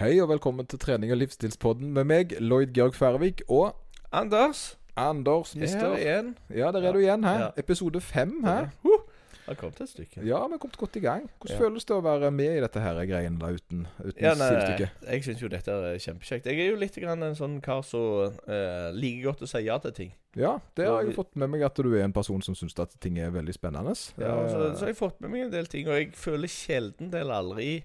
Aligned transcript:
Hei 0.00 0.16
og 0.22 0.30
velkommen 0.32 0.66
til 0.68 0.80
trening 0.82 1.12
og 1.14 1.18
livsstilspodden 1.20 1.92
med 1.94 2.06
meg, 2.08 2.32
Lloyd 2.42 2.72
Georg 2.76 2.94
Færvik, 2.96 3.42
og 3.52 3.74
Anders, 4.12 4.72
Anders 4.98 5.54
er 5.54 5.60
Mister. 5.62 5.92
her 5.94 6.00
igjen. 6.02 6.30
Ja, 6.52 6.70
der 6.74 6.86
er 6.88 6.92
du 6.96 7.00
igjen 7.02 7.24
her. 7.24 7.38
Ja. 7.46 7.50
Episode 7.60 8.00
fem 8.04 8.38
her. 8.44 8.70
Har 9.42 9.56
kommet 9.58 9.80
et 9.82 9.90
stykke. 9.90 10.22
Ja, 10.22 10.38
vi 10.46 10.54
har 10.54 10.60
kommet 10.62 10.76
godt 10.78 10.96
i 10.96 11.00
gang. 11.02 11.24
Hvordan 11.40 11.56
Ja. 11.56 11.58
føles 11.58 11.84
det 11.84 11.94
å 11.96 12.02
være 12.02 12.30
med 12.30 12.56
i 12.56 12.60
dette 12.62 12.80
her 12.80 12.94
greiene 13.06 13.38
da, 13.40 13.46
uten, 13.50 13.86
uten 13.98 14.22
Ja, 14.22 14.34
nei, 14.34 14.86
jeg 15.10 15.24
syns 15.24 15.40
jo 15.42 15.48
dette 15.48 15.68
er 15.72 15.98
kjempekjekt. 15.98 16.46
Jeg 16.46 16.58
er 16.60 16.70
jo 16.70 16.76
litt 16.76 16.94
grann 16.94 17.22
en 17.22 17.34
sånn 17.34 17.60
kar 17.60 17.82
som 17.82 18.32
eh, 18.46 18.92
liker 18.94 19.24
godt 19.32 19.42
å 19.42 19.48
si 19.48 19.58
ja 19.66 19.78
til 19.78 19.92
ting. 19.92 20.12
Ja, 20.36 20.60
det 20.76 20.86
har 20.86 21.02
jeg 21.02 21.14
fått 21.16 21.34
med 21.36 21.50
meg 21.50 21.62
at 21.62 21.74
du 21.74 21.92
er 21.94 22.04
en 22.04 22.12
person 22.12 22.40
som 22.42 22.54
syns 22.54 22.78
at 22.78 22.94
ting 23.00 23.18
er 23.18 23.30
veldig 23.30 23.52
spennende. 23.54 23.96
Ja, 24.16 24.48
så, 24.48 24.70
Eh, 24.70 24.74
så 24.74 24.80
har 24.80 24.86
jeg 24.88 24.96
fått 24.96 25.20
med 25.20 25.30
meg 25.30 25.40
en 25.42 25.50
del 25.50 25.66
ting, 25.66 25.88
og 25.88 25.94
jeg 25.98 26.12
føler 26.14 26.48
sjelden 26.48 27.12
eller 27.12 27.34
aldri 27.34 27.84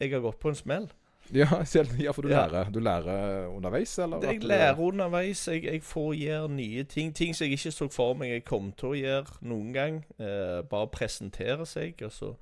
jeg 0.00 0.10
har 0.12 0.20
gått 0.20 0.40
på 0.40 0.48
en 0.48 0.54
smell. 0.58 0.88
Ja, 1.34 1.64
selv, 1.64 1.88
ja, 2.00 2.10
for 2.12 2.22
du 2.22 2.28
Ja. 2.28 2.46
lærer, 2.46 2.70
du 2.70 2.78
lærer 2.80 3.46
underveis, 3.48 3.98
eller? 3.98 4.20
Jeg 4.22 4.44
lærer 4.44 4.78
underveis. 4.80 5.48
Jeg, 5.48 5.64
jeg 5.64 5.82
får 5.82 6.14
gjøre 6.14 6.48
nye 6.48 6.84
ting. 6.84 7.14
Ting 7.14 7.34
som 7.36 7.44
jeg 7.44 7.52
ikke 7.52 7.70
så 7.72 7.88
for 7.92 8.14
meg 8.14 8.30
jeg 8.30 8.44
kom 8.44 8.72
til 8.72 8.88
å 8.88 8.94
gjøre 8.94 9.38
noen 9.42 9.72
gang. 9.72 10.04
Eh, 10.20 10.62
bare 10.70 10.86
presentere 10.92 11.66
seg. 11.66 11.94
Og 12.04 12.12
så, 12.12 12.32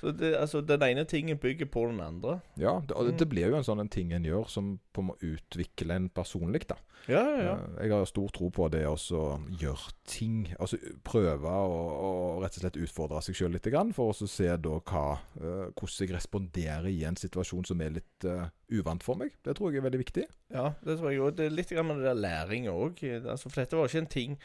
så 0.00 0.12
det, 0.14 0.34
altså, 0.38 0.60
den 0.62 0.82
ene 0.82 1.04
tingen 1.04 1.38
bygger 1.38 1.66
på 1.66 1.86
den 1.90 2.00
andre. 2.00 2.40
Ja, 2.56 2.80
det, 2.86 2.94
og 2.96 3.04
det, 3.06 3.12
Mm. 3.14 3.18
det 3.18 3.28
blir 3.28 3.48
jo 3.50 3.56
en 3.56 3.64
sånn 3.66 3.80
en 3.80 3.88
ting 3.88 4.12
en 4.12 4.24
gjør 4.24 4.48
som 4.48 4.78
på 4.94 5.02
må 5.02 5.16
utvikle 5.20 5.94
en 5.96 6.08
personlig, 6.08 6.66
da. 6.68 6.76
Ja, 7.08 7.22
ja, 7.22 7.42
ja. 7.42 7.52
Eh, 7.54 7.82
Jeg 7.86 7.90
har 7.92 8.04
stor 8.06 8.28
tro 8.28 8.50
på 8.50 8.68
det 8.70 8.84
å 8.86 8.96
gjøre 9.58 9.92
ting. 10.06 10.54
Altså 10.60 10.76
prøve 11.04 11.48
å, 11.48 11.80
å 12.38 12.42
rett 12.42 12.56
og 12.58 12.62
slett 12.62 12.76
utfordre 12.76 13.22
seg 13.22 13.34
sjøl 13.34 13.52
litt, 13.52 13.68
for 13.94 14.10
å 14.12 14.28
se 14.28 14.48
da 14.56 14.78
hva, 14.80 15.18
eh, 15.40 15.70
hvordan 15.74 16.06
jeg 16.06 16.14
responderer 16.14 16.86
i 16.90 17.04
en 17.04 17.16
situasjon 17.16 17.64
som 17.66 17.80
er 17.80 17.90
litt 17.90 18.24
eh, 18.24 18.48
uvant 18.70 19.02
for 19.02 19.16
meg. 19.16 19.32
Det 19.42 19.56
tror 19.56 19.72
jeg 19.72 19.78
er 19.82 19.88
veldig 19.90 20.04
viktig. 20.04 20.26
Ja, 20.52 20.74
det 20.84 20.98
tror 20.98 21.10
jeg 21.10 21.20
òg. 21.20 21.36
Det 21.36 21.46
er 21.46 21.50
litt 21.50 21.70
med 21.70 21.96
det 21.96 22.04
der 22.04 22.14
læring 22.14 22.68
òg. 22.68 23.02
Altså, 23.26 23.48
for 23.48 23.60
dette 23.62 23.76
var 23.76 23.86
ikke 23.88 23.98
en 23.98 24.06
ting 24.06 24.38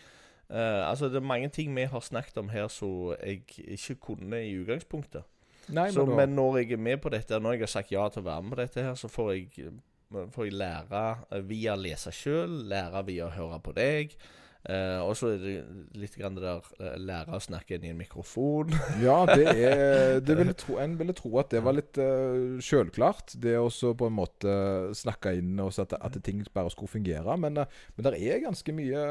Uh, 0.51 0.83
Altså, 0.91 1.07
det 1.09 1.15
er 1.15 1.25
mange 1.25 1.47
ting 1.49 1.73
vi 1.73 1.85
har 1.87 1.99
snakket 2.03 2.37
om 2.37 2.49
her 2.49 2.67
som 2.67 3.15
jeg 3.23 3.41
ikke 3.57 3.95
kunne 3.95 4.35
i 4.43 4.51
utgangspunktet. 4.59 5.23
Nei, 5.71 5.89
så, 5.95 6.03
men, 6.03 6.11
da, 6.11 6.19
men 6.21 6.37
når 6.37 6.59
jeg 6.61 6.75
er 6.75 6.85
med 6.89 7.01
på 7.03 7.11
dette, 7.13 7.39
når 7.39 7.57
jeg 7.57 7.65
har 7.65 7.73
sagt 7.77 7.91
ja 7.93 8.05
til 8.11 8.23
å 8.23 8.27
være 8.27 8.43
med 8.43 8.55
på 8.55 8.61
dette 8.61 8.87
her, 8.89 8.95
så 8.99 9.09
får 9.11 9.33
jeg, 9.33 9.67
eh, 9.69 10.29
får 10.35 10.49
jeg 10.49 10.59
lære 10.59 11.03
eh, 11.29 11.43
via 11.49 11.75
å 11.77 11.83
lese 11.83 12.13
sjøl, 12.15 12.63
lære 12.71 13.03
via 13.09 13.27
å 13.29 13.35
høre 13.35 13.59
på 13.63 13.75
deg. 13.77 14.17
Eh, 14.63 14.99
og 15.03 15.11
så 15.19 15.33
er 15.33 15.41
det 15.41 15.53
litt 15.99 16.13
grann 16.15 16.37
det 16.37 16.45
der 16.45 16.67
eh, 16.79 16.93
lære 17.03 17.35
å 17.35 17.41
snakke 17.43 17.75
inn 17.75 17.87
i 17.87 17.91
en 17.91 17.99
mikrofon. 17.99 18.71
Ja, 19.03 19.23
det 19.27 19.51
er 19.51 20.21
det 20.23 20.37
ville 20.39 20.55
tro, 20.55 20.77
En 20.79 20.95
ville 20.99 21.15
tro 21.17 21.33
at 21.41 21.51
det 21.51 21.63
var 21.65 21.75
litt 21.75 21.99
uh, 21.99 22.59
sjølklart. 22.63 23.35
Det 23.43 23.57
å 23.59 23.67
på 23.67 24.07
en 24.07 24.15
måte 24.15 24.53
snakke 24.95 25.35
inn 25.39 25.59
og 25.59 25.73
så 25.75 25.83
at, 25.83 25.97
at 25.99 26.15
ting 26.23 26.45
bare 26.55 26.71
skulle 26.71 26.91
fungere. 26.91 27.35
Men, 27.39 27.59
uh, 27.59 27.83
men 27.97 28.07
det 28.07 28.15
er 28.21 28.45
ganske 28.45 28.75
mye 28.75 29.03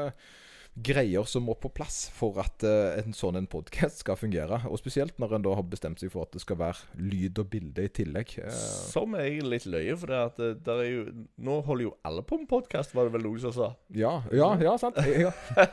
greier 0.73 1.27
som 1.29 1.45
må 1.45 1.55
på 1.59 1.69
plass 1.73 2.07
for 2.15 2.39
at 2.41 2.63
uh, 2.65 2.95
en 2.97 3.13
sånn 3.15 3.37
en 3.37 3.49
podkast 3.49 4.01
skal 4.01 4.17
fungere. 4.19 4.61
Og 4.69 4.79
spesielt 4.81 5.19
når 5.21 5.37
en 5.37 5.45
da 5.45 5.55
har 5.59 5.67
bestemt 5.69 6.01
seg 6.01 6.13
for 6.13 6.25
at 6.25 6.33
det 6.33 6.41
skal 6.43 6.59
være 6.61 7.01
lyd 7.01 7.41
og 7.43 7.49
bilde 7.53 7.85
i 7.85 7.91
tillegg. 7.93 8.35
Uh, 8.41 8.53
Som 8.89 9.17
er 9.17 9.27
egentlig 9.27 9.59
litt 9.59 9.69
løye, 9.69 9.97
for 9.99 10.13
det 10.13 10.21
at 10.23 10.41
det 10.41 10.51
der 10.63 10.83
er 10.83 10.89
jo 10.89 11.03
Nå 11.43 11.59
holder 11.67 11.85
jo 11.85 11.93
alle 12.07 12.23
på 12.25 12.37
med 12.39 12.47
podkast, 12.49 12.93
var 12.95 13.07
det 13.07 13.15
vel 13.17 13.25
noen 13.27 13.41
som 13.43 13.53
sa. 13.53 13.69
ja, 13.93 14.15
ja, 14.33 14.49
ja, 14.61 14.73
sant. 14.81 14.97
Jeg, 15.03 15.25
jeg, 15.25 15.29
har, 15.29 15.67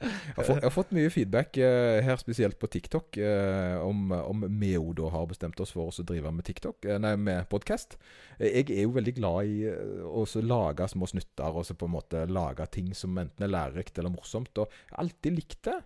jeg, 0.00 0.34
har 0.36 0.44
fått, 0.46 0.56
jeg 0.56 0.66
har 0.68 0.74
fått 0.74 0.94
mye 0.96 1.12
feedback 1.12 1.58
uh, 1.60 1.98
her, 2.06 2.20
spesielt 2.20 2.58
på 2.60 2.70
TikTok, 2.70 3.16
eh, 3.20 3.76
om, 3.84 4.10
om 4.12 4.44
Meo 4.48 4.92
da 4.96 5.10
har 5.12 5.26
bestemt 5.30 5.60
oss 5.60 5.72
for 5.74 5.90
oss 5.90 6.00
å 6.02 6.06
drive 6.06 6.32
med 6.34 6.46
TikTok, 6.46 6.84
eh, 6.84 6.98
nei, 7.02 7.14
med 7.20 7.48
podkast. 7.52 7.96
Jeg 8.36 8.66
er 8.68 8.82
jo 8.84 8.92
veldig 8.96 9.14
glad 9.16 9.48
i 9.48 9.62
eh, 9.70 10.04
å 10.04 10.24
lage 10.44 10.88
små 10.92 11.08
snutter 11.08 11.56
og 11.56 11.64
så 11.66 11.76
på 11.78 11.88
en 11.88 11.94
måte 11.94 12.24
lage 12.28 12.66
ting 12.74 12.92
som 12.96 13.16
enten 13.20 13.46
er 13.46 13.52
lærerikt 13.52 13.98
eller 13.98 14.05
morsomt. 14.14 14.52
Og 14.62 14.66
jeg 14.70 14.94
har 14.94 15.04
alltid 15.04 15.38
likt 15.38 15.60
det. 15.68 15.76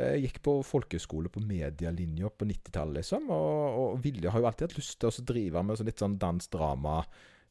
Jeg 0.00 0.22
gikk 0.22 0.38
på 0.46 0.52
folkeskole 0.62 1.32
på 1.34 1.42
medielinja 1.42 2.30
på 2.30 2.46
90-tallet, 2.46 3.00
liksom. 3.00 3.26
Og, 3.34 3.78
og 3.82 3.98
Vilje 4.04 4.30
har 4.30 4.42
jo 4.42 4.48
alltid 4.50 4.68
hatt 4.68 4.78
lyst 4.78 5.00
til 5.02 5.10
å 5.10 5.26
drive 5.32 5.64
med 5.66 5.80
sånn 5.80 5.90
litt 5.90 6.04
sånn 6.04 6.18
dans-drama. 6.22 7.00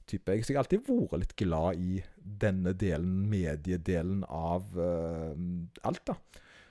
Type. 0.09 0.33
Jeg 0.33 0.45
så 0.45 0.53
jeg 0.53 0.57
har 0.57 0.63
alltid 0.63 0.87
vært 0.87 1.19
litt 1.21 1.35
glad 1.37 1.81
i 1.83 1.99
denne 2.17 2.73
delen, 2.73 3.27
mediedelen 3.29 4.23
av 4.25 4.71
uh, 4.73 5.35
alt, 5.85 6.05
da. 6.09 6.15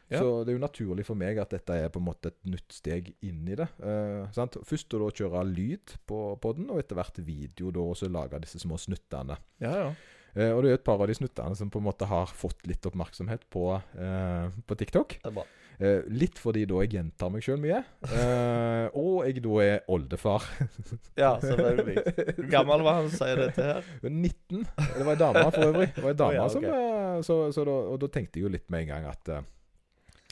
Ja. 0.09 0.23
Så 0.23 0.43
det 0.43 0.55
er 0.55 0.57
jo 0.57 0.63
naturlig 0.63 1.05
for 1.05 1.21
meg 1.21 1.37
at 1.41 1.53
dette 1.53 1.75
er 1.77 1.91
på 1.93 2.01
en 2.01 2.07
måte 2.07 2.31
et 2.33 2.39
nytt 2.49 2.73
steg 2.73 3.11
inn 3.29 3.43
i 3.45 3.57
det. 3.61 3.67
eh, 3.85 4.25
sant? 4.33 4.57
Først 4.65 4.95
å 4.97 5.03
da 5.03 5.11
kjøre 5.21 5.43
lyd 5.51 5.99
på, 6.09 6.21
på 6.41 6.53
den, 6.57 6.71
og 6.73 6.81
etter 6.81 6.97
hvert 6.97 7.21
video, 7.21 7.69
da, 7.75 7.85
og 7.85 7.99
så 8.01 8.09
lage 8.09 8.41
disse 8.41 8.61
små 8.63 8.81
snuttene. 8.81 9.37
Ja, 9.61 9.75
ja. 9.83 9.91
Eh, 10.39 10.53
og 10.55 10.63
det 10.63 10.71
er 10.71 10.77
jo 10.77 10.81
et 10.81 10.87
par 10.87 11.03
av 11.03 11.11
de 11.11 11.17
snuttene 11.19 11.59
som 11.59 11.71
på 11.73 11.81
en 11.83 11.89
måte 11.89 12.07
har 12.07 12.31
fått 12.31 12.63
litt 12.71 12.85
oppmerksomhet 12.87 13.49
på, 13.51 13.73
eh, 13.99 14.59
på 14.67 14.79
TikTok. 14.79 15.19
Det 15.25 15.35
bra. 15.35 15.47
Eh, 15.79 16.03
litt 16.11 16.41
fordi 16.43 16.65
da 16.67 16.81
jeg 16.83 16.97
gjentar 16.97 17.31
meg 17.31 17.45
sjøl 17.47 17.61
mye. 17.63 17.79
Eh, 18.11 18.97
og 18.99 19.27
jeg 19.29 19.43
da 19.45 19.59
er 19.63 19.85
oldefar. 19.95 20.47
Ja, 21.19 21.37
selvfølgelig. 21.43 22.03
Hvor 22.37 22.49
gammel 22.51 22.83
var 22.87 22.99
han 23.01 23.11
som 23.11 23.21
sier 23.23 23.43
dette 23.45 23.67
her? 23.67 23.87
19. 24.03 24.65
Det 24.79 25.07
var 25.07 25.13
ei 25.13 25.21
dame 25.21 25.45
for 25.51 25.67
øvrig. 25.69 25.89
Det 25.95 26.05
var 26.05 26.15
ei 26.15 26.19
dame 26.19 26.35
oh, 26.35 26.39
ja, 26.39 26.49
som, 26.55 26.67
eh, 26.67 27.21
så, 27.27 27.39
så 27.55 27.67
da, 27.67 27.77
Og 27.95 28.01
da 28.03 28.11
tenkte 28.15 28.39
jeg 28.39 28.47
jo 28.47 28.53
litt 28.55 28.67
med 28.75 28.87
en 28.87 28.91
gang 28.93 29.09
at 29.11 29.33
eh, 29.35 29.47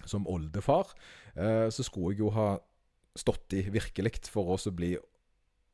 som 0.06 0.26
oldefar 0.30 0.92
eh, 1.34 1.66
så 1.74 1.86
skulle 1.86 2.14
jeg 2.14 2.24
jo 2.24 2.32
ha 2.34 2.48
stått 3.16 3.56
i 3.56 3.64
virkelig 3.72 4.26
for 4.30 4.54
oss 4.54 4.68
å 4.68 4.74
bli 4.76 4.94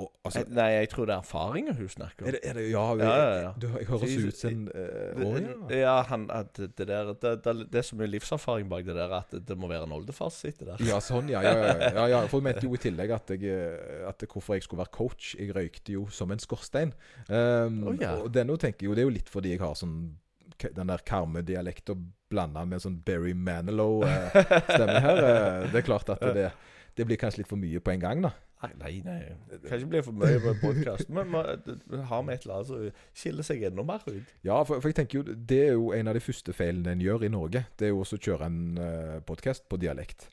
og, 0.01 0.09
altså, 0.25 0.43
Nei, 0.49 0.69
jeg 0.73 0.89
tror 0.91 1.07
det 1.07 1.15
er 1.15 1.21
erfaringer 1.21 1.77
hun 1.77 1.89
snakker 1.93 2.25
om. 2.25 2.29
er 2.29 2.35
det, 2.37 2.41
er 2.49 2.57
det, 2.59 2.63
ja, 2.71 2.85
Ja, 2.99 3.11
ja, 3.13 3.35
ja. 3.43 3.51
Du, 3.61 3.67
jeg 3.77 3.87
høres 3.87 4.15
ut 4.25 4.39
som 4.39 4.51
en 4.51 4.63
eh, 4.75 5.43
ja. 5.71 5.79
Ja, 5.83 5.97
han, 6.09 6.25
at 6.33 6.57
det, 6.57 6.87
der, 6.89 7.13
det, 7.13 7.35
det, 7.45 7.55
det 7.73 7.81
er 7.83 7.87
så 7.87 7.99
mye 8.01 8.09
livserfaring 8.11 8.71
bak 8.73 8.87
det 8.89 8.97
der 8.97 9.13
at 9.19 9.31
det, 9.37 9.43
det 9.49 9.59
må 9.61 9.69
være 9.71 9.87
en 9.87 9.95
oldefar 9.99 10.33
som 10.33 10.49
sitter 10.49 10.73
der. 10.73 10.83
Ja, 10.89 10.99
sånn, 11.05 11.29
ja. 11.31 11.45
ja, 11.45 11.53
ja, 11.61 11.77
ja, 11.93 12.07
ja. 12.17 12.23
For 12.27 12.41
hun 12.41 12.49
mente 12.49 12.65
jo 12.67 12.75
i 12.75 12.83
tillegg 12.83 13.15
at, 13.15 13.35
jeg, 13.37 13.53
eh, 13.53 14.09
at 14.09 14.27
hvorfor 14.27 14.59
jeg 14.59 14.67
skulle 14.67 14.83
være 14.83 14.95
coach. 14.97 15.35
Jeg 15.39 15.55
røykte 15.55 15.95
jo 15.99 16.09
som 16.11 16.33
en 16.35 16.43
skorstein. 16.43 16.97
Um, 17.29 17.83
oh, 17.93 17.95
ja. 18.01 18.17
Og 18.25 18.33
det 18.35 18.47
nå 18.49 18.57
tenker 18.61 18.87
jeg 18.87 18.91
jo, 18.91 18.97
det 18.99 19.05
er 19.05 19.11
jo 19.11 19.17
litt 19.21 19.31
fordi 19.33 19.55
jeg 19.55 19.63
har 19.63 19.77
sånn 19.79 20.01
den 20.63 20.91
der 20.93 21.03
Karmøy-dialekta 21.07 21.97
blanda 22.31 22.63
med 22.69 22.83
sånn 22.85 23.01
Berry 23.05 23.33
Manilow-stemme 23.35 24.99
her. 25.05 25.23
Eh, 25.27 25.71
Det 25.73 25.81
er 25.83 25.87
klart 25.87 26.11
at 26.15 26.23
det, 26.37 26.49
det 26.97 27.07
blir 27.09 27.19
kanskje 27.21 27.43
litt 27.43 27.51
for 27.51 27.61
mye 27.61 27.81
på 27.83 27.95
en 27.95 28.03
gang, 28.03 28.23
da. 28.29 28.33
Nei, 28.63 29.01
nei. 29.03 29.19
Det 29.51 29.65
kan 29.67 29.81
ikke 29.81 29.91
bli 29.91 30.03
for 30.07 30.19
mye 30.23 30.39
på 30.43 30.53
en 30.53 30.61
podkast. 30.61 31.11
Men 31.11 31.35
har 31.35 32.23
vi 32.27 32.35
et 32.35 32.47
eller 32.47 32.55
annet 32.59 32.71
som 32.71 33.03
skiller 33.19 33.47
seg 33.47 33.65
enda 33.67 33.85
mer 33.87 34.05
ut? 34.07 34.33
Ja, 34.47 34.61
for, 34.69 34.79
for 34.79 34.93
jeg 34.93 35.01
tenker 35.01 35.21
jo 35.21 35.37
det 35.53 35.61
er 35.67 35.75
jo 35.75 35.91
en 35.97 36.11
av 36.11 36.19
de 36.19 36.23
første 36.23 36.55
feilene 36.57 36.95
en 36.95 37.03
gjør 37.03 37.27
i 37.27 37.33
Norge. 37.33 37.65
Det 37.79 37.89
er 37.89 37.95
jo 37.95 38.03
også 38.05 38.21
å 38.21 38.25
kjøre 38.29 38.51
en 38.51 38.61
uh, 38.79 39.19
podkast 39.27 39.67
på 39.71 39.81
dialekt. 39.83 40.29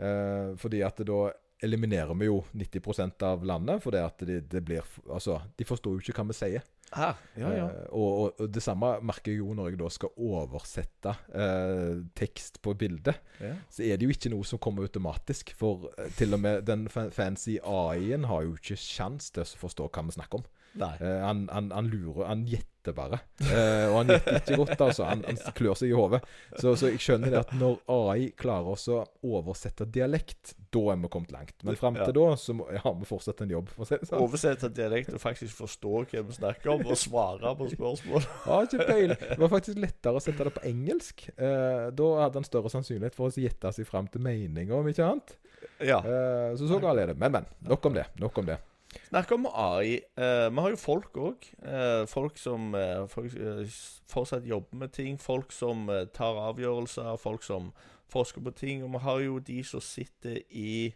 Uh, 0.00 0.54
fordi 0.60 0.80
at 0.86 1.02
da 1.06 1.20
eliminerer 1.64 2.16
vi 2.18 2.28
jo 2.28 2.40
90% 2.56 3.24
av 3.28 3.44
landet. 3.46 3.82
For 3.84 3.94
det 3.94 4.04
det, 4.24 4.40
det 4.52 4.64
blir 4.64 4.84
Altså, 5.08 5.40
de 5.56 5.68
forstår 5.68 5.96
jo 5.98 6.04
ikke 6.04 6.16
hva 6.20 6.28
vi 6.30 6.38
sier. 6.40 6.64
Ah, 6.94 7.18
ja, 7.36 7.50
ja. 7.50 7.66
Eh, 7.66 7.86
og, 7.90 8.10
og, 8.22 8.40
og 8.40 8.50
det 8.54 8.62
samme 8.62 8.92
merker 9.02 9.32
jeg 9.32 9.40
jo 9.42 9.54
når 9.56 9.72
jeg 9.72 9.80
da 9.80 9.90
skal 9.90 10.12
oversette 10.30 11.14
eh, 11.34 12.02
tekst 12.14 12.60
på 12.62 12.74
bildet. 12.78 13.18
ja. 13.42 13.54
Så 13.70 13.82
er 13.86 13.98
det 13.98 14.06
jo 14.06 14.14
ikke 14.14 14.30
noe 14.32 14.46
som 14.46 14.60
kommer 14.62 14.86
automatisk. 14.86 15.54
For 15.58 15.88
eh, 15.98 16.10
til 16.14 16.36
og 16.36 16.42
med 16.44 16.62
den 16.70 16.86
fancy 16.88 17.58
AI-en 17.58 18.28
har 18.30 18.46
jo 18.46 18.54
ikke 18.58 18.78
sjans 18.78 19.32
til 19.34 19.42
å 19.42 19.62
forstå 19.64 19.90
hva 19.90 20.06
vi 20.06 20.16
snakker 20.18 20.42
om. 20.42 20.46
Eh, 20.80 21.20
han, 21.22 21.48
han, 21.52 21.70
han 21.70 21.88
lurer 21.88 22.26
Han 22.26 22.46
gjetter 22.46 22.94
bare. 22.94 23.20
Uh, 23.40 23.86
og 23.88 23.94
han 23.96 24.10
gjetter 24.12 24.38
ikke 24.40 24.56
godt, 24.60 24.80
altså. 24.84 25.06
Han, 25.08 25.22
han 25.24 25.38
klør 25.56 25.78
seg 25.78 25.92
i 25.92 25.94
hodet. 25.96 26.20
Så, 26.58 26.74
så 26.76 26.90
jeg 26.90 27.00
skjønner 27.00 27.32
det 27.32 27.38
at 27.40 27.54
når 27.56 27.78
AI 27.94 28.26
klarer 28.36 28.74
å 28.76 28.98
oversette 29.24 29.86
dialekt, 29.88 30.52
da 30.74 30.82
er 30.92 30.98
vi 31.00 31.10
kommet 31.14 31.32
langt. 31.32 31.54
Men 31.64 31.78
fram 31.80 31.96
til 31.96 32.12
da 32.18 32.26
så 32.40 32.56
må, 32.58 32.66
har 32.68 32.98
vi 32.98 33.08
fortsatt 33.08 33.40
en 33.46 33.54
jobb. 33.54 33.70
For 33.72 33.86
å 33.86 33.88
si 33.88 34.00
det 34.02 34.10
sånn. 34.10 34.26
Oversette 34.26 34.70
dialekt 34.76 35.14
og 35.14 35.22
faktisk 35.22 35.62
forstå 35.62 35.94
hva 36.02 36.26
vi 36.28 36.36
snakker 36.36 36.74
om, 36.74 36.84
og 36.84 37.00
svare 37.00 37.54
på 37.60 37.70
spørsmål. 37.72 38.28
Ja, 38.44 38.58
ikke 38.66 38.84
peil 38.84 39.14
Det 39.14 39.38
var 39.40 39.50
faktisk 39.52 39.78
lettere 39.80 40.20
å 40.20 40.22
sette 40.22 40.44
det 40.44 40.52
på 40.58 40.66
engelsk. 40.68 41.24
Uh, 41.38 41.88
da 41.96 42.10
hadde 42.24 42.42
han 42.42 42.50
større 42.50 42.72
sannsynlighet 42.72 43.16
for 43.16 43.30
å 43.30 43.46
gjette 43.46 43.72
seg 43.78 43.88
fram 43.88 44.10
til 44.12 44.24
meninger, 44.26 44.76
om 44.76 44.92
ikke 44.92 45.08
annet. 45.08 45.36
Ja. 45.80 46.02
Så 46.58 46.68
så 46.68 46.76
galt 46.82 47.00
er 47.00 47.14
det. 47.14 47.18
Men, 47.18 47.32
men. 47.38 47.50
Nok 47.64 47.88
om 47.88 47.96
det. 47.96 48.04
Nok 48.20 48.42
om 48.42 48.52
det. 48.52 48.60
Snakk 49.08 49.32
om 49.36 49.46
AI. 49.46 50.00
Eh, 50.16 50.48
vi 50.50 50.64
har 50.64 50.72
jo 50.72 50.80
folk 50.80 51.16
òg. 51.20 51.46
Eh, 51.62 52.04
folk 52.10 52.38
som 52.40 52.74
eh, 52.78 53.04
folk, 53.10 53.34
eh, 53.34 53.64
fortsatt 54.10 54.46
jobber 54.48 54.84
med 54.84 54.92
ting. 54.92 55.18
Folk 55.20 55.52
som 55.54 55.88
eh, 55.92 56.06
tar 56.14 56.40
avgjørelser. 56.48 57.14
Folk 57.20 57.46
som 57.46 57.72
forsker 58.12 58.44
på 58.44 58.54
ting. 58.58 58.84
Og 58.84 58.92
vi 58.94 59.02
har 59.06 59.20
jo 59.24 59.38
de 59.38 59.60
som 59.66 59.82
sitter 59.84 60.40
i 60.50 60.94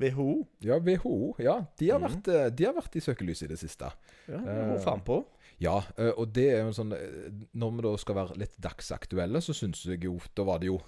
WHO. 0.00 0.46
Ja, 0.64 0.78
WHO. 0.78 1.34
Ja, 1.42 1.58
de 1.80 1.90
har, 1.90 2.00
mm. 2.00 2.08
vært, 2.08 2.32
eh, 2.32 2.48
de 2.54 2.68
har 2.68 2.78
vært 2.78 2.96
i 2.96 3.04
søkelyset 3.04 3.48
i 3.48 3.52
det 3.52 3.60
siste. 3.60 3.90
Ja, 4.30 4.40
Hvor 4.40 4.80
frampå? 4.84 5.20
Ja, 5.60 5.82
og 6.16 6.30
det 6.32 6.46
er 6.54 6.62
jo 6.64 6.70
sånn 6.72 6.94
Når 7.52 7.72
vi 7.74 7.82
da 7.84 7.90
skal 8.00 8.16
være 8.16 8.36
litt 8.40 8.54
dagsaktuelle, 8.64 9.42
så 9.44 9.52
syns 9.52 9.82
jeg 9.84 10.06
jo 10.06 10.14
Da 10.32 10.46
var 10.48 10.62
det 10.62 10.70
jo 10.70 10.78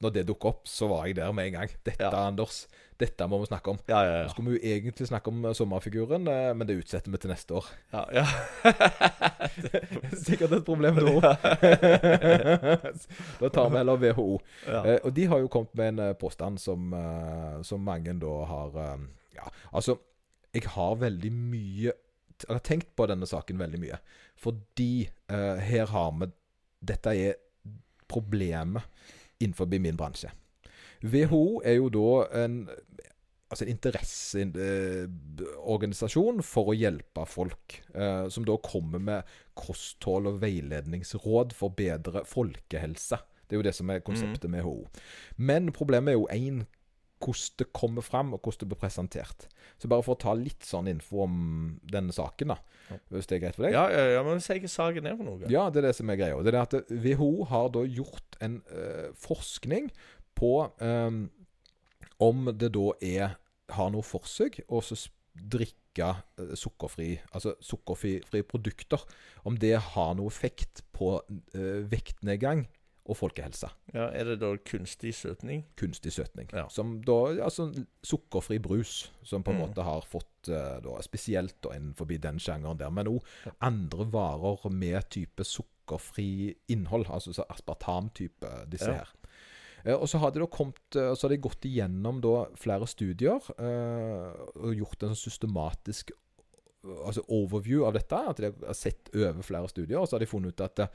når 0.00 0.10
det 0.14 0.26
dukka 0.28 0.48
opp, 0.54 0.62
så 0.68 0.86
var 0.88 1.06
jeg 1.06 1.16
der 1.18 1.32
med 1.36 1.46
en 1.50 1.54
gang. 1.58 1.70
Dette, 1.84 2.00
Ja. 2.00 2.10
Anders, 2.26 2.66
dette 3.00 3.26
må 3.28 3.38
vi 3.40 3.46
snakke 3.48 3.70
om. 3.72 3.78
Ja, 3.88 4.00
ja, 4.04 4.22
Nå 4.24 4.28
skulle 4.32 4.50
vi 4.50 4.56
jo 4.58 4.64
egentlig 4.74 5.06
snakke 5.08 5.28
om 5.32 5.44
eh, 5.44 5.52
sommerfiguren, 5.56 6.28
eh, 6.28 6.52
men 6.56 6.66
det 6.68 6.76
utsetter 6.80 7.10
vi 7.12 7.18
til 7.20 7.30
neste 7.32 7.50
år. 7.56 7.64
ja, 7.92 8.02
ja. 8.20 8.26
Sikkert 10.26 10.52
et 10.56 10.64
problem 10.64 10.94
da 11.00 11.10
da 13.40 13.48
tar 13.48 13.70
vi 13.70 13.76
heller 13.80 13.96
WHO. 14.00 14.40
Eh, 14.68 14.98
og 15.04 15.12
de 15.16 15.24
har 15.26 15.38
jo 15.40 15.48
kommet 15.52 15.74
med 15.76 15.88
en 15.98 16.14
påstand 16.20 16.60
som, 16.60 16.94
som 17.62 17.80
mange 17.84 18.12
da 18.20 18.34
har 18.48 18.70
Ja, 19.36 19.42
altså 19.72 19.96
Jeg 20.54 20.62
har 20.66 20.94
veldig 20.98 21.32
mye 21.32 21.92
Jeg 21.92 22.50
har 22.50 22.58
tenkt 22.64 22.96
på 22.96 23.06
denne 23.06 23.26
saken 23.26 23.58
veldig 23.58 23.80
mye. 23.80 23.98
Fordi 24.40 25.08
uh, 25.30 25.56
her 25.60 25.86
har 25.86 26.10
vi 26.18 26.26
Dette 26.80 27.10
er 27.12 27.34
problemet 28.08 28.82
innenfor 29.40 29.66
min 29.72 29.96
bransje. 29.96 30.28
WHO 31.02 31.62
er 31.64 31.80
jo 31.80 31.88
da 31.88 32.28
en 32.44 32.68
Altså 33.50 33.64
en 33.64 33.72
interesseorganisasjon 33.74 36.38
for 36.46 36.70
å 36.70 36.74
hjelpe 36.78 37.24
folk. 37.26 37.82
eh, 37.94 38.28
som 38.28 38.44
da 38.46 38.56
kommer 38.62 38.98
med 39.02 39.22
kosthold 39.58 40.26
og 40.26 40.40
veiledningsråd 40.40 41.52
for 41.52 41.68
bedre 41.74 42.24
folkehelse. 42.24 43.16
Det 43.48 43.56
er 43.56 43.58
jo 43.58 43.62
det 43.66 43.74
som 43.74 43.90
er 43.90 43.98
konseptet 44.06 44.50
med 44.50 44.62
WHO. 44.62 44.86
Men 45.36 45.72
problemet 45.72 46.08
er 46.12 46.14
jo 46.20 46.26
én 46.30 46.66
hvordan 47.20 47.56
det 47.60 47.66
kommer 47.76 48.04
fram, 48.04 48.32
og 48.34 48.40
hvordan 48.42 48.62
det 48.62 48.68
blir 48.72 48.80
presentert. 48.80 49.46
Så 49.80 49.88
bare 49.88 50.04
for 50.04 50.16
å 50.16 50.20
ta 50.20 50.34
litt 50.36 50.64
sånn 50.66 50.88
info 50.90 51.24
om 51.26 51.34
denne 51.92 52.14
saken, 52.16 52.54
da. 52.54 52.58
Hvis 53.12 53.28
det 53.30 53.36
er 53.36 53.42
greit 53.44 53.58
for 53.58 53.68
deg? 53.68 53.76
ja, 53.76 53.84
ja, 53.92 54.06
ja, 54.16 54.22
men 54.26 54.40
si 54.42 54.56
hva 54.58 54.70
saken 54.70 55.06
er 55.06 55.18
for 55.18 55.28
noe. 55.28 55.50
Ja, 55.52 55.68
det 55.70 55.82
er 55.82 55.90
det 55.90 55.98
som 56.00 56.10
er 56.10 56.18
greia. 56.18 56.40
Det 56.42 56.54
er 56.54 56.62
at 56.62 56.78
WHO 56.90 57.30
har 57.50 57.68
da 57.76 57.84
gjort 57.86 58.40
en 58.42 58.58
eh, 58.72 59.12
forskning 59.20 59.92
på 60.38 60.54
eh, 60.82 61.20
om 62.20 62.50
det 62.56 62.72
da 62.76 62.88
er 62.98 63.36
har 63.70 63.92
noe 63.94 64.04
for 64.06 64.26
seg 64.28 64.60
å 64.68 64.80
drikke 65.50 66.08
eh, 66.10 66.54
sukkerfri 66.58 67.12
Altså 67.30 67.54
sukkerfrie 67.64 68.44
produkter. 68.48 69.02
Om 69.46 69.58
det 69.60 69.76
har 69.94 70.14
noe 70.18 70.30
effekt 70.32 70.84
på 70.96 71.16
eh, 71.54 71.82
vektnedgang 71.90 72.66
og 73.10 73.16
folkehelse. 73.18 73.68
Ja, 73.92 74.06
Er 74.14 74.24
det 74.30 74.36
da 74.40 74.52
kunstig 74.56 75.12
søtning? 75.18 75.64
Kunstig 75.76 76.12
søtning. 76.14 76.48
Ja. 76.54 76.68
Som 76.70 77.00
da 77.02 77.16
Altså 77.42 77.68
sukkerfri 78.06 78.60
brus, 78.62 79.10
som 79.26 79.42
på 79.42 79.50
en 79.50 79.58
Mm. 79.58 79.68
måte 79.68 79.82
har 79.84 80.02
fått 80.06 80.48
eh, 80.48 80.80
da, 80.80 81.00
Spesielt 81.02 81.56
da 81.62 81.70
innenfor 81.74 82.06
den 82.20 82.38
sjangeren 82.38 82.78
der. 82.78 82.90
Men 82.90 83.06
òg 83.06 83.22
Ja. 83.46 83.52
andre 83.60 84.04
varer 84.10 84.70
med 84.70 85.08
type 85.10 85.42
sukkerfri 85.44 86.54
innhold. 86.68 87.06
Altså 87.10 87.44
aspartam-type, 87.50 88.70
disse 88.70 88.86
her. 88.92 89.08
Eh, 89.84 89.94
og 89.94 90.06
så 90.08 90.18
har 90.18 90.30
de 90.30 90.46
kommet 90.46 90.76
eh, 90.96 91.14
Så 91.14 91.22
har 91.26 91.30
de 91.30 91.38
gått 91.38 91.62
igjennom 91.64 92.20
flere 92.56 92.86
studier 92.86 93.40
eh, 93.58 94.32
og 94.56 94.74
gjort 94.76 95.02
en 95.02 95.14
sånn 95.14 95.30
systematisk 95.30 96.10
altså 96.84 97.20
overview 97.28 97.84
av 97.86 97.92
dette. 97.94 98.12
At 98.30 98.36
de 98.36 98.52
har 98.66 98.74
sett 98.74 99.10
over 99.14 99.42
flere 99.42 99.68
studier, 99.68 99.98
og 100.00 100.08
så 100.08 100.16
har 100.16 100.20
de 100.20 100.26
funnet 100.30 100.54
ut 100.54 100.60
at 100.60 100.90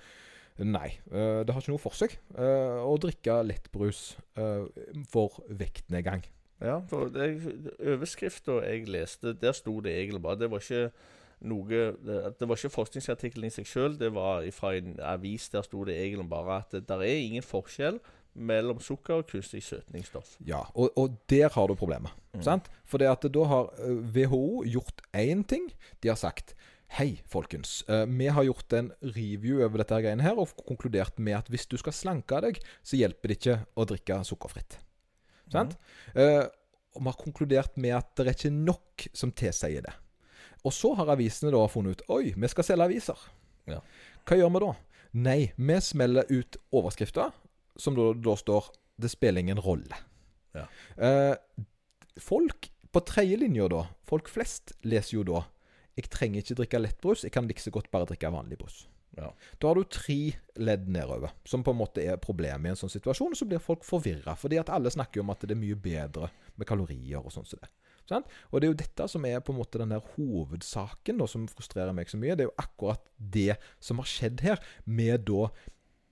Nei, 0.64 0.88
eh, 1.12 1.42
det 1.44 1.52
har 1.52 1.60
ikke 1.60 1.74
noe 1.74 1.84
for 1.84 1.98
seg 1.98 2.14
eh, 2.40 2.80
å 2.80 2.96
drikke 3.02 3.42
lettbrus 3.44 4.16
eh, 4.40 4.64
for 5.12 5.42
vektnedgang. 5.52 6.24
Ja, 6.64 6.78
for 6.88 7.12
overskrifta 7.12 8.62
jeg 8.64 8.86
leste, 8.88 9.34
der 9.36 9.52
sto 9.58 9.74
det 9.84 9.92
egentlig 9.92 10.22
bare 10.24 10.40
Det 10.40 10.48
var 10.54 10.62
ikke 10.64 10.94
noe 11.44 11.80
Det, 12.00 12.48
var 12.48 12.56
ikke 12.56 12.72
forskningsartikkelen 12.72 13.50
i 13.50 13.52
seg 13.52 13.68
sjøl, 13.68 13.98
det 14.00 14.14
var 14.16 14.48
fra 14.56 14.72
en 14.78 14.96
avis. 15.04 15.50
Der 15.52 15.66
sto 15.68 15.84
det 15.84 15.98
egentlig 16.00 16.30
bare 16.32 16.62
at 16.64 16.78
det 16.80 16.96
er 16.96 17.20
ingen 17.20 17.44
forskjell 17.44 18.00
mellom 18.36 18.80
sukker 18.84 19.20
og 19.20 19.28
kunstig 19.28 19.62
søtningsstoff. 19.64 20.38
Ja, 20.48 20.64
og, 20.74 20.96
og 20.96 21.20
der 21.32 21.52
har 21.52 21.68
du 21.68 21.76
problemet. 21.76 22.16
Mm. 22.34 22.42
Sant? 22.48 22.72
For 22.88 23.04
da 23.04 23.12
har 23.52 23.70
WHO 24.16 24.64
gjort 24.64 25.04
én 25.12 25.44
ting. 25.44 25.68
De 26.04 26.12
har 26.12 26.20
sagt 26.20 26.56
Hei, 26.96 27.22
folkens. 27.28 27.84
eh, 27.90 28.06
vi 28.06 28.28
har 28.28 28.44
gjort 28.44 28.74
en 28.74 28.94
review 29.02 29.60
over 29.66 29.82
dette 29.82 29.98
greiene 30.00 30.24
her 30.24 30.38
og 30.40 30.54
konkludert 30.64 31.18
med 31.20 31.36
at 31.36 31.50
hvis 31.52 31.68
du 31.68 31.76
skal 31.76 31.92
slanke 31.92 32.38
deg, 32.40 32.60
så 32.88 32.96
hjelper 32.96 33.28
det 33.28 33.36
ikke 33.36 33.56
å 33.76 33.86
drikke 33.90 34.20
sukkerfritt. 34.24 34.78
Sant? 35.52 35.74
Uh, 36.16 36.48
og 36.96 37.02
vi 37.02 37.10
har 37.10 37.18
konkludert 37.20 37.76
med 37.76 37.98
at 37.98 38.14
det 38.16 38.24
er 38.24 38.38
ikke 38.38 38.52
nok 38.56 39.04
som 39.12 39.34
tilsier 39.36 39.84
det. 39.84 39.92
Og 40.64 40.72
så 40.72 40.94
har 40.96 41.12
avisene 41.12 41.52
da 41.52 41.66
funnet 41.68 42.00
ut 42.00 42.14
Oi, 42.16 42.32
vi 42.32 42.50
skal 42.54 42.64
selge 42.64 42.88
aviser. 42.88 43.26
Ja. 43.68 43.82
Hva 44.24 44.38
gjør 44.40 44.54
vi 44.56 44.62
da? 44.64 44.72
Nei, 45.28 45.40
vi 45.60 45.78
smeller 45.84 46.32
ut 46.32 46.56
overskrifter 46.72 47.36
som 47.76 48.00
da, 48.00 48.14
da 48.16 48.38
står 48.40 48.72
'Det 48.96 49.12
spiller 49.12 49.44
ingen 49.44 49.60
rolle'. 49.60 50.00
Ja. 50.56 50.66
Uh, 50.96 51.36
folk 52.16 52.72
på 52.94 53.04
tredje 53.04 53.36
linja 53.36 53.68
da, 53.68 53.84
folk 54.08 54.32
flest 54.32 54.72
leser 54.88 55.18
jo 55.18 55.28
da 55.28 55.44
'Jeg 55.96 56.10
trenger 56.10 56.42
ikke 56.42 56.60
drikke 56.60 56.82
lettbrus, 56.82 57.24
jeg 57.24 57.32
kan 57.32 57.48
like 57.48 57.72
godt 57.72 57.92
bare 57.92 58.06
drikke 58.06 58.32
vanlig 58.32 58.58
brus'. 58.60 58.86
Ja. 59.16 59.32
Da 59.62 59.70
har 59.70 59.76
du 59.76 59.84
tre 59.88 60.36
ledd 60.60 60.90
nedover, 60.92 61.32
som 61.48 61.64
på 61.64 61.72
en 61.72 61.80
måte 61.80 62.04
er 62.04 62.20
problemet 62.22 62.68
i 62.68 62.74
en 62.74 62.80
sånn 62.80 62.92
situasjon. 62.92 63.32
Og 63.32 63.40
så 63.40 63.48
blir 63.48 63.64
folk 63.64 63.86
forvirra, 63.88 64.36
fordi 64.36 64.60
at 64.60 64.72
alle 64.74 64.92
snakker 64.92 65.24
om 65.24 65.32
at 65.32 65.46
det 65.46 65.56
er 65.56 65.62
mye 65.62 65.78
bedre 65.80 66.30
med 66.60 66.68
kalorier 66.68 67.22
og 67.22 67.32
sånn 67.32 67.48
som 67.48 67.62
det. 67.62 67.72
Sant? 68.10 68.28
Og 68.52 68.62
det 68.62 68.68
er 68.68 68.74
jo 68.74 68.82
dette 68.84 69.08
som 69.10 69.24
er 69.26 69.40
på 69.42 69.54
en 69.54 69.60
måte 69.62 69.80
den 69.82 69.94
der 69.96 70.04
hovedsaken 70.16 71.22
da, 71.22 71.30
som 71.30 71.48
frustrerer 71.50 71.96
meg 71.96 72.12
så 72.12 72.20
mye. 72.22 72.36
Det 72.36 72.46
er 72.46 72.52
jo 72.52 72.60
akkurat 72.62 73.08
det 73.18 73.56
som 73.82 74.04
har 74.04 74.10
skjedd 74.10 74.44
her, 74.46 74.62
med 74.86 75.26
da 75.30 75.48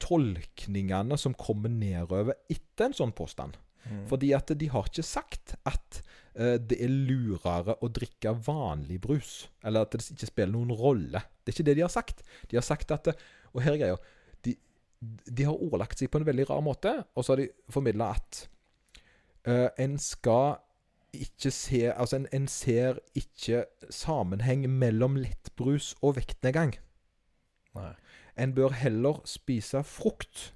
tolkningene 0.04 1.20
som 1.20 1.36
kommer 1.38 1.72
nedover 1.72 2.34
etter 2.52 2.90
en 2.90 2.98
sånn 2.98 3.14
påstand. 3.16 3.60
Mm. 3.84 4.04
Fordi 4.08 4.32
at 4.36 4.52
de 4.60 4.70
har 4.72 4.90
ikke 4.90 5.06
sagt 5.06 5.56
at 5.70 6.02
uh, 6.40 6.56
det 6.58 6.80
er 6.80 6.92
lurere 6.92 7.78
å 7.84 7.92
drikke 7.92 8.36
vanlig 8.46 9.00
brus. 9.04 9.34
Eller 9.66 9.86
at 9.86 9.96
det 9.96 10.04
ikke 10.16 10.32
spiller 10.32 10.56
noen 10.56 10.74
rolle. 10.78 11.24
Det 11.44 11.52
er 11.52 11.58
ikke 11.58 11.70
det 11.72 11.78
de 11.80 11.86
har 11.86 11.94
sagt. 11.94 12.24
De 12.50 12.60
har 12.60 12.66
sagt 12.66 12.94
at 12.96 13.14
Og 13.54 13.62
her 13.62 13.76
er 13.76 13.82
greia. 13.82 13.98
De, 14.46 14.56
de 15.30 15.46
har 15.46 15.60
ordlagt 15.60 16.00
seg 16.00 16.10
på 16.10 16.22
en 16.22 16.28
veldig 16.28 16.48
rar 16.50 16.64
måte, 16.66 16.94
og 17.14 17.26
så 17.26 17.36
har 17.36 17.44
de 17.44 17.52
formidla 17.70 18.14
at 18.16 18.46
uh, 19.48 19.70
en 19.78 20.00
skal 20.02 20.56
ikke 21.14 21.52
se 21.54 21.92
Altså, 21.94 22.18
en, 22.18 22.28
en 22.34 22.48
ser 22.50 22.98
ikke 23.14 23.66
sammenheng 23.94 24.66
mellom 24.70 25.20
lettbrus 25.22 25.94
og 26.02 26.16
vektnedgang. 26.18 26.74
Nei. 27.78 27.94
En 28.38 28.56
bør 28.58 28.74
heller 28.74 29.22
spise 29.30 29.84
frukt. 29.86 30.54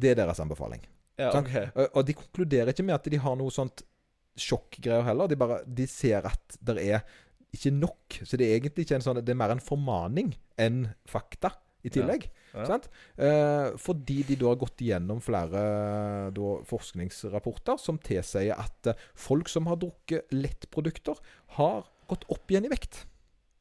Det 0.00 0.14
er 0.14 0.16
deres 0.22 0.40
anbefaling. 0.40 0.86
Ja, 1.20 1.30
okay. 1.36 1.68
OK. 1.70 1.88
Og, 1.90 2.04
de 2.08 2.16
konkluderer 2.16 2.72
ikke 2.72 2.86
med 2.86 2.96
at 2.96 3.08
de 3.12 3.20
har 3.20 3.38
noe 3.38 3.52
sånt 3.54 3.84
sjokkgreier 4.40 5.04
heller. 5.06 5.30
De 5.30 5.38
bare 5.38 5.60
de 5.66 5.86
ser 5.90 6.26
at 6.28 6.60
det 6.64 6.78
er 6.82 7.02
ikke 7.54 7.72
nok. 7.74 8.20
Så 8.22 8.38
det 8.38 8.46
er 8.46 8.58
egentlig 8.58 8.86
ikke 8.86 9.00
en 9.00 9.04
sånn 9.04 9.20
Det 9.24 9.34
er 9.34 9.38
mer 9.38 9.52
en 9.54 9.64
formaning 9.64 10.32
enn 10.60 10.84
fakta 11.10 11.52
i 11.86 11.90
tillegg. 11.92 12.26
Ja. 12.52 12.66
Sant? 12.68 12.88
Eh, 13.16 13.70
fordi 13.80 14.20
de 14.28 14.36
da 14.40 14.50
har 14.50 14.58
gått 14.60 14.82
igjennom 14.84 15.22
flere 15.24 15.62
da, 16.36 16.50
forskningsrapporter 16.68 17.80
som 17.80 18.00
tilsier 18.04 18.58
at 18.58 18.90
eh, 18.90 19.06
folk 19.16 19.48
som 19.48 19.70
har 19.70 19.80
drukket 19.80 20.34
lettprodukter, 20.34 21.20
har 21.56 21.88
gått 22.10 22.26
opp 22.32 22.52
igjen 22.52 22.68
i 22.68 22.72
vekt. 22.72 23.04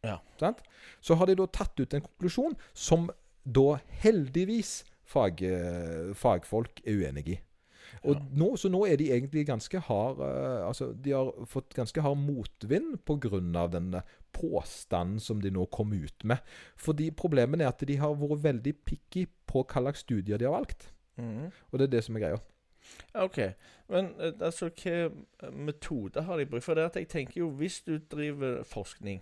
Ja. 0.05 0.17
Sant? 0.41 0.63
Så 1.03 1.17
har 1.19 1.29
de 1.29 1.37
da 1.39 1.47
tatt 1.51 1.79
ut 1.79 1.95
en 1.95 2.05
konklusjon 2.05 2.57
som 2.73 3.07
da 3.43 3.79
heldigvis 4.03 4.81
fag, 5.09 5.43
eh, 5.45 6.11
fagfolk 6.17 6.83
er 6.85 6.99
uenig 6.99 7.27
i. 7.35 7.39
Og 8.03 8.15
Ja. 8.15 8.21
nå, 8.31 8.55
så 8.57 8.69
nå 8.71 8.85
er 8.87 8.95
de 8.97 9.09
egentlig 9.11 9.45
ganske 9.47 9.79
hard 9.79 10.19
eh, 10.23 10.67
Altså, 10.67 10.93
de 10.93 11.11
har 11.11 11.31
fått 11.45 11.73
ganske 11.75 12.01
hard 12.01 12.17
motvind 12.17 12.97
pga. 13.05 13.67
den 13.67 13.95
påstanden 14.33 15.19
som 15.19 15.41
de 15.41 15.49
nå 15.51 15.65
kom 15.71 15.91
ut 15.93 16.23
med. 16.23 16.37
Fordi 16.77 17.09
problemet 17.11 17.61
er 17.61 17.67
at 17.67 17.79
de 17.87 17.95
har 17.97 18.13
vært 18.15 18.43
veldig 18.43 18.73
picky 18.85 19.25
på 19.47 19.63
hva 19.65 19.81
slags 19.81 19.99
studier 20.05 20.37
de 20.37 20.45
har 20.45 20.53
valgt. 20.53 20.93
Mm. 21.17 21.51
Og 21.71 21.79
det 21.79 21.87
er 21.87 21.91
det 21.97 22.03
som 22.03 22.15
er 22.15 22.19
greia. 22.19 22.39
OK. 23.15 23.39
Men 23.89 24.13
eh, 24.19 24.33
altså, 24.39 24.69
hva 24.69 25.51
metode 25.51 26.21
har 26.23 26.37
de 26.37 26.45
brukt? 26.45 26.63
For 26.63 26.73
det 26.75 26.85
at 26.91 26.95
jeg 26.95 27.09
tenker 27.09 27.41
jo, 27.41 27.49
hvis 27.49 27.81
du 27.81 27.97
driver 27.97 28.63
forskning 28.63 29.21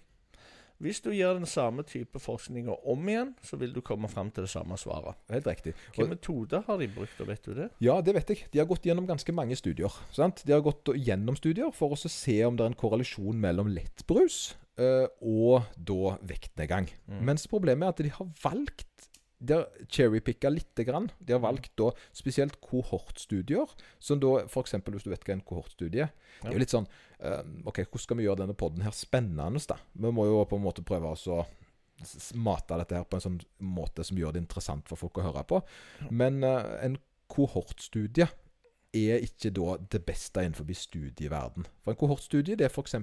Hvis 0.83 1.01
du 1.01 1.09
gjør 1.09 1.39
den 1.39 1.49
samme 1.49 1.83
type 1.87 2.19
forskninga 2.21 2.75
om 2.85 3.09
igjen, 3.09 3.33
så 3.41 3.57
vil 3.57 3.73
du 3.73 3.81
komme 3.85 4.09
fram 4.11 4.29
til 4.33 4.45
det 4.45 4.51
samme 4.51 4.77
svaret. 4.77 5.17
Helt 5.33 5.49
riktig. 5.49 5.73
Hvilke 5.95 6.11
metoder 6.13 6.65
har 6.67 6.77
de 6.81 6.89
brukt, 6.93 7.17
og 7.23 7.31
vet 7.31 7.47
du 7.47 7.55
det? 7.57 7.71
Ja, 7.83 7.97
det 8.05 8.13
vet 8.17 8.29
jeg. 8.33 8.45
De 8.53 8.61
har 8.61 8.69
gått 8.69 8.85
gjennom 8.85 9.09
ganske 9.09 9.33
mange 9.33 9.57
studier. 9.57 9.93
Sant? 10.13 10.43
De 10.45 10.53
har 10.53 10.61
gått 10.65 10.93
gjennom 10.93 11.37
studier 11.39 11.73
for 11.73 11.95
å 11.95 11.99
se 11.99 12.37
om 12.45 12.57
det 12.57 12.65
er 12.65 12.73
en 12.73 12.77
korrelasjon 12.77 13.41
mellom 13.41 13.71
lettbrus 13.73 14.55
eh, 14.77 15.07
og 15.25 15.65
da 15.75 16.15
vektnedgang. 16.29 16.91
Mm. 17.09 17.23
Mens 17.31 17.49
problemet 17.49 17.87
er 17.87 17.95
at 17.95 18.05
de 18.05 18.13
har 18.13 18.29
valgt 18.43 18.87
De 19.37 19.53
har 19.53 19.67
cherrypicka 19.93 20.49
lite 20.49 20.83
grann. 20.87 21.11
De 21.19 21.35
har 21.35 21.43
valgt 21.43 21.75
da 21.77 21.91
spesielt 22.15 22.57
kohortstudier. 22.63 23.69
Som 23.99 24.21
da 24.23 24.39
f.eks. 24.47 24.77
hvis 24.79 25.05
du 25.05 25.11
vet 25.13 25.27
hva 25.27 25.35
en 25.35 25.45
kohortstudie 25.45 26.07
er. 26.07 26.15
Det 26.41 26.49
er 26.49 26.57
jo 26.57 26.63
litt 26.63 26.73
sånn 26.73 26.89
eh, 27.19 27.43
OK, 27.69 27.83
hvordan 27.85 28.05
skal 28.05 28.19
vi 28.19 28.27
gjøre 28.27 28.43
denne 28.43 28.57
podden 28.57 28.85
her 28.85 28.95
spennende, 28.95 29.61
da? 29.69 29.77
Vi 29.93 30.13
må 30.13 30.25
jo 30.29 30.41
på 30.49 30.59
en 30.59 30.65
måte 30.65 30.85
prøve 30.85 31.13
å 31.13 31.45
mate 32.37 32.77
dette 32.77 32.97
her 32.99 33.05
på 33.09 33.17
en 33.17 33.23
sånn 33.23 33.37
måte 33.63 34.05
som 34.05 34.17
gjør 34.19 34.35
det 34.35 34.43
interessant 34.43 34.89
for 34.89 34.99
folk 34.99 35.17
å 35.17 35.29
høre 35.29 35.45
på. 35.49 35.61
Men 36.09 36.43
uh, 36.45 36.77
en 36.85 36.99
kohortstudie 37.31 38.27
er 38.97 39.23
ikke 39.25 39.51
da 39.55 39.75
det 39.91 40.03
beste 40.07 40.43
innenfor 40.43 40.69
studieverden. 40.77 41.67
For 41.83 41.93
en 41.93 41.99
kohortstudie 41.99 42.57
det 42.59 42.69
er 42.69 42.73
f.eks. 42.73 42.95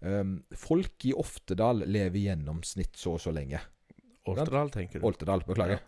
Um, 0.00 0.38
folk 0.56 1.08
i 1.08 1.14
Oftedal 1.16 1.84
lever 1.84 2.20
i 2.20 2.26
gjennomsnitt 2.28 2.96
så 3.00 3.16
og 3.16 3.24
så 3.24 3.34
lenge. 3.34 3.60
Oltedal, 4.32 4.70
tenker 4.74 5.00
du? 5.00 5.06
Oltedal, 5.06 5.42
beklager. 5.46 5.80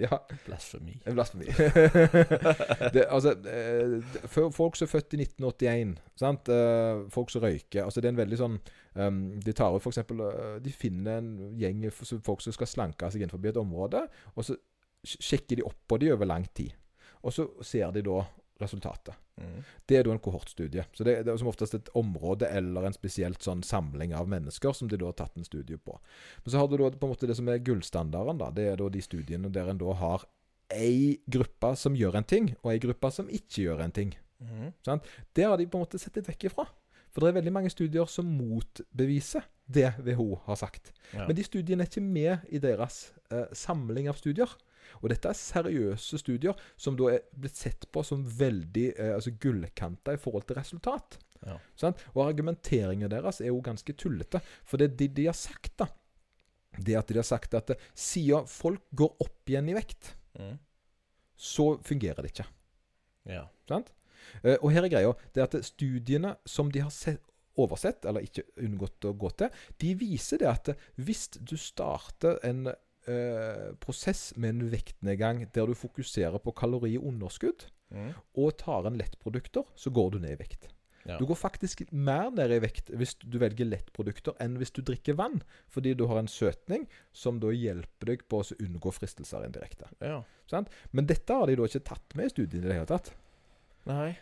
ja. 0.00 0.18
Blasfemi. 0.46 0.94
Blasfemi. 1.06 1.46
det, 2.94 3.06
altså, 3.08 3.34
det, 3.34 4.28
folk 4.30 4.78
som 4.78 4.86
er 4.86 4.92
født 4.92 5.16
i 5.16 5.22
1981, 5.24 5.96
sant? 6.22 6.52
Eh, 6.52 7.02
folk 7.12 7.32
som 7.32 7.42
røyker 7.42 7.84
altså 7.84 8.02
Det 8.02 8.10
er 8.10 8.14
en 8.14 8.20
veldig 8.20 8.38
sånn 8.38 8.58
um, 8.94 9.22
De 9.42 9.54
tar 9.56 9.74
ut 9.74 9.82
for 9.82 9.90
eksempel, 9.90 10.22
eh, 10.28 10.54
De 10.62 10.74
finner 10.74 11.18
en 11.18 11.56
gjeng 11.58 11.88
folk 11.94 12.44
som 12.44 12.54
skal 12.54 12.70
slanke 12.70 13.10
seg 13.10 13.24
innenfor 13.24 13.50
et 13.50 13.58
område, 13.60 14.04
og 14.36 14.46
så 14.46 14.58
sjekker 15.02 15.58
de 15.58 15.66
opp 15.66 15.80
på 15.90 15.98
de 15.98 16.12
over 16.14 16.28
lang 16.30 16.46
tid. 16.54 16.70
Og 17.26 17.34
så 17.34 17.48
ser 17.66 17.90
de 17.94 18.04
da 18.06 18.20
resultatet. 18.60 19.14
Mm. 19.40 19.62
Det 19.88 19.96
er 19.96 20.06
da 20.06 20.12
en 20.14 20.22
kohortstudie. 20.22 20.84
Så 20.92 21.06
det, 21.06 21.16
det, 21.24 21.32
er 21.32 21.40
som 21.40 21.50
oftest 21.50 21.74
et 21.78 21.90
område 21.98 22.48
eller 22.52 22.86
en 22.86 22.96
spesielt 22.96 23.42
sånn 23.42 23.64
samling 23.66 24.14
av 24.16 24.30
mennesker 24.30 24.76
som 24.76 24.90
de 24.90 24.98
da 25.00 25.08
har 25.08 25.16
tatt 25.18 25.38
en 25.38 25.48
studie 25.48 25.78
på. 25.78 25.96
Men 26.44 26.54
så 26.54 26.62
har 26.62 26.68
du 26.70 26.76
da 26.78 26.90
på 26.92 27.08
en 27.08 27.14
måte 27.14 27.30
det 27.30 27.38
som 27.38 27.48
er 27.50 27.62
gullstandarden. 27.64 28.42
da, 28.42 28.50
Det 28.54 28.68
er 28.70 28.78
da 28.80 28.90
de 28.92 29.02
studiene 29.02 29.52
der 29.52 29.72
en 29.72 29.80
da 29.82 29.96
har 29.98 30.26
ei 30.72 31.18
gruppe 31.28 31.74
som 31.76 31.96
gjør 31.96 32.20
en 32.20 32.28
ting, 32.28 32.52
og 32.62 32.72
ei 32.72 32.80
gruppe 32.80 33.10
som 33.12 33.28
ikke 33.28 33.66
gjør 33.66 33.82
en 33.84 33.96
ting. 33.96 34.14
Mm. 34.42 34.70
Sånn? 34.84 35.02
Det 35.36 35.44
har 35.46 35.58
de 35.58 35.68
på 35.68 35.78
en 35.78 35.84
måte 35.84 36.00
sett 36.00 36.16
litt 36.18 36.30
vekk 36.30 36.48
ifra. 36.50 36.66
For 37.12 37.20
det 37.20 37.32
er 37.32 37.40
veldig 37.42 37.52
mange 37.52 37.72
studier 37.72 38.08
som 38.08 38.28
motbeviser 38.38 39.44
det 39.72 39.90
WHO 40.00 40.40
har 40.46 40.56
sagt. 40.58 40.92
Ja. 41.12 41.26
Men 41.26 41.36
de 41.36 41.44
studiene 41.44 41.84
er 41.84 41.90
ikke 41.90 42.04
med 42.04 42.46
i 42.48 42.60
deres 42.60 43.10
eh, 43.30 43.50
samling 43.56 44.08
av 44.08 44.16
studier. 44.20 44.48
Og 45.00 45.08
dette 45.12 45.30
er 45.30 45.38
seriøse 45.38 46.20
studier 46.20 46.58
som 46.76 46.96
da 46.98 47.10
er 47.14 47.26
blitt 47.32 47.58
sett 47.58 47.88
på 47.92 48.04
som 48.06 48.24
veldig 48.26 48.86
eh, 48.92 49.14
altså 49.16 49.34
gullkanta 49.42 50.16
i 50.16 50.20
forhold 50.20 50.46
til 50.48 50.58
resultat. 50.60 51.18
Ja. 51.42 51.56
Og 52.14 52.22
argumenteringen 52.24 53.10
deres 53.10 53.40
er 53.42 53.50
jo 53.50 53.62
ganske 53.64 53.94
tullete. 53.98 54.42
For 54.68 54.80
det 54.80 54.92
de, 55.00 55.08
de 55.10 55.26
har 55.30 55.36
sagt, 55.38 55.74
da, 55.80 55.88
det 56.78 56.98
at 56.98 57.10
de 57.10 57.18
har 57.20 57.26
sagt 57.26 57.56
at 57.58 57.74
siden 57.98 58.46
folk 58.50 58.84
går 58.96 59.16
opp 59.24 59.50
igjen 59.50 59.72
i 59.72 59.76
vekt, 59.76 60.14
mm. 60.38 60.54
så 61.36 61.74
fungerer 61.84 62.22
det 62.22 62.32
ikke. 62.34 62.48
Ja. 63.30 63.44
Sant? 63.68 63.92
Eh, 64.42 64.56
og 64.60 64.70
her 64.72 64.86
er 64.86 64.92
greia 64.92 65.12
det 65.34 65.44
at 65.44 65.58
studiene 65.66 66.36
som 66.48 66.72
de 66.72 66.84
har 66.84 66.92
sett, 66.94 67.22
oversett, 67.60 68.06
eller 68.08 68.24
ikke 68.24 68.46
unngått 68.64 69.04
å 69.04 69.12
gå 69.12 69.28
til, 69.36 69.64
de 69.82 69.90
viser 70.00 70.40
det 70.40 70.48
at 70.48 70.70
hvis 70.96 71.26
du 71.36 71.58
starter 71.60 72.38
en 72.48 72.70
eh, 73.10 73.72
prosess 73.82 74.32
med 74.36 74.56
en 74.56 74.68
vektnedgang 74.72 75.46
der 75.54 75.70
du 75.70 75.74
fokuserer 75.78 76.38
på 76.42 76.54
kaloriunderskudd, 76.58 77.66
mm. 77.94 78.12
og 78.38 78.54
tar 78.60 78.88
en 78.88 78.98
lettprodukter, 79.00 79.66
så 79.74 79.92
går 79.94 80.14
du 80.14 80.22
ned 80.22 80.36
i 80.36 80.40
vekt. 80.44 80.68
Ja. 81.04 81.16
Du 81.18 81.26
går 81.26 81.34
faktisk 81.34 81.82
mer 81.90 82.30
ned 82.30 82.52
i 82.54 82.60
vekt 82.62 82.92
hvis 82.94 83.16
du 83.18 83.40
velger 83.42 83.66
lettprodukter 83.66 84.36
enn 84.42 84.54
hvis 84.60 84.70
du 84.74 84.84
drikker 84.86 85.16
vann, 85.18 85.40
fordi 85.72 85.96
du 85.98 86.06
har 86.10 86.20
en 86.20 86.30
søtning 86.30 86.86
som 87.10 87.40
da 87.42 87.50
hjelper 87.50 88.12
deg 88.12 88.26
på 88.30 88.42
å 88.42 88.58
unngå 88.62 88.92
fristelser 88.94 89.48
indirekte. 89.48 89.90
Ja. 89.98 90.22
Men 90.92 91.08
dette 91.10 91.34
har 91.34 91.48
de 91.48 91.56
da 91.58 91.66
ikke 91.66 91.86
tatt 91.88 92.18
med 92.18 92.30
i 92.30 92.34
studiene 92.34 92.68
i 92.68 92.70
det 92.70 92.76
hele 92.78 92.90
tatt. 92.90 93.10
Nei. 93.88 94.12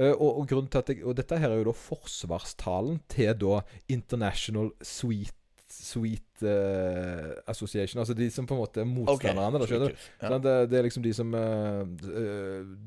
Uh, 0.00 0.14
og, 0.14 0.28
og, 0.40 0.50
jeg, 0.50 1.02
og, 1.04 1.14
dette 1.18 1.38
her 1.42 1.52
er 1.52 1.60
jo 1.60 1.70
da 1.70 1.76
forsvarstalen 1.76 3.00
til 3.10 3.34
da 3.38 3.60
International 3.92 4.70
Sweet 4.86 5.36
Sweet 5.72 6.42
uh, 6.42 7.32
Association. 7.50 8.00
Altså 8.02 8.14
de 8.18 8.30
som 8.32 8.46
på 8.48 8.56
en 8.56 8.60
måte 8.62 8.82
er 8.82 8.88
motstanderne. 8.88 9.60
Okay. 9.64 9.78
Da, 9.78 9.90
ja. 10.22 10.38
det, 10.38 10.54
det, 10.72 10.78
er 10.78 10.86
liksom 10.86 11.04
de 11.04 11.12
som 11.16 11.34
uh, 11.34 11.84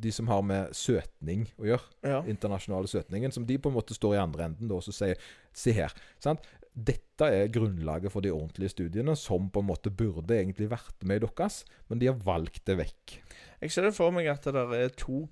De 0.03 0.11
som 0.15 0.31
har 0.31 0.43
med 0.47 0.73
søtning 0.77 1.45
å 1.59 1.69
gjøre. 1.69 1.93
Ja. 2.05 2.23
Internasjonale 2.29 2.91
søtningen. 2.91 3.33
Som 3.35 3.47
de 3.49 3.59
på 3.61 3.71
en 3.71 3.77
måte 3.77 3.97
står 3.97 4.17
i 4.17 4.23
andre 4.23 4.49
enden 4.49 4.71
da, 4.71 4.81
og 4.81 4.85
så 4.85 4.95
sier 4.95 5.31
Se 5.53 5.73
her. 5.75 5.93
Sant? 6.23 6.43
Dette 6.73 7.27
er 7.29 7.51
grunnlaget 7.53 8.09
for 8.09 8.25
de 8.25 8.31
ordentlige 8.33 8.73
studiene, 8.73 9.13
som 9.19 9.45
på 9.53 9.61
en 9.61 9.67
måte 9.69 9.91
burde 9.93 10.33
egentlig 10.33 10.71
vært 10.71 11.05
med 11.05 11.21
i 11.21 11.27
deres, 11.27 11.59
men 11.85 12.01
de 12.01 12.09
har 12.09 12.17
valgt 12.25 12.63
det 12.65 12.79
vekk. 12.79 13.19
Jeg 13.61 13.75
ser 13.75 13.85
det 13.85 13.93
for 13.93 14.15
meg 14.15 14.31
at 14.31 14.47
det 14.49 14.63
er 14.79 14.95
to 14.97 15.27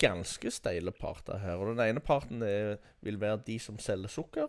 ganske 0.00 0.50
steile 0.54 0.94
parter 0.94 1.40
her. 1.42 1.58
Og 1.58 1.74
Den 1.74 1.84
ene 1.84 2.00
parten 2.00 2.42
er, 2.46 2.78
vil 3.04 3.20
være 3.20 3.42
de 3.46 3.58
som 3.60 3.78
selger 3.82 4.10
sukker. 4.12 4.48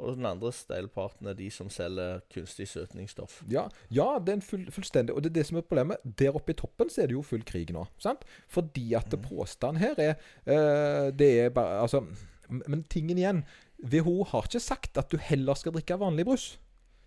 Og 0.00 0.16
den 0.16 0.26
andre 0.28 0.50
steilparten 0.54 1.28
er 1.30 1.36
de 1.38 1.46
som 1.52 1.68
selger 1.72 2.22
kunstig 2.32 2.66
søtningsstoff. 2.70 3.40
Ja, 3.52 3.66
ja 3.92 4.08
det 4.18 4.32
er 4.32 4.38
en 4.38 4.44
full, 4.44 4.64
fullstendig 4.72 5.14
Og 5.14 5.24
det 5.24 5.32
er 5.32 5.38
det 5.40 5.46
som 5.50 5.60
er 5.60 5.66
problemet. 5.66 6.00
Der 6.18 6.36
oppe 6.36 6.54
i 6.54 6.58
toppen 6.58 6.90
så 6.92 7.04
er 7.04 7.10
det 7.10 7.18
jo 7.18 7.24
full 7.26 7.44
krig 7.46 7.72
nå. 7.76 7.84
sant? 8.00 8.24
Fordi 8.48 8.86
at 8.98 9.12
mm. 9.12 9.26
påstanden 9.28 9.82
her 9.82 10.00
er 10.00 10.14
uh, 10.48 11.10
Det 11.12 11.30
er 11.44 11.52
bare 11.54 11.82
Altså 11.84 12.02
Men 12.48 12.84
tingen 12.90 13.18
igjen 13.20 13.44
WHO 13.80 14.24
har 14.32 14.48
ikke 14.48 14.60
sagt 14.60 14.98
at 15.00 15.12
du 15.12 15.16
heller 15.20 15.56
skal 15.56 15.72
drikke 15.72 15.96
vanlig 16.00 16.26
brus. 16.28 16.46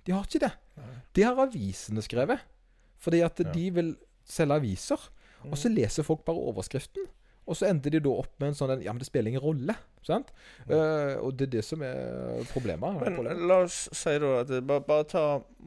De 0.07 0.13
har 0.15 0.25
ikke 0.25 0.41
det. 0.41 0.53
Nei. 0.79 0.93
Det 1.15 1.25
har 1.27 1.41
avisene 1.43 2.01
skrevet. 2.01 2.41
Fordi 2.97 3.19
at 3.21 3.41
ja. 3.43 3.51
de 3.53 3.65
vil 3.75 3.91
selge 4.25 4.57
aviser. 4.57 5.09
Og 5.51 5.57
så 5.59 5.69
mm. 5.69 5.75
leser 5.75 6.07
folk 6.07 6.23
bare 6.25 6.47
overskriften. 6.49 7.05
Og 7.45 7.57
så 7.59 7.67
endte 7.67 7.91
de 7.91 7.99
da 7.99 8.11
opp 8.21 8.37
med 8.39 8.53
en 8.53 8.55
sånn 8.55 8.83
Ja, 8.83 8.93
men 8.93 9.01
det 9.01 9.07
spiller 9.09 9.33
ingen 9.33 9.43
rolle. 9.43 9.75
Sant? 10.03 10.31
Mm. 10.67 10.71
Uh, 10.71 11.15
og 11.23 11.33
det 11.39 11.47
er 11.47 11.51
det 11.57 11.63
som 11.67 11.83
er 11.83 12.43
problemet. 12.51 12.99
Men 12.99 13.17
problemet. 13.17 13.43
la 13.47 13.59
oss 13.65 13.85
si 13.95 14.15
da 14.19 14.31
at 14.41 14.53
bare, 14.67 14.83
bare 14.87 15.07
ta 15.11 15.23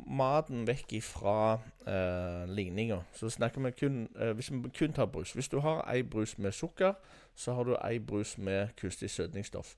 maten 0.08 0.64
vekk 0.68 0.96
ifra 0.98 1.36
uh, 1.56 2.44
ligninga. 2.48 3.02
Så 3.16 3.30
snakker 3.32 3.64
vi 3.64 3.74
kun 3.76 4.02
uh, 4.16 4.32
Hvis 4.36 4.52
vi 4.52 4.72
kun 4.78 4.96
tar 4.96 5.10
brus. 5.12 5.32
Hvis 5.36 5.52
du 5.52 5.60
har 5.64 5.84
ei 5.92 6.02
brus 6.02 6.36
med 6.38 6.56
sukker, 6.56 6.96
så 7.36 7.56
har 7.56 7.68
du 7.68 7.76
ei 7.76 7.98
brus 7.98 8.36
med 8.38 8.72
kunstig 8.80 9.10
søtningsstoff. 9.12 9.76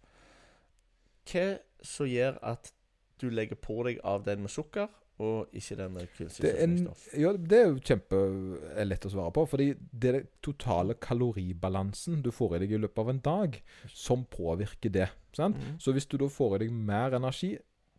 Hva 1.28 1.58
som 1.84 2.06
gjør 2.08 2.38
at 2.42 2.72
du 3.20 3.28
legger 3.30 3.58
på 3.58 3.82
deg 3.86 3.98
av 4.06 4.24
den 4.24 4.42
med 4.46 4.50
sukker, 4.50 4.86
og 5.18 5.54
ikke 5.56 5.76
den 5.80 5.94
med 5.96 6.10
kunstig 6.14 6.44
søtningsstoff? 6.44 7.06
Ja, 7.18 7.32
det 7.34 7.58
er 7.58 7.70
jo 7.72 7.80
kjempelett 7.90 9.06
å 9.08 9.12
svare 9.12 9.34
på. 9.34 9.44
Fordi 9.50 9.68
det 9.74 10.10
er 10.10 10.18
den 10.20 10.28
totale 10.44 10.94
kaloribalansen 11.02 12.20
du 12.22 12.30
får 12.34 12.56
i 12.56 12.60
deg 12.64 12.76
i 12.76 12.82
løpet 12.84 13.02
av 13.02 13.10
en 13.12 13.22
dag, 13.30 13.58
som 13.90 14.22
påvirker 14.30 14.94
det. 14.94 15.08
Mm. 15.38 15.56
Så 15.82 15.94
hvis 15.94 16.06
du 16.10 16.16
da 16.22 16.30
får 16.30 16.56
i 16.56 16.62
deg 16.66 16.78
mer 16.92 17.18
energi, 17.18 17.56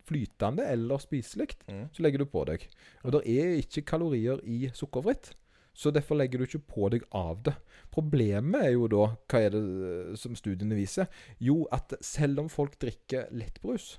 flytende 0.10 0.66
eller 0.66 1.02
spiselig, 1.04 1.52
mm. 1.68 1.84
så 1.94 2.06
legger 2.06 2.24
du 2.24 2.30
på 2.32 2.46
deg. 2.50 2.66
Og 3.04 3.14
det 3.14 3.24
er 3.30 3.60
ikke 3.60 3.86
kalorier 3.94 4.42
i 4.48 4.72
sukkerfritt. 4.74 5.34
Så 5.80 5.94
derfor 5.96 6.18
legger 6.20 6.42
du 6.42 6.48
ikke 6.48 6.66
på 6.74 6.90
deg 6.92 7.06
av 7.16 7.44
det. 7.46 7.54
Problemet 7.94 8.66
er 8.66 8.74
jo 8.74 8.90
da, 8.92 9.06
hva 9.32 9.42
er 9.46 9.54
det 9.54 9.62
eh, 9.62 10.16
som 10.20 10.36
studiene 10.36 10.76
viser? 10.76 11.08
Jo, 11.40 11.62
at 11.72 11.94
selv 12.04 12.44
om 12.44 12.50
folk 12.52 12.76
drikker 12.82 13.30
lettbrus, 13.32 13.94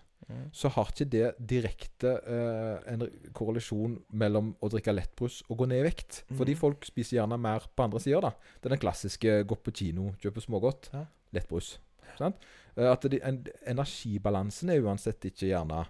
så 0.52 0.70
har 0.75 0.90
ikke 0.90 1.06
det 1.12 1.28
direkte 1.52 2.12
eh, 2.18 2.92
en 2.92 3.04
korrelasjon 3.37 3.96
mellom 4.20 4.52
å 4.60 4.70
drikke 4.72 4.94
lettbrus 4.94 5.40
og 5.49 5.62
gå 5.62 5.70
ned 5.70 5.82
i 5.82 5.87
vekt. 5.87 6.22
Mm. 6.28 6.37
Fordi 6.40 6.56
folk 6.58 6.88
spiser 6.88 7.18
gjerne 7.20 7.38
mer 7.40 7.66
på 7.75 7.87
andre 7.87 8.02
sida. 8.02 8.32
Det 8.58 8.70
er 8.70 8.76
den 8.76 8.82
klassiske 8.82 9.38
gå 9.49 9.58
på 9.60 9.75
kino, 9.82 10.10
kjøpe 10.22 10.44
smågodt. 10.44 10.90
Ja. 10.94 11.06
Lettbrus. 11.37 11.76
Uh, 12.20 12.90
at 12.90 13.06
de, 13.10 13.20
en, 13.26 13.40
energibalansen 13.70 14.72
er 14.72 14.84
uansett 14.84 15.30
ikke 15.30 15.50
gjerne 15.52 15.84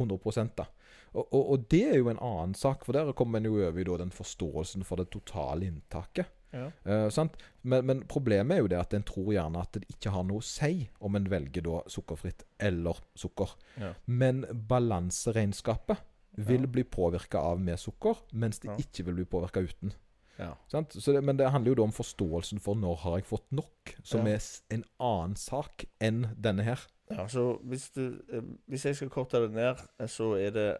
100 0.00 0.52
da. 0.56 0.66
Og, 1.12 1.24
og, 1.26 1.42
og, 1.42 1.64
det 1.72 1.82
er 1.90 1.98
jo 1.98 2.10
en 2.12 2.22
annen 2.22 2.54
sak, 2.56 2.84
for 2.86 2.96
der 2.96 3.10
kommer 3.18 3.40
en 3.40 3.50
jo 3.50 3.58
over 3.66 3.80
i 3.80 3.98
den 4.00 4.12
forståelsen 4.14 4.86
for 4.86 5.00
det 5.00 5.10
totale 5.12 5.66
inntaket. 5.66 6.30
Ja. 6.50 6.66
Uh, 6.84 7.28
men, 7.62 7.86
men, 7.86 8.02
problemet 8.10 8.56
er 8.56 8.64
jo 8.64 8.70
det 8.72 8.78
at 8.80 8.94
en 8.96 9.06
tror 9.06 9.32
gjerne 9.34 9.62
at 9.62 9.76
det 9.76 9.90
ikke 9.92 10.12
har 10.14 10.24
noe 10.26 10.42
å 10.42 10.46
si 10.46 10.88
om 11.04 11.18
en 11.18 11.28
velger 11.30 11.66
da 11.66 11.80
sukkerfritt 11.90 12.44
eller 12.58 12.98
sukker. 13.18 13.54
Ja. 13.80 13.94
Men 14.06 14.44
balanseregnskapet 14.70 16.06
vil 16.40 16.66
bli 16.70 16.84
påvirka 16.86 17.42
av 17.42 17.60
med 17.60 17.80
sukker, 17.80 18.22
mens 18.32 18.62
det 18.62 18.78
ikke 18.80 19.08
vil 19.08 19.20
bli 19.20 19.28
påvirka 19.28 19.62
uten. 19.66 19.92
Det, 20.40 21.20
men 21.20 21.36
det 21.36 21.50
handler 21.50 21.74
jo 21.74 21.78
da 21.80 21.84
om 21.84 21.92
forståelsen 21.92 22.62
for 22.64 22.78
når 22.78 23.02
har 23.02 23.18
jeg 23.18 23.28
fått 23.28 23.50
nok, 23.52 23.94
som 24.02 24.28
er 24.28 24.40
en 24.72 24.84
annen 24.96 25.36
sak 25.36 25.84
enn 26.00 26.30
denne 26.40 26.64
her. 26.64 26.86
Ja, 27.10 27.26
så 27.28 27.58
hvis, 27.66 27.90
du, 27.90 28.20
eh, 28.32 28.46
hvis 28.70 28.86
jeg 28.86 28.96
skal 28.96 29.10
korte 29.10 29.42
det 29.42 29.50
ned, 29.52 29.82
eh, 30.00 30.08
så 30.08 30.34
er 30.38 30.54
det 30.54 30.70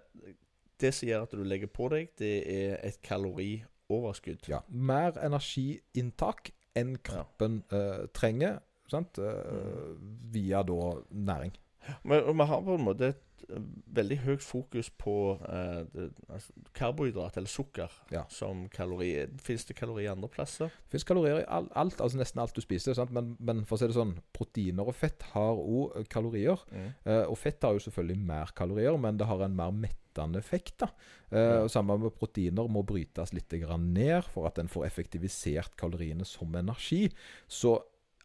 Det 0.80 0.94
som 0.94 1.08
gjør 1.08 1.26
at 1.26 1.32
du 1.36 1.42
legger 1.44 1.68
på 1.68 1.90
deg, 1.92 2.08
det 2.16 2.36
er 2.48 2.78
et 2.88 3.02
kalori 3.04 3.66
overskudd. 3.90 4.48
Ja. 4.50 4.62
Mer 4.68 5.18
energiinntak 5.20 6.52
enn 6.78 6.96
kroppen 7.04 7.62
ja. 7.70 7.80
uh, 7.80 8.04
trenger, 8.16 8.60
sant? 8.90 9.18
Uh, 9.18 9.96
mm. 9.96 10.12
via 10.34 10.62
da 10.66 10.92
næring. 11.10 11.56
Men 12.04 12.26
vi 12.38 12.46
har 12.46 12.62
på 12.62 12.76
en 12.76 12.86
måte 12.86 13.12
et 13.14 13.22
eh, 13.48 13.60
veldig 13.96 14.18
høyt 14.24 14.42
fokus 14.44 14.90
på 15.00 15.14
eh, 15.48 15.80
det, 15.94 16.08
altså, 16.28 16.52
karbohydrat, 16.76 17.36
eller 17.40 17.50
sukker, 17.50 17.90
Ja. 18.12 18.24
som 18.28 18.68
kalori. 18.68 19.26
Fins 19.42 19.64
det 19.64 19.76
kalorier 19.78 20.12
andre 20.12 20.28
plasser? 20.28 20.66
Det 20.68 20.96
fins 20.96 21.04
kalorier 21.08 21.40
i 21.42 21.46
alt, 21.48 21.70
alt, 21.74 22.00
altså 22.00 22.20
nesten 22.20 22.42
alt 22.42 22.54
du 22.54 22.60
spiser. 22.60 22.94
Sant? 22.94 23.12
Men, 23.14 23.36
men 23.40 23.64
for 23.64 23.76
å 23.76 23.82
si 23.82 23.90
det 23.90 23.98
sånn, 23.98 24.16
proteiner 24.36 24.86
og 24.86 24.96
fett 24.98 25.22
har 25.34 25.60
òg 25.60 26.06
kalorier. 26.12 26.60
Mm. 26.70 26.90
Eh, 27.04 27.24
og 27.26 27.38
fett 27.38 27.62
har 27.62 27.76
jo 27.76 27.84
selvfølgelig 27.86 28.20
mer 28.30 28.54
kalorier, 28.56 28.96
men 29.00 29.20
det 29.20 29.28
har 29.30 29.44
en 29.46 29.56
mer 29.56 29.72
mettende 29.74 30.40
effekt. 30.40 30.78
da. 30.84 30.90
Eh, 31.30 31.38
mm. 31.38 31.62
og 31.64 31.70
Sammen 31.70 32.02
med 32.02 32.16
proteiner 32.18 32.68
må 32.68 32.82
brytes 32.86 33.32
litt 33.36 33.52
grann 33.62 33.92
ned 33.94 34.26
for 34.30 34.50
at 34.50 34.58
en 34.58 34.70
får 34.70 34.88
effektivisert 34.90 35.76
kaloriene 35.80 36.26
som 36.28 36.54
energi. 36.58 37.08
Så 37.48 37.78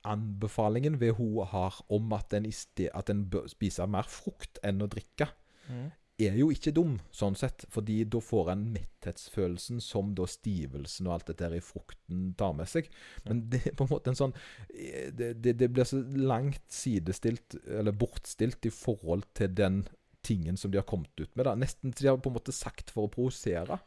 anbefalingen 0.05 0.97
WHO 1.01 1.43
har 1.49 1.81
om 1.89 2.13
at 2.17 2.33
en, 2.37 2.45
at 2.93 3.09
en 3.11 3.25
bør 3.31 3.47
spise 3.51 3.85
mer 3.89 4.07
frukt 4.09 4.61
enn 4.63 4.81
å 4.85 4.89
drikke, 4.91 5.29
Mm. 5.65 5.87
er 6.21 6.35
jo 6.37 6.51
ikke 6.53 6.71
dum, 6.71 6.99
sånn 7.11 7.35
sett. 7.35 7.65
Fordi 7.73 8.03
da 8.05 8.19
får 8.21 8.51
en 8.53 8.67
metthetsfølelsen 8.75 9.81
som 9.81 10.13
da 10.15 10.27
stivelsen 10.29 11.07
og 11.09 11.15
alt 11.15 11.25
dette 11.31 11.47
her 11.47 11.55
i 11.57 11.63
frukten 11.65 12.35
tar 12.37 12.53
med 12.53 12.69
seg. 12.69 12.87
Men 13.25 13.41
det 13.49 13.63
er 13.65 13.73
på 13.75 13.87
en 13.87 13.89
måte 13.89 14.13
en 14.13 14.19
sånn 14.19 14.35
Det, 14.69 15.33
det, 15.41 15.55
det 15.57 15.71
blir 15.73 15.83
så 15.89 15.97
langt 16.15 16.61
sidestilt, 16.71 17.57
eller 17.65 17.91
bortstilt, 17.91 18.63
i 18.65 18.69
forhold 18.69 19.25
til 19.33 19.49
den 19.57 19.87
tingen 20.25 20.57
som 20.57 20.71
de 20.71 20.77
har 20.77 20.85
kommet 20.87 21.11
ut 21.19 21.35
med. 21.35 21.45
da. 21.45 21.55
Nesten 21.55 21.91
til 21.93 22.05
de 22.05 22.13
har 22.13 22.17
på 22.21 22.29
en 22.29 22.37
måte 22.37 22.53
sagt 22.53 22.93
for 22.93 23.07
å 23.07 23.11
provosere. 23.11 23.79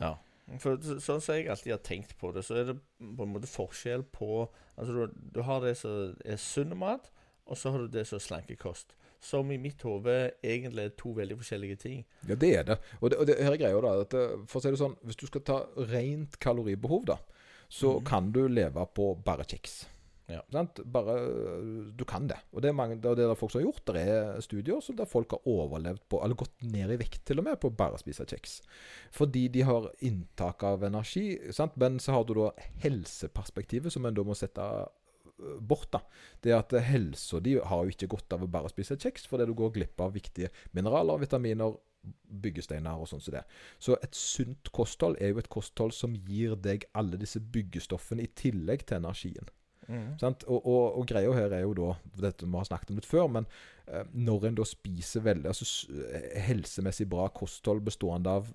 Ja. 0.00 0.16
For 0.62 0.80
Sånn 0.80 1.20
som 1.20 1.36
jeg 1.36 1.48
alltid 1.52 1.74
har 1.74 1.82
tenkt 1.84 2.14
på 2.20 2.30
det, 2.32 2.44
så 2.46 2.56
er 2.56 2.70
det 2.70 2.78
på 2.98 3.26
en 3.26 3.34
måte 3.34 3.50
forskjell 3.50 4.06
på 4.14 4.46
Altså 4.78 4.94
du, 4.94 5.16
du 5.34 5.40
har 5.42 5.64
det 5.64 5.74
som 5.80 6.14
er 6.22 6.38
sunn 6.38 6.76
mat, 6.78 7.08
og 7.50 7.58
så 7.58 7.72
har 7.74 7.82
du 7.82 7.88
det 7.90 8.04
som 8.06 8.20
er 8.20 8.22
slankekost. 8.22 8.94
Som 9.18 9.50
i 9.50 9.58
mitt 9.58 9.82
hode 9.82 10.14
egentlig 10.46 10.84
er 10.84 10.92
to 10.94 11.10
veldig 11.16 11.40
forskjellige 11.40 11.80
ting. 11.82 12.04
Ja, 12.28 12.36
det 12.38 12.52
er 12.54 12.68
det. 12.68 12.76
Og 13.00 13.10
det, 13.10 13.18
og 13.18 13.26
det 13.26 13.40
her 13.42 13.56
er 13.56 13.58
greia 13.58 13.80
da, 13.82 13.96
at 14.04 14.14
eh, 14.14 14.36
for 14.46 14.60
å 14.60 14.62
si 14.62 14.70
det 14.70 14.78
sånn, 14.78 14.94
hvis 15.02 15.18
du 15.18 15.26
skal 15.26 15.42
ta 15.48 15.58
rent 15.90 16.38
kaloribehov, 16.38 17.08
da, 17.10 17.18
så 17.66 17.96
mm. 17.96 18.04
kan 18.06 18.30
du 18.30 18.44
leve 18.46 18.86
på 18.94 19.10
bare 19.26 19.48
kjeks. 19.50 19.80
Ja. 20.28 20.42
Bare 20.84 21.14
Du 21.96 22.04
kan 22.04 22.28
det. 22.28 22.36
Og 22.52 22.62
det 22.62 22.68
er, 22.68 22.76
mange, 22.76 22.98
det 23.00 23.08
er 23.10 23.16
det 23.16 23.38
folk 23.40 23.52
som 23.52 23.62
har 23.62 23.68
gjort. 23.70 23.84
Det 23.88 24.02
er 24.02 24.42
studier 24.44 24.92
der 24.98 25.08
folk 25.08 25.32
har 25.32 25.48
overlevd 25.48 26.04
på, 26.08 26.20
eller 26.24 26.38
gått 26.38 26.66
ned 26.68 26.92
i 26.92 27.00
vekt 27.00 27.24
til 27.28 27.40
og 27.40 27.48
med, 27.48 27.56
på 27.60 27.70
å 27.70 27.76
bare 27.78 28.00
spise 28.00 28.26
kjeks. 28.28 28.60
Fordi 29.14 29.46
de 29.54 29.64
har 29.64 29.90
inntak 30.04 30.62
av 30.68 30.84
energi. 30.84 31.32
Sant? 31.56 31.76
Men 31.80 31.96
så 32.02 32.18
har 32.18 32.28
du 32.28 32.36
da 32.36 32.52
helseperspektivet, 32.84 33.92
som 33.94 34.04
en 34.04 34.16
da 34.16 34.26
må 34.26 34.36
sette 34.36 34.68
øh, 34.68 35.58
bort. 35.64 35.88
da. 35.96 36.04
Det 36.44 36.56
at 36.56 36.76
helsa 36.90 37.40
di 37.40 37.56
har 37.56 37.84
jo 37.84 37.96
ikke 37.96 38.12
godt 38.12 38.36
av 38.36 38.44
å 38.44 38.52
bare 38.52 38.72
spise 38.72 39.00
kjeks, 39.00 39.26
fordi 39.30 39.48
du 39.48 39.56
går 39.56 39.76
glipp 39.78 40.04
av 40.04 40.12
viktige 40.16 40.52
mineraler, 40.76 41.24
vitaminer, 41.24 41.80
byggesteiner 42.28 43.00
og 43.00 43.08
sånn 43.08 43.22
som 43.24 43.34
det. 43.38 43.46
Så 43.80 43.96
et 44.04 44.16
sunt 44.16 44.68
kosthold 44.76 45.16
er 45.22 45.32
jo 45.32 45.40
et 45.40 45.50
kosthold 45.52 45.96
som 45.96 46.12
gir 46.28 46.52
deg 46.60 46.84
alle 46.92 47.20
disse 47.20 47.40
byggestoffene 47.40 48.28
i 48.28 48.34
tillegg 48.36 48.84
til 48.88 49.00
energien. 49.00 49.48
Sant? 50.20 50.44
Og, 50.48 50.60
og, 50.60 50.98
og 51.00 51.08
greia 51.08 51.32
her 51.32 51.54
er 51.56 51.62
jo 51.64 51.74
da 51.76 51.92
Dette 52.20 52.46
vi 52.46 52.56
har 52.58 52.66
snakket 52.68 52.92
om 52.92 52.98
litt 53.00 53.08
før, 53.08 53.28
men 53.38 53.46
eh, 53.86 54.04
når 54.12 54.48
en 54.48 54.58
da 54.60 54.66
spiser 54.68 55.24
veldig 55.24 55.48
altså, 55.52 55.68
eh, 56.12 56.34
helsemessig 56.48 57.08
bra 57.08 57.28
kosthold 57.34 57.84
bestående 57.86 58.34
av 58.40 58.50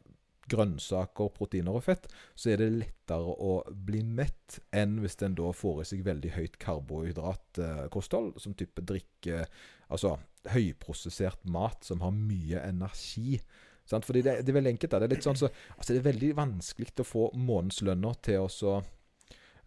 grønnsaker, 0.51 1.31
proteiner 1.33 1.77
og 1.77 1.85
fett, 1.85 2.09
så 2.35 2.51
er 2.51 2.59
det 2.59 2.69
lettere 2.73 3.31
å 3.31 3.53
bli 3.87 4.01
mett 4.03 4.59
enn 4.75 4.97
hvis 5.01 5.15
en 5.23 5.37
da 5.39 5.53
får 5.55 5.81
i 5.81 5.87
seg 5.93 6.03
veldig 6.05 6.33
høyt 6.35 6.57
karbohydratkosthold, 6.61 8.35
som 8.43 8.57
type 8.57 8.83
drikke 8.83 9.45
Altså 9.93 10.15
høyprosessert 10.49 11.43
mat 11.53 11.85
som 11.85 12.01
har 12.01 12.13
mye 12.15 12.63
energi. 12.65 13.37
Sant? 13.85 14.07
Fordi 14.07 14.23
det, 14.25 14.39
det 14.41 14.49
er 14.49 14.57
veldig 14.57 14.71
enkelt. 14.73 14.91
Da. 14.91 15.01
Det 15.03 15.07
er 15.07 15.13
litt 15.13 15.27
sånn 15.27 15.39
så, 15.39 15.49
altså 15.75 15.93
det 15.93 16.01
er 16.01 16.07
veldig 16.07 16.31
vanskelig 16.39 16.89
å 17.03 17.05
få 17.05 17.27
månedslønna 17.37 18.13
til 18.25 18.45
å 18.45 18.49
så, 18.51 18.77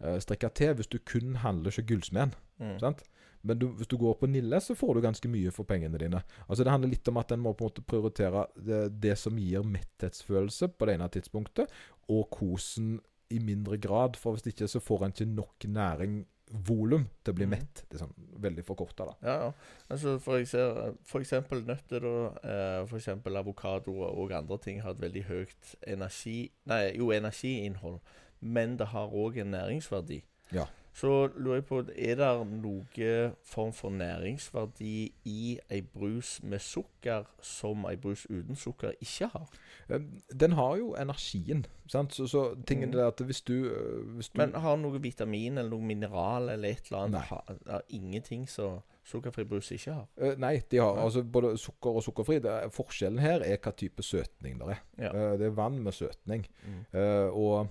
eh, 0.01 0.17
strekke 0.23 0.49
til 0.53 0.73
hvis 0.75 0.87
du 0.91 0.99
kun 0.99 1.35
handler 1.43 1.71
hos 1.71 1.79
gullsmeden. 1.87 2.33
Mm. 2.59 2.79
Sant? 2.79 3.03
Men 3.43 3.59
du, 3.61 3.67
hvis 3.77 3.87
du 3.87 3.97
går 4.01 4.15
på 4.19 4.27
Nille, 4.27 4.57
så 4.59 4.75
får 4.75 4.95
du 4.97 5.01
ganske 5.05 5.29
mye 5.29 5.51
for 5.53 5.63
pengene 5.69 5.97
dine. 6.01 6.23
Altså 6.49 6.63
Det 6.65 6.71
handler 6.73 6.89
litt 6.89 7.07
om 7.07 7.17
at 7.21 7.31
en 7.31 7.39
må 7.39 7.53
på 7.53 7.63
en 7.63 7.69
måte 7.69 7.83
prioritere 7.85 8.45
det, 8.57 8.79
det 8.99 9.13
som 9.17 9.37
gir 9.39 9.63
metthetsfølelse 9.63 10.67
på 10.73 10.85
det 10.89 10.95
ene 10.97 11.07
tidspunktet, 11.13 11.69
og 12.09 12.25
kosen 12.33 12.97
i 13.29 13.39
mindre 13.43 13.77
grad. 13.77 14.17
For 14.19 14.35
hvis 14.35 14.47
ikke 14.51 14.67
så 14.71 14.79
får 14.83 15.05
en 15.05 15.13
ikke 15.15 15.29
nok 15.35 15.67
næring, 15.69 16.25
volum, 16.47 17.09
til 17.23 17.33
å 17.33 17.35
bli 17.35 17.45
Mhm. 17.45 17.49
mett. 17.51 17.81
Det 17.89 17.97
er 17.99 18.05
sånn 18.05 18.13
veldig 18.39 18.63
forkorta, 18.63 19.05
da. 19.05 19.15
Ja, 19.21 19.33
ja. 19.45 19.51
Altså 19.91 20.13
for, 20.23 20.39
ser, 20.45 20.93
for 21.03 21.19
eksempel 21.19 21.65
nøtter 21.67 22.05
og 22.07 22.37
eh, 22.41 22.85
for 22.87 22.95
eksempel 22.97 23.35
avokado 23.35 23.91
og 24.07 24.31
andre 24.31 24.57
ting 24.57 24.79
har 24.81 24.91
et 24.91 25.01
veldig 25.01 25.23
høyt 25.27 25.75
energi 25.85 26.49
Nei, 26.65 26.93
jo, 26.95 27.09
energiinnhold, 27.11 27.99
men 28.41 28.77
det 28.79 28.87
har 28.87 29.07
òg 29.13 29.37
en 29.41 29.51
næringsverdi. 29.51 30.21
Ja. 30.53 30.65
Så 30.97 31.27
lurer 31.37 31.55
jeg 31.59 31.65
på, 31.69 31.77
er 31.95 32.15
det 32.17 32.47
noen 32.57 33.33
form 33.45 33.71
for 33.73 33.89
næringsverdi 33.93 35.11
i 35.25 35.59
ei 35.69 35.81
brus 35.81 36.39
med 36.43 36.59
sukker 36.59 37.23
som 37.41 37.85
ei 37.85 37.95
brus 38.01 38.23
uten 38.29 38.55
sukker 38.57 38.95
ikke 39.01 39.27
har? 39.33 39.45
Eh, 39.89 39.99
Den 40.39 40.51
har 40.57 40.75
jo 40.77 40.95
energien, 40.95 41.65
sant. 41.87 42.13
Så, 42.13 42.25
så 42.27 42.55
tingen 42.65 42.89
Mhm. 42.89 42.99
er 42.99 43.07
at 43.07 43.19
hvis 43.21 43.41
du, 43.41 43.53
eh, 43.69 44.15
hvis 44.15 44.29
du 44.29 44.37
Men 44.37 44.53
har 44.55 44.75
noe 44.75 44.99
vitamin 45.01 45.57
eller 45.57 45.69
noe 45.69 45.81
mineral 45.85 46.49
eller 46.49 46.69
et 46.69 46.81
eller 46.89 47.03
annet? 47.03 47.21
Har, 47.21 47.55
har 47.69 47.81
ingenting 47.89 48.49
som 48.49 48.79
sukkerfri 49.05 49.43
brus 49.45 49.71
ikke 49.71 49.93
har? 49.93 50.07
Uh, 50.21 50.33
Nei, 50.39 50.59
de 50.71 50.77
har 50.77 50.97
altså 50.97 51.23
både 51.23 51.57
sukker 51.57 51.89
og 51.95 52.03
sukkerfri. 52.03 52.35
Er, 52.43 52.69
forskjellen 52.69 53.19
her 53.19 53.39
er 53.45 53.57
hva 53.57 53.71
type 53.71 54.03
søtning 54.03 54.57
det 54.59 54.67
er. 54.67 54.81
Ja. 54.97 55.11
Uh, 55.13 55.37
Det 55.39 55.45
er 55.45 55.49
vann 55.55 55.77
med 55.83 55.91
søtning. 55.93 56.47
Mm. 56.65 56.85
Uh, 56.99 57.29
og 57.37 57.67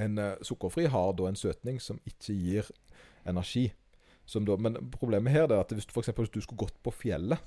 en 0.00 0.18
eh, 0.20 0.42
sukkerfri 0.46 0.88
har 0.90 1.14
da 1.18 1.28
en 1.28 1.38
søtning 1.38 1.80
som 1.82 2.00
ikke 2.08 2.34
gir 2.34 2.70
energi. 3.28 3.68
Som 4.28 4.46
da, 4.46 4.56
men 4.56 4.78
problemet 4.94 5.34
her 5.34 5.48
er 5.48 5.60
at 5.60 5.72
hvis 5.74 5.88
du, 5.88 5.94
for 5.94 6.04
eksempel, 6.04 6.26
hvis 6.26 6.36
du 6.36 6.44
skulle 6.44 6.64
gått 6.66 6.78
på 6.84 6.94
fjellet 6.94 7.40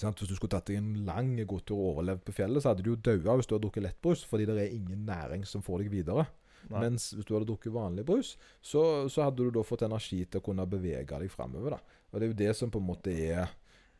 sant? 0.00 0.20
Hvis 0.20 0.30
du 0.30 0.36
skulle 0.38 0.52
tatt 0.52 0.68
deg 0.70 0.80
en 0.80 1.04
lang 1.06 1.34
gåtur 1.48 1.78
og 1.78 1.92
overlevd 1.94 2.24
på 2.26 2.34
fjellet, 2.36 2.62
så 2.62 2.72
hadde 2.72 2.84
du 2.84 2.92
jo 2.92 2.98
daua 3.00 3.36
hvis 3.38 3.48
du 3.48 3.56
hadde 3.56 3.64
drukket 3.66 3.86
lettbrus, 3.86 4.24
fordi 4.28 4.48
det 4.48 4.58
er 4.60 4.74
ingen 4.74 5.06
næring 5.08 5.46
som 5.48 5.64
får 5.64 5.84
deg 5.84 5.94
videre. 5.94 6.26
Nei. 6.66 6.82
Mens 6.82 7.12
hvis 7.14 7.26
du 7.28 7.34
hadde 7.36 7.48
drukket 7.48 7.74
vanlig 7.74 8.06
brus, 8.08 8.34
så, 8.60 8.82
så 9.12 9.28
hadde 9.28 9.46
du 9.46 9.54
da 9.54 9.62
fått 9.66 9.86
energi 9.86 10.24
til 10.24 10.42
å 10.42 10.46
kunne 10.46 10.66
bevege 10.68 11.20
deg 11.22 11.32
framover. 11.32 11.78
Og 12.10 12.18
det 12.18 12.26
er 12.26 12.32
jo 12.32 12.40
det 12.42 12.52
som 12.58 12.72
på 12.72 12.82
en 12.82 12.88
måte 12.88 13.14
er 13.14 13.52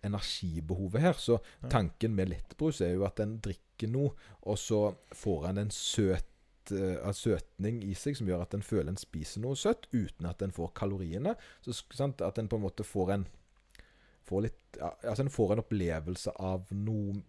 energibehovet 0.06 1.04
her. 1.04 1.20
Så 1.20 1.38
tanken 1.72 2.16
med 2.18 2.32
lettbrus 2.32 2.82
er 2.84 2.96
jo 2.96 3.06
at 3.08 3.22
en 3.22 3.38
drikker 3.42 3.92
noe, 3.92 4.12
og 4.44 4.58
så 4.60 4.80
får 5.14 5.50
en 5.50 5.62
en 5.64 5.72
søt 5.74 6.32
eh, 6.72 6.96
en 7.06 7.14
søtning 7.16 7.82
i 7.84 7.94
seg 7.94 8.16
som 8.16 8.26
gjør 8.28 8.42
at 8.42 8.54
en 8.54 8.62
føler 8.62 8.88
en 8.92 8.96
spiser 9.00 9.40
noe 9.44 9.56
søtt, 9.56 9.86
uten 9.92 10.26
at 10.26 10.42
en 10.42 10.52
får 10.52 10.72
kaloriene. 10.74 11.36
Så 11.64 11.74
sant, 11.94 12.20
At 12.22 12.38
en 12.38 12.48
på 12.48 12.56
en 12.56 12.62
måte 12.66 12.84
får 12.86 13.12
en 13.14 13.26
får 14.26 14.42
litt, 14.42 14.78
altså 14.82 15.22
en 15.22 15.30
får 15.30 15.52
en 15.54 15.60
opplevelse 15.62 16.32
av 16.42 16.66
noe 16.74 17.20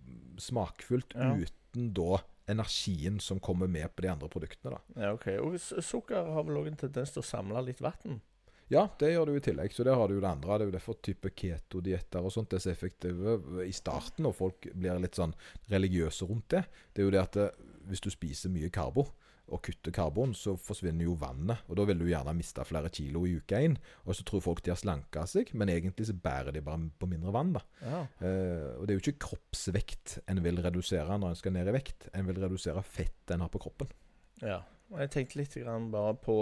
smakfullt 0.42 1.14
Ja. 1.14 1.36
uten 1.36 1.92
da 1.94 2.24
energien 2.50 3.20
som 3.22 3.40
kommer 3.40 3.68
med 3.68 3.94
på 3.96 4.02
de 4.02 4.08
andre 4.10 4.30
produktene. 4.30 4.72
da. 4.96 5.02
Ja, 5.02 5.14
ok. 5.14 5.28
Og 5.44 5.60
sukker 5.60 6.16
har 6.34 6.44
vel 6.44 6.58
òg 6.58 6.68
en 6.68 6.76
tendens 6.80 7.12
til 7.12 7.22
å 7.22 7.26
samle 7.26 7.62
litt 7.66 7.82
vann? 7.82 8.22
Ja, 8.70 8.88
det 9.00 9.14
gjør 9.14 9.26
du 9.28 9.36
i 9.36 9.40
tillegg. 9.40 9.72
Så 9.72 9.84
der 9.84 9.96
har 9.96 10.08
du 10.08 10.16
jo 10.16 10.22
det 10.22 10.28
andre. 10.30 10.58
Det 10.58 10.66
er 10.66 10.72
jo 10.72 10.78
derfor 10.80 10.98
type 11.02 11.30
keto-dietter 11.30 12.20
og 12.24 12.32
sånt 12.32 12.52
er 12.54 12.60
så 12.60 12.72
effektive 12.72 13.64
i 13.64 13.72
starten, 13.72 14.26
og 14.26 14.36
folk 14.36 14.68
blir 14.74 14.98
litt 15.00 15.16
sånn 15.16 15.34
religiøse 15.70 16.28
rundt 16.28 16.50
det. 16.50 16.66
Det 16.94 17.02
er 17.02 17.06
jo 17.06 17.12
det 17.12 17.22
at 17.22 17.32
det, 17.34 17.52
hvis 17.88 18.02
du 18.02 18.10
spiser 18.10 18.50
mye 18.50 18.70
karbo, 18.70 19.06
og 19.48 19.62
kutter 19.64 19.94
karbon, 19.96 20.34
så 20.36 20.56
forsvinner 20.60 21.08
jo 21.08 21.16
vannet. 21.20 21.64
Og 21.68 21.80
da 21.80 21.86
vil 21.88 22.02
du 22.02 22.08
gjerne 22.10 22.36
miste 22.36 22.66
flere 22.68 22.92
kilo 22.94 23.24
i 23.28 23.38
uka 23.40 23.62
inn. 23.64 23.78
Og 24.06 24.18
så 24.18 24.26
tror 24.28 24.44
folk 24.44 24.64
de 24.66 24.74
har 24.74 24.80
slanka 24.80 25.24
seg, 25.30 25.54
men 25.58 25.72
egentlig 25.72 26.10
så 26.10 26.16
bærer 26.16 26.56
de 26.56 26.64
bare 26.66 26.90
på 27.00 27.10
mindre 27.10 27.34
vann, 27.36 27.54
da. 27.56 27.64
Ja. 27.82 28.02
Eh, 28.20 28.74
og 28.76 28.86
det 28.86 28.94
er 28.94 28.98
jo 28.98 29.06
ikke 29.06 29.28
kroppsvekt 29.30 30.18
en 30.28 30.44
vil 30.44 30.60
redusere 30.64 31.20
når 31.20 31.34
en 31.34 31.40
skal 31.40 31.56
ned 31.56 31.72
i 31.72 31.78
vekt. 31.78 32.10
En 32.18 32.28
vil 32.28 32.42
redusere 32.44 32.84
fett 32.86 33.36
en 33.36 33.46
har 33.46 33.54
på 33.54 33.64
kroppen. 33.68 33.94
ja. 34.44 34.64
Og 34.88 35.02
jeg 35.04 35.12
tenkte 35.12 35.40
litt 35.42 35.56
grann 35.60 35.90
bare 35.92 36.14
på 36.16 36.34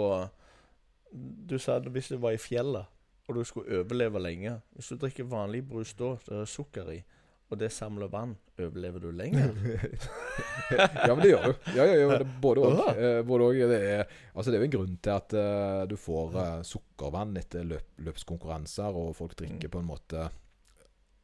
Du 1.10 1.56
sa 1.58 1.80
at 1.80 1.88
hvis 1.90 2.12
du 2.12 2.20
var 2.22 2.36
i 2.36 2.38
fjellet, 2.38 2.86
og 3.26 3.34
du 3.34 3.42
skulle 3.44 3.80
overleve 3.80 4.20
lenge 4.22 4.60
Hvis 4.76 4.92
du 4.92 5.00
drikker 5.02 5.26
vanlig 5.26 5.64
brus 5.66 5.94
da, 5.98 6.12
det 6.28 6.42
er 6.42 6.50
sukker 6.50 6.92
i, 6.94 7.00
og 7.46 7.58
det 7.60 7.68
samler 7.70 8.10
vann, 8.10 8.32
overlever 8.58 9.04
du 9.04 9.12
lenger? 9.14 9.52
ja, 10.74 11.12
men 11.12 11.20
det 11.22 11.28
gjør 11.30 11.52
du. 11.52 11.68
Ja, 11.76 11.84
ja, 11.86 11.98
ja, 12.00 12.18
både 12.42 12.64
òg. 12.66 12.80
Uh, 12.98 13.04
Eh, 13.06 13.68
det, 13.70 14.06
altså, 14.34 14.50
det 14.50 14.56
er 14.56 14.64
jo 14.64 14.66
en 14.66 14.74
grunn 14.74 14.96
til 15.02 15.12
at 15.14 15.36
uh, 15.36 15.84
du 15.86 15.94
får 16.00 16.34
uh, 16.34 16.64
sukkervann 16.66 17.36
etter 17.38 17.68
løp, 17.68 17.92
løpskonkurranser, 18.02 18.98
og 18.98 19.14
folk 19.18 19.36
drikker 19.38 19.68
Mm. 19.68 19.72
på 19.72 19.78
en 19.78 19.88
måte 19.88 20.24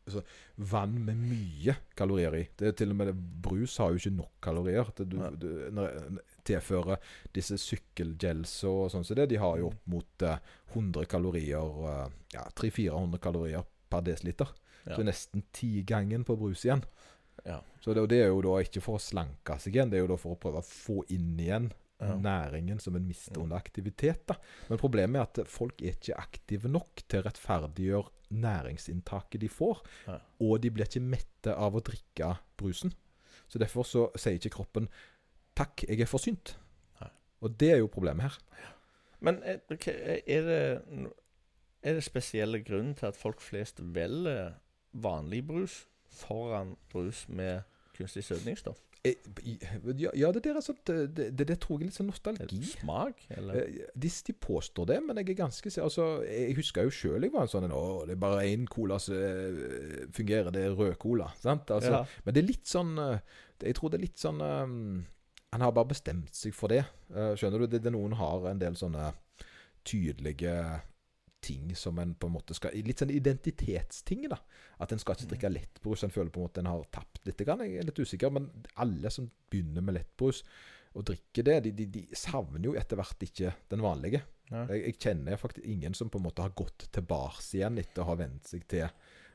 altså, 0.07 0.23
vann 0.57 0.95
med 1.05 1.19
mye 1.19 1.75
kalorier 1.99 2.37
i. 2.39 2.45
Det 2.59 2.71
er 2.71 2.77
til 2.79 2.95
og 2.95 2.97
med 3.01 3.11
det, 3.11 3.17
Brus 3.43 3.77
har 3.83 3.91
jo 3.91 4.01
ikke 4.01 4.15
nok 4.17 4.33
kalorier. 4.43 4.93
Det, 4.97 5.09
du, 5.11 5.19
du, 5.43 6.21
tilfører 6.47 6.99
disse 7.35 7.59
sykkelgelsa 7.61 8.71
og 8.71 8.91
sånn 8.91 9.05
som 9.07 9.19
det, 9.19 9.29
de 9.31 9.39
har 9.39 9.61
jo 9.61 9.69
opp 9.71 9.85
mot 9.87 10.25
eh, 10.27 10.41
100 10.75 11.07
kalorier, 11.07 12.09
ja, 12.35 12.47
300-400 12.59 13.23
kalorier 13.23 13.69
per 13.93 14.03
desiliter. 14.07 14.51
Ja. 14.87 14.97
er 14.99 15.05
nesten 15.05 15.43
tigangen 15.53 16.25
på 16.25 16.37
brus 16.37 16.65
igjen. 16.65 16.83
Ja. 17.47 17.61
Så 17.81 17.95
det, 17.95 18.09
det 18.11 18.21
er 18.23 18.29
jo 18.29 18.41
da 18.43 18.57
ikke 18.63 18.81
for 18.83 18.99
å 18.99 19.01
slanke 19.03 19.59
seg 19.61 19.75
igjen, 19.77 19.91
det 19.91 19.99
er 19.99 20.03
jo 20.07 20.13
da 20.15 20.17
for 20.17 20.35
å 20.35 20.39
prøve 20.41 20.59
å 20.63 20.67
få 20.67 21.03
inn 21.11 21.37
igjen 21.39 21.73
Ja. 22.03 22.17
næringen 22.19 22.81
som 22.81 22.97
en 22.97 23.07
mister 23.07 23.37
Mm. 23.39 23.43
under 23.45 23.57
aktivitet. 23.57 24.27
da. 24.27 24.35
Men 24.69 24.79
problemet 24.79 25.17
er 25.17 25.43
at 25.43 25.49
folk 25.49 25.81
er 25.83 25.93
ikke 25.95 26.17
aktive 26.19 26.69
nok 26.69 27.03
til 27.09 27.23
å 27.23 27.27
rettferdiggjøre 27.29 28.11
næringsinntaket 28.33 29.41
de 29.41 29.49
får. 29.49 29.83
Ja. 30.09 30.19
Og 30.41 30.61
de 30.63 30.71
blir 30.71 30.85
ikke 30.89 31.01
mette 31.05 31.55
av 31.55 31.75
å 31.75 31.83
drikke 31.85 32.39
brusen. 32.59 32.93
Så 33.49 33.59
derfor 33.61 33.85
så 33.87 34.09
sier 34.19 34.35
ikke 34.39 34.51
kroppen 34.57 34.89
'takk, 35.55 35.85
jeg 35.89 36.01
er 36.01 36.07
forsynt'. 36.07 36.55
Ja. 37.01 37.09
Og 37.43 37.57
det 37.59 37.71
er 37.73 37.79
jo 37.79 37.87
problemet 37.89 38.23
her. 38.23 38.39
Men 39.21 39.43
er, 39.45 39.61
er 40.27 40.43
det 40.43 41.13
Er 41.85 41.95
det 41.95 42.05
spesielle 42.05 42.61
grunn 42.65 42.95
til 42.95 43.07
at 43.07 43.17
folk 43.17 43.41
flest 43.41 43.81
velger 43.81 44.55
vanlig 44.93 45.43
brus 45.47 45.83
foran 46.13 46.75
brus 46.93 47.25
med 47.29 47.63
kunstig 47.97 48.25
søtningsstoff? 48.25 48.81
Eh, 49.05 49.15
Ja, 49.99 50.11
ja 50.15 50.29
det 50.31 50.45
der 50.45 50.59
er 50.61 50.63
sånn 50.63 50.77
det, 50.87 50.97
det, 51.35 51.47
det 51.49 51.57
tror 51.61 51.81
jeg 51.81 51.89
er 51.89 51.91
litt 51.91 51.97
sånn 51.97 52.07
nostalgi. 52.13 52.61
Smak, 52.71 53.25
eller? 53.35 53.57
Eh, 53.65 53.89
De, 53.99 54.11
de 54.29 54.35
påstår 54.39 54.87
det, 54.93 54.99
men 55.03 55.19
jeg 55.19 55.33
er 55.33 55.39
ganske 55.41 55.73
altså, 55.83 56.05
Jeg 56.23 56.55
husker 56.61 56.87
jo 56.87 56.93
sjøl 56.95 57.27
jeg 57.27 57.33
var 57.35 57.49
en 57.49 57.51
sånn 57.51 57.67
en, 57.67 57.75
Å, 57.75 58.05
det 58.07 58.15
er 58.15 58.21
bare 58.23 58.45
én 58.47 58.69
cola 58.71 59.01
som 59.03 59.17
eh, 59.19 60.05
fungerer. 60.15 60.53
Det 60.55 60.63
er 60.69 60.77
rød 60.79 60.95
cola. 61.03 61.33
Sant? 61.43 61.71
Altså, 61.75 61.97
ja. 61.99 62.05
Men 62.25 62.37
det 62.37 62.45
er 62.45 62.49
litt 62.53 62.71
sånn 62.71 62.95
Jeg 63.01 63.75
tror 63.79 63.91
det 63.91 63.99
er 63.99 64.07
litt 64.07 64.23
sånn 64.23 64.39
um, 64.41 65.03
Han 65.51 65.67
har 65.67 65.75
bare 65.75 65.91
bestemt 65.97 66.31
seg 66.39 66.55
for 66.55 66.71
det. 66.73 66.85
Skjønner 67.11 67.65
du? 67.65 67.67
Det, 67.75 67.83
det 67.83 67.93
Noen 67.93 68.15
har 68.21 68.47
en 68.53 68.63
del 68.63 68.79
sånne 68.79 69.11
tydelige 69.85 70.55
ting 71.43 71.73
som 71.77 71.99
en 71.99 72.15
på 72.15 72.29
en 72.29 72.37
måte 72.37 72.55
skal 72.57 72.75
Litt 72.87 73.03
sånn 73.03 73.13
identitetsting, 73.13 74.29
da. 74.31 74.39
At 74.83 74.93
en 74.95 75.01
skal 75.03 75.19
ikke 75.19 75.33
drikke 75.35 75.51
lettbrus. 75.53 76.05
En 76.07 76.15
føler 76.15 76.31
på 76.33 76.41
en 76.41 76.47
måte 76.47 76.63
en 76.63 76.71
har 76.71 76.85
tapt 76.95 77.23
litt. 77.27 77.43
Jeg 77.43 77.79
er 77.81 77.89
litt 77.89 77.99
usikker, 77.99 78.33
men 78.35 78.49
alle 78.83 79.11
som 79.13 79.29
begynner 79.51 79.85
med 79.85 79.99
lettbrus 79.99 80.43
og 80.93 81.07
drikker 81.09 81.47
det, 81.47 81.59
de, 81.65 81.73
de, 81.73 81.87
de 81.89 82.03
savner 82.19 82.67
jo 82.69 82.75
etter 82.77 82.99
hvert 83.01 83.25
ikke 83.25 83.55
den 83.73 83.83
vanlige. 83.85 84.21
Ja. 84.51 84.67
Jeg, 84.69 84.83
jeg 84.85 84.99
kjenner 85.01 85.41
faktisk 85.41 85.67
ingen 85.69 85.97
som 85.97 86.11
på 86.13 86.21
en 86.21 86.27
måte 86.27 86.45
har 86.45 86.55
gått 86.57 86.87
tilbake 86.93 87.45
igjen 87.57 87.81
etter 87.81 88.05
å 88.05 88.11
ha 88.11 88.17
vent 88.21 88.51
seg 88.51 88.67
til 88.69 88.91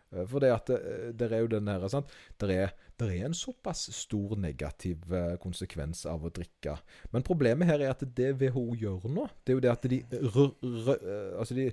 For 0.08 0.40
det 0.40 0.52
at 0.54 0.70
det, 0.72 0.80
der 1.20 1.34
er 1.36 1.44
jo 1.44 1.50
den 1.52 1.68
her 1.68 1.84
sant? 1.92 2.12
Det 2.40 2.56
er, 2.56 2.74
det 3.00 3.10
er 3.12 3.26
en 3.28 3.36
såpass 3.36 3.90
stor 3.96 4.38
negativ 4.40 5.04
eh, 5.14 5.36
konsekvens 5.44 6.06
av 6.08 6.24
å 6.24 6.32
drikke. 6.34 6.78
Men 7.12 7.26
problemet 7.28 7.68
her 7.68 7.84
er 7.84 7.92
at 7.92 8.06
det 8.16 8.34
WHO 8.40 8.66
gjør 8.80 9.08
nå, 9.12 9.28
det 9.44 9.54
er 9.54 9.58
jo 9.58 9.64
det 9.66 9.74
at 9.74 9.88
de, 9.92 10.02
rø, 10.36 10.48
rø, 10.64 10.96
eh, 10.96 11.34
altså 11.40 11.58
de 11.58 11.68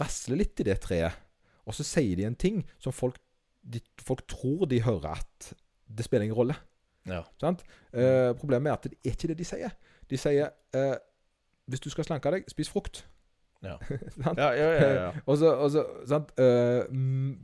rasler 0.00 0.42
litt 0.44 0.62
i 0.62 0.68
det 0.70 0.78
treet. 0.84 1.18
Og 1.64 1.74
så 1.76 1.86
sier 1.86 2.18
de 2.18 2.28
en 2.28 2.38
ting 2.38 2.62
som 2.82 2.94
folk, 2.94 3.18
de, 3.62 3.80
folk 4.04 4.22
tror 4.30 4.68
de 4.70 4.82
hører 4.84 5.16
at 5.16 5.50
det 5.88 6.06
spiller 6.06 6.28
ingen 6.28 6.38
rolle. 6.38 6.56
ja. 7.08 7.24
Sant? 7.40 7.64
Eh, 7.92 8.30
problemet 8.38 8.70
er 8.70 8.78
at 8.78 8.86
det 8.86 8.96
er 9.00 9.16
ikke 9.16 9.32
det 9.32 9.38
de 9.40 9.48
sier. 9.48 9.74
De 10.10 10.20
sier 10.20 10.52
eh, 10.76 10.96
hvis 11.70 11.80
du 11.80 11.90
skal 11.92 12.06
slanke 12.06 12.32
deg, 12.32 12.48
spis 12.52 12.70
frukt. 12.70 13.04
Ja. 13.70 13.76
Ja, 14.36 14.48
ja, 14.58 14.70
ja, 14.76 14.88
ja. 14.94 15.10
Og 15.28 15.38
så, 15.40 15.50
og 15.56 15.70
så 15.72 15.84
sant? 16.10 16.32
Eh, 16.40 16.84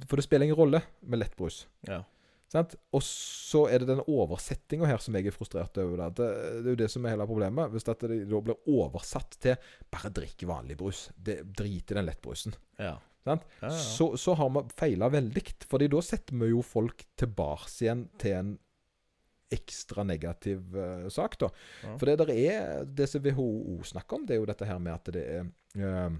for 0.08 0.20
det 0.20 0.24
spiller 0.26 0.46
ingen 0.48 0.58
rolle 0.58 0.82
med 1.02 1.22
lettbrus. 1.22 1.66
ja. 1.88 2.02
Sant? 2.50 2.72
Og 2.90 3.02
så 3.06 3.60
er 3.70 3.78
det 3.78 3.92
den 3.92 4.00
oversettinga 4.10 4.88
her 4.90 4.98
som 4.98 5.14
jeg 5.14 5.28
er 5.30 5.34
frustrert 5.34 5.76
over. 5.78 6.00
Det, 6.10 6.26
det 6.64 6.66
er 6.66 6.72
jo 6.74 6.78
det 6.80 6.88
som 6.90 7.04
er 7.06 7.12
hele 7.14 7.26
problemet. 7.30 7.70
Hvis 7.70 7.86
det 7.86 7.94
da 8.02 8.40
blir 8.42 8.58
oversatt 8.66 9.36
til 9.38 9.54
'bare 9.86 10.10
drikk 10.10 10.42
vanlig 10.50 10.76
brus'. 10.80 11.12
Det, 11.14 11.44
drit 11.54 11.92
i 11.92 11.94
den 11.94 12.08
lettbrusen. 12.10 12.56
ja. 12.78 12.96
Sant? 13.22 13.42
Ja, 13.60 13.68
ja. 13.68 13.76
Så, 13.76 14.16
så 14.16 14.34
har 14.34 14.48
vi 14.50 14.62
feila 14.80 15.10
veldig. 15.12 15.42
Fordi 15.68 15.86
da 15.92 16.00
setter 16.02 16.34
vi 16.40 16.50
jo 16.50 16.62
folk 16.64 17.04
tilbake 17.20 17.68
igjen 17.84 18.08
til 18.18 18.32
en 18.32 18.58
ekstra 19.50 20.04
negativ 20.06 20.76
uh, 20.76 21.06
sak, 21.12 21.36
da. 21.40 21.50
Ja. 21.84 21.94
For 21.98 22.08
det 22.08 22.18
der 22.22 22.32
er 22.34 22.84
Det 22.84 23.08
som 23.10 23.24
WHO 23.24 23.80
snakker 23.84 24.20
om, 24.20 24.26
det 24.26 24.36
er 24.36 24.42
jo 24.42 24.48
dette 24.50 24.68
her 24.68 24.78
med 24.82 24.94
at 24.94 25.12
det 25.14 25.24
er 25.26 25.46
uh, 25.80 26.18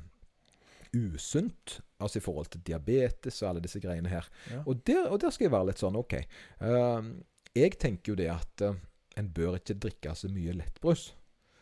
usunt. 0.96 1.78
Altså 2.00 2.18
i 2.18 2.24
forhold 2.24 2.50
til 2.50 2.64
diabetes 2.66 3.42
og 3.42 3.50
alle 3.50 3.64
disse 3.64 3.80
greiene 3.82 4.10
her. 4.10 4.26
Ja. 4.50 4.62
Og, 4.66 4.82
der, 4.86 5.08
og 5.08 5.20
der 5.22 5.34
skal 5.34 5.46
jeg 5.46 5.54
være 5.54 5.70
litt 5.70 5.82
sånn 5.82 5.98
OK. 6.00 6.16
Uh, 6.62 7.14
jeg 7.54 7.78
tenker 7.82 8.12
jo 8.12 8.18
det 8.18 8.30
at 8.32 8.66
en 9.18 9.28
bør 9.34 9.58
ikke 9.58 9.78
drikke 9.82 10.14
så 10.14 10.30
mye 10.30 10.54
lettbrus. 10.54 11.10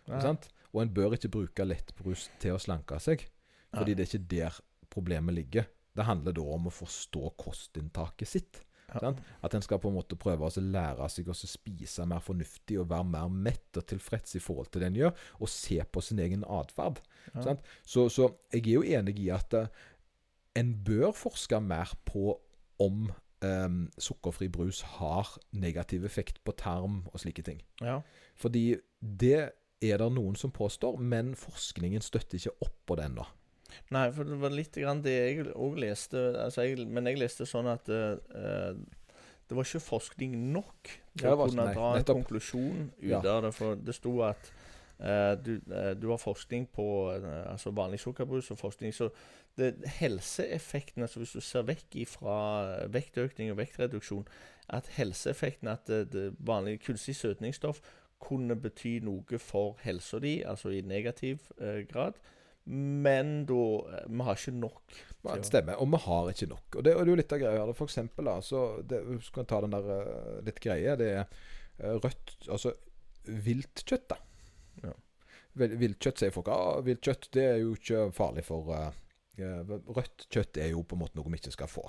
Sant? 0.09 0.48
Og 0.72 0.83
en 0.83 0.92
bør 0.92 1.16
ikke 1.16 1.31
bruke 1.33 1.64
lettbrus 1.64 2.28
til 2.40 2.57
å 2.57 2.61
slanke 2.61 3.00
seg. 3.02 3.24
Fordi 3.72 3.92
Nei. 3.92 3.96
det 3.96 4.04
er 4.04 4.11
ikke 4.11 4.31
der 4.31 4.59
problemet 4.92 5.37
ligger. 5.37 5.68
Det 5.96 6.07
handler 6.07 6.37
da 6.37 6.44
om 6.54 6.68
å 6.68 6.72
forstå 6.72 7.33
kostinntaket 7.40 8.31
sitt. 8.31 8.61
Ja. 8.88 9.12
At 9.44 9.55
en 9.55 9.64
skal 9.64 9.81
på 9.83 9.90
en 9.90 9.98
måte 9.98 10.16
prøve 10.16 10.48
å 10.48 10.62
lære 10.64 11.09
seg 11.12 11.29
å 11.29 11.37
spise 11.37 12.07
mer 12.09 12.22
fornuftig 12.24 12.79
og 12.81 12.88
være 12.88 13.09
mer 13.11 13.29
mett 13.29 13.77
og 13.77 13.87
tilfreds 13.90 14.38
i 14.38 14.42
forhold 14.42 14.70
til 14.72 14.83
det 14.83 14.90
en 14.90 14.98
gjør, 15.03 15.22
og 15.38 15.53
se 15.53 15.79
på 15.85 16.03
sin 16.05 16.22
egen 16.24 16.46
atferd. 16.48 17.03
Ja. 17.35 17.57
Så, 17.85 18.09
så 18.12 18.31
jeg 18.55 18.64
er 18.64 18.74
jo 18.79 18.87
enig 18.98 19.18
i 19.20 19.29
at 19.35 19.55
eh, 19.59 19.68
en 20.59 20.72
bør 20.85 21.12
forske 21.16 21.61
mer 21.61 21.92
på 22.09 22.33
om 22.83 23.11
um, 23.44 23.79
sukkerfri 24.01 24.48
brus 24.53 24.83
har 24.96 25.31
negativ 25.51 26.07
effekt 26.07 26.40
på 26.44 26.55
tarm 26.59 27.03
og 27.12 27.20
slike 27.22 27.44
ting. 27.46 27.62
Ja. 27.83 28.01
Fordi 28.38 28.79
det 29.01 29.51
er 29.85 30.01
det 30.01 30.11
noen 30.14 30.38
som 30.38 30.55
påstår, 30.55 30.98
men 30.98 31.35
forskningen 31.38 32.03
støtter 32.03 32.40
ikke 32.40 32.57
opp 32.66 32.79
på 32.88 32.98
det 32.98 33.11
ennå. 33.11 33.27
Nei, 33.94 34.07
for 34.12 34.24
det 34.28 34.38
var 34.40 34.52
litt 34.54 34.76
grann 34.76 35.02
det 35.04 35.14
jeg 35.16 35.46
òg 35.54 35.78
leste. 35.83 36.20
Altså 36.44 36.64
jeg, 36.66 36.87
men 36.88 37.07
jeg 37.11 37.18
leste 37.20 37.46
sånn 37.48 37.68
at 37.70 37.88
uh, 37.88 38.74
det 39.48 39.57
var 39.57 39.64
ikke 39.64 39.81
forskning 39.81 40.35
nok 40.52 40.90
til 41.16 41.26
Ja, 41.28 41.35
å 41.35 41.46
kunne 41.48 41.64
nei, 41.68 41.74
dra 41.76 41.90
en 41.92 42.00
nettopp. 42.02 42.22
konklusjon 42.22 42.90
ut 43.00 43.09
Ja. 43.11 43.20
av 43.24 43.42
det. 43.46 43.52
For 43.57 43.76
det 43.81 43.94
sto 43.96 44.12
at 44.26 44.50
uh, 45.00 45.35
du, 45.40 45.54
uh, 45.72 45.94
du 45.96 46.09
har 46.11 46.20
forskning 46.20 46.66
på 46.74 46.87
altså 47.48 47.72
vanlig 47.76 48.00
sukkerbrus 48.04 48.50
og 48.52 48.59
forskning 48.61 48.92
Så 48.94 49.11
det, 49.59 49.72
helseeffekten, 49.98 51.02
altså 51.02 51.18
hvis 51.22 51.33
du 51.33 51.40
ser 51.40 51.64
vekk 51.66 51.96
fra 52.07 52.37
vektøkning 52.92 53.50
og 53.50 53.57
vektreduksjon, 53.59 54.26
at 54.68 54.87
helseeffekten 54.98 55.68
at 55.72 55.87
det, 55.88 56.12
det 56.12 56.26
vanlige 56.38 56.78
kunstig 56.87 57.16
søtningsstoff 57.16 57.81
kunne 58.20 58.54
bety 58.59 58.98
noe 59.02 59.38
for 59.38 59.76
helsa 59.83 60.18
di, 60.20 60.42
altså 60.42 60.68
i 60.74 60.81
negativ 60.83 61.38
grad. 61.90 62.18
Men 62.68 63.46
da 63.48 63.62
eh, 63.88 64.09
Vi 64.09 64.24
har 64.26 64.37
ikke 64.37 64.52
nok. 64.59 64.98
Ja, 65.24 65.37
det 65.37 65.48
stemmer. 65.48 65.81
Og 65.83 65.88
vi 65.92 66.00
har 66.04 66.31
ikke 66.33 66.48
nok. 66.50 66.76
Og 66.76 66.85
det, 66.85 66.94
og 66.94 67.02
det 67.02 67.09
er 67.09 67.12
jo 67.14 67.18
litt 67.20 67.35
av 67.35 67.42
greia. 67.42 67.66
For 67.76 67.88
eksempel, 67.88 68.28
da, 68.28 68.38
så 68.44 68.64
det, 68.87 69.00
skal 69.26 69.44
vi 69.44 69.50
ta 69.50 69.61
den 69.64 69.74
der 69.74 69.90
eh, 69.96 70.38
litt 70.46 70.61
greie. 70.62 70.96
Det 71.00 71.11
er 71.14 71.24
eh, 71.24 71.96
rødt 71.96 72.37
Altså 72.48 72.74
viltkjøtt, 73.28 74.09
da. 74.12 74.18
Ja. 74.85 74.94
Viltkjøtt 75.59 76.22
sier 76.22 76.33
folk 76.33 76.48
ah, 76.54 76.78
viltkjøtt 76.87 77.33
det 77.35 77.44
er 77.44 77.57
jo 77.61 77.72
ikke 77.74 78.04
farlig 78.14 78.44
for 78.46 78.70
eh, 78.76 78.92
Rødt 79.38 80.28
kjøtt 80.33 80.61
er 80.62 80.70
jo 80.72 80.85
på 80.87 80.96
en 80.96 81.02
måte 81.02 81.18
noe 81.18 81.31
vi 81.31 81.40
ikke 81.40 81.54
skal 81.54 81.70
få. 81.70 81.85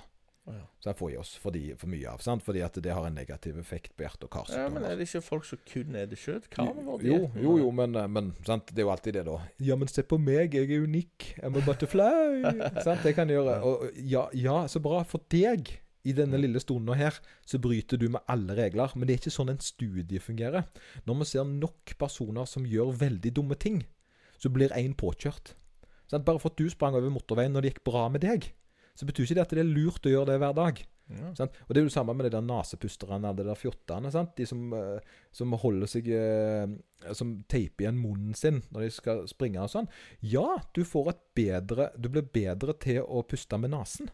Ja. 0.50 0.66
Så 0.80 0.90
det 0.90 0.96
får 0.98 1.12
i 1.12 1.18
oss 1.20 1.32
for, 1.38 1.54
de, 1.54 1.62
for 1.78 1.92
mye 1.92 2.08
av. 2.10 2.22
Sant? 2.24 2.44
Fordi 2.46 2.62
at 2.66 2.78
det 2.82 2.94
har 2.96 3.06
en 3.06 3.18
negativ 3.18 3.58
effekt 3.62 3.96
på 3.98 4.06
hjerte- 4.06 4.30
og 4.30 4.52
Ja, 4.54 4.70
men 4.72 4.86
er 4.88 4.96
det 4.98 5.08
ikke 5.10 5.22
folk 5.26 5.46
som 5.46 5.60
kun 5.68 5.92
spiser 5.94 6.22
kjøtt? 6.24 6.48
Jo, 6.58 6.96
diett? 7.02 7.36
jo, 7.44 7.58
jo, 7.60 7.72
men, 7.76 7.96
eh, 8.00 8.08
men 8.08 8.32
sant? 8.48 8.72
det 8.72 8.82
er 8.82 8.88
jo 8.88 8.94
alltid 8.94 9.20
det, 9.20 9.26
da. 9.28 9.38
Ja, 9.60 9.76
men 9.76 9.92
se 9.92 10.04
på 10.04 10.18
meg, 10.22 10.56
jeg 10.56 10.72
er 10.72 10.88
unik. 10.88 11.36
I'm 11.44 11.60
a 11.60 11.66
butterfly. 11.66 12.42
sant? 12.86 13.04
Det 13.04 13.14
kan 13.18 13.30
jeg 13.30 13.40
gjøre. 13.40 13.60
Og 13.68 14.02
ja, 14.02 14.26
ja, 14.34 14.64
så 14.72 14.82
bra 14.84 15.04
for 15.04 15.22
deg. 15.30 15.76
I 16.08 16.14
denne 16.16 16.40
lille 16.40 16.62
stunden 16.64 16.96
her 16.96 17.18
så 17.46 17.60
bryter 17.60 18.00
du 18.00 18.08
med 18.10 18.24
alle 18.32 18.56
regler. 18.56 18.94
Men 18.96 19.06
det 19.06 19.14
er 19.14 19.24
ikke 19.24 19.36
sånn 19.36 19.52
en 19.52 19.62
studie 19.62 20.24
fungerer. 20.24 20.70
Når 21.06 21.22
vi 21.22 21.32
ser 21.34 21.50
nok 21.50 21.94
personer 22.00 22.48
som 22.48 22.66
gjør 22.66 22.96
veldig 23.04 23.34
dumme 23.36 23.60
ting, 23.60 23.84
så 24.40 24.50
blir 24.50 24.72
én 24.80 24.96
påkjørt. 24.96 25.54
Sant? 26.10 26.26
Bare 26.26 26.40
for 26.42 26.54
at 26.54 26.58
du 26.58 26.70
sprang 26.72 26.96
over 26.98 27.12
motorveien 27.14 27.54
når 27.54 27.66
det 27.68 27.74
gikk 27.74 27.84
bra 27.92 28.08
med 28.10 28.24
deg, 28.24 28.48
så 29.00 29.08
betyr 29.08 29.24
ikke 29.24 29.38
det 29.38 29.46
at 29.46 29.54
det 29.56 29.62
er 29.64 29.70
lurt 29.70 30.08
å 30.08 30.12
gjøre 30.12 30.34
det 30.34 30.42
hver 30.42 30.56
dag. 30.58 30.82
Ja. 31.10 31.32
Sant? 31.38 31.56
Og 31.66 31.72
det 31.72 31.80
er 31.80 31.86
jo 31.86 31.90
det 31.90 31.96
samme 31.96 32.14
med 32.14 32.28
de 32.28 32.34
der 32.36 32.44
nasepusterne 32.46 33.18
eller 33.32 33.38
de 33.40 33.48
der 33.48 33.58
fjottene. 33.58 34.12
Sant? 34.14 34.36
De 34.38 34.46
som, 34.46 34.68
eh, 34.76 35.16
som 35.34 35.56
holder 35.58 35.90
seg 35.90 36.10
eh, 36.14 36.76
Som 37.16 37.38
teiper 37.50 37.86
igjen 37.86 38.02
munnen 38.02 38.36
sin 38.36 38.60
når 38.70 38.86
de 38.86 38.90
skal 38.94 39.24
springe 39.32 39.64
og 39.64 39.72
sånn. 39.72 39.90
Ja, 40.22 40.60
du 40.76 40.84
får 40.86 41.14
et 41.14 41.24
bedre 41.40 41.90
Du 41.96 42.12
blir 42.12 42.28
bedre 42.28 42.76
til 42.78 43.02
å 43.02 43.24
puste 43.24 43.58
med 43.58 43.74
nesen. 43.74 44.12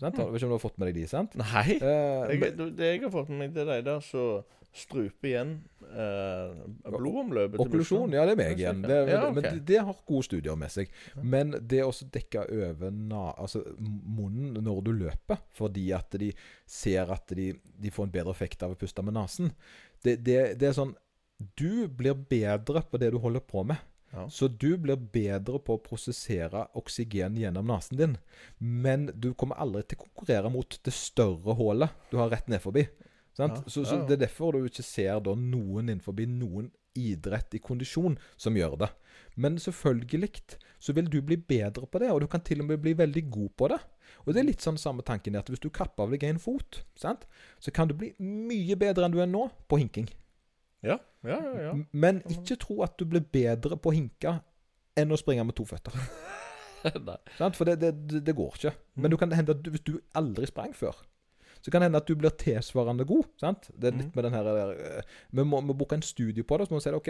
Sant? 0.00 0.18
Vet 0.18 0.34
ikke 0.40 0.48
om 0.48 0.52
du 0.52 0.58
har 0.58 0.62
fått 0.64 0.78
med 0.82 0.90
deg 0.90 0.96
de, 1.02 1.06
sant? 1.10 1.34
Nei. 1.38 1.78
Eh, 1.78 2.34
Jeg, 2.34 2.52
det 2.76 2.90
jeg 2.92 3.02
har 3.06 3.12
fått 3.14 3.28
med 3.30 3.38
meg, 3.44 3.54
det 3.54 3.62
er 3.64 3.70
de 3.76 3.86
der 3.86 4.00
som 4.04 4.42
struper 4.74 5.28
igjen 5.30 5.50
eh, 5.86 6.54
blodomløpet 6.90 7.60
Okklusjon, 7.62 8.10
ja, 8.16 8.24
det 8.26 8.32
er 8.34 8.40
meg 8.40 8.58
igjen. 8.58 8.80
Det, 8.82 8.96
Ja, 9.12 9.20
Men 9.30 9.44
det, 9.46 9.52
det 9.68 9.78
har 9.86 10.00
gode 10.08 10.26
studier 10.26 10.56
med 10.58 10.72
seg. 10.74 10.90
Men 11.22 11.54
det 11.62 11.84
å 11.86 11.92
dekke 12.16 12.42
over 12.50 12.90
na, 12.90 13.28
altså 13.38 13.62
munnen 13.78 14.58
når 14.66 14.82
du 14.88 14.90
løper, 15.04 15.38
fordi 15.54 15.86
at 15.94 16.18
de 16.18 16.32
ser 16.66 17.12
at 17.14 17.30
de, 17.38 17.52
de 17.54 17.94
får 17.94 18.08
en 18.08 18.14
bedre 18.18 18.34
effekt 18.34 18.66
av 18.66 18.74
å 18.74 18.80
puste 18.80 19.04
med 19.06 19.14
nesen, 19.14 19.52
det, 20.02 20.18
det, 20.26 20.40
det 20.60 20.72
er 20.72 20.76
sånn 20.76 20.96
Du 21.54 21.86
blir 21.88 22.14
bedre 22.14 22.82
på 22.90 22.98
det 23.00 23.12
du 23.14 23.20
holder 23.22 23.42
på 23.46 23.62
med. 23.66 23.78
Ja. 24.14 24.28
Så 24.30 24.48
du 24.48 24.76
blir 24.78 24.96
bedre 24.96 25.58
på 25.58 25.74
å 25.74 25.82
prosessere 25.82 26.68
oksygen 26.78 27.38
gjennom 27.40 27.66
nesen 27.66 27.98
din. 27.98 28.14
Men 28.58 29.08
du 29.14 29.32
kommer 29.34 29.58
aldri 29.62 29.82
til 29.90 29.98
å 29.98 30.06
konkurrere 30.06 30.52
mot 30.54 30.78
det 30.86 30.94
større 30.94 31.56
hullet 31.58 31.96
du 32.12 32.20
har 32.20 32.30
rett 32.30 32.48
ned 32.52 32.62
forbi. 32.62 32.86
Sant? 33.34 33.64
Ja, 33.64 33.70
Så, 33.70 33.82
så. 33.84 34.04
Det 34.06 34.18
er 34.18 34.26
derfor 34.28 34.54
du 34.54 34.68
ikke 34.68 34.86
ser 34.86 35.18
da 35.24 35.34
noen 35.34 35.88
innenfor 35.88 36.14
noen 36.30 36.70
idrett 36.94 37.54
i 37.54 37.58
kondisjon 37.58 38.14
som 38.38 38.54
gjør 38.54 38.76
det. 38.84 38.90
Men 39.34 39.58
selvfølgelig 39.58 40.30
så 40.78 40.94
vil 40.94 41.10
du 41.10 41.20
bli 41.22 41.36
bedre 41.36 41.88
på 41.90 41.98
det, 41.98 42.12
og 42.12 42.20
du 42.22 42.28
kan 42.30 42.40
til 42.44 42.62
og 42.62 42.68
med 42.68 42.82
bli 42.84 42.94
veldig 42.94 43.24
god 43.30 43.50
på 43.58 43.68
det. 43.72 43.80
Og 44.24 44.34
det 44.34 44.40
er 44.42 44.46
litt 44.46 44.62
sånn 44.62 44.78
samme 44.78 45.02
tanken 45.02 45.34
at 45.36 45.48
hvis 45.50 45.62
du 45.62 45.70
kapper 45.74 46.06
av 46.06 46.14
deg 46.14 46.22
en 46.28 46.38
fot, 46.38 46.84
sant? 46.94 47.26
så 47.58 47.74
kan 47.74 47.90
du 47.90 47.96
bli 47.98 48.12
mye 48.22 48.76
bedre 48.78 49.08
enn 49.08 49.16
du 49.16 49.18
er 49.22 49.30
nå 49.30 49.48
på 49.66 49.80
hinking. 49.82 50.06
Ja, 50.84 50.98
ja, 51.24 51.38
ja. 51.40 51.54
ja. 51.68 51.74
Men 51.92 52.20
ikke 52.30 52.58
tro 52.60 52.82
at 52.86 52.98
du 53.00 53.06
blir 53.08 53.24
bedre 53.24 53.78
på 53.80 53.92
å 53.92 53.96
hinke 53.96 54.38
enn 54.98 55.14
å 55.14 55.18
springe 55.18 55.46
med 55.46 55.56
to 55.58 55.66
føtter. 55.68 55.96
Nei. 56.84 57.16
For 57.56 57.64
det, 57.64 57.78
det, 57.80 58.20
det, 58.26 58.36
går 58.36 58.58
ikke. 58.58 58.74
Men 59.00 59.12
du 59.12 59.16
kan 59.20 59.32
hende 59.32 59.56
at 59.56 59.64
du, 59.64 59.70
hvis 59.72 59.84
du 59.86 59.96
aldri 60.18 60.46
sprang 60.50 60.74
før, 60.76 60.98
så 61.64 61.72
kan 61.72 61.80
det 61.80 61.88
hende 61.88 62.00
at 62.02 62.08
du 62.10 62.18
blir 62.20 62.34
tilsvarende 62.36 63.06
god. 63.08 63.24
Sant? 63.40 63.70
Det 63.72 63.88
er 63.88 63.96
litt 63.96 64.16
med 64.16 64.26
den 64.26 64.34
her 64.36 64.44
der, 64.44 64.72
eh, 64.74 65.14
Vi 65.32 65.46
må, 65.48 65.62
må 65.64 65.72
bruke 65.72 65.96
en 65.96 66.04
studie 66.04 66.44
på 66.44 66.58
det, 66.60 66.66
så 66.68 66.74
må 66.74 66.80
vi 66.82 66.84
si 66.84 66.92
OK, 66.92 67.08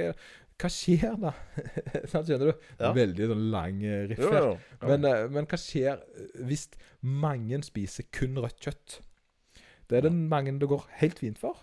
hva 0.63 0.71
skjer 0.71 1.17
da? 1.25 1.33
Skjønner 2.13 2.53
du? 2.53 2.69
Ja. 2.79 2.93
Veldig 2.95 3.29
sånn 3.33 3.43
lang 3.51 3.83
eh, 3.83 4.05
riff 4.13 4.23
her. 4.23 4.53
Men, 4.87 5.09
eh, 5.11 5.25
men 5.35 5.51
hva 5.51 5.59
skjer 5.59 6.07
hvis 6.47 6.69
mange 7.03 7.59
spiser 7.67 8.07
kun 8.15 8.39
rødt 8.39 8.63
kjøtt? 8.63 9.01
Det 9.91 9.99
er 9.99 10.07
det 10.07 10.15
mange 10.15 10.55
det 10.63 10.71
går 10.71 10.87
helt 11.03 11.19
fint 11.19 11.43
for. 11.43 11.59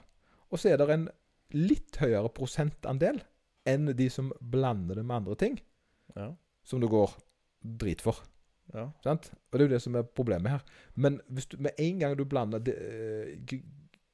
Og 0.51 0.59
så 0.59 0.73
er 0.73 0.83
det 0.83 0.91
en 0.91 1.07
litt 1.53 1.97
høyere 2.01 2.31
prosentandel 2.33 3.21
enn 3.69 3.91
de 3.97 4.07
som 4.09 4.31
blander 4.41 4.97
det 4.97 5.05
med 5.05 5.21
andre 5.21 5.35
ting, 5.37 5.59
ja. 6.15 6.31
som 6.65 6.81
det 6.81 6.89
går 6.89 7.13
drit 7.61 8.01
for. 8.01 8.17
ja. 8.73 8.87
Sant? 9.03 9.29
Og 9.51 9.59
det 9.59 9.65
er 9.65 9.69
jo 9.69 9.75
det 9.75 9.83
som 9.83 9.95
er 9.99 10.07
problemet 10.17 10.51
her. 10.55 10.63
Men 10.95 11.19
hvis 11.29 11.45
du, 11.51 11.57
med 11.61 11.77
en 11.77 11.99
gang 12.01 12.17
du 12.17 12.25
blander 12.25 12.59
det, 12.63 12.73
eh, 12.73 13.59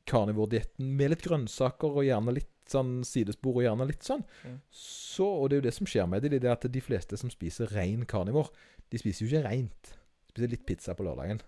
karnivordietten 0.08 0.96
med 0.98 1.12
litt 1.14 1.24
grønnsaker 1.26 2.00
og 2.00 2.06
gjerne 2.08 2.34
litt 2.36 2.52
sånn 2.68 3.02
sidespor 3.08 3.60
og 3.60 3.66
gjerne 3.68 3.88
litt 3.88 4.04
sånn, 4.04 4.24
Mm. 4.44 4.60
så 4.72 5.26
Og 5.42 5.50
det 5.50 5.56
er 5.56 5.62
jo 5.62 5.68
det 5.70 5.74
som 5.74 5.88
skjer 5.88 6.08
med 6.08 6.22
det, 6.22 6.42
det 6.42 6.44
er 6.44 6.52
at 6.52 6.72
de 6.72 6.82
fleste 6.82 7.18
som 7.18 7.30
spiser 7.30 7.68
ren 7.72 8.06
karnivor, 8.06 8.52
de 8.90 8.98
spiser 8.98 9.26
jo 9.26 9.32
ikke 9.32 9.48
reint. 9.50 9.94
De 10.28 10.34
spiser 10.34 10.50
litt 10.50 10.66
pizza 10.66 10.94
på 10.94 11.04
lørdagen. 11.04 11.42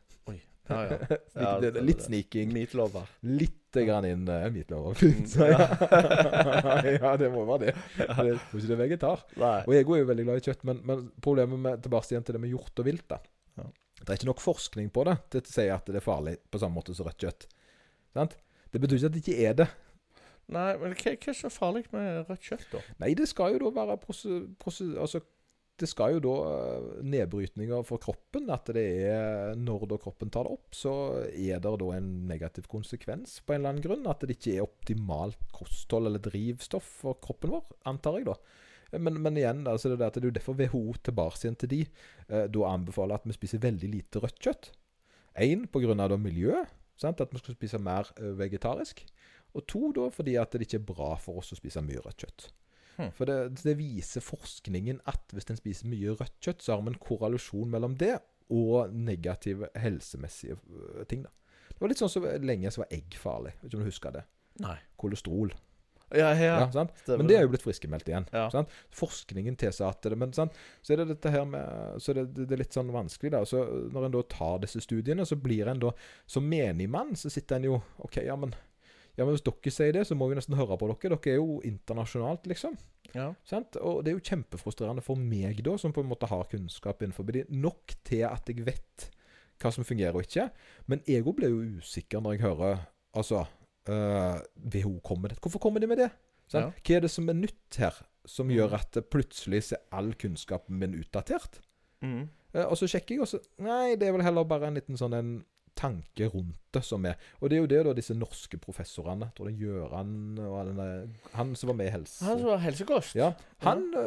Ja, 0.69 0.79
ja. 0.89 0.97
Litt, 1.10 1.32
Ja, 1.39 1.53
det, 1.63 1.71
det- 1.75 1.84
litt 1.88 2.03
sniking. 2.05 2.51
Meatlover. 2.55 3.10
Litt 3.25 3.55
grann 3.73 4.05
inn 4.10 4.23
uh, 4.29 4.47
meatloaf. 4.53 5.01
Mm, 5.10 5.25
ja. 5.49 5.65
ja, 7.03 7.12
det 7.21 7.29
må 7.34 7.43
være 7.49 7.67
det. 7.67 7.73
Jeg 7.99 8.08
tror 8.15 8.62
ikke 8.62 8.69
det 8.69 8.75
er 8.77 8.82
vegetar. 8.84 9.25
Nei. 9.41 9.58
Og 9.67 9.75
jeg 9.75 9.84
er 9.86 10.01
jo 10.03 10.08
veldig 10.10 10.25
glad 10.29 10.41
i 10.41 10.45
kjøtt, 10.47 10.63
men, 10.69 10.79
men 10.89 11.03
problemet 11.25 11.62
med 11.65 11.84
tilbake 11.86 12.13
igjen 12.13 12.25
til 12.27 12.38
det 12.38 12.41
med 12.45 12.53
hjort 12.53 12.82
og 12.82 12.88
vilt 12.89 13.05
da. 13.12 13.19
Ja. 13.60 13.67
Det 13.99 14.08
er 14.13 14.17
ikke 14.21 14.29
nok 14.32 14.41
forskning 14.41 14.89
på 14.95 15.03
det 15.10 15.17
til 15.34 15.41
å 15.43 15.51
si 15.51 15.65
at 15.73 15.89
det 15.91 15.99
er 15.99 16.05
farlig 16.05 16.38
på 16.49 16.62
samme 16.62 16.77
måte 16.79 16.95
som 16.97 17.05
rødt 17.10 17.21
kjøtt. 17.25 17.45
Sant? 18.15 18.38
Det 18.73 18.82
betyr 18.82 18.97
ikke 19.01 19.10
at 19.12 19.15
det 19.17 19.23
ikke 19.25 19.49
er 19.49 19.58
det. 19.63 19.69
Nei, 20.49 20.69
men 20.82 20.95
hva, 20.97 21.12
hva 21.13 21.29
er 21.34 21.38
så 21.38 21.51
farlig 21.53 21.84
med 21.93 22.23
rødt 22.29 22.45
kjøtt, 22.47 22.67
da? 22.73 22.79
Nei, 23.03 23.12
det 23.19 23.27
skal 23.29 23.53
jo 23.53 23.60
da 23.67 23.73
være 23.84 23.99
prosse, 24.01 24.39
prose, 24.62 24.88
altså, 24.97 25.21
Det 25.79 25.87
skal 25.87 26.17
jo 26.17 26.21
da 26.23 26.35
eh, 26.51 26.87
nedbrytninger 27.07 27.83
for 27.87 28.01
kroppen. 28.03 28.49
At 28.51 28.71
det 28.75 28.85
er 29.07 29.59
Når 29.59 29.85
da 29.93 29.99
kroppen 30.01 30.31
tar 30.33 30.47
det 30.47 30.55
opp, 30.57 30.73
så 30.75 30.93
er 31.29 31.61
det 31.63 31.75
da 31.83 31.91
en 31.95 32.09
negativ 32.29 32.67
konsekvens 32.71 33.39
på 33.45 33.55
en 33.55 33.61
eller 33.61 33.75
annen 33.75 33.85
grunn. 33.85 34.09
At 34.11 34.25
det 34.25 34.37
ikke 34.37 34.57
er 34.57 34.67
optimalt 34.67 35.39
kosthold 35.55 36.09
eller 36.09 36.23
drivstoff 36.23 36.89
for 37.03 37.19
kroppen 37.23 37.55
vår, 37.55 37.77
antar 37.89 38.19
jeg 38.19 38.29
da. 38.31 38.39
Men, 38.97 39.19
men 39.21 39.37
igjen, 39.37 39.67
altså 39.69 39.91
så 39.91 39.97
det, 39.99 40.07
er 40.17 40.25
jo 40.25 40.33
derfor 40.33 40.57
WHO 40.57 40.83
tilbake 41.05 41.37
igjen 41.43 41.57
til 41.61 41.69
de 41.69 41.79
eh, 41.85 42.45
da 42.49 42.69
anbefaler 42.71 43.19
at 43.19 43.27
vi 43.29 43.35
spiser 43.37 43.61
veldig 43.61 43.89
lite 43.91 44.21
rødt 44.23 44.39
kjøtt. 44.41 44.71
Én 45.39 45.67
pga. 45.69 46.17
miljøet, 46.17 46.71
at 47.03 47.29
vi 47.31 47.39
skal 47.39 47.55
spise 47.55 47.77
mer 47.77 48.09
eh, 48.17 48.33
vegetarisk. 48.37 49.05
Og 49.53 49.65
to 49.67 49.91
da 49.93 50.09
fordi 50.13 50.35
at 50.35 50.51
det 50.51 50.65
ikke 50.65 50.81
er 50.81 50.89
bra 50.89 51.15
for 51.17 51.41
oss 51.41 51.53
å 51.53 51.59
spise 51.59 51.81
mye 51.85 52.01
rødt 52.01 52.25
kjøtt. 52.25 52.49
Hmm. 52.99 53.13
For 53.15 53.29
det, 53.29 53.38
det 53.63 53.77
viser 53.79 54.23
forskningen 54.23 54.99
at 55.07 55.31
hvis 55.35 55.47
en 55.49 55.59
spiser 55.59 55.88
mye 55.91 56.17
rødt 56.19 56.35
kjøtt, 56.43 56.65
så 56.65 56.75
har 56.75 56.83
vi 56.83 56.93
en 56.93 57.01
korrelasjon 57.01 57.71
mellom 57.71 57.95
det 57.99 58.17
og 58.49 58.93
negative 58.93 59.69
helsemessige 59.77 60.57
øh, 60.57 61.05
ting. 61.07 61.23
da. 61.23 61.31
Det 61.69 61.79
var 61.79 61.93
litt 61.93 62.01
sånn 62.01 62.12
så 62.12 62.21
lenge 62.43 62.71
så 62.73 62.83
var 62.83 62.93
egg 62.97 63.15
farlig. 63.15 63.55
Vet 63.62 63.69
ikke 63.69 63.79
om 63.79 63.85
du 63.85 63.91
husker 63.91 64.15
det? 64.17 64.25
Nei. 64.59 64.75
Kolesterol. 64.99 65.53
Ja, 66.09 66.31
ja. 66.33 66.55
Ja, 66.59 66.71
sant? 66.73 66.95
Men 67.05 67.27
det 67.29 67.35
er 67.38 67.43
jo 67.45 67.51
blitt 67.53 67.63
friskemeldt 67.63 68.07
igjen. 68.09 68.25
Ja. 68.33 68.47
Sant? 68.51 68.71
Forskningen 68.97 69.55
at 69.55 70.01
det. 70.01 70.17
Men 70.17 70.33
sant? 70.33 70.57
så 70.81 70.93
er 70.93 71.03
det 71.03 71.12
dette 71.13 71.29
her 71.29 71.45
med 71.45 72.01
Så 72.01 72.12
er 72.12 72.23
det, 72.23 72.47
det 72.49 72.55
er 72.55 72.63
litt 72.63 72.73
sånn 72.73 72.89
vanskelig, 72.91 73.31
da. 73.35 73.43
Så 73.45 73.62
når 73.93 74.07
en 74.07 74.15
da 74.17 74.23
tar 74.31 74.57
disse 74.65 74.81
studiene, 74.81 75.25
så 75.25 75.38
blir 75.38 75.69
en 75.69 75.79
da 75.79 75.93
Som 76.25 76.49
menigmann 76.49 77.15
så 77.15 77.29
sitter 77.29 77.59
en 77.59 77.69
jo 77.69 77.81
OK, 77.97 78.23
ja, 78.25 78.35
men 78.35 78.55
ja, 79.19 79.25
men 79.27 79.36
hvis 79.36 79.43
dere 79.43 79.73
sier 79.75 79.93
det, 79.97 80.05
så 80.08 80.15
må 80.17 80.29
vi 80.32 80.38
nesten 80.39 80.55
høre 80.58 80.77
på 80.79 80.88
dere. 80.89 81.12
Dere 81.19 81.34
er 81.36 81.39
jo 81.41 81.60
internasjonalt, 81.67 82.47
liksom. 82.47 82.77
ja. 83.13 83.27
Og 83.84 83.99
det 84.05 84.13
er 84.13 84.15
jo 84.15 84.23
kjempefrustrerende 84.32 85.03
for 85.03 85.19
meg, 85.19 85.60
da, 85.65 85.75
som 85.82 85.91
på 85.93 86.01
en 86.05 86.10
måte 86.10 86.29
har 86.32 86.47
kunnskap 86.51 87.01
innenfor 87.03 87.27
det, 87.27 87.45
nok 87.51 87.95
til 88.08 88.23
at 88.29 88.47
jeg 88.47 88.63
vet 88.67 89.10
hva 89.60 89.73
som 89.75 89.84
fungerer 89.84 90.15
og 90.15 90.23
ikke. 90.23 90.45
Men 90.88 91.01
jeg 91.10 91.25
òg 91.27 91.36
blir 91.36 91.51
jo 91.51 91.82
usikker 91.84 92.21
når 92.23 92.38
jeg 92.38 92.45
hører 92.47 92.86
Altså 93.17 93.39
øh, 93.89 94.38
WHO 94.73 94.99
kommer 95.03 95.32
det. 95.34 95.39
Hvorfor 95.41 95.60
kommer 95.60 95.82
de 95.82 95.88
med 95.89 95.97
det? 95.97 96.12
Ja. 96.53 96.69
Hva 96.69 96.95
er 96.95 97.01
det 97.01 97.10
som 97.12 97.27
er 97.29 97.34
nytt 97.34 97.75
her, 97.82 97.95
som 98.25 98.47
Mm. 98.47 98.53
gjør 98.55 98.73
at 98.77 98.97
plutselig 99.10 99.63
ser 99.63 99.77
er 99.82 99.97
all 99.97 100.13
kunnskapen 100.13 100.77
min 100.79 100.93
utdatert? 100.93 101.60
Mm. 102.05 102.29
Eh, 102.53 102.65
og 102.65 102.77
så 102.77 102.88
sjekker 102.88 103.15
jeg, 103.17 103.21
og 103.21 103.27
så 103.27 103.39
Nei, 103.60 103.95
det 103.99 104.08
er 104.08 104.13
vel 104.15 104.21
heller 104.23 104.45
bare 104.47 104.67
en 104.69 104.77
liten 104.77 104.95
sånn 104.97 105.13
en 105.17 105.32
tanke 105.75 106.27
rundt 106.34 106.58
det 106.73 106.84
som 106.86 107.05
er 107.05 107.15
Og 107.41 107.49
det 107.49 107.58
er 107.58 107.62
jo 107.63 107.69
det 107.71 107.79
da 107.86 107.93
disse 107.97 108.13
norske 108.13 108.58
professorene, 108.62 109.29
jeg 109.29 109.36
tror 109.38 109.49
er 109.49 109.58
Gjøran 109.58 110.39
og 110.45 110.69
den 110.69 111.13
Han 111.34 111.55
som 111.55 111.71
var 111.71 111.77
med 111.79 111.88
i 111.89 111.93
Helse... 111.93 112.25
Han 112.25 112.39
som 112.39 112.49
var 112.51 112.63
helsekost? 112.63 113.15
Ja, 113.15 113.32
han 113.65 113.86
ja. 113.93 114.03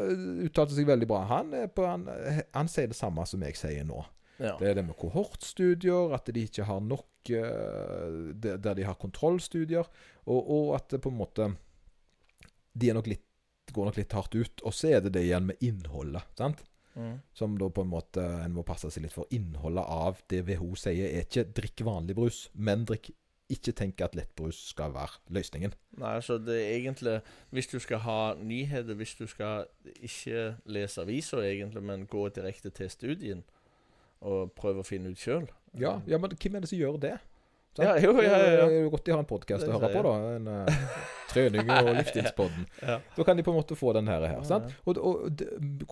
uttalte 0.47 0.75
seg 0.77 0.87
veldig 0.87 1.09
bra. 1.11 1.23
Han, 1.31 1.55
på, 1.75 1.87
han, 1.87 2.07
øh, 2.09 2.43
han 2.55 2.69
sier 2.71 2.91
det 2.93 2.99
samme 2.99 3.27
som 3.27 3.43
jeg 3.43 3.57
sier 3.59 3.85
nå. 3.89 4.05
Ja. 4.39 4.57
Det 4.59 4.71
er 4.71 4.79
det 4.79 4.87
med 4.87 4.97
kohortstudier, 4.99 6.15
at 6.17 6.31
de 6.35 6.47
ikke 6.49 6.65
har 6.67 6.81
nok 6.81 7.07
det- 7.27 8.57
Der 8.65 8.75
de 8.75 8.83
har 8.83 8.95
kontrollstudier, 8.99 9.87
og, 10.27 10.51
og 10.51 10.75
at 10.75 10.89
det 10.91 11.01
på 11.05 11.11
en 11.13 11.19
måte 11.21 11.53
De 12.75 12.93
nok 12.93 13.07
litt, 13.07 13.23
går 13.73 13.85
nok 13.91 13.97
litt 14.01 14.13
hardt 14.13 14.35
ut. 14.35 14.63
Og 14.65 14.73
så 14.75 14.89
er 14.97 15.01
det 15.05 15.13
det 15.15 15.23
igjen 15.27 15.47
med 15.47 15.57
innholdet. 15.61 16.23
sant? 16.39 16.63
Mm. 16.95 17.17
Som 17.35 17.57
da 17.61 17.71
på 17.73 17.85
en 17.87 17.93
måte 17.93 18.23
en 18.43 18.53
må 18.53 18.65
passe 18.69 18.91
seg 18.93 19.07
litt 19.07 19.15
for. 19.15 19.31
Innholdet 19.33 19.85
av 19.89 20.21
det 20.29 20.43
WHO 20.49 20.75
sier, 20.77 21.09
er 21.09 21.27
ikke 21.27 21.49
'drikk 21.49 21.85
vanlig 21.89 22.17
brus', 22.19 22.49
men 22.55 22.85
drikk 22.89 23.13
ikke 23.53 23.75
tenk 23.77 24.01
at 24.01 24.15
lettbrus 24.17 24.59
skal 24.71 24.95
være 24.95 25.19
løsningen. 25.35 25.75
Nei, 26.01 26.15
altså 26.17 26.39
det 26.41 26.57
er 26.57 26.77
egentlig 26.77 27.21
Hvis 27.51 27.67
du 27.67 27.79
skal 27.79 27.99
ha 28.07 28.35
nyheter, 28.41 28.95
hvis 28.95 29.15
du 29.15 29.27
skal 29.27 29.67
ikke 30.01 30.57
lese 30.65 31.03
aviser 31.03 31.43
egentlig, 31.43 31.83
men 31.83 32.07
gå 32.07 32.29
direkte 32.29 32.71
til 32.71 32.91
studien 32.91 33.43
og 34.21 34.53
prøve 34.57 34.81
å 34.81 34.87
finne 34.87 35.11
ut 35.11 35.19
sjøl 35.19 35.49
Ja, 35.75 36.01
ja, 36.07 36.19
men 36.19 36.31
hvem 36.31 36.57
er 36.57 36.65
det 36.65 36.71
som 36.71 36.79
gjør 36.79 37.01
det? 37.03 37.17
Sant? 37.77 37.89
Ja, 37.89 37.97
jo, 37.99 38.15
ja, 38.21 38.37
ja, 38.37 38.51
ja. 38.53 38.67
Det 38.69 38.77
er 38.79 38.85
jo 38.85 38.91
godt 38.93 39.07
de 39.07 39.13
har 39.13 39.23
en 39.25 39.29
podkast 39.29 39.67
å 39.67 39.73
høre 39.79 39.91
på, 39.93 40.03
da. 40.07 40.15
En 40.37 40.49
trening- 41.35 41.71
og 41.83 41.95
livsstilspodden. 41.99 42.67
Ja. 42.83 42.99
Da 43.17 43.23
kan 43.25 43.37
de 43.37 43.43
på 43.43 43.51
en 43.55 43.61
måte 43.61 43.77
få 43.77 43.93
den 43.97 44.07
her. 44.09 44.27
her 44.27 44.43
sant? 44.43 44.75
Og, 44.87 44.97
Og, 44.99 45.25
og 45.25 45.31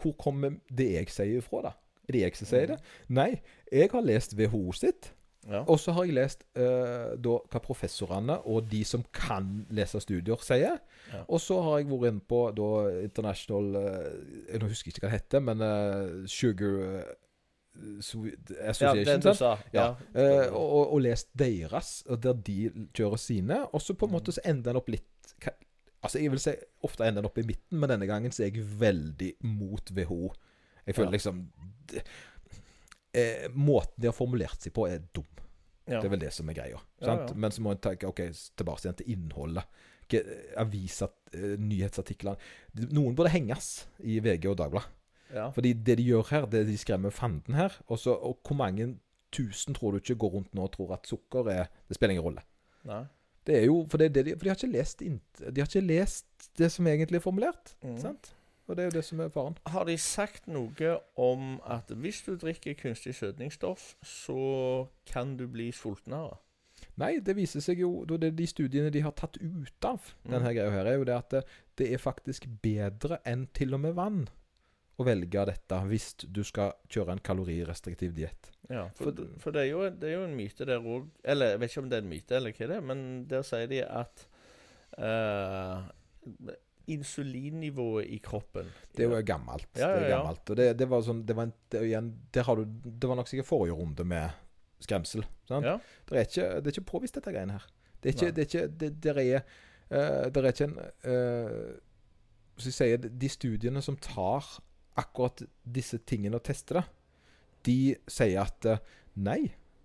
hvor 0.02 0.12
kommer 0.18 0.58
det 0.70 0.92
jeg 0.92 1.08
sier 1.10 1.38
ifra, 1.42 1.62
da? 1.62 1.72
Er 2.08 2.12
det 2.12 2.20
jeg 2.22 2.36
som 2.36 2.46
sier 2.46 2.66
Mm. 2.66 2.76
det? 2.76 2.82
Nei, 3.08 3.40
jeg 3.72 3.90
har 3.92 4.00
lest 4.02 4.34
WHO 4.38 4.72
sitt. 4.72 5.12
Ja. 5.48 5.62
Og 5.66 5.78
så 5.80 5.92
har 5.96 6.04
jeg 6.04 6.12
lest 6.18 6.42
uh, 6.58 7.16
da 7.16 7.38
hva 7.48 7.60
professorene 7.64 8.34
og 8.44 8.66
de 8.68 8.82
som 8.84 9.00
kan 9.16 9.66
lese 9.72 10.00
studier, 10.04 10.36
sier. 10.44 10.76
Ja. 11.14 11.22
Og 11.28 11.40
så 11.40 11.56
har 11.64 11.78
jeg 11.80 11.88
vært 11.88 12.10
inne 12.12 12.20
på 12.28 12.40
da 12.54 12.66
International 13.00 13.70
uh, 13.76 14.52
Jeg 14.52 14.60
husker 14.68 14.92
ikke 14.92 15.00
hva 15.06 15.10
det 15.14 15.20
heter, 15.22 15.40
men 15.40 15.62
uh, 15.64 16.26
Sugar 16.28 17.04
Association. 17.98 18.36
Ja, 18.60 18.68
Association. 18.68 19.20
du 19.20 19.34
sa. 19.34 19.56
Ja, 19.72 19.94
Ja. 20.14 20.50
og, 20.50 20.72
og, 20.72 20.92
og 20.92 21.00
lest 21.00 21.28
deres, 21.38 22.02
og 22.08 22.22
der 22.22 22.32
de 22.34 22.70
kjører 22.94 23.16
sine. 23.16 23.62
Og 23.72 23.80
så 23.82 23.94
på 23.94 24.06
en 24.06 24.10
Mm. 24.10 24.18
måte 24.18 24.32
så 24.32 24.40
ender 24.44 24.62
den 24.72 24.76
opp 24.76 24.88
litt 24.88 25.19
Altså 26.02 26.18
Jeg 26.22 26.30
vil 26.32 26.40
si 26.40 26.52
ofte 26.82 27.04
ender 27.04 27.20
den 27.20 27.26
opp 27.28 27.36
i 27.38 27.42
midten, 27.44 27.76
men 27.78 27.90
denne 27.90 28.06
gangen 28.08 28.32
så 28.32 28.40
er 28.46 28.50
jeg 28.54 28.64
veldig 28.80 29.34
mot 29.44 29.90
WHO. 29.92 30.30
Jeg 30.86 30.94
føler 30.96 31.10
Ja. 31.10 31.16
liksom 31.18 31.42
det, 31.92 32.02
eh, 33.12 33.48
Måten 33.52 34.00
de 34.00 34.06
har 34.08 34.12
formulert 34.16 34.62
seg 34.62 34.72
på, 34.72 34.86
er 34.88 34.98
dum. 35.14 35.26
ja. 35.86 36.00
Det 36.00 36.06
er 36.06 36.08
vel 36.14 36.18
det 36.20 36.32
som 36.32 36.48
er 36.48 36.54
greia. 36.54 36.80
Ja. 37.02 37.16
Men 37.34 37.50
så 37.50 37.60
må 37.60 37.70
en 37.72 37.78
tenke 37.78 38.08
ok, 38.08 38.22
tilbake 38.56 38.80
igjen 38.86 38.96
til 38.96 39.10
innholdet. 39.12 39.64
Eh, 40.12 40.22
Aviser, 40.58 41.10
eh, 41.34 41.56
nyhetsartiklene 41.58 42.36
Noen 42.90 43.14
burde 43.14 43.30
henges 43.30 43.86
i 44.02 44.18
VG 44.20 44.46
og 44.50 44.56
Dagbladet. 44.56 44.88
ja. 45.34 45.50
Fordi 45.50 45.72
det 45.74 45.98
de 45.98 46.04
gjør 46.04 46.28
her, 46.30 46.46
det 46.46 46.66
de 46.66 46.76
skremmer 46.78 47.10
fanden 47.12 47.54
her. 47.54 47.76
Og, 47.88 47.98
så, 47.98 48.10
og 48.16 48.38
hvor 48.42 48.56
mange 48.56 48.96
tusen 49.30 49.74
tror 49.74 49.92
du 49.92 49.98
ikke 50.00 50.16
går 50.18 50.30
rundt 50.32 50.54
nå 50.54 50.62
og 50.62 50.72
tror 50.72 50.92
at 50.94 51.06
sukker 51.06 51.46
er 51.48 51.68
Det 51.88 51.94
spiller 51.96 52.10
ingen 52.16 52.24
rolle. 52.24 52.42
Nei. 52.84 53.04
Det 53.50 53.56
er 53.58 53.64
jo, 53.66 53.80
For, 53.90 53.98
det, 53.98 54.10
er 54.10 54.14
det 54.20 54.26
de, 54.28 54.34
for 54.38 54.46
de, 54.46 54.50
har 54.52 54.60
ikke 54.60 54.74
lest 54.76 55.00
de 55.02 55.14
har 55.58 55.66
ikke 55.66 55.82
lest 55.86 56.50
det 56.58 56.68
som 56.70 56.86
egentlig 56.86 57.18
er 57.18 57.24
formulert. 57.24 57.74
Mm. 57.82 57.96
sant? 57.98 58.30
Og 58.70 58.76
det 58.78 58.84
er 58.84 58.90
jo 58.92 58.94
det 59.00 59.02
som 59.02 59.20
er 59.24 59.32
faren. 59.34 59.56
Har 59.66 59.88
de 59.88 59.96
sagt 59.98 60.46
noe 60.46 60.92
om 61.18 61.56
at 61.66 61.90
hvis 61.90 62.20
du 62.22 62.36
drikker 62.38 62.76
kunstig 62.78 63.16
søtningsstoff, 63.18 63.96
så 64.06 64.86
kan 65.10 65.32
du 65.40 65.48
bli 65.50 65.72
sultnere? 65.74 66.36
Nei, 67.00 67.16
det 67.24 67.34
viser 67.36 67.60
seg 67.64 67.80
jo 67.82 68.04
det 68.08 68.30
De 68.38 68.46
studiene 68.48 68.92
de 68.94 69.02
har 69.04 69.12
tatt 69.18 69.36
ut 69.42 69.84
av 69.88 69.98
Mm. 70.22 70.30
denne 70.36 70.52
greia 70.54 70.70
her, 70.70 70.86
er 70.86 71.00
jo 71.00 71.04
det 71.08 71.16
at 71.16 71.30
det, 71.34 71.42
det 71.76 71.88
er 71.94 71.98
faktisk 71.98 72.46
bedre 72.62 73.18
enn 73.26 73.48
til 73.56 73.74
og 73.74 73.80
med 73.80 73.94
vann 73.98 74.28
å 75.00 75.04
velge 75.04 75.44
dette 75.48 75.80
hvis 75.88 76.14
du 76.28 76.42
skal 76.44 76.74
kjøre 76.92 77.16
en 77.16 77.24
kalorirestriktiv 77.24 78.14
diett. 78.14 78.50
Ja, 78.70 78.84
for, 78.94 79.10
For- 79.42 79.50
det, 79.50 79.64
er 79.64 79.70
jo, 79.72 79.82
det 79.90 80.08
er 80.08 80.14
jo 80.20 80.24
en 80.28 80.36
myte 80.38 80.66
der 80.68 80.78
òg 80.78 81.08
Eller 81.24 81.54
jeg 81.54 81.60
vet 81.60 81.72
ikke 81.72 81.82
om 81.82 81.88
det 81.90 81.96
er 81.98 82.04
en 82.04 82.10
myte, 82.12 82.36
eller 82.36 82.52
hva 82.54 82.68
det 82.70 82.76
er, 82.76 82.84
men 82.86 83.00
der 83.30 83.42
sier 83.46 83.66
de 83.70 83.80
at 83.82 84.26
uh, 85.02 85.80
insulinnivået 86.90 88.06
i 88.14 88.18
kroppen 88.22 88.68
Det 88.96 89.04
er 89.04 89.10
jo 89.10 89.22
gammelt. 89.26 89.68
Ja, 89.76 89.88
ja, 89.88 89.96
Det 89.96 90.04
er 90.06 90.14
gammelt. 90.16 90.50
Og 90.50 90.56
det, 90.60 90.68
det 90.78 90.88
var 90.90 91.02
sånn 91.06 91.24
Det 91.26 91.36
var, 91.38 91.48
en, 91.48 91.56
det, 91.72 91.82
igjen, 91.88 92.12
det, 92.34 92.44
har 92.46 92.60
du, 92.60 92.64
det 92.84 93.10
var 93.10 93.18
nok 93.20 93.30
sikkert 93.30 93.48
forrige 93.50 93.76
runde 93.78 94.06
med 94.06 94.30
skremsel. 94.80 95.26
Sant? 95.48 95.66
Ja. 95.66 95.76
Det, 96.08 96.16
er 96.16 96.24
ikke, 96.28 96.48
det 96.60 96.70
er 96.70 96.74
ikke 96.76 96.88
påvist, 96.88 97.18
dette 97.18 97.34
greiene 97.34 97.58
her. 97.58 97.66
Det 98.00 98.08
er 98.08 98.16
ikke, 98.16 98.30
det 98.32 98.42
er 98.42 98.48
ikke 98.48 98.66
det, 98.80 98.90
der 99.04 99.20
er, 99.20 99.42
uh, 99.90 100.30
der 100.32 100.40
er 100.46 100.54
ikke 100.54 100.70
en 100.70 100.78
uh, 100.78 101.76
Hvis 102.56 102.70
jeg 102.70 102.76
sier 102.78 103.10
De 103.20 103.28
studiene 103.28 103.82
som 103.84 103.96
tar 104.00 104.46
akkurat 105.00 105.42
disse 105.64 106.00
tingene 106.08 106.36
og 106.40 106.44
tester 106.44 106.80
det, 106.80 106.86
de 107.66 107.80
sier 108.10 108.40
at 108.42 108.68
eh, 108.68 108.82
nei, 109.20 109.40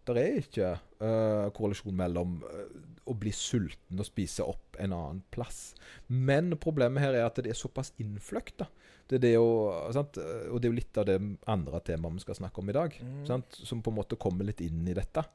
det 0.06 0.22
er 0.22 0.36
ikke 0.38 0.68
uh, 1.02 1.48
korrelasjon 1.56 1.96
mellom 1.98 2.36
uh, 2.46 2.68
å 3.10 3.16
bli 3.18 3.32
sulten 3.34 3.98
og 3.98 4.06
spise 4.06 4.46
opp 4.46 4.78
en 4.82 4.94
annen 4.94 5.24
plass. 5.34 5.74
Men 6.08 6.54
problemet 6.62 7.02
her 7.02 7.18
er 7.18 7.26
at 7.26 7.42
det 7.42 7.52
er 7.54 7.58
såpass 7.58 7.92
innfløkt. 8.02 8.60
da. 8.62 8.70
Det 9.10 9.18
er 9.18 9.24
det 9.24 9.34
jo, 9.34 9.48
sant? 9.94 10.18
Og 10.50 10.62
det 10.62 10.68
er 10.68 10.72
jo 10.72 10.78
litt 10.78 11.00
av 11.02 11.08
det 11.10 11.18
andre 11.50 11.82
temaet 11.86 12.20
vi 12.20 12.26
skal 12.26 12.40
snakke 12.40 12.62
om 12.62 12.70
i 12.70 12.78
dag. 12.78 12.98
Mm. 13.02 13.20
Sant? 13.30 13.58
Som 13.62 13.82
på 13.86 13.94
en 13.94 14.00
måte 14.00 14.18
kommer 14.22 14.48
litt 14.48 14.64
inn 14.66 14.86
i 14.90 14.98
dette. 14.98 15.26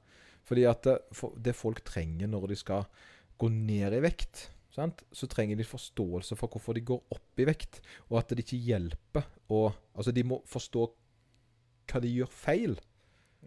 Fordi 0.46 0.64
at 0.66 0.88
det 1.38 1.55
folk 1.55 1.83
trenger 1.87 2.31
når 2.31 2.50
de 2.50 2.59
skal 2.59 2.88
gå 3.40 3.50
ned 3.55 3.94
i 3.96 4.03
vekt, 4.03 4.48
sant? 4.74 5.05
så 5.12 5.29
trenger 5.31 5.59
de 5.59 5.66
forståelse 5.66 6.37
for 6.38 6.50
hvorfor 6.53 6.76
de 6.76 6.85
går 6.90 7.14
opp 7.14 7.42
i 7.42 7.46
vekt. 7.48 7.81
Og 8.11 8.18
at 8.20 8.35
det 8.35 8.46
ikke 8.46 8.64
hjelper 8.70 9.31
å 9.50 9.68
Altså, 10.00 10.14
de 10.16 10.22
må 10.24 10.38
forstå 10.48 10.85
hva 11.90 12.00
de 12.05 12.12
gjør 12.14 12.31
feil, 12.31 12.79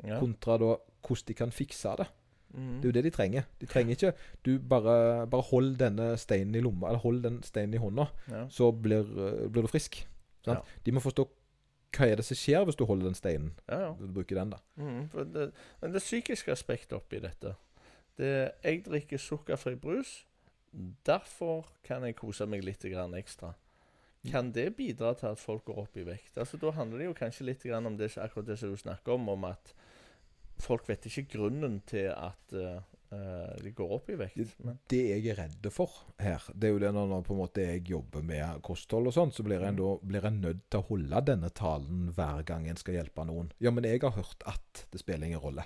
Ja. 0.04 0.20
kontra 0.20 0.58
da 0.58 0.76
hvordan 1.06 1.28
de 1.28 1.34
kan 1.38 1.52
fikse 1.52 1.92
det. 2.00 2.08
Mm. 2.54 2.82
Det 2.82 2.86
er 2.86 2.90
jo 2.90 2.94
det 2.98 3.04
de 3.04 3.10
trenger. 3.14 3.44
De 3.62 3.66
trenger 3.66 3.96
ikke 3.96 4.14
Du 4.46 4.60
bare, 4.60 5.28
bare 5.28 5.42
hold 5.42 5.76
denne 5.78 6.18
steinen 6.18 6.56
i 6.56 6.62
lomma, 6.62 6.88
eller 6.88 7.00
hold 7.00 7.24
den 7.24 7.42
steinen 7.44 7.74
i 7.74 7.78
hånda, 7.82 8.06
ja. 8.30 8.48
så 8.50 8.72
blir, 8.72 9.02
eh, 9.02 9.48
blir 9.50 9.62
du 9.64 9.68
frisk. 9.68 10.08
Sant? 10.46 10.60
Ja. 10.60 10.82
De 10.86 10.92
må 10.92 11.00
forstå 11.02 11.28
hva 11.94 12.08
er 12.10 12.16
det 12.18 12.26
som 12.26 12.36
skjer 12.38 12.64
hvis 12.66 12.76
du 12.78 12.86
holder 12.86 13.06
den 13.06 13.16
steinen. 13.18 13.52
ja, 13.70 13.80
ja. 13.80 13.94
Du 14.00 14.08
bruker 14.08 14.36
den, 14.36 14.50
da. 14.50 14.58
Mm. 14.78 15.10
det, 15.34 15.52
men 15.82 15.94
det 15.94 16.02
psykiske 16.02 16.52
aspektet 16.52 16.94
oppi 16.98 17.20
dette 17.20 17.56
det, 18.18 18.52
Jeg 18.64 18.84
drikker 18.86 19.18
sukkerfri 19.18 19.76
brus. 19.76 20.26
Derfor 21.06 21.66
kan 21.84 22.04
jeg 22.04 22.16
kose 22.16 22.46
meg 22.50 22.64
litt 22.64 22.82
grann 22.82 23.14
ekstra. 23.14 23.54
Kan 24.32 24.52
det 24.56 24.70
bidra 24.78 25.14
til 25.20 25.28
at 25.34 25.40
folk 25.42 25.66
går 25.66 25.82
opp 25.84 25.98
i 26.00 26.06
vekt? 26.08 26.38
Altså 26.40 26.58
Da 26.62 26.72
handler 26.72 26.98
det 27.02 27.06
jo 27.10 27.14
kanskje 27.18 27.46
litt 27.50 27.64
grann 27.64 27.86
om 27.90 27.98
det, 28.00 28.14
akkurat 28.18 28.46
det 28.48 28.60
som 28.62 28.72
du 28.72 28.78
snakker 28.80 29.18
om, 29.18 29.30
om 29.30 29.44
at 29.50 29.74
folk 30.64 30.88
vet 30.88 31.06
ikke 31.10 31.26
grunnen 31.34 31.82
til 31.90 32.08
at 32.14 32.54
eh, 32.56 32.80
de 33.62 33.72
går 33.76 33.92
opp 33.98 34.08
i 34.10 34.16
vekt. 34.18 34.56
Men, 34.64 34.80
Det 34.90 35.02
jeg 35.10 35.28
er 35.34 35.36
redd 35.42 35.68
for 35.76 35.92
her, 36.24 36.42
det 36.56 36.70
er 36.70 36.74
jo 36.74 36.80
det 36.80 36.94
når, 36.96 37.12
på 37.28 37.36
en 37.36 37.42
måte 37.44 37.66
jeg 37.66 37.84
jobber 37.92 38.24
med 38.26 38.62
kosthold 38.66 39.12
og 39.12 39.14
sånn, 39.18 39.34
så 39.36 39.44
blir 39.46 39.60
jeg, 39.60 39.76
Mm. 39.76 39.82
da, 39.84 39.92
blir 40.08 40.26
en 40.26 40.42
nødt 40.42 40.64
til 40.70 40.80
å 40.80 40.88
holde 40.88 41.22
denne 41.26 41.50
talen 41.50 42.08
hver 42.16 42.44
gang 42.48 42.68
en 42.70 42.80
skal 42.80 42.96
hjelpe 42.96 43.26
noen. 43.28 43.52
Ja, 43.60 43.72
men 43.72 43.84
jeg 43.84 44.02
har 44.02 44.12
hørt 44.16 44.42
at 44.48 44.86
det 44.92 45.00
spiller 45.04 45.28
ingen 45.28 45.44
rolle. 45.44 45.66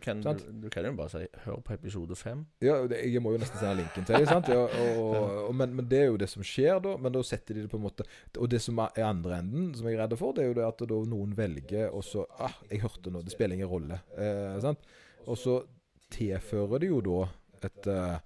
Kan 0.00 0.20
du, 0.24 0.32
du 0.64 0.70
kan 0.72 0.86
jo 0.86 0.92
bare 0.96 1.12
si 1.12 1.26
'hør 1.44 1.60
på 1.60 1.74
episode 1.74 2.16
fem'. 2.16 2.44
Ja, 2.64 2.86
det, 2.88 3.02
Jeg 3.12 3.20
må 3.22 3.32
jo 3.34 3.38
nesten 3.38 3.58
sende 3.60 3.76
linken 3.82 4.04
til 4.04 4.16
dem. 4.16 4.44
Ja, 4.54 4.62
og, 4.64 5.48
og, 5.48 5.54
men, 5.54 5.74
men 5.76 5.88
det 5.90 5.98
er 5.98 6.06
jo 6.06 6.16
det 6.16 6.28
som 6.32 6.42
skjer 6.42 6.80
da. 6.80 6.96
Men 6.96 7.12
da 7.12 7.22
setter 7.22 7.54
de 7.54 7.66
det 7.66 7.70
på 7.70 7.76
en 7.76 7.84
måte 7.84 8.06
Og 8.38 8.48
det 8.50 8.62
som 8.64 8.78
er 8.78 9.04
andre 9.04 9.38
enden, 9.38 9.74
som 9.74 9.88
jeg 9.88 9.98
er 9.98 10.06
redd 10.06 10.16
for, 10.18 10.32
det 10.32 10.44
er 10.44 10.48
jo 10.48 10.56
det 10.56 10.64
at 10.64 10.84
noen 11.10 11.36
velger 11.36 11.92
og 11.92 12.04
så 12.04 12.24
ah, 12.38 12.54
'Jeg 12.70 12.80
hørte 12.80 13.10
noe, 13.10 13.22
det 13.22 13.32
spiller 13.32 13.54
ingen 13.54 13.68
rolle'. 13.68 14.00
Eh, 14.16 14.60
sant? 14.60 14.80
Og 15.26 15.38
så 15.38 15.62
tilfører 16.10 16.80
det 16.80 16.88
jo 16.88 17.00
da 17.04 17.28
et, 17.64 17.86
eh, 17.86 18.18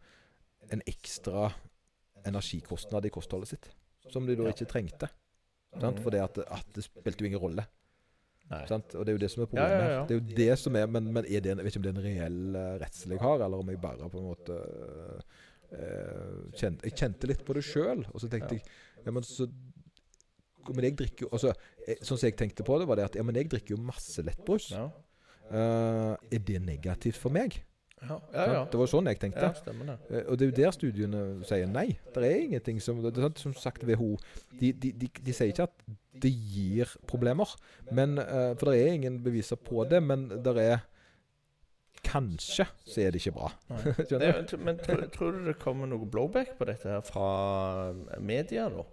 en 0.72 0.82
ekstra 0.86 1.50
energikostnad 2.26 3.06
i 3.06 3.10
kostholdet 3.10 3.48
sitt. 3.48 3.70
Som 4.12 4.26
de 4.26 4.36
da 4.36 4.46
ikke 4.48 4.68
trengte. 4.68 5.08
Sant? 5.80 6.00
For 6.00 6.10
det 6.10 6.22
at, 6.22 6.38
at 6.38 6.66
det 6.74 6.84
spilte 6.84 7.24
jo 7.24 7.26
ingen 7.26 7.42
rolle. 7.42 7.66
Og 8.50 9.04
det 9.04 9.12
er 9.12 9.16
jo 9.16 9.22
det 9.22 9.30
som 9.30 9.42
er 9.44 9.50
problemet. 9.50 9.72
ja, 9.76 9.88
ja. 9.92 10.04
Det 10.08 10.16
er 10.16 10.20
jo 10.20 10.36
det 10.38 10.58
som 10.58 10.76
er 10.80 10.86
Men, 10.86 11.10
men 11.12 11.24
er 11.24 11.42
det 11.44 11.52
en, 11.52 11.60
jeg 11.60 11.66
vet 11.66 11.74
ikke 11.74 11.80
om 11.80 11.86
det 11.86 11.90
er 11.90 11.98
en 11.98 12.06
reell 12.06 12.56
uh, 12.56 12.74
redsel 12.82 13.12
jeg 13.12 13.20
har, 13.20 13.44
eller 13.44 13.64
om 13.64 13.72
jeg 13.72 13.80
bare 13.82 14.08
på 14.08 14.22
en 14.22 14.28
måte 14.28 14.60
eh, 15.72 16.36
kjente, 16.56 16.86
Jeg 16.88 16.96
kjente 16.96 17.28
litt 17.28 17.44
på 17.44 17.56
det 17.58 17.64
sjøl, 17.66 18.06
og 18.08 18.22
så 18.22 18.30
tenkte 18.32 18.56
jeg 18.56 18.64
ja, 19.04 19.12
men 19.12 19.22
så 19.26 19.48
Men 20.68 20.88
jeg 20.88 20.96
drikker 20.98 21.26
jo 21.26 21.30
altså, 21.32 21.52
jeg, 21.86 22.00
Sånn 22.00 22.16
som 22.16 22.26
jeg 22.26 22.38
tenkte 22.40 22.64
på 22.64 22.78
det, 22.80 22.88
var 22.88 23.00
det 23.00 23.08
at 23.10 23.20
ja, 23.20 23.26
men 23.26 23.36
jeg 23.36 23.50
drikker 23.52 23.76
jo 23.76 23.82
masse 23.84 24.24
lettbrus. 24.24 24.72
Ja. 24.74 24.88
Uh, 25.48 26.14
er 26.32 26.42
det 26.44 26.58
negativt 26.60 27.16
for 27.16 27.32
meg? 27.32 27.62
Ja, 28.02 28.16
ja, 28.32 28.44
ja. 28.52 28.64
Det 28.70 28.78
var 28.78 28.86
sånn 28.90 29.08
jeg 29.10 29.18
tenkte. 29.18 29.48
det. 29.64 29.96
Eh, 30.10 30.24
Og 30.30 30.38
det 30.38 30.46
er 30.46 30.50
jo 30.52 30.56
der 30.62 30.74
studiene 30.76 31.22
sier 31.48 31.66
nei. 31.66 31.88
Det 32.14 32.22
er 32.24 32.44
ingenting 32.44 32.78
som 32.80 33.00
det 33.02 33.16
er 33.16 33.26
sant, 33.28 33.38
Som 33.38 33.54
sagt, 33.58 33.82
WHO 33.84 34.16
de, 34.60 34.72
de, 34.72 34.92
de, 34.92 35.08
de 35.24 35.32
sier 35.34 35.50
ikke 35.52 35.66
at 35.66 35.88
det 36.18 36.30
gir 36.30 36.86
problemer. 37.06 37.48
Men, 37.90 38.18
eh, 38.18 38.54
for 38.58 38.70
det 38.70 38.82
er 38.84 38.92
ingen 38.98 39.18
beviser 39.24 39.56
på 39.56 39.84
det. 39.90 40.02
Men 40.02 40.28
det 40.28 40.56
er 40.62 40.78
Kanskje 42.08 42.64
så 42.86 43.00
er 43.02 43.10
det 43.10 43.18
ikke 43.20 43.34
bra. 43.34 43.48
Det, 44.08 44.58
men 44.62 44.78
tror, 44.78 45.00
tror 45.12 45.32
du 45.34 45.40
det 45.48 45.56
kommer 45.58 45.88
noe 45.90 46.06
blowback 46.06 46.52
på 46.56 46.64
dette 46.68 46.86
her 46.88 47.00
fra 47.02 47.92
media, 48.22 48.68
da? 48.70 48.84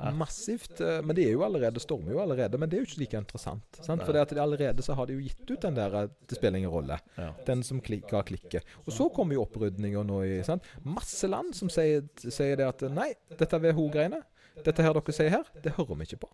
Ja. 0.00 0.10
Massivt. 0.16 0.80
eh, 0.80 1.00
Men 1.04 1.16
det 1.16 1.26
er 1.28 1.32
jo 1.34 1.42
allerede 1.44 1.80
stormer 1.80 2.12
jo 2.12 2.20
allerede. 2.22 2.58
Men 2.58 2.68
det 2.70 2.78
er 2.78 2.82
jo 2.84 2.88
ikke 2.88 3.00
like 3.02 3.18
interessant. 3.18 3.80
Sant? 3.84 4.02
For 4.06 4.12
det 4.16 4.22
at 4.22 4.30
de 4.34 4.40
allerede 4.42 4.82
så 4.82 4.94
har 4.96 5.06
de 5.06 5.14
jo 5.18 5.20
gitt 5.20 5.50
ut 5.50 5.60
den 5.60 5.74
der 5.76 5.94
eh, 6.02 6.08
'det 6.26 6.36
spiller 6.38 6.58
ingen 6.58 6.70
rolle'. 6.70 6.98
Ja. 7.18 7.32
Den 7.46 7.62
som 7.62 7.80
klik, 7.80 8.08
ga 8.08 8.22
klikket. 8.22 8.64
Og 8.86 8.92
så 8.92 9.08
kommer 9.12 9.34
jo 9.34 9.42
opprydninga 9.44 10.02
nå 10.02 10.22
i 10.24 10.42
sant? 10.42 10.62
Masse 10.84 11.28
land 11.28 11.54
som 11.54 11.68
sier, 11.68 12.02
sier 12.16 12.56
det 12.56 12.66
at 12.66 12.82
nei, 12.90 13.14
dette 13.38 13.58
WHO-greiene. 13.60 14.22
Dette 14.64 14.82
her 14.82 14.92
dere 14.92 15.12
sier 15.12 15.30
her, 15.30 15.44
det 15.62 15.72
hører 15.76 15.96
vi 15.96 16.02
ikke 16.04 16.20
på. 16.26 16.28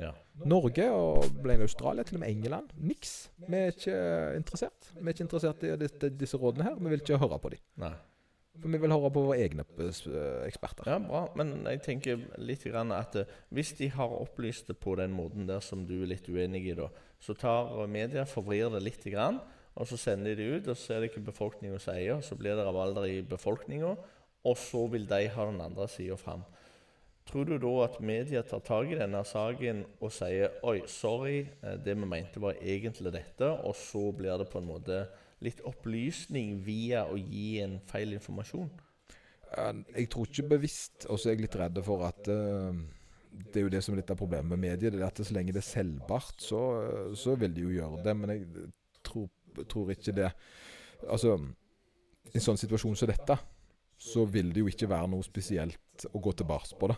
ja. 0.00 0.12
Norge 0.44 0.90
og 0.90 1.24
Australia, 1.60 2.02
til 2.02 2.16
og 2.16 2.20
med 2.20 2.30
England. 2.30 2.70
Niks. 2.76 3.28
Vi 3.48 3.56
er 3.56 3.66
ikke 3.72 4.36
interessert. 4.36 4.92
Vi 4.94 5.04
er 5.04 5.12
ikke 5.12 5.24
interessert 5.28 5.62
i 5.62 6.08
disse 6.16 6.36
rådene 6.36 6.64
her. 6.64 6.74
Vi 6.76 6.88
vil 6.88 7.00
ikke 7.00 7.18
høre 7.18 7.38
på 7.38 7.50
dem. 7.50 7.58
For 8.60 8.68
vi 8.68 8.80
vil 8.82 8.92
høre 8.92 9.10
på 9.14 9.22
våre 9.24 9.38
egne 9.40 9.64
eh, 9.80 10.42
eksperter. 10.44 10.90
Ja, 10.92 10.98
bra. 11.00 11.22
Men 11.38 11.54
jeg 11.64 11.80
tenker 11.86 12.20
litt 12.40 12.66
at 12.68 13.16
eh, 13.16 13.32
hvis 13.56 13.72
de 13.78 13.88
har 13.94 14.16
opplyst 14.18 14.68
det 14.68 14.76
på 14.82 14.96
den 15.00 15.14
måten 15.16 15.48
der 15.48 15.62
som 15.64 15.86
du 15.88 16.02
er 16.02 16.12
litt 16.12 16.28
uenig 16.28 16.66
i, 16.68 16.76
da, 16.76 16.90
så 17.20 17.36
tar 17.36 17.72
media, 17.88 18.26
forvrir 18.28 18.70
det 18.74 18.82
litt, 18.84 19.04
grann, 19.10 19.40
og 19.80 19.88
så 19.88 19.96
sender 20.00 20.34
de 20.34 20.44
det 20.44 20.60
ut, 20.60 20.72
og 20.72 20.76
så 20.76 20.94
er 20.94 21.00
det 21.00 21.10
ikke 21.10 21.28
befolkninga 21.30 21.78
sier, 21.80 22.18
og 22.18 22.24
så 22.26 22.36
blir 22.36 22.56
det 22.58 22.66
rabalder 22.66 23.08
i 23.08 23.20
befolkninga, 23.24 23.94
og 24.40 24.56
så 24.58 24.86
vil 24.92 25.06
de 25.08 25.28
ha 25.32 25.46
den 25.48 25.60
andre 25.64 25.86
sida 25.88 26.16
fram. 26.20 26.44
Tror 27.30 27.46
du 27.46 27.56
da 27.62 27.72
at 27.84 28.00
media 28.02 28.42
tar 28.42 28.62
tak 28.66 28.90
i 28.90 28.98
denne 28.98 29.20
saken 29.28 29.84
og 30.00 30.10
sier 30.12 30.56
oi, 30.66 30.80
sorry, 30.90 31.44
eh, 31.62 31.76
det 31.80 31.96
vi 31.96 32.08
mente 32.08 32.42
var 32.42 32.60
egentlig 32.60 33.14
dette, 33.14 33.46
og 33.46 33.76
så 33.78 34.10
blir 34.16 34.40
det 34.40 34.48
på 34.50 34.60
en 34.60 34.68
måte 34.68 35.04
litt 35.44 35.60
opplysning 35.66 36.58
via 36.64 37.06
å 37.08 37.16
gi 37.18 37.60
en 37.64 37.78
feil 37.88 38.14
informasjon? 38.16 38.70
Eh, 39.50 39.74
Jeg 39.96 40.10
tror 40.12 40.28
ikke 40.28 40.48
bevisst, 40.56 41.06
og 41.08 41.18
så 41.18 41.30
er 41.30 41.36
jeg 41.36 41.46
litt 41.46 41.58
redd 41.58 41.80
for 41.84 42.06
at 42.06 42.28
uh, 42.30 42.74
Det 43.30 43.60
er 43.60 43.66
jo 43.66 43.72
det 43.72 43.82
som 43.84 43.94
er 43.94 44.02
litt 44.02 44.10
av 44.10 44.18
problemet 44.18 44.50
med 44.52 44.62
medier. 44.66 44.90
Det 44.90 45.00
er 45.00 45.06
at 45.06 45.22
så 45.22 45.34
lenge 45.34 45.54
det 45.54 45.62
er 45.62 45.68
selvbart, 45.70 46.42
så, 46.42 46.60
eh, 46.82 47.14
så 47.14 47.36
vil 47.38 47.54
de 47.54 47.66
jo 47.66 47.76
gjøre 47.78 48.02
det. 48.04 48.16
Men 48.18 48.34
jeg 48.34 48.68
tror, 49.06 49.30
tror 49.68 49.94
ikke 49.94 50.16
det 50.16 50.32
Altså, 51.08 51.38
i 52.28 52.36
en 52.36 52.42
sånn 52.44 52.58
situasjon 52.60 52.98
som 52.98 53.08
dette, 53.08 53.32
så 53.96 54.26
vil 54.28 54.50
det 54.52 54.60
jo 54.60 54.68
ikke 54.68 54.88
være 54.90 55.08
noe 55.08 55.24
spesielt 55.24 56.04
å 56.12 56.20
gå 56.20 56.34
tilbake 56.36 56.76
på 56.76 56.90
det. 56.90 56.96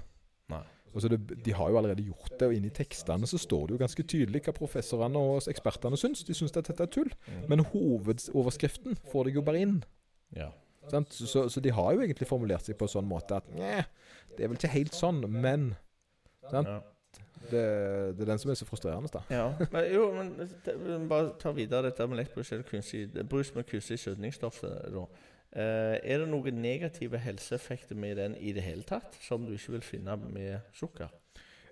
Altså 0.93 1.09
det, 1.09 1.19
De 1.45 1.55
har 1.57 1.71
jo 1.71 1.79
allerede 1.81 2.05
gjort 2.05 2.35
det, 2.39 2.49
og 2.49 2.55
inni 2.55 2.71
tekstene 2.75 3.27
så 3.29 3.39
står 3.41 3.67
det 3.67 3.77
jo 3.77 3.83
ganske 3.83 4.05
tydelig 4.05 4.43
hva 4.45 4.53
professorene 4.57 5.19
og 5.19 5.49
ekspertene 5.49 5.97
syns. 6.01 6.25
De 6.29 6.37
syns 6.37 6.53
at 6.57 6.69
dette 6.69 6.85
er 6.85 6.93
tull. 6.93 7.13
Men 7.49 7.65
hovedoverskriften 7.73 8.99
får 9.13 9.31
deg 9.31 9.41
jo 9.41 9.47
bare 9.47 9.65
inn. 9.65 9.79
Ja. 10.37 10.51
Så, 10.91 11.27
så, 11.31 11.49
så 11.49 11.61
de 11.63 11.71
har 11.73 11.93
jo 11.95 12.03
egentlig 12.03 12.27
formulert 12.29 12.67
seg 12.67 12.77
på 12.79 12.89
en 12.89 12.95
sånn 12.97 13.07
måte 13.09 13.39
at 13.39 13.49
Nja, 13.55 13.85
det 14.35 14.45
er 14.45 14.51
vel 14.51 14.59
ikke 14.59 14.73
helt 14.73 14.97
sånn, 14.97 15.21
men 15.31 15.75
Sant? 16.51 16.67
ja. 16.69 16.81
det, 17.51 17.63
det 18.19 18.25
er 18.25 18.31
den 18.33 18.41
som 18.43 18.51
er 18.51 18.59
så 18.59 18.67
frustrerende, 18.67 19.11
da. 19.13 19.23
Ja, 19.31 19.45
men 19.71 19.87
jo, 19.93 20.09
men 20.17 20.33
det, 20.41 20.75
bare 21.09 21.37
ta 21.41 21.53
videre 21.55 21.87
dette 21.87 22.07
med 22.11 22.33
kunstig 22.35 23.13
brus 23.31 23.55
med 23.55 23.69
kunstig 23.71 24.01
sødningsstoff. 24.03 24.63
da. 24.63 25.07
Eh, 25.53 25.97
er 26.01 26.23
det 26.23 26.29
noen 26.31 26.63
negative 26.65 27.21
helseeffekter 27.21 27.99
med 27.99 28.17
den 28.17 28.37
i 28.41 28.55
det 28.57 28.65
hele 28.65 28.87
tatt, 28.89 29.19
som 29.21 29.45
du 29.45 29.53
ikke 29.57 29.77
vil 29.77 29.85
finne 29.85 30.17
med 30.25 30.73
sukker? 30.77 31.13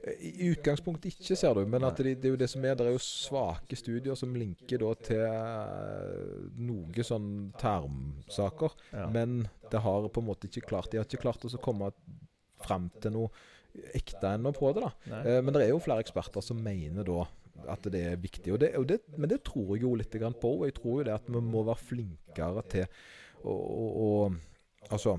I 0.00 0.48
utgangspunktet 0.48 1.12
ikke, 1.12 1.36
ser 1.36 1.58
du. 1.58 1.66
Men 1.68 1.84
at 1.84 1.98
det, 2.00 2.14
det 2.22 2.30
er 2.30 2.32
jo 2.32 2.40
det 2.40 2.48
som 2.48 2.64
er 2.64 2.76
Det 2.78 2.86
er 2.88 2.94
jo 2.94 3.02
svake 3.04 3.76
studier 3.76 4.16
som 4.16 4.32
linker 4.36 4.80
da 4.80 4.94
til 5.04 5.24
eh, 5.26 6.46
noe 6.56 7.04
sånn 7.04 7.50
termsaker. 7.60 8.76
Ja. 8.94 9.08
Men 9.12 9.42
det 9.70 9.82
har 9.84 10.08
på 10.08 10.22
en 10.22 10.28
måte 10.30 10.48
ikke 10.48 10.64
klart 10.72 10.90
De 10.92 11.00
har 11.00 11.08
ikke 11.08 11.20
klart 11.26 11.44
å 11.44 11.52
komme 11.60 11.92
frem 12.64 12.88
til 13.00 13.16
noe 13.16 13.28
ekte 13.94 14.32
ennå 14.34 14.54
på 14.56 14.72
det. 14.72 14.86
da. 14.86 15.12
Nei. 15.12 15.20
Eh, 15.26 15.42
men 15.44 15.56
det 15.56 15.66
er 15.66 15.74
jo 15.74 15.84
flere 15.84 16.04
eksperter 16.04 16.44
som 16.44 16.64
mener 16.64 17.06
da 17.06 17.28
at 17.68 17.84
det 17.92 18.00
er 18.14 18.20
viktig. 18.20 18.54
Og 18.54 18.60
det, 18.62 18.72
og 18.80 18.86
det, 18.88 19.02
men 19.20 19.28
det 19.28 19.42
tror 19.44 19.74
jeg 19.74 19.84
jo 19.84 19.92
litt 20.00 20.16
grann 20.16 20.36
på. 20.36 20.56
Og 20.62 20.68
jeg 20.68 20.78
tror 20.80 21.00
jo 21.00 21.08
det 21.10 21.16
at 21.18 21.28
vi 21.28 21.44
må 21.44 21.64
være 21.68 21.88
flinkere 21.90 22.64
til 22.72 22.88
og 23.44 24.00
å 24.04 24.12
Altså 24.90 25.12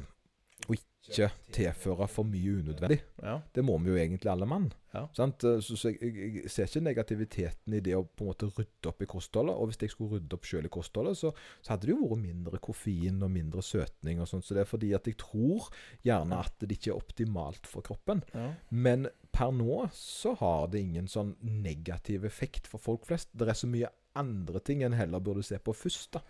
å 0.69 0.73
ikke 0.75 1.27
tilføre 1.55 2.05
for 2.11 2.27
mye 2.29 2.51
unødvendig. 2.61 2.99
Ja. 3.23 3.39
Det 3.55 3.63
må 3.65 3.77
vi 3.81 3.89
jo 3.89 3.97
egentlig 3.97 4.29
alle 4.29 4.45
mann. 4.45 4.67
Ja. 4.93 5.07
Sant? 5.17 5.43
Eh, 5.47 5.57
Så, 5.63 5.77
jeg, 5.89 6.11
jeg 6.43 6.51
ser 6.51 6.67
ikke 6.69 6.83
negativiteten 6.85 7.73
i 7.73 7.79
det 7.81 7.95
å 7.97 8.03
på 8.03 8.25
en 8.25 8.29
måte 8.29 8.49
rydde 8.51 8.89
opp 8.91 9.01
i 9.01 9.07
kostholdet. 9.09 9.55
Og 9.55 9.71
hvis 9.71 9.81
jeg 9.81 9.93
skulle 9.93 10.19
rydde 10.19 10.37
opp 10.37 10.45
sjøl 10.45 10.67
i 10.69 10.73
kostholdet, 10.73 11.17
så, 11.17 11.31
så 11.61 11.73
hadde 11.73 11.89
det 11.89 11.95
jo 11.95 12.09
vært 12.11 12.21
mindre 12.25 12.61
koffein 12.61 13.17
og 13.25 13.33
mindre 13.33 13.63
søtning 13.65 14.21
og 14.21 14.29
sånt. 14.29 14.45
Så 14.45 14.57
det 14.57 14.65
er 14.65 14.69
fordi 14.69 14.91
at 14.97 15.09
jeg 15.09 15.17
tror 15.21 15.71
gjerne 16.05 16.41
at 16.45 16.53
det 16.61 16.77
ikke 16.77 16.93
er 16.93 17.01
optimalt 17.01 17.69
for 17.69 17.85
kroppen. 17.87 18.21
Ja. 18.35 18.51
Men 18.69 19.09
per 19.33 19.53
nå 19.55 19.87
så 19.97 20.35
har 20.41 20.69
det 20.69 20.83
ingen 20.85 21.09
sånn 21.09 21.33
negativ 21.41 22.25
effekt 22.29 22.69
for 22.69 22.81
folk 22.81 23.07
flest. 23.09 23.33
Det 23.33 23.49
er 23.49 23.57
så 23.57 23.69
mye 23.71 23.89
andre 24.19 24.59
ting 24.59 24.83
en 24.83 24.93
heller 24.97 25.23
burde 25.23 25.43
se 25.47 25.57
på 25.57 25.73
først. 25.73 26.17
da. 26.19 26.21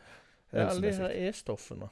Ja, 0.53 0.67
alle 0.69 0.81
de 0.81 0.93
her 0.97 1.09
E-stoffene. 1.29 1.89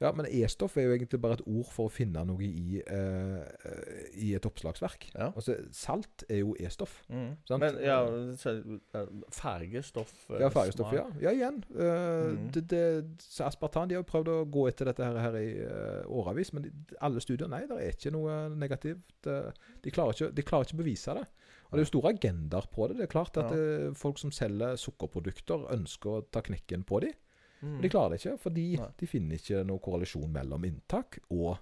Ja, 0.00 0.08
men 0.16 0.24
E-stoff 0.32 0.78
er 0.80 0.86
jo 0.86 0.94
egentlig 0.94 1.18
bare 1.20 1.34
et 1.36 1.42
ord 1.44 1.66
for 1.68 1.90
å 1.90 1.92
finne 1.92 2.22
noe 2.24 2.40
i, 2.40 2.78
eh, 2.80 3.40
eh, 3.68 4.04
i 4.16 4.30
et 4.34 4.46
oppslagsverk. 4.48 5.10
Ja. 5.12 5.26
Altså, 5.36 5.58
salt 5.76 6.24
er 6.30 6.38
jo 6.40 6.54
E-stoff. 6.56 7.02
Mm. 7.12 7.34
Sant? 7.44 7.60
Men 7.60 7.76
ja, 7.84 7.98
eh, 8.08 9.04
fargestoff 9.36 10.14
eh, 10.30 10.40
Ja, 10.40 10.48
fargestoff, 10.48 10.88
smak. 10.88 10.94
ja. 11.20 11.30
Ja, 11.30 11.34
igjen. 11.36 11.62
eh, 11.76 12.30
Mm. 12.30 12.50
det, 12.52 12.62
det, 12.68 13.04
så 13.20 13.44
aspartan 13.44 13.88
de 13.88 13.94
har 13.96 14.02
jo 14.02 14.08
prøvd 14.10 14.28
å 14.32 14.38
gå 14.50 14.66
etter 14.68 14.88
dette 14.88 15.04
her, 15.04 15.18
her 15.20 15.36
i 15.36 15.50
uh, 15.64 16.02
årevis, 16.08 16.52
men 16.54 16.62
de, 16.62 16.70
alle 17.00 17.20
studier 17.20 17.48
Nei, 17.48 17.66
det 17.66 17.76
er 17.76 17.92
ikke 17.92 18.12
noe 18.14 18.48
negativt. 18.56 19.26
eh, 19.26 19.52
de, 19.82 19.90
klarer 19.90 20.12
ikke, 20.16 20.32
de 20.34 20.42
klarer 20.42 20.64
ikke 20.64 20.78
å 20.78 20.82
bevise 20.84 21.14
det. 21.14 21.26
Og 21.70 21.76
det 21.76 21.82
er 21.82 21.84
jo 21.84 21.92
store 21.92 22.12
agendaer 22.16 22.66
på 22.72 22.88
det. 22.88 22.96
Det 22.98 23.04
er 23.04 23.12
klart 23.12 23.36
at 23.38 23.52
eh, 23.52 23.92
folk 23.94 24.18
som 24.18 24.32
selger 24.32 24.76
sukkerprodukter, 24.80 25.68
ønsker 25.76 26.10
å 26.10 26.24
ta 26.32 26.40
knekken 26.42 26.82
på 26.88 27.00
dem. 27.04 27.12
Mm. 27.60 27.72
Men 27.74 27.82
de 27.84 27.92
klarer 27.92 28.14
det 28.14 28.20
ikke, 28.22 28.36
fordi 28.40 28.66
Nei. 28.80 28.90
de 29.00 29.06
finner 29.08 29.40
ikke 29.40 29.62
noen 29.68 29.82
korrelasjon 29.84 30.30
mellom 30.32 30.64
inntak 30.64 31.18
og 31.28 31.58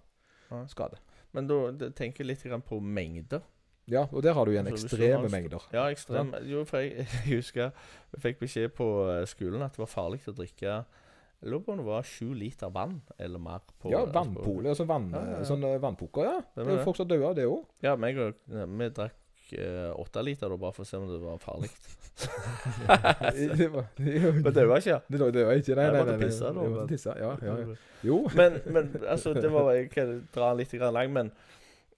Nei. 0.52 0.64
skade. 0.70 1.00
Men 1.36 1.48
da 1.50 1.90
tenker 1.96 2.24
jeg 2.24 2.30
litt 2.30 2.64
på 2.66 2.80
mengder. 2.80 3.42
Ja, 3.88 4.04
og 4.12 4.22
der 4.22 4.34
har 4.36 4.44
du 4.44 4.52
igjen 4.52 4.66
Altså, 4.68 4.84
hvis 4.84 4.92
du 4.92 5.02
ekstreme 5.02 5.28
mengder. 5.32 5.64
Ja, 5.72 5.86
ekstrem. 5.88 6.34
Jo, 6.44 6.64
for 6.68 6.84
jeg, 6.84 7.06
jeg 7.24 7.38
husker 7.38 7.70
jeg 7.70 8.22
fikk 8.24 8.42
beskjed 8.42 8.74
på 8.76 8.88
eh, 9.08 9.22
skolen 9.28 9.64
at 9.64 9.76
det 9.76 9.80
var 9.80 9.88
farlig 9.88 10.20
å 10.28 10.34
drikke 10.36 10.66
Jeg 10.68 11.48
lurer 11.52 11.62
på 11.64 11.72
om 11.72 11.80
det 11.80 11.86
var 11.86 12.04
sju 12.08 12.34
liter 12.36 12.72
vann 12.74 12.98
eller 13.16 13.40
mer. 13.40 13.62
på 13.80 13.92
Ja, 13.92 14.02
altså, 14.02 14.12
vannpole, 14.18 14.68
altså 14.74 14.84
vann, 14.88 15.08
Ja, 15.14 15.22
ja, 15.24 15.38
ja. 15.38 15.46
Sånn 15.48 15.64
vannpoker, 15.80 16.28
ja. 16.28 16.36
Det 16.52 16.66
er 16.66 16.76
jo 16.76 16.84
folk 16.84 17.00
som 17.00 17.08
dør 17.08 17.30
av 17.30 17.38
det 17.38 17.46
òg. 17.48 17.64
Ja, 17.86 17.96
meg 17.96 18.20
og 18.20 18.36
vi 18.44 18.90
drakk 18.90 19.16
eh, 19.56 19.90
åtte 20.00 20.22
liter 20.22 20.50
da, 20.52 20.56
bare 20.60 20.74
for 20.76 20.84
å 20.84 20.88
se 20.88 20.96
om 20.98 21.06
det 21.10 21.18
var 21.22 21.38
farlig. 21.42 21.70
Men 23.28 24.52
det 24.52 24.64
var 24.66 24.80
ikke 24.80 25.00
Det 25.06 25.20
var, 25.20 25.30
det 25.30 25.44
var 25.46 25.52
ikke 25.60 25.76
Nei, 25.78 25.84
nei, 25.86 26.00
nei, 26.02 26.04
nei, 26.08 26.16
pisse 26.24 26.48
da, 26.50 26.64
men- 26.64 26.88
tisse, 26.90 27.14
ja, 27.20 27.30
ja, 27.42 27.54
ja. 27.62 27.76
Jo. 28.08 28.18
Men, 28.34 28.60
men 28.66 28.90
altså, 29.06 29.34
det 29.34 29.50
var 29.54 29.70
Jeg 29.74 29.90
kan 29.94 30.12
dra 30.34 30.50
den 30.50 30.60
litt 30.62 30.74
grann 30.74 30.94
lang, 30.96 31.12
men 31.14 31.30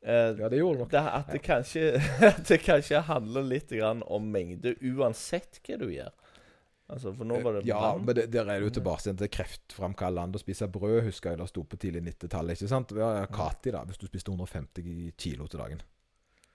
eh, 0.03 0.37
Ja, 0.39 0.49
det 0.53 0.61
gjorde 0.61 0.77
det 0.79 0.85
nok. 0.85 0.91
det, 0.93 1.05
at, 1.21 1.33
det 1.33 1.43
kanskje, 1.45 1.85
at 2.33 2.43
det 2.49 2.61
kanskje 2.65 3.01
handler 3.09 3.49
litt 3.49 3.73
om 3.81 4.29
mengde 4.33 4.75
uansett 4.81 5.61
hva 5.67 5.81
du 5.81 5.89
gjør. 5.93 6.13
Altså, 6.91 7.13
for 7.15 7.29
nå 7.29 7.39
var 7.45 7.55
det 7.55 7.67
Ja, 7.69 7.95
men 7.97 8.15
det, 8.19 8.27
der 8.35 8.49
er 8.51 8.59
det 8.59 8.67
jo 8.67 8.75
tilbake 8.81 9.05
igjen 9.07 9.21
til 9.21 9.31
kreftframkallende 9.31 10.41
å 10.41 10.43
spise 10.43 10.67
brød. 10.69 11.05
Husker 11.07 11.33
jeg 11.33 11.39
det 11.41 11.49
sto 11.53 11.63
på 11.63 11.79
tidlig 11.79 12.03
90-tallet. 12.09 12.59
ikke 12.59 12.71
sant? 12.73 12.95
Kati, 13.31 13.71
da, 13.77 13.85
hvis 13.87 14.01
du 14.01 14.09
spiste 14.11 14.33
150 14.35 15.13
kilo 15.21 15.47
til 15.47 15.63
dagen. 15.63 15.85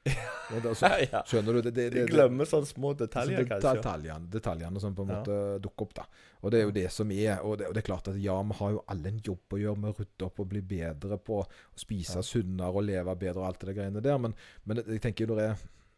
Ja, 0.06 0.60
da, 0.62 0.72
så, 0.78 0.90
ja. 1.12 1.24
skjønner 1.26 1.56
du? 1.58 1.62
Det, 1.66 1.72
det, 1.74 1.86
De 1.90 2.02
det, 2.04 2.10
glemmer 2.14 2.46
sånne 2.46 2.68
små 2.70 2.92
Altså, 2.94 3.08
detaljer, 3.08 3.40
det- 3.42 3.50
kanskje. 3.50 3.72
Detaljene, 3.80 4.30
detaljene 4.30 4.80
som 4.84 4.94
på 4.96 5.02
en 5.02 5.10
Ja. 5.10 5.16
måte 5.24 5.38
dukker 5.64 5.82
opp. 5.88 5.94
da 5.98 6.04
Og 6.44 6.52
det 6.52 6.60
er 6.60 6.64
jo 6.68 6.72
det 6.76 6.92
som 6.94 7.12
er 7.12 7.40
Og 7.42 7.58
det, 7.58 7.68
og 7.68 7.74
det 7.74 7.82
er 7.84 7.88
klart 7.90 8.08
at 8.12 8.16
ja, 8.22 8.36
vi 8.44 8.54
har 8.60 8.72
jo 8.76 8.84
alle 8.88 9.08
en 9.08 9.20
jobb 9.26 9.50
å 9.50 9.58
gjøre 9.64 9.78
med 9.82 9.94
å 9.94 9.98
rydde 9.98 10.26
opp 10.28 10.40
og 10.40 10.50
bli 10.50 10.62
bedre 10.62 11.18
på 11.18 11.40
å 11.42 11.48
spise 11.76 12.16
Ja. 12.22 12.22
sunnere 12.22 12.70
og 12.76 12.84
leve 12.86 13.16
bedre 13.18 13.40
og 13.42 13.48
alt 13.48 13.60
det 13.66 13.76
greiene 13.76 14.02
der. 14.04 14.18
Men, 14.20 14.36
men 14.66 14.78
jeg 14.86 15.02
tenker 15.02 15.26
det 15.28 15.40
er, 15.50 15.58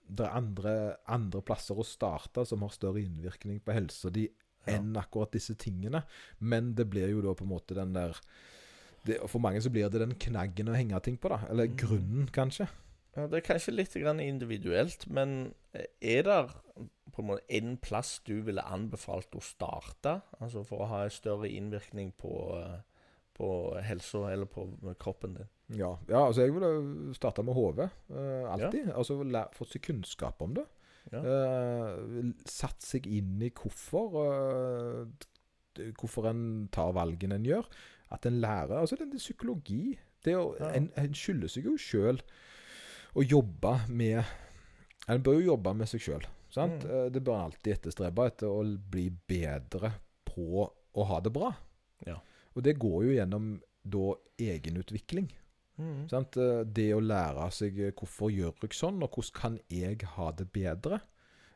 det 0.09 0.25
er 0.25 0.31
andre, 0.39 0.95
andre 1.09 1.41
plasser 1.41 1.75
å 1.75 1.83
starte 1.85 2.45
som 2.47 2.61
har 2.63 2.69
større 2.69 3.03
innvirkning 3.03 3.59
på 3.59 3.73
helsa 3.75 4.09
di 4.09 4.29
enn 4.65 4.95
akkurat 4.95 5.31
disse 5.31 5.55
tingene. 5.59 6.03
Men 6.39 6.73
det 6.75 6.89
blir 6.89 7.09
jo 7.11 7.21
da 7.21 7.33
på 7.35 7.43
en 7.43 7.51
måte 7.51 7.75
den 7.75 7.91
der 7.93 8.15
det, 9.05 9.19
For 9.29 9.39
mange 9.39 9.59
så 9.61 9.69
blir 9.71 9.89
det 9.89 9.99
den 9.99 10.15
knaggen 10.15 10.67
å 10.67 10.75
henge 10.75 11.01
ting 11.03 11.17
på, 11.17 11.29
da. 11.29 11.39
Eller 11.49 11.67
Mhm. 11.67 11.75
grunnen, 11.77 12.29
kanskje. 12.31 12.67
Ja, 13.17 13.25
det 13.25 13.39
er 13.39 13.47
kanskje 13.47 13.73
litt 13.73 13.95
grann 13.97 14.19
individuelt, 14.21 15.07
men 15.09 15.53
eh, 15.73 15.87
er 16.05 16.27
det 16.27 16.37
på 17.15 17.23
en 17.23 17.29
måte 17.31 17.47
en 17.57 17.77
plass 17.81 18.19
du 18.27 18.35
ville 18.45 18.61
anbefalt 18.61 19.33
å 19.33 19.41
starte? 19.41 20.19
Altså 20.37 20.61
for 20.67 20.83
å 20.85 20.89
ha 20.91 20.99
en 21.07 21.13
større 21.13 21.49
innvirkning 21.49 22.11
på, 22.21 22.33
eh, 22.61 22.79
på 23.37 23.49
helsa 23.81 24.27
eller 24.31 24.45
på 24.45 24.67
kroppen 25.01 25.33
din? 25.39 25.49
Ja, 25.79 25.95
ja 26.07 26.21
altså 26.27 26.45
jeg 26.45 26.53
ville 26.53 27.13
starta 27.17 27.41
med 27.43 27.57
hodet. 27.57 27.89
eh, 28.13 28.45
alltid. 28.53 28.91
Altså 28.93 29.17
fått 29.57 29.73
seg 29.73 29.81
kunnskap 29.89 30.41
om 30.45 30.53
det. 30.59 30.67
Ja. 31.11 31.23
Eh, 31.23 32.31
satt 32.45 32.83
seg 32.83 33.07
inn 33.07 33.41
i 33.41 33.49
hvorfor 33.55 34.21
eh, 34.25 35.27
Hvorfor 35.93 36.25
en 36.25 36.67
tar 36.73 36.89
valgene 36.97 37.35
en 37.37 37.45
gjør. 37.45 37.67
At 38.09 38.25
en 38.25 38.39
lærer 38.41 38.79
Altså, 38.79 38.95
det 38.97 39.05
er 39.13 39.19
psykologi. 39.21 39.97
Det 40.25 40.33
å, 40.35 40.55
Ja. 40.59 40.71
en, 40.73 40.91
en 40.97 41.13
skylder 41.13 41.51
seg 41.53 41.67
jo 41.69 41.75
sjøl 41.77 42.17
å 43.15 43.23
jobbe 43.23 43.77
med 43.89 44.23
En 45.07 45.21
bør 45.23 45.37
jo 45.39 45.53
jobbe 45.53 45.71
med 45.79 45.87
seg 45.87 46.01
sjøl. 46.03 46.25
Mm. 46.51 46.79
Eh, 46.83 47.05
Det 47.11 47.21
bør 47.23 47.37
en 47.37 47.45
alltid 47.47 47.77
etterstrebe 47.77 48.25
etter 48.27 48.51
å 48.51 48.63
bli 48.65 49.07
bedre 49.09 49.93
på 50.27 50.65
å 50.67 51.05
ha 51.07 51.19
det 51.23 51.31
bra. 51.31 51.53
Ja. 52.05 52.17
Og 52.55 52.63
det 52.65 52.79
går 52.81 53.05
jo 53.05 53.13
gjennom 53.15 53.51
da 53.87 54.07
egenutvikling. 54.35 55.29
Mm. 55.77 56.09
Sant? 56.11 56.37
Eh, 56.37 56.65
Det 56.65 56.89
å 56.93 56.99
lære 56.99 57.47
seg 57.55 57.79
eh, 57.79 57.93
hvorfor 57.95 58.33
gjør 58.33 58.65
jeg 58.65 58.75
sånn, 58.75 58.99
og 59.03 59.15
hvordan 59.15 59.37
kan 59.39 59.59
jeg 59.69 60.03
ha 60.17 60.31
det 60.31 60.51
bedre. 60.51 61.01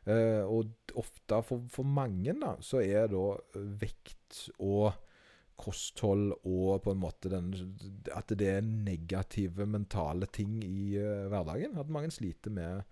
Uh, 0.02 0.42
og 0.50 0.96
ofte 0.98 1.36
for, 1.46 1.62
for 1.70 1.86
mange 1.86 2.32
da, 2.34 2.56
så 2.58 2.80
er 2.82 3.04
da 3.06 3.36
vekt 3.54 4.48
og 4.58 4.96
kosthold 5.60 6.32
og 6.48 6.82
på 6.84 6.92
en 6.92 7.00
måte 7.02 7.30
den 7.30 7.52
At 8.14 8.28
det 8.28 8.48
er 8.48 8.60
negative 8.62 9.66
mentale 9.66 10.26
ting 10.26 10.62
i 10.64 10.96
uh, 10.98 11.28
hverdagen. 11.32 11.78
At 11.78 11.88
mange 11.92 12.10
sliter 12.10 12.50
med 12.50 12.82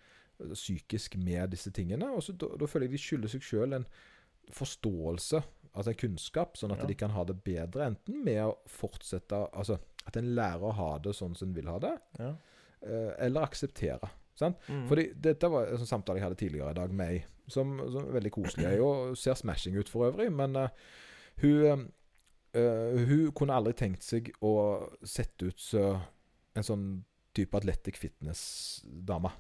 eh, 0.41 0.53
psykisk 0.55 1.17
med 1.17 1.51
disse 1.51 1.71
tingene. 1.71 2.11
Og 2.15 2.23
så 2.23 2.33
da, 2.33 2.47
da 2.61 2.67
føler 2.67 2.87
jeg 2.89 2.93
de 2.97 3.03
skylder 3.05 3.33
seg 3.35 3.43
sjøl 3.47 3.73
en 3.79 3.87
forståelse, 4.51 5.43
altså 5.75 5.93
en 5.93 5.99
kunnskap, 6.01 6.57
sånn 6.59 6.73
at 6.75 6.81
Ja. 6.83 6.87
de 6.87 6.95
kan 6.95 7.11
ha 7.15 7.25
det 7.25 7.37
bedre. 7.45 7.87
Enten 7.87 8.25
med 8.25 8.41
å 8.45 8.57
fortsette 8.67 9.45
Altså 9.55 9.79
at 10.07 10.17
en 10.17 10.35
lærer 10.35 10.63
å 10.65 10.73
ha 10.75 10.99
det 10.99 11.13
sånn 11.15 11.37
som 11.37 11.49
en 11.49 11.55
vil 11.55 11.69
ha 11.69 11.79
det, 11.79 11.93
Ja. 12.19 12.31
uh, 12.87 13.13
eller 13.19 13.43
akseptere. 13.47 14.11
Mm. 14.41 14.87
Fordi 14.89 15.13
dette 15.21 15.49
var 15.53 15.67
en 15.69 15.77
sånn 15.77 15.87
samtale 16.01 16.17
jeg 16.17 16.25
hadde 16.25 16.39
tidligere 16.41 16.71
i 16.71 16.75
dag 16.79 16.93
med 16.97 17.11
ei 17.13 17.25
som, 17.47 17.75
som 17.93 18.07
er 18.07 18.15
veldig 18.15 18.31
koselig. 18.33 18.79
Hun 18.81 19.17
ser 19.17 19.35
smashing 19.35 19.77
ut 19.77 19.89
for 19.89 20.09
øvrig, 20.09 20.31
men 20.33 20.57
hun 21.43 21.91
eh, 22.57 23.01
Hun 23.09 23.31
kunne 23.37 23.57
aldri 23.57 23.75
tenkt 23.79 24.07
seg 24.07 24.33
å 24.45 24.55
sette 25.07 25.51
ut 25.51 25.61
så 25.61 25.85
en 26.59 26.67
sånn 26.67 26.87
type 27.37 27.57
Atletic 27.57 27.99
fitness-dame. 28.01 29.31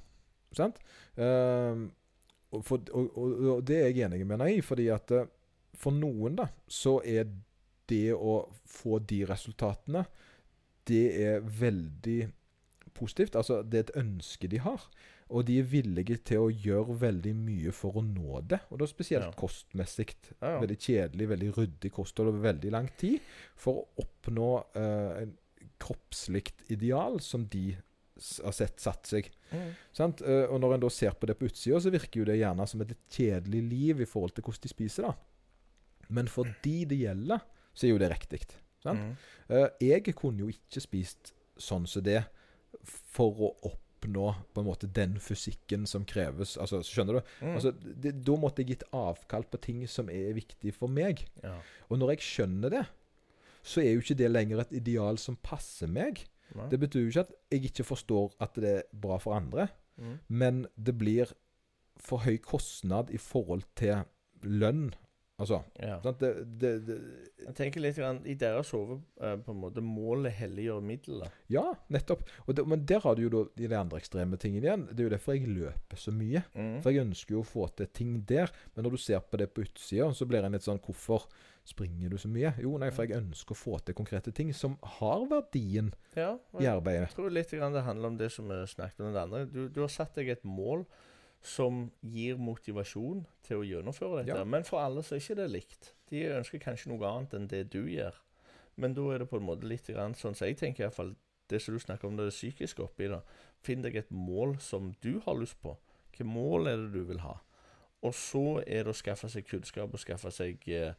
Sant? 0.54 0.78
Uh, 1.18 1.90
og, 2.50 2.64
for, 2.66 2.82
og, 2.94 3.10
og, 3.18 3.34
og 3.56 3.62
det 3.66 3.78
er 3.78 3.90
jeg 3.90 4.06
enig 4.06 4.24
med 4.24 4.38
henne 4.38 4.50
i, 4.56 4.62
fordi 4.64 4.88
at 4.90 5.12
eh, 5.14 5.28
for 5.78 5.94
noen, 5.94 6.34
da, 6.40 6.48
så 6.66 6.96
er 7.06 7.28
det 7.90 8.10
å 8.14 8.40
få 8.66 8.98
de 9.06 9.22
resultatene 9.26 10.04
Det 10.86 11.04
er 11.22 11.44
veldig 11.44 12.20
positivt. 12.94 13.36
Altså, 13.38 13.60
det 13.62 13.78
er 13.78 13.84
et 13.86 13.98
ønske 14.02 14.50
de 14.50 14.58
har. 14.64 14.82
Og 15.30 15.44
de 15.46 15.58
er 15.60 15.66
villige 15.70 16.16
til 16.26 16.38
å 16.44 16.48
gjøre 16.50 16.96
veldig 17.00 17.32
mye 17.38 17.72
for 17.76 18.00
å 18.00 18.02
nå 18.02 18.40
det. 18.50 18.58
Og 18.70 18.80
da 18.82 18.86
spesielt 18.90 19.28
Ja. 19.28 19.32
kostmessig. 19.38 20.14
Ja, 20.40 20.56
ja. 20.56 20.60
Veldig 20.60 20.78
kjedelig, 20.78 21.28
veldig 21.28 21.50
ryddig 21.56 21.92
kosthold 21.92 22.28
over 22.32 22.52
veldig 22.52 22.70
lang 22.74 22.88
tid. 22.98 23.20
For 23.54 23.82
å 23.84 23.86
oppnå 24.02 24.48
eh, 24.74 25.22
en 25.22 25.36
kroppslig 25.78 26.50
ideal 26.68 27.20
som 27.20 27.46
de 27.46 27.76
har 28.44 28.52
sett 28.52 28.80
satt 28.82 29.06
seg. 29.08 29.30
Mm. 29.52 29.70
Sant? 29.96 30.20
Eh, 30.22 30.44
og 30.50 30.60
når 30.60 30.74
en 30.74 30.80
da 30.84 30.90
ser 30.92 31.14
på 31.16 31.26
det 31.30 31.38
på 31.38 31.46
utsida, 31.48 31.78
så 31.80 31.90
virker 31.94 32.20
jo 32.20 32.26
det 32.28 32.36
gjerne 32.40 32.66
som 32.68 32.82
et 32.82 32.88
litt 32.92 33.06
kjedelig 33.16 33.62
liv 33.70 34.00
i 34.04 34.08
forhold 34.10 34.34
til 34.36 34.44
hvordan 34.44 34.66
de 34.66 34.68
spiser. 34.74 35.02
da. 35.08 35.14
Men 36.10 36.26
for 36.28 36.44
de 36.64 36.84
det 36.90 36.98
gjelder, 37.00 37.40
så 37.72 37.86
er 37.86 37.94
jo 37.94 37.98
det 38.02 38.10
riktig. 38.10 38.42
Sant? 38.82 38.98
Mm. 39.00 39.16
Eh, 39.48 39.68
jeg 39.80 40.14
kunne 40.16 40.42
jo 40.42 40.48
ikke 40.52 40.80
spist 40.82 41.32
sånn 41.60 41.86
som 41.88 42.02
det 42.02 42.24
for 42.84 43.54
å 43.64 43.72
oppnå 44.00 44.34
på 44.54 44.60
en 44.62 44.66
måte 44.66 44.88
den 44.92 45.18
fysikken 45.20 45.86
som 45.86 46.04
kreves. 46.08 46.56
Altså, 46.56 46.80
Skjønner 46.82 47.18
du? 47.20 47.20
Mm. 47.44 47.54
Altså, 47.54 47.72
det, 48.00 48.14
Da 48.24 48.36
måtte 48.36 48.62
jeg 48.62 48.68
gitt 48.78 48.84
avkall 48.96 49.44
på 49.44 49.60
ting 49.60 49.86
som 49.88 50.08
er 50.08 50.32
viktig 50.34 50.72
for 50.74 50.88
meg. 50.88 51.26
ja. 51.42 51.58
Og 51.90 51.98
når 51.98 52.14
jeg 52.16 52.18
skjønner 52.20 52.70
det, 52.70 52.86
så 53.62 53.80
er 53.82 53.92
jo 53.92 54.00
ikke 54.00 54.16
det 54.16 54.30
lenger 54.30 54.60
et 54.60 54.72
ideal 54.72 55.18
som 55.18 55.36
passer 55.36 55.86
meg. 55.86 56.24
Nei. 56.54 56.68
Det 56.70 56.80
betyr 56.80 57.02
jo 57.04 57.08
ikke 57.12 57.20
at 57.26 57.34
jeg 57.52 57.64
ikke 57.70 57.84
forstår 57.84 58.32
at 58.40 58.54
det 58.54 58.70
er 58.78 58.82
bra 58.92 59.18
for 59.18 59.34
andre, 59.36 59.68
Mm. 60.00 60.18
men 60.28 60.66
det 60.82 60.96
blir 60.96 61.30
for 62.00 62.18
høy 62.24 62.38
kostnad 62.38 63.10
i 63.10 63.18
forhold 63.18 63.62
til 63.76 64.04
lønn. 64.42 64.94
Altså 65.40 65.62
Ja. 65.80 65.96
sant? 66.04 66.20
Det, 66.20 66.30
det, 66.60 66.72
det, 66.86 66.96
Jeg 67.40 67.54
tenker 67.56 67.80
litt 67.80 67.96
grann, 67.96 68.20
I 68.28 68.34
deres 68.38 68.70
hode 68.76 68.98
eh, 69.20 69.36
på 69.40 69.54
en 69.54 69.60
måte 69.62 69.80
målet 69.84 70.34
helliggjør 70.36 70.82
middelet. 70.84 71.32
Ja, 71.48 71.64
nettopp. 71.88 72.26
Det, 72.46 72.66
men 72.68 72.84
der 72.86 73.00
har 73.00 73.16
du 73.16 73.22
jo 73.24 73.30
da 73.32 73.44
de 73.56 73.70
andre 73.78 74.00
ekstreme 74.02 74.36
tingene 74.40 74.68
igjen. 74.68 74.86
Det 74.90 75.00
er 75.00 75.08
jo 75.08 75.14
derfor 75.16 75.38
jeg 75.38 75.48
løper 75.48 75.96
så 76.00 76.12
mye. 76.14 76.42
Mm. 76.54 76.74
For 76.84 76.92
jeg 76.92 77.06
ønsker 77.06 77.38
jo 77.38 77.40
å 77.44 77.48
få 77.48 77.68
til 77.80 77.88
ting 77.96 78.18
der. 78.28 78.52
Men 78.74 78.84
når 78.86 78.98
du 78.98 79.02
ser 79.06 79.24
på 79.24 79.40
det 79.40 79.48
på 79.54 79.64
utsida, 79.64 80.10
så 80.14 80.28
blir 80.28 80.44
en 80.44 80.52
litt 80.58 80.66
sånn 80.66 80.82
Hvorfor 80.84 81.26
springer 81.70 82.10
du 82.10 82.18
så 82.18 82.28
mye? 82.32 82.52
Jo, 82.60 82.72
nei, 82.80 82.88
for 82.92 83.06
jeg 83.06 83.20
ønsker 83.20 83.54
å 83.54 83.58
få 83.58 83.78
til 83.84 83.94
konkrete 83.96 84.32
ting 84.36 84.52
som 84.56 84.76
har 84.98 85.24
verdien 85.30 85.92
Ja, 86.16 86.34
i 86.58 86.66
arbeidet. 86.68 87.08
Jeg 87.10 87.16
tror 87.18 87.32
litt 87.34 87.52
grann 87.52 87.76
det 87.76 87.84
handler 87.86 88.12
om 88.12 88.16
det 88.20 88.30
som 88.32 88.48
vi 88.50 88.58
snakket 88.66 89.04
om 89.06 89.12
det 89.14 89.22
andre. 89.22 89.44
Du, 89.48 89.62
du 89.68 89.80
har 89.84 89.92
satt 89.92 90.16
deg 90.18 90.32
et 90.32 90.44
mål 90.48 90.84
som 91.42 91.86
gir 92.04 92.40
motivasjon 92.40 93.24
til 93.46 93.60
å 93.60 93.66
gjennomføre 93.66 94.20
dette. 94.20 94.36
Ja. 94.36 94.44
Men 94.44 94.66
for 94.68 94.82
alle 94.82 95.04
så 95.06 95.16
er 95.16 95.22
ikke 95.22 95.38
det 95.40 95.48
likt. 95.50 95.92
De 96.10 96.26
ønsker 96.36 96.60
kanskje 96.62 96.92
noe 96.92 97.06
annet 97.08 97.36
enn 97.38 97.48
det 97.50 97.64
du 97.72 97.82
gjør. 97.88 98.16
Men 98.80 98.94
da 98.96 99.06
er 99.12 99.22
det 99.22 99.30
på 99.30 99.40
en 99.40 99.46
måte 99.48 99.68
litt 99.68 99.88
grann, 99.88 100.16
sånn 100.16 100.36
som 100.36 100.48
jeg 100.48 100.58
tenker 100.60 100.84
i 100.84 100.88
hvert 100.88 100.96
fall, 100.96 101.14
det 101.50 101.58
som 101.62 101.74
du 101.74 101.82
snakker 101.82 102.06
om, 102.06 102.16
det 102.16 102.28
er 102.28 102.34
psykisk 102.34 102.76
psykiske 102.76 102.84
oppi 102.84 103.08
det. 103.10 103.20
Finn 103.64 103.84
deg 103.84 103.96
et 103.98 104.10
mål 104.14 104.58
som 104.62 104.92
du 105.02 105.18
har 105.24 105.38
lyst 105.38 105.58
på. 105.64 105.74
Hvilke 106.10 106.26
mål 106.28 106.70
er 106.70 106.84
det 106.84 106.92
du 106.94 107.02
vil 107.08 107.22
ha? 107.24 107.38
Og 108.06 108.14
så 108.16 108.60
er 108.64 108.86
det 108.86 108.94
å 108.94 108.96
skaffe 108.96 109.28
seg 109.28 109.48
kunnskap 109.48 109.92
og 109.92 110.00
skaffe 110.00 110.30
seg 110.32 110.62
eh, 110.72 110.92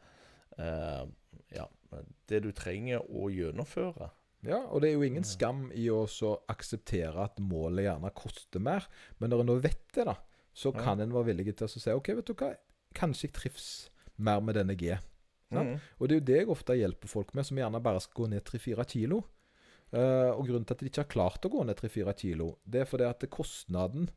eh, 0.58 1.06
ja, 1.56 1.68
det 2.30 2.42
du 2.46 2.52
trenger 2.56 3.06
å 3.10 3.30
gjennomføre. 3.34 4.12
Ja, 4.46 4.64
og 4.74 4.82
det 4.82 4.90
er 4.90 4.98
jo 4.98 5.06
ingen 5.06 5.26
skam 5.26 5.68
i 5.78 5.86
å 5.94 6.04
så 6.10 6.34
akseptere 6.50 7.28
at 7.28 7.38
målet 7.42 7.86
gjerne 7.86 8.14
koster 8.18 8.64
mer. 8.64 8.88
Men 9.22 9.34
når 9.34 9.44
en 9.44 9.52
nå 9.52 9.58
vet 9.62 9.84
det, 9.94 10.06
da, 10.10 10.16
så 10.54 10.74
kan 10.76 11.00
en 11.00 11.14
være 11.14 11.32
villig 11.32 11.56
til 11.56 11.68
å 11.68 11.72
si 11.72 11.94
OK, 11.94 12.12
vet 12.18 12.28
du 12.28 12.36
hva, 12.36 12.52
kanskje 12.98 13.30
jeg 13.30 13.36
trives 13.38 13.70
mer 14.22 14.42
med 14.44 14.60
denne 14.60 14.76
G. 14.78 14.98
Mm. 15.52 15.76
Og 16.00 16.08
det 16.08 16.16
er 16.16 16.20
jo 16.20 16.28
det 16.28 16.40
jeg 16.40 16.52
ofte 16.52 16.78
hjelper 16.80 17.12
folk 17.12 17.34
med, 17.36 17.48
som 17.48 17.60
gjerne 17.60 17.84
bare 17.84 18.04
skal 18.04 18.22
gå 18.22 18.30
ned 18.32 18.44
3-4 18.48 18.88
kilo. 18.94 19.24
Uh, 19.92 20.32
og 20.38 20.46
grunnen 20.48 20.64
til 20.64 20.78
at 20.78 20.84
de 20.84 20.88
ikke 20.88 21.04
har 21.04 21.12
klart 21.12 21.46
å 21.48 21.52
gå 21.52 21.66
ned 21.68 21.76
3-4 21.76 22.14
kilo, 22.22 22.54
det 22.64 22.84
er 22.84 22.88
fordi 22.88 23.10
at 23.10 23.26
kostnaden 23.34 24.08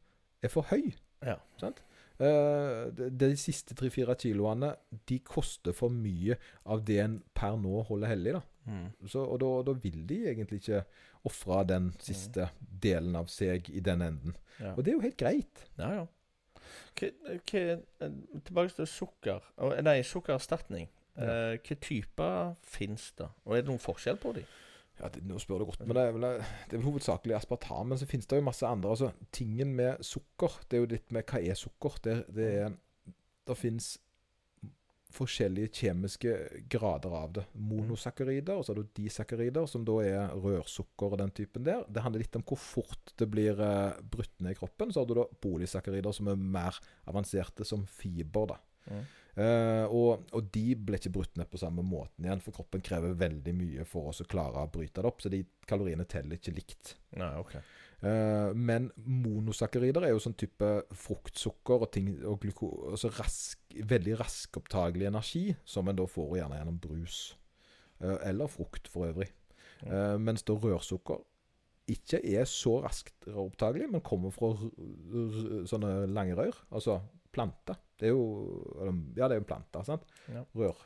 er 0.44 0.52
for 0.52 0.68
høy. 0.70 0.92
Ja. 1.24 1.40
Sant? 1.58 1.82
Eh, 2.22 2.92
de, 2.94 3.08
de 3.10 3.28
siste 3.34 3.74
3-4 3.74 4.14
kiloene 4.22 4.68
de 5.10 5.16
koster 5.26 5.74
for 5.74 5.90
mye 5.90 6.36
av 6.70 6.84
det 6.86 7.00
en 7.02 7.16
per 7.34 7.56
nå 7.58 7.80
holder 7.88 8.12
hellig. 8.12 8.36
da. 8.36 8.42
Mm. 8.70 9.08
Så, 9.10 9.24
og 9.24 9.40
da, 9.42 9.50
da 9.66 9.74
vil 9.82 10.04
de 10.08 10.20
egentlig 10.30 10.60
ikke 10.62 10.84
ofre 11.26 11.64
den 11.72 11.90
siste 12.04 12.48
delen 12.60 13.16
av 13.18 13.26
seg 13.32 13.66
i 13.72 13.82
den 13.84 14.04
enden. 14.06 14.36
Ja. 14.60 14.76
Og 14.76 14.84
det 14.84 14.92
er 14.92 14.98
jo 15.00 15.06
helt 15.08 15.18
greit. 15.20 15.66
ja, 15.80 15.90
ja. 16.02 16.06
Eh, 17.02 17.78
tilbake 18.44 18.74
til 18.76 18.86
sukker. 18.86 19.48
Nei, 19.82 20.02
sukkererstatning. 20.06 20.90
Ja. 21.14 21.34
Hvilke 21.54 21.76
typer 21.78 22.54
fins 22.66 23.12
det? 23.18 23.28
Og 23.44 23.54
er 23.54 23.62
det 23.62 23.70
noen 23.70 23.82
forskjell 23.82 24.18
på 24.22 24.32
dem? 24.34 24.46
Ja, 25.00 25.08
det, 25.10 25.24
Nå 25.26 25.38
spør 25.42 25.62
du 25.62 25.66
godt, 25.68 25.82
men 25.86 25.96
det 25.96 26.04
er 26.06 26.14
vel, 26.14 26.26
det 26.70 26.78
er 26.78 26.84
hovedsakelig 26.86 27.36
aspartam. 27.36 27.90
Men 27.90 27.98
så 27.98 28.06
finnes 28.06 28.26
det 28.30 28.38
jo 28.38 28.46
masse 28.46 28.66
andre. 28.66 28.90
altså 28.90 29.10
Tingen 29.34 29.74
med 29.74 30.02
sukker, 30.06 30.60
det 30.70 30.78
er 30.78 30.84
jo 30.84 30.90
litt 30.94 31.14
med 31.14 31.26
hva 31.30 31.42
er 31.42 31.58
sukker. 31.58 31.98
Det, 32.04 32.16
det 32.34 32.50
er 32.62 32.74
Det 33.44 33.56
fins 33.60 33.98
forskjellige 35.14 35.72
kjemiske 35.80 36.34
grader 36.70 37.16
av 37.16 37.32
det. 37.38 37.46
Monosakkarider, 37.54 38.58
og 38.58 38.66
så 38.66 38.74
har 38.74 38.80
du 38.82 38.92
disakkarider, 38.96 39.66
som 39.70 39.86
da 39.86 39.98
er 40.04 40.36
rørsukker 40.44 41.14
og 41.14 41.20
den 41.22 41.34
typen 41.36 41.66
der. 41.66 41.84
Det 41.88 42.04
handler 42.04 42.24
litt 42.24 42.38
om 42.38 42.46
hvor 42.46 42.60
fort 42.60 43.14
det 43.20 43.28
blir 43.30 43.60
eh, 43.62 43.98
brutt 44.10 44.34
ned 44.44 44.56
i 44.56 44.58
kroppen. 44.58 44.92
Så 44.92 45.02
har 45.02 45.10
du 45.10 45.16
da 45.20 45.26
polysakkarider, 45.46 46.14
som 46.16 46.32
er 46.32 46.40
mer 46.58 46.80
avanserte 47.10 47.66
som 47.68 47.86
fiber. 47.90 48.54
da. 48.54 48.60
Mm. 48.90 49.04
Uh, 49.34 49.90
og, 49.90 50.28
og 50.30 50.50
de 50.54 50.76
ble 50.78 50.98
ikke 51.00 51.10
brutt 51.16 51.38
ned 51.40 51.48
på 51.50 51.58
samme 51.58 51.82
måten 51.82 52.26
igjen, 52.26 52.42
for 52.44 52.54
kroppen 52.54 52.84
krever 52.86 53.16
veldig 53.18 53.54
mye 53.58 53.86
for 53.88 54.12
oss 54.12 54.22
å 54.22 54.28
klare 54.30 54.62
å 54.62 54.70
bryte 54.70 55.02
det 55.02 55.10
opp. 55.10 55.24
Så 55.24 55.32
de 55.32 55.42
kaloriene 55.66 56.06
teller 56.06 56.38
ikke 56.38 56.54
likt. 56.54 56.94
Nei, 57.18 57.32
OK. 57.40 57.56
uh, 58.04 58.54
men 58.54 58.92
monosakkarider 59.02 60.06
er 60.06 60.14
jo 60.14 60.22
sånn 60.22 60.38
type 60.38 60.70
fruktsukker 61.06 61.86
og 61.86 61.90
ting 61.96 62.12
og 62.22 62.38
gluko, 62.44 62.70
altså 62.92 63.10
rask, 63.16 63.63
veldig 63.82 64.18
raskopptakelig 64.20 65.08
energi, 65.10 65.44
som 65.64 65.88
en 65.88 65.98
da 65.98 66.06
får 66.08 66.36
gjerne 66.38 66.58
gjennom 66.60 66.80
brus. 66.82 67.18
Eh, 68.00 68.16
eller 68.30 68.50
frukt, 68.50 68.88
for 68.88 69.08
øvrig. 69.08 69.30
Mm. 69.82 69.88
Eh, 69.90 70.16
mens 70.22 70.46
da 70.46 70.56
rørsukker 70.58 71.22
ikke 71.90 72.20
er 72.24 72.46
så 72.48 72.78
raskt 72.80 73.26
opptagelig, 73.28 73.90
men 73.92 74.04
kommer 74.04 74.32
fra 74.32 74.54
sånne 75.68 76.06
lange 76.08 76.36
rør. 76.38 76.56
Altså 76.72 77.00
planter. 77.34 77.76
Det 78.00 78.08
er 78.08 78.14
jo 78.14 78.94
Ja, 79.16 79.28
det 79.28 79.36
er 79.36 79.42
jo 79.42 79.48
planter, 79.48 79.84
sant? 79.84 80.06
Ja. 80.32 80.44
Rør. 80.56 80.78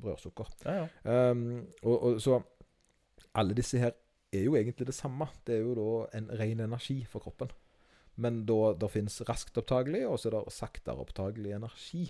Rørsukker. 0.00 0.48
Ja, 0.64 0.86
ja. 1.04 1.30
Um, 1.30 1.66
og, 1.82 1.96
og 2.02 2.20
så 2.22 2.40
Alle 3.34 3.54
disse 3.54 3.78
her 3.78 3.92
er 4.32 4.46
jo 4.46 4.56
egentlig 4.56 4.86
det 4.88 4.94
samme. 4.94 5.28
Det 5.46 5.58
er 5.58 5.66
jo 5.66 5.74
da 5.76 5.90
en 6.18 6.30
ren 6.40 6.62
energi 6.64 7.02
for 7.04 7.22
kroppen. 7.22 7.50
Men 8.20 8.44
da 8.46 8.72
det 8.78 8.90
finnes 8.92 9.20
raskt 9.28 9.58
opptagelig, 9.60 10.06
og 10.08 10.18
så 10.18 10.30
er 10.30 10.38
det 10.38 10.54
saktere 10.54 11.02
opptagelig 11.02 11.54
energi. 11.56 12.08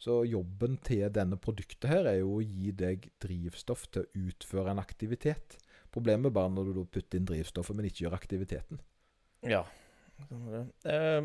Så 0.00 0.22
jobben 0.24 0.78
til 0.84 1.04
denne 1.12 1.36
produktet 1.36 1.90
her 1.90 2.08
er 2.08 2.22
jo 2.22 2.38
å 2.38 2.44
gi 2.44 2.72
deg 2.72 3.10
drivstoff 3.20 3.84
til 3.92 4.06
å 4.06 4.28
utføre 4.30 4.72
en 4.72 4.80
aktivitet. 4.80 5.58
Problemet 5.92 6.30
er 6.30 6.36
bare 6.38 6.52
når 6.54 6.72
du 6.72 6.84
putter 6.86 7.18
inn 7.18 7.28
drivstoffet, 7.28 7.76
men 7.76 7.90
ikke 7.90 8.06
gjør 8.06 8.16
aktiviteten. 8.16 8.80
ja. 9.44 9.64
Eh, 10.84 11.24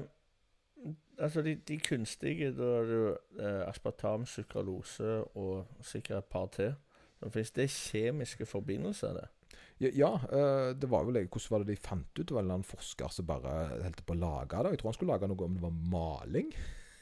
altså, 1.20 1.42
de, 1.44 1.58
de 1.68 1.76
kunstige 1.84 2.54
Da 2.56 2.68
er 2.78 2.86
det 2.88 2.96
jo 2.96 3.08
eh, 3.44 3.64
aspartam, 3.68 4.24
sukralose 4.26 5.18
og 5.36 5.82
sikkert 5.84 6.24
et 6.24 6.30
par 6.32 6.48
til. 6.56 6.76
Det 7.20 7.64
er 7.64 7.72
kjemiske 7.72 8.46
forbindelser, 8.48 9.20
det. 9.20 9.58
Ja, 9.84 9.92
ja 9.92 10.12
eh, 10.32 10.70
det 10.80 10.88
var 10.92 11.08
vel 11.08 11.26
Hvordan 11.26 11.52
var 11.52 11.64
det 11.64 11.74
de 11.74 11.88
fant 11.88 12.20
ut? 12.20 12.24
Det 12.24 12.32
var 12.32 12.44
en 12.44 12.46
eller 12.46 12.60
annen 12.60 12.68
forsker 12.68 13.12
som 13.12 13.28
bare 13.28 13.56
holdt 13.84 14.06
på 14.06 14.16
å 14.16 14.22
lage 14.24 14.64
det. 14.64 14.76
Jeg 14.76 14.82
tror 14.82 14.92
han 14.92 14.98
skulle 15.00 15.16
lage 15.16 15.32
noe 15.32 15.48
om 15.48 15.56
det 15.58 15.64
var 15.64 15.80
maling. 15.96 16.52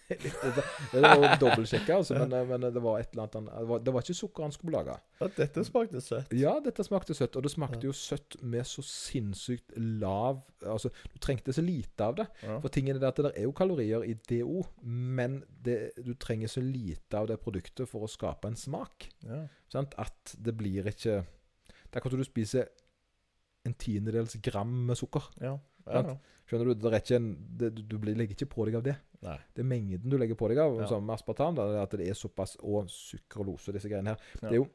Det 0.92 1.02
var 1.02 1.38
dobbeltsjekka, 1.40 1.96
altså, 1.96 2.18
men, 2.20 2.34
eh, 2.36 2.48
men 2.48 2.66
det 2.76 2.82
var 2.84 3.00
et 3.00 3.14
eller 3.14 3.24
annet 3.24 3.52
det, 3.54 3.68
var, 3.70 3.80
det 3.86 3.94
var 3.96 4.04
ikke 4.04 4.16
sukker 4.18 4.46
han 4.46 4.56
skulle 4.56 4.76
lage. 4.78 4.96
Ja, 5.20 5.30
dette 5.38 5.64
smakte 5.66 6.02
søtt. 6.04 6.34
Ja, 6.38 6.54
dette 6.64 6.86
smakte 6.86 7.16
søtt, 7.18 7.38
og 7.40 7.46
det 7.46 7.54
smakte 7.54 7.88
jo 7.88 7.96
søtt 7.96 8.38
med 8.42 8.68
så 8.70 8.84
sinnssykt 8.86 9.78
lav 9.78 10.44
Altså, 10.64 10.94
du 11.12 11.18
trengte 11.20 11.52
så 11.52 11.60
lite 11.60 12.06
av 12.06 12.14
det. 12.16 12.26
Ja. 12.40 12.54
For 12.64 12.72
tingen 12.72 12.96
er 12.96 13.02
det 13.04 13.10
at 13.10 13.18
det 13.26 13.32
er 13.36 13.48
jo 13.50 13.56
kalorier 13.56 14.06
i 14.08 14.14
DO, 14.30 14.62
men 14.88 15.42
det, 15.66 15.92
du 16.00 16.14
trenger 16.16 16.48
så 16.48 16.64
lite 16.64 17.20
av 17.20 17.28
det 17.28 17.36
produktet 17.44 17.90
for 17.92 18.06
å 18.06 18.12
skape 18.12 18.48
en 18.48 18.56
smak. 18.56 19.10
Ja. 19.28 19.42
Sant? 19.74 19.98
At 20.00 20.36
det 20.40 20.56
blir 20.56 20.88
ikke 20.88 21.20
Det 21.24 21.92
er 21.92 22.00
akkurat 22.00 22.16
som 22.16 22.24
du 22.24 22.30
spiser 22.30 22.72
en 23.68 23.76
tiendedels 23.80 24.38
gram 24.44 24.72
med 24.88 25.00
sukker. 25.00 25.28
Ja. 25.42 25.58
ja, 25.88 26.06
ja. 26.14 26.16
Skjønner 26.50 26.70
du? 26.70 26.74
Det 26.76 26.90
er 26.92 27.00
ikke 27.00 27.20
en, 27.20 27.30
det, 27.60 27.70
du 27.78 27.82
du 27.88 27.98
blir, 28.02 28.18
legger 28.20 28.36
ikke 28.36 28.50
på 28.52 28.66
deg 28.68 28.80
av 28.80 28.84
det. 28.86 28.98
Nei. 29.24 29.38
Det 29.56 29.64
er 29.64 29.70
mengden 29.70 30.12
du 30.12 30.18
legger 30.20 30.40
på 30.40 30.50
deg 30.52 30.60
av. 30.64 30.76
Ja. 30.82 30.90
Sammen 30.92 31.08
med 31.08 31.16
aspartam. 31.16 31.56
Da, 31.60 31.70
at 31.82 31.96
det 31.96 32.10
er 32.10 32.18
såpass 32.20 32.58
Og 32.60 32.92
sukralose 32.92 33.76
disse 33.76 33.92
greiene 33.92 34.16
her. 34.16 34.28
Ja. 34.42 34.50
Det 34.50 34.52
er 34.52 34.60
jo 34.60 34.68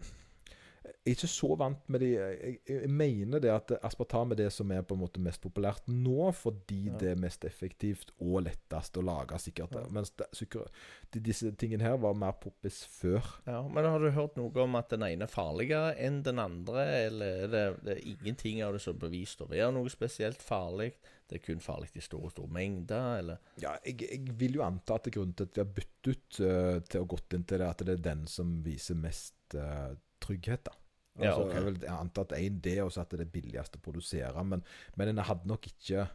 Jeg 1.09 1.15
er 1.15 1.17
ikke 1.23 1.31
så 1.33 1.49
vant 1.57 1.87
med 1.89 2.03
de 2.05 2.09
jeg, 2.13 2.57
jeg 2.69 2.89
mener 2.93 3.41
det 3.41 3.49
at 3.49 3.73
aspartam 3.87 4.35
er 4.35 4.41
det 4.43 4.49
som 4.53 4.69
er 4.77 4.83
på 4.85 4.93
en 4.97 5.01
måte 5.01 5.23
mest 5.25 5.41
populært 5.41 5.87
nå, 5.89 6.27
fordi 6.37 6.83
Ja. 6.91 6.97
det 7.01 7.09
er 7.15 7.21
mest 7.23 7.47
effektivt 7.49 8.13
og 8.21 8.43
lettest 8.45 8.99
å 9.01 9.05
lage, 9.07 9.39
sikkert. 9.41 9.73
Ja. 9.79 9.87
Mens 9.95 10.13
det, 10.21 10.27
sukker, 10.37 10.69
de, 11.15 11.23
disse 11.25 11.51
tingene 11.57 11.87
her 11.87 11.97
var 12.03 12.13
mer 12.19 12.35
poppis 12.43 12.83
før. 12.85 13.25
Ja, 13.49 13.63
Men 13.67 13.89
har 13.89 13.99
du 14.05 14.11
hørt 14.13 14.37
noe 14.37 14.53
om 14.63 14.77
at 14.77 14.91
den 14.93 15.07
ene 15.07 15.25
er 15.25 15.33
farligere 15.33 15.95
enn 15.97 16.21
den 16.27 16.39
andre, 16.43 16.85
eller 17.07 17.45
er 17.47 17.53
det, 17.55 17.65
det 17.87 17.95
er 17.97 18.03
ingenting 18.13 18.61
av 18.67 18.77
det 18.77 18.83
som 18.85 18.95
er 18.99 19.03
bevist 19.07 19.41
å 19.41 19.49
være 19.49 19.71
noe 19.73 19.89
spesielt 19.93 20.43
farlig? 20.45 20.93
Det 21.29 21.39
er 21.41 21.45
kun 21.45 21.61
farlig 21.61 21.89
i 21.97 22.01
store, 22.05 22.31
store 22.33 22.53
mengder, 22.53 23.19
eller? 23.23 23.41
Ja, 23.61 23.75
jeg, 23.85 24.01
jeg 24.05 24.37
vil 24.41 24.61
jo 24.61 24.63
anta 24.65 24.97
at 24.97 25.05
det 25.09 25.13
er 25.15 25.19
grunnen 25.21 25.35
til 25.37 25.49
at 25.49 25.57
de 25.57 25.65
har 25.65 25.73
byttet 25.77 26.13
ut 26.13 26.43
uh, 26.45 26.77
til 26.89 27.03
å 27.03 27.09
gått 27.17 27.37
inn 27.37 27.49
til 27.49 27.61
det, 27.61 27.69
at 27.69 27.85
det 27.85 27.97
er 27.99 28.05
den 28.11 28.27
som 28.29 28.59
viser 28.65 28.97
mest 28.97 29.57
uh, 29.57 29.93
trygghet, 30.25 30.69
da. 30.69 30.77
Ja, 31.19 31.33
Altså, 31.35 31.49
ok. 31.49 31.55
Jeg 31.55 31.67
vil 31.67 31.91
anta 31.91 32.25
at 32.27 32.33
en 32.39 32.61
det, 32.65 32.77
og 32.85 32.93
så 32.95 33.03
at 33.03 33.11
det 33.11 33.21
er 33.21 33.25
det 33.25 33.33
billigste 33.35 33.81
å 33.81 33.85
produsere. 33.85 34.45
Men, 34.45 34.65
men 34.97 35.13
en 35.13 35.25
hadde 35.27 35.51
nok 35.51 35.67
ikke 35.71 36.07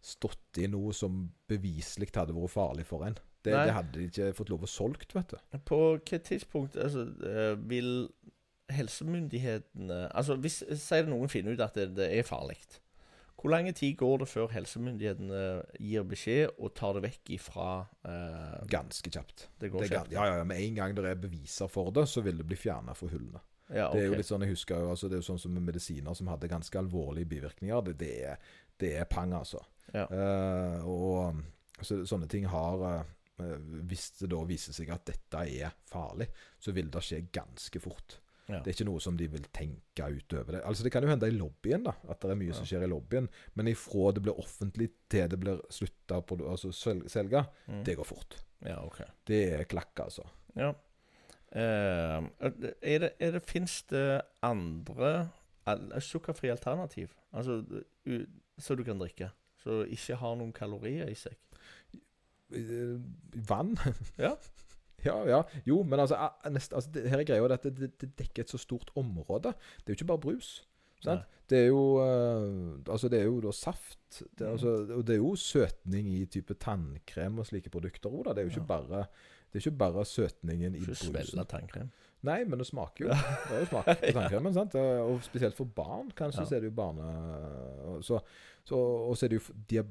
stått 0.00 0.60
i 0.60 0.68
noe 0.70 0.94
som 0.96 1.26
beviselig 1.50 2.08
hadde 2.14 2.36
vært 2.36 2.54
farlig 2.54 2.86
for 2.88 3.04
en. 3.06 3.18
Det, 3.44 3.54
det 3.56 3.72
hadde 3.72 3.96
de 3.96 4.06
ikke 4.10 4.34
fått 4.36 4.50
lov 4.52 4.66
å 4.66 4.68
solgt, 4.68 5.14
vet 5.16 5.32
du. 5.32 5.58
På 5.64 5.80
hvilket 5.94 6.26
tidspunkt 6.28 6.76
altså, 6.76 7.06
eh, 7.24 7.54
vil 7.70 8.08
helsemyndighetene 8.70 10.04
Altså, 10.14 10.36
hvis 10.40 10.60
Sier 10.78 11.08
noen 11.08 11.30
finner 11.32 11.56
ut 11.56 11.64
at 11.64 11.74
det, 11.78 11.88
det 11.96 12.10
er 12.18 12.26
farlig. 12.26 12.58
Hvor 13.40 13.54
lang 13.54 13.70
tid 13.72 13.94
går 13.96 14.18
det 14.20 14.28
før 14.28 14.50
helsemyndighetene 14.52 15.42
gir 15.80 16.04
beskjed 16.04 16.58
og 16.60 16.74
tar 16.76 16.98
det 16.98 17.06
vekk 17.06 17.30
ifra 17.38 17.68
eh, 18.04 18.58
Ganske 18.68 19.12
kjapt. 19.12 19.46
Det 19.56 19.70
går 19.72 19.86
Det 19.86 19.92
kjapt. 19.94 20.12
ja, 20.12 20.26
ja, 20.28 20.40
ja, 20.42 20.44
Med 20.44 20.60
en 20.60 20.76
gang 20.76 20.96
det 20.96 21.06
er 21.08 21.22
beviser 21.22 21.70
for 21.72 21.88
det, 21.96 22.04
så 22.12 22.20
vil 22.26 22.36
det 22.42 22.46
bli 22.50 22.58
fjerna 22.60 22.92
fra 22.96 23.08
hullene. 23.08 23.40
Ja, 23.70 23.90
Det 23.92 24.00
er 24.02 24.06
jo 24.08 24.18
litt 24.18 24.26
sånn, 24.26 24.42
jeg 24.42 24.50
husker 24.56 24.80
jo, 24.82 24.90
altså 24.90 25.08
det 25.08 25.18
er 25.18 25.22
jo 25.22 25.28
sånn 25.30 25.38
som 25.38 25.52
med 25.54 25.62
medisiner 25.68 26.14
som 26.18 26.26
hadde 26.32 26.48
ganske 26.50 26.78
alvorlige 26.80 27.28
bivirkninger. 27.30 27.82
Det, 27.86 27.96
det, 28.00 28.12
er, 28.32 28.38
det 28.82 28.94
er 28.98 29.04
pang, 29.10 29.32
altså. 29.38 29.60
Ja. 29.94 30.06
Uh, 30.10 30.86
og 30.86 31.40
så, 31.82 32.00
sånne 32.06 32.28
ting 32.30 32.44
har 32.46 32.82
uh, 32.86 33.04
Hvis 33.88 34.10
det 34.20 34.28
da 34.30 34.42
viser 34.46 34.74
seg 34.76 34.90
at 34.94 35.06
dette 35.08 35.44
er 35.48 35.72
farlig, 35.90 36.26
så 36.60 36.74
vil 36.76 36.90
det 36.92 37.00
skje 37.06 37.22
ganske 37.32 37.80
fort. 37.82 38.18
Ja. 38.50 38.58
Det 38.60 38.72
er 38.72 38.74
ikke 38.74 38.88
noe 38.90 39.00
som 39.00 39.16
de 39.16 39.28
vil 39.30 39.44
tenke 39.54 40.08
utover 40.10 40.56
det. 40.56 40.60
Altså 40.66 40.82
Det 40.84 40.90
kan 40.92 41.04
jo 41.06 41.10
hende 41.12 41.28
i 41.30 41.36
lobbyen, 41.38 41.84
da, 41.86 41.94
at 42.10 42.20
det 42.20 42.32
er 42.34 42.38
mye 42.40 42.54
som 42.58 42.66
skjer 42.66 42.82
i 42.84 42.90
lobbyen. 42.90 43.28
Men 43.54 43.70
ifra 43.70 44.10
det 44.16 44.24
blir 44.26 44.38
offentlig 44.42 44.90
til 45.08 45.28
det 45.30 45.38
blir 45.40 45.62
slutta 45.70 46.18
å 46.18 46.38
altså 46.50 46.72
selge, 46.74 47.44
Mm. 47.70 47.84
det 47.86 47.94
går 47.96 48.08
fort. 48.08 48.36
Ja, 48.66 48.80
ok. 48.84 49.00
Det 49.24 49.40
er 49.54 49.64
klakk, 49.70 49.94
altså. 50.02 50.26
Ja. 50.58 50.72
Eh, 51.50 52.22
er 52.40 52.98
det, 53.02 53.12
er 53.18 53.32
det 53.34 53.42
Fins 53.42 53.82
det 53.90 54.20
andre 54.46 55.30
al 55.66 55.88
sukkerfrie 56.02 56.52
alternativ? 56.54 57.10
Altså 57.32 57.60
u, 58.06 58.18
så 58.58 58.76
du 58.78 58.84
kan 58.86 59.00
drikke? 59.00 59.30
Så 59.60 59.82
ikke 59.90 60.16
har 60.16 60.36
noen 60.38 60.52
kalorier 60.56 61.10
i 61.10 61.16
seg? 61.18 61.36
Eh, 62.54 62.96
Vann? 63.48 63.76
Ja. 64.18 64.34
ja, 65.08 65.16
ja. 65.28 65.42
Jo, 65.66 65.82
men 65.82 66.00
altså, 66.00 66.16
nest, 66.50 66.74
altså 66.76 66.90
det, 66.94 67.08
Her 67.10 67.22
er 67.22 67.28
greia 67.28 67.52
at 67.54 67.66
det, 67.66 67.92
det, 68.00 68.12
dekker 68.18 68.44
et 68.44 68.52
så 68.52 68.60
stort 68.60 68.90
område. 68.98 69.54
Det 69.80 69.90
er 69.90 69.94
jo 69.94 70.00
ikke 70.00 70.12
bare 70.12 70.26
brus. 70.26 70.50
Sant? 71.00 71.24
Det 71.50 71.58
er 71.64 71.70
jo 71.70 71.98
eh, 72.04 72.78
Altså, 72.86 73.08
det 73.08 73.20
er 73.20 73.28
jo 73.28 73.40
da 73.40 73.52
saft. 73.56 74.22
Det, 74.38 74.46
altså, 74.46 74.74
og 74.96 75.06
det 75.06 75.16
er 75.16 75.22
jo 75.22 75.34
søtning 75.36 76.08
i 76.14 76.24
type 76.30 76.54
tannkrem 76.60 77.40
og 77.40 77.46
slike 77.48 77.72
produkter 77.72 78.12
òg, 78.12 78.24
da. 78.28 78.34
Det 78.36 78.42
er 78.44 78.48
jo 78.50 78.54
ikke 78.54 78.66
Ja. 78.66 78.72
bare 78.76 79.04
det 79.50 79.58
er 79.58 79.64
ikke 79.66 79.78
bare 79.78 80.04
søtningen 80.06 80.74
i 80.74 80.78
Ikke 80.78 80.86
brusen. 80.92 81.10
svelge 81.12 81.44
tannkrem. 81.50 81.90
Nei, 82.22 82.44
men 82.44 82.58
det 82.60 82.66
smaker 82.68 83.06
jo. 83.06 83.08
Det 83.48 83.56
er 83.56 83.60
jo 83.64 83.66
smak 83.70 83.86
på 83.88 84.12
tannkremen. 84.12 84.54
sant? 84.54 84.74
Og 84.76 85.22
spesielt 85.24 85.56
for 85.56 85.64
barn, 85.64 86.10
kanskje, 86.14 86.42
Ja. 86.44 86.46
så 86.46 86.56
er 86.56 86.60
det 86.60 86.68
jo 86.70 86.76
barne... 86.76 88.02
Så, 88.04 88.20
så, 88.64 88.76
og 88.76 89.16
så 89.16 89.26
er 89.26 89.32
det 89.32 89.38
jo 89.40 89.54
diab 89.70 89.90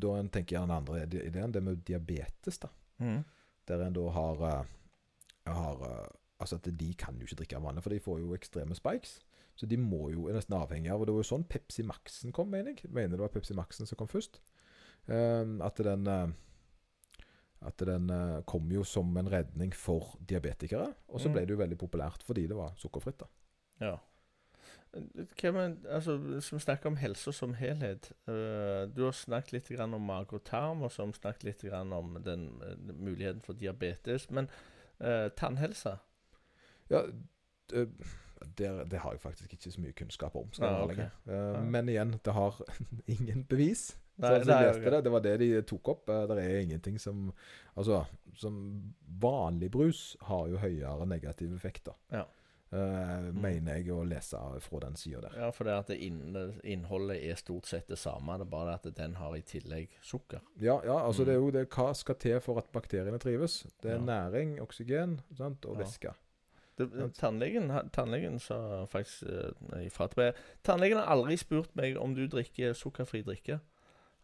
Da 0.00 0.12
en 0.20 0.28
tenker 0.32 0.56
jeg 0.56 0.62
den 0.68 0.70
andre 0.76 1.02
ideen, 1.26 1.52
det 1.52 1.62
med 1.62 1.82
diabetes, 1.84 2.58
da. 2.62 2.68
Mm. 3.02 3.24
Der 3.68 3.82
en 3.86 3.92
da 3.96 4.04
har, 4.14 4.42
eh, 4.50 4.64
har 5.50 5.82
eh, 5.90 6.06
Altså 6.40 6.56
at 6.58 6.66
de 6.78 6.94
kan 6.98 7.14
jo 7.18 7.24
ikke 7.26 7.36
drikke 7.42 7.60
vannet, 7.62 7.82
for 7.82 7.90
de 7.94 8.00
får 8.02 8.18
jo 8.20 8.34
ekstreme 8.34 8.74
spikes. 8.74 9.18
Så 9.56 9.66
de 9.70 9.76
må 9.78 10.08
jo 10.10 10.26
er 10.28 10.34
nesten 10.34 10.56
avhengig 10.58 10.90
av 10.90 11.00
Og 11.00 11.06
det 11.06 11.14
var 11.14 11.22
jo 11.22 11.28
sånn 11.28 11.44
Pepsi 11.48 11.84
Max-en 11.86 12.32
kom, 12.34 12.48
mener 12.50 12.72
jeg. 12.74 12.90
Mener 12.90 13.14
det 13.16 13.20
var 13.22 13.28
Pepsi 13.34 13.54
Max-en 13.54 13.86
som 13.86 13.96
kom 14.00 14.08
først. 14.10 14.40
Um, 15.06 15.60
at 15.62 15.76
den 15.84 16.06
eh, 16.10 16.26
At 17.64 17.78
den 17.78 18.10
eh, 18.10 18.42
kom 18.46 18.70
jo 18.72 18.82
som 18.84 19.16
en 19.16 19.30
redning 19.32 19.72
for 19.74 20.18
diabetikere. 20.28 20.90
Og 21.08 21.20
så 21.20 21.28
Mm. 21.28 21.32
ble 21.32 21.40
det 21.46 21.50
jo 21.50 21.56
veldig 21.62 21.78
populært 21.78 22.22
fordi 22.22 22.46
det 22.46 22.56
var 22.56 22.74
sukkerfritt. 22.76 23.18
da. 23.20 23.26
Ja. 23.80 23.96
Med, 25.52 25.86
altså, 25.90 26.40
Som 26.40 26.60
snakker 26.60 26.86
om 26.86 26.96
helse 26.96 27.32
som 27.32 27.54
helhet. 27.54 28.12
uh, 28.28 28.86
du 28.96 29.04
har 29.04 29.12
snakket 29.12 29.52
litt 29.52 29.68
grann 29.68 29.94
om 29.94 30.00
mage 30.06 30.32
og 30.34 30.44
tarm, 30.44 30.82
og 30.82 30.92
så 30.92 31.02
har 31.02 31.06
vi 31.06 31.12
snakket 31.18 31.44
litt 31.44 31.62
grann 31.62 31.92
om 31.92 32.18
den 32.22 32.44
eh, 32.62 32.76
muligheten 32.94 33.40
for 33.42 33.52
diabetes. 33.54 34.30
Men 34.30 34.48
uh, 35.00 35.28
tannhelse? 35.36 35.96
Ja, 36.90 37.02
det, 37.70 37.88
det, 38.90 38.98
har 38.98 39.10
jeg 39.12 39.20
faktisk 39.20 39.52
ikke 39.52 39.70
så 39.72 39.80
mye 39.80 39.92
kunnskap 39.92 40.36
om. 40.36 40.48
Ah, 40.60 40.62
være 40.62 40.82
ok. 40.84 40.90
ærlig. 40.98 41.10
Eh, 41.26 41.62
Men 41.64 41.88
igjen, 41.88 42.14
det 42.24 42.32
har 42.32 42.60
ingen 43.06 43.44
bevis. 43.44 43.96
Nei, 44.16 44.30
så, 44.40 44.46
nei, 44.46 44.60
leste 44.68 44.90
det, 44.90 45.02
det 45.04 45.10
var 45.12 45.20
det 45.20 45.38
de 45.40 45.62
tok 45.62 45.88
opp. 45.88 46.08
Eh, 46.08 46.26
Det 46.30 46.38
er 46.44 46.60
ingenting 46.62 46.98
som 47.00 47.32
Altså, 47.76 48.04
som 48.36 48.94
vanlig 49.20 49.70
brus 49.70 50.16
har 50.22 50.46
jo 50.48 50.56
høyere 50.58 51.06
negative 51.06 51.54
effekter. 51.56 51.92
Ja. 52.12 52.24
Uh, 52.72 53.30
Mm. 53.30 53.40
mener 53.40 53.74
jeg 53.76 53.88
å 53.94 54.02
lese 54.04 54.36
fra 54.60 54.78
den 54.80 54.96
sida 54.96 55.20
der. 55.20 55.34
Ja, 55.38 55.50
for 55.50 55.64
det 55.64 55.72
at 55.78 55.86
det 55.86 55.98
inn, 56.02 56.34
innholdet 56.64 57.22
er 57.22 57.34
stort 57.36 57.66
sett 57.66 57.86
det 57.86 57.98
samme. 57.98 58.34
Det 58.38 58.46
er 58.46 58.50
bare 58.50 58.74
at 58.74 58.88
den 58.96 59.14
har 59.14 59.34
i 59.36 59.42
tillegg 59.42 59.88
sukker. 60.02 60.40
Ja, 60.58 60.80
ja 60.84 60.96
altså 61.06 61.22
Mm. 61.22 61.26
det 61.26 61.34
er 61.34 61.38
jo 61.38 61.50
det 61.50 61.68
hva 61.70 61.94
skal 61.94 62.14
til 62.16 62.40
for 62.40 62.58
at 62.58 62.72
bakteriene 62.72 63.18
trives. 63.20 63.64
Det 63.80 63.90
er 63.92 63.98
Ja. 63.98 64.00
næring, 64.00 64.58
oksygen 64.60 65.20
sant? 65.36 65.64
og 65.66 65.76
Ja. 65.78 65.84
væske. 65.84 66.14
Tannlegen, 67.14 67.70
tannlegen 67.92 68.40
sa 68.40 68.84
faktisk 68.90 69.22
uh, 69.22 69.52
til 69.78 70.16
meg 70.16 70.34
Tannlegen 70.64 70.96
har 70.98 71.06
aldri 71.14 71.36
spurt 71.36 71.70
meg 71.76 71.96
om 71.96 72.14
du 72.16 72.26
drikker 72.26 72.72
sukkerfri 72.74 73.22
drikke. 73.22 73.60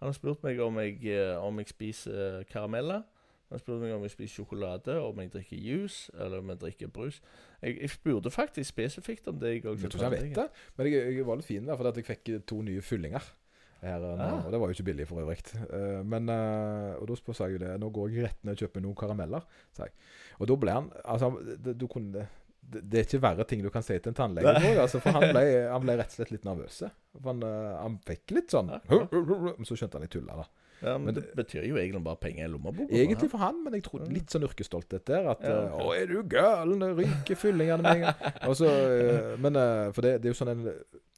Han 0.00 0.08
har 0.08 0.16
spurt 0.16 0.42
meg 0.46 0.60
om 0.64 0.78
jeg, 0.80 1.00
eh, 1.12 1.36
om 1.44 1.58
jeg 1.60 1.68
spiser 1.68 2.20
eh, 2.40 2.44
karameller. 2.50 3.02
Han 3.50 3.56
har 3.58 3.62
spurt 3.64 3.80
meg 3.82 3.92
om 3.96 4.04
jeg 4.06 4.14
spiser 4.14 4.40
sjokolade, 4.40 4.94
om 5.02 5.18
jeg 5.20 5.32
drikker 5.34 5.56
juice, 5.58 6.10
eller 6.14 6.38
om 6.38 6.52
jeg 6.54 6.60
drikker 6.62 6.88
brus. 6.94 7.18
Jeg, 7.62 7.76
jeg 7.80 7.90
spurte 7.90 8.30
faktisk 8.30 8.68
spesifikt 8.70 9.28
om 9.28 9.40
det. 9.42 9.56
Jeg, 9.56 9.64
Jeg 9.64 9.90
tror 9.90 9.90
ikke 9.90 10.04
jeg 10.16 10.30
vet 10.30 10.36
det, 10.38 10.48
men 10.76 10.86
jeg, 10.86 11.16
jeg 11.18 11.26
var 11.26 11.40
litt 11.40 11.48
fin 11.50 11.66
der, 11.66 11.76
for 11.76 11.90
at 11.90 11.96
jeg 12.00 12.06
fikk 12.08 12.32
to 12.46 12.62
nye 12.62 12.80
fyllinger. 12.82 13.32
Her, 13.80 14.02
eh, 14.04 14.20
Ah. 14.20 14.44
Og 14.46 14.52
det 14.52 14.60
var 14.60 14.68
jo 14.68 14.76
ikke 14.76 14.84
billig 14.90 15.06
for 15.08 15.20
øvrig. 15.22 15.40
Eh, 15.56 16.00
men, 16.04 16.28
eh, 16.28 16.94
og 17.00 17.08
da 17.08 17.32
sa 17.32 17.44
jeg 17.48 17.56
jo 17.58 17.64
det. 17.64 17.80
Nå 17.80 17.88
går 17.90 18.08
jeg 18.12 18.24
rett 18.28 18.44
ned 18.44 18.52
og 18.52 18.58
kjøper 18.64 18.84
noen 18.84 18.94
karameller, 18.96 19.46
sa 19.72 19.86
jeg. 19.88 19.94
Og 20.38 20.48
da 20.48 20.56
ble 20.56 20.70
han 20.76 20.90
Altså, 21.04 21.30
du 21.74 21.86
kunne 21.88 22.28
det, 22.70 23.02
er 23.02 23.06
ikke 23.06 23.22
verre 23.22 23.46
ting 23.48 23.62
du 23.64 23.70
kan 23.74 23.84
si 23.84 23.96
til 23.98 24.12
en 24.12 24.16
tannlege. 24.16 24.54
Altså, 24.78 25.00
for 25.02 25.16
han 25.16 25.30
ble, 25.34 25.44
han 25.74 25.84
ble 25.84 25.96
rett 26.00 26.14
og 26.14 26.20
slett 26.20 26.32
litt 26.34 26.46
nervøs. 26.46 26.80
Han, 27.26 27.44
eh, 27.46 27.76
han 27.80 27.98
fikk 28.06 28.34
litt 28.36 28.54
sånn 28.54 28.70
Men 28.70 29.66
så 29.66 29.74
skjønte 29.74 29.98
han 29.98 30.06
jeg 30.06 30.14
tulla, 30.14 30.40
da. 30.42 30.48
Ja, 30.80 30.94
men, 30.96 31.10
Men 31.10 31.16
det, 31.18 31.26
betyr 31.36 31.66
jo 31.68 31.76
egentlig 31.76 32.00
bare 32.06 32.16
penger 32.22 32.46
i 32.46 32.48
lommeboka. 32.48 32.88
Egentlig 32.96 33.28
for 33.28 33.42
han, 33.42 33.58
men 33.64 33.76
jeg 33.76 33.84
tror 33.84 34.06
litt 34.08 34.32
sånn 34.32 34.46
yrkesstolthet 34.46 35.04
der. 35.10 35.28
At 35.34 35.44
Ja, 35.44 35.58
okay. 35.66 35.84
'Å, 35.84 35.92
er 35.98 36.08
du 36.08 36.16
gæren? 36.24 36.80
Det 36.80 36.90
ryker 37.02 37.36
fyllingene 37.36 37.84
med 37.84 37.98
en 37.98 38.06
gang.' 38.06 38.48
Og 38.48 38.64
eh, 38.64 39.36
men 39.44 39.60
eh, 39.60 39.90
For 39.92 40.06
det, 40.06 40.14
det 40.22 40.30
er 40.30 40.32
jo 40.32 40.40
sånn 40.40 40.54
en 40.54 40.66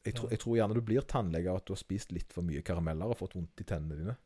jeg 0.03 0.17
tror, 0.19 0.33
jeg 0.35 0.41
tror 0.43 0.57
gjerne 0.59 0.75
du 0.75 0.83
blir 0.83 1.05
tannlege 1.07 1.51
av 1.53 1.61
at 1.61 1.67
du 1.69 1.77
har 1.77 1.79
spist 1.79 2.11
litt 2.11 2.33
for 2.35 2.43
mye 2.43 2.63
karameller 2.67 3.13
og 3.13 3.21
fått 3.21 3.37
vondt 3.39 3.63
i 3.63 3.67
tennene 3.69 3.99
dine. 4.01 4.17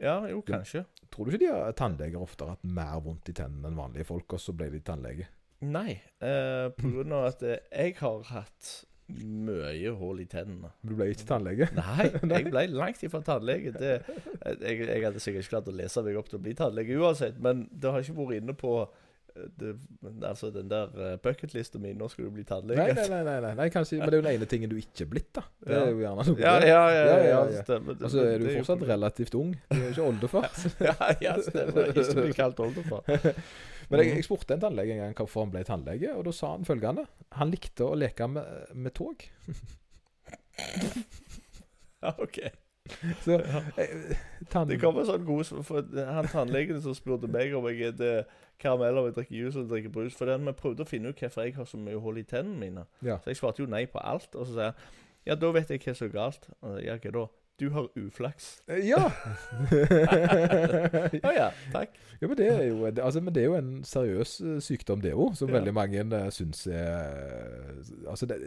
Ja, 0.00 0.22
jo, 0.30 0.40
kanskje. 0.46 0.86
Tror 1.12 1.26
du 1.26 1.34
ikke 1.34 1.42
de 1.42 1.72
tannleger 1.76 2.22
ofte 2.22 2.46
har 2.46 2.56
hatt 2.56 2.64
mer 2.64 3.00
vondt 3.04 3.28
i 3.28 3.34
tennene 3.36 3.68
enn 3.68 3.76
vanlige 3.76 4.06
folk, 4.08 4.38
og 4.38 4.40
så 4.40 4.54
ble 4.56 4.70
de 4.72 4.80
tannlege? 4.80 5.26
Nei, 5.66 5.96
eh, 6.22 6.68
på 6.76 6.92
grunn 6.92 7.14
av 7.16 7.32
at 7.32 7.42
eh, 7.42 7.58
jeg 7.72 7.96
har 7.98 8.22
hatt 8.30 8.68
mye 9.08 9.90
hull 9.98 10.20
i 10.22 10.26
tennene. 10.28 10.70
Du 10.86 10.92
ble 10.94 11.08
ikke 11.10 11.26
tannlege? 11.32 11.66
Nei, 11.80 12.06
jeg 12.36 12.46
ble 12.52 12.64
langt 12.76 13.02
ifra 13.02 13.22
tannlege. 13.26 13.72
Det, 13.74 13.96
jeg, 14.60 14.84
jeg 14.84 15.02
hadde 15.06 15.22
sikkert 15.24 15.46
ikke 15.46 15.56
klart 15.56 15.70
å 15.72 15.76
lese 15.80 16.04
meg 16.06 16.18
opp 16.20 16.30
til 16.30 16.38
å 16.38 16.44
bli 16.44 16.54
tannlege 16.58 16.98
uansett, 17.00 17.40
men 17.42 17.66
det 17.72 17.90
har 17.90 18.04
ikke 18.04 18.18
vært 18.20 18.42
inne 18.42 18.54
på 18.60 18.74
eh, 18.84 19.48
det, 19.58 19.72
altså 20.28 20.52
den 20.54 20.70
der 20.70 21.16
bucketlista 21.24 21.80
mi. 21.82 21.90
Nå 21.98 22.06
skal 22.12 22.28
du 22.28 22.36
bli 22.36 22.44
tannlege. 22.46 22.84
Nei, 22.84 23.08
nei, 23.08 23.22
nei, 23.26 23.40
nei, 23.48 23.54
nei, 23.64 23.68
kanskje, 23.74 23.98
men 23.98 24.12
det 24.12 24.20
er 24.20 24.22
jo 24.22 24.26
den 24.28 24.36
ene 24.36 24.50
tingen 24.52 24.70
du 24.70 24.76
ikke 24.78 25.08
er 25.08 25.10
blitt, 25.16 25.32
da. 25.40 25.46
Det 25.64 25.80
er 25.80 25.90
jo 25.90 26.04
gjerne 26.04 26.28
noe. 26.28 26.38
Ja, 26.44 26.54
ja, 26.62 26.84
ja. 26.92 27.02
Ja, 27.08 27.16
ja, 27.16 27.40
ja, 27.56 27.64
stemmer. 27.66 27.98
Altså 27.98 28.28
er 28.28 28.44
du 28.44 28.52
fortsatt 28.60 28.86
relativt 28.92 29.34
ung. 29.40 29.56
Du 29.72 29.80
er 29.80 29.90
ikke 29.90 30.06
oldefar. 30.06 30.52
Ja, 30.92 30.94
ja, 31.24 31.34
stemmer. 31.42 31.90
Ikke 31.96 32.22
bli 32.28 32.38
kalt 32.38 32.62
oldefar. 32.62 33.18
Men 33.88 34.02
jeg, 34.04 34.14
jeg 34.18 34.24
spurte 34.26 34.54
en 34.54 34.60
tannlege 34.60 34.92
en 34.94 34.98
gang 35.00 35.14
hvorfor 35.16 35.46
han 35.46 35.52
ble 35.54 35.62
tannlege, 35.64 36.10
og 36.14 36.26
da 36.28 36.32
sa 36.36 36.50
han 36.54 36.66
følgende. 36.68 37.06
Han 37.40 37.50
likte 37.52 37.86
å 37.88 37.94
leke 37.96 38.26
med, 38.28 38.72
med 38.76 38.92
tog. 38.98 39.24
Ja, 42.02 42.12
OK. 42.18 42.38
Så, 43.24 43.30
Ja. 43.30 43.62
eh, 43.76 44.16
tann... 44.48 44.68
Det 44.68 44.78
kommer 44.80 45.04
sånn 45.04 45.24
god 45.26 45.48
for 45.66 45.82
Han 46.08 46.28
tannlegen 46.30 46.78
som 46.80 46.94
spurte 46.96 47.28
meg 47.30 47.52
om 47.56 47.66
jeg 47.68 47.92
spiser 47.92 48.22
karamell 48.58 48.96
om 48.98 49.08
jeg 49.08 49.14
drikker 49.18 49.36
juice 49.36 49.60
og 49.60 49.68
drikker 49.70 49.92
brus 49.94 50.16
For 50.18 50.26
den 50.30 50.46
vi 50.48 50.54
prøvde 50.56 50.82
å 50.82 50.88
finne 50.88 51.12
ut 51.12 51.20
hvorfor 51.20 51.44
jeg 51.46 51.54
har 51.58 51.66
så 51.68 51.78
mye 51.78 52.00
hull 52.02 52.18
i 52.18 52.24
tennene 52.26 52.58
mine. 52.62 52.86
Ja. 53.04 53.18
Så 53.22 53.30
jeg 53.32 53.38
svarte 53.42 53.62
jo 53.62 53.68
nei 53.70 53.84
på 53.90 54.00
alt. 54.00 54.30
Og 54.34 54.46
så 54.48 54.54
sier 54.54 54.70
han 54.72 54.96
ja, 55.26 55.34
da 55.36 55.50
vet 55.52 55.68
jeg 55.68 55.82
hva 55.84 55.92
som 55.98 56.06
er 56.08 56.14
galt. 56.14 56.48
Og 56.62 56.78
jeg, 56.78 56.86
Ja, 56.88 56.96
hva 57.02 57.12
da? 57.18 57.26
Du 57.58 57.68
har 57.74 57.88
uflaks. 57.98 58.60
Eh, 58.70 58.84
Ja! 58.88 59.06
Å 61.28 61.32
ja, 61.34 61.48
takk. 61.72 61.96
ja 62.20 62.28
men, 62.28 62.36
det 62.38 62.46
er 62.52 62.62
jo, 62.68 62.76
det, 62.86 63.02
altså, 63.02 63.20
men 63.24 63.34
det 63.34 63.42
er 63.42 63.48
jo 63.48 63.56
en 63.58 63.72
seriøs 63.86 64.34
eh, 64.44 64.58
sykdom, 64.62 65.00
det 65.02 65.14
òg, 65.14 65.34
som 65.38 65.48
Ja. 65.50 65.56
veldig 65.58 65.74
mange 65.74 66.04
uh, 66.14 66.28
syns 66.34 66.66
er 66.70 67.82
Altså, 68.06 68.26
det, 68.30 68.38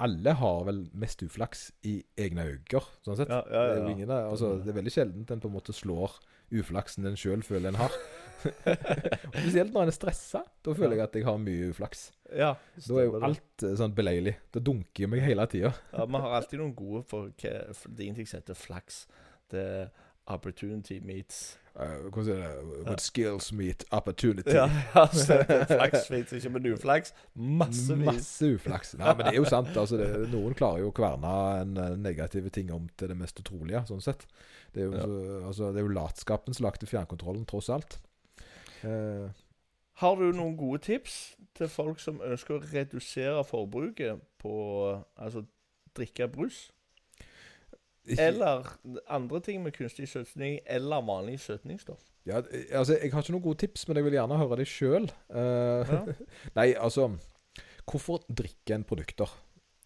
alle 0.00 0.32
har 0.38 0.64
vel 0.68 0.84
mest 0.94 1.22
uflaks 1.26 1.66
i 1.90 1.98
egne 2.16 2.44
øyne, 2.46 2.80
sånn 3.04 3.16
sett. 3.18 3.28
Ja, 3.32 3.42
ja, 3.50 3.62
Det 3.66 3.76
er 3.76 3.82
jo 3.82 3.88
ingen, 3.96 4.10
altså, 4.16 4.52
det 4.62 4.70
er 4.72 4.76
veldig 4.80 4.94
sjeldent 4.94 5.30
en 5.34 5.40
på 5.42 5.48
en 5.50 5.56
måte 5.58 5.74
slår 5.74 6.10
uflaksen 6.54 7.06
en 7.08 7.18
sjøl 7.18 7.42
føler 7.46 7.72
en 7.72 7.80
har. 7.82 7.94
Spesielt 9.40 9.72
når 9.74 9.86
en 9.86 9.92
er 9.92 9.96
stressa. 9.96 10.42
Da 10.64 10.74
føler 10.76 10.98
jeg 10.98 11.06
at 11.08 11.16
jeg 11.18 11.26
har 11.26 11.38
mye 11.42 11.70
uflaks. 11.72 12.08
Ja, 12.28 12.52
Da 12.84 12.98
er 13.00 13.08
jo 13.08 13.22
alt 13.24 13.64
eh, 13.66 13.76
sånn 13.78 13.94
beleilig. 13.96 14.36
Det 14.54 14.62
dunker 14.66 15.10
meg 15.10 15.24
hele 15.26 15.46
tida. 15.50 15.72
Ja, 15.96 16.06
Vi 16.06 16.24
har 16.24 16.36
alltid 16.40 16.62
noen 16.62 16.76
gode 16.78 17.04
for 17.08 17.32
hva 17.32 17.54
Det 17.72 18.02
er 18.02 18.06
ingenting 18.06 18.28
som 18.30 18.42
heter 18.42 18.58
flaks. 18.58 19.06
Det 19.50 19.64
er 19.64 19.88
Opportunity 20.28 20.98
meets 21.00 21.56
Uh, 21.78 22.22
sier 22.24 22.40
det? 22.40 22.48
With 22.88 23.00
skills 23.00 23.52
meet 23.54 23.84
opportunity. 23.94 24.50
Ja, 24.50 24.64
altså, 24.98 25.36
flaks 25.46 26.08
fins 26.10 26.32
ikke, 26.34 26.50
men 26.56 26.66
uflaks 26.72 27.12
massevis. 27.38 28.08
Masse 28.08 28.48
uflaks. 28.56 28.96
Nei, 28.98 29.12
men 29.14 29.28
det 29.28 29.34
er 29.36 29.38
jo 29.38 29.44
sant. 29.46 29.70
Altså, 29.78 30.00
det, 30.00 30.08
noen 30.32 30.56
klarer 30.58 30.82
jo 30.82 30.90
å 30.90 30.96
kverne 30.96 31.34
en 31.60 31.78
eh, 31.78 31.94
negative 32.02 32.50
ting 32.54 32.72
om 32.74 32.88
til 32.98 33.12
det 33.12 33.18
mest 33.20 33.38
utrolige, 33.38 33.84
sånn 33.86 34.02
sett. 34.02 34.26
Det 34.74 34.82
er 34.82 34.86
jo, 34.86 34.92
Ja. 34.92 35.02
så, 35.02 35.46
altså, 35.46 35.68
det 35.72 35.80
er 35.80 35.86
jo 35.86 35.94
latskapen 35.96 36.54
som 36.54 36.64
lagde 36.64 36.86
fjernkontrollen, 36.86 37.46
tross 37.46 37.68
alt. 37.68 37.98
Eh, 38.84 39.28
Har 39.98 40.14
du 40.16 40.28
noen 40.32 40.56
gode 40.56 40.78
tips 40.84 41.36
til 41.58 41.68
folk 41.68 41.98
som 42.00 42.20
ønsker 42.22 42.54
å 42.58 42.64
redusere 42.72 43.44
forbruket 43.44 44.20
på 44.38 44.52
altså 45.16 45.42
drikke 45.96 46.28
brus? 46.30 46.68
Eller 48.08 48.64
andre 49.10 49.40
ting 49.40 49.62
med 49.62 49.72
kunstig 49.76 50.06
søtning 50.08 50.60
eller 50.66 51.02
vanlig 51.04 51.40
søtningsstoff? 51.40 52.00
Ja, 52.26 52.40
altså, 52.72 52.94
jeg 53.02 53.12
har 53.12 53.22
ikke 53.22 53.32
noen 53.34 53.42
gode 53.42 53.58
tips, 53.58 53.88
men 53.88 53.96
jeg 53.96 54.04
vil 54.06 54.16
gjerne 54.16 54.38
høre 54.38 54.56
det 54.60 54.68
sjøl. 54.68 55.10
Ja. 55.34 56.04
nei, 56.58 56.74
altså 56.78 57.10
Hvorfor 57.88 58.20
drikke 58.28 58.74
en 58.76 58.84
produkter? 58.84 59.30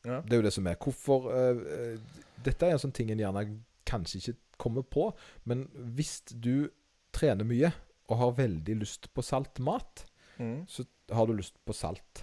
Ja. 0.05 0.20
Det 0.26 0.33
er 0.35 0.41
jo 0.41 0.47
det 0.49 0.53
som 0.53 0.66
er. 0.66 0.74
Hvorfor 0.74 1.28
eh, 1.30 1.61
eh, 1.95 2.22
Dette 2.45 2.66
er 2.66 2.74
en 2.74 2.83
sånn 2.83 2.95
ting 2.95 3.12
en 3.14 3.20
gjerne 3.22 3.45
kanskje 3.87 4.18
ikke 4.18 4.35
kommer 4.62 4.82
på, 4.86 5.10
men 5.44 5.66
hvis 5.96 6.20
du 6.32 6.68
trener 7.12 7.44
mye 7.48 7.72
og 8.08 8.18
har 8.22 8.32
veldig 8.38 8.78
lyst 8.80 9.10
på 9.14 9.24
salt 9.26 9.58
mat, 9.60 10.06
Mm. 10.40 10.62
så 10.66 10.86
har 11.12 11.26
du 11.28 11.34
lyst 11.36 11.58
på 11.68 11.74
salt. 11.76 12.22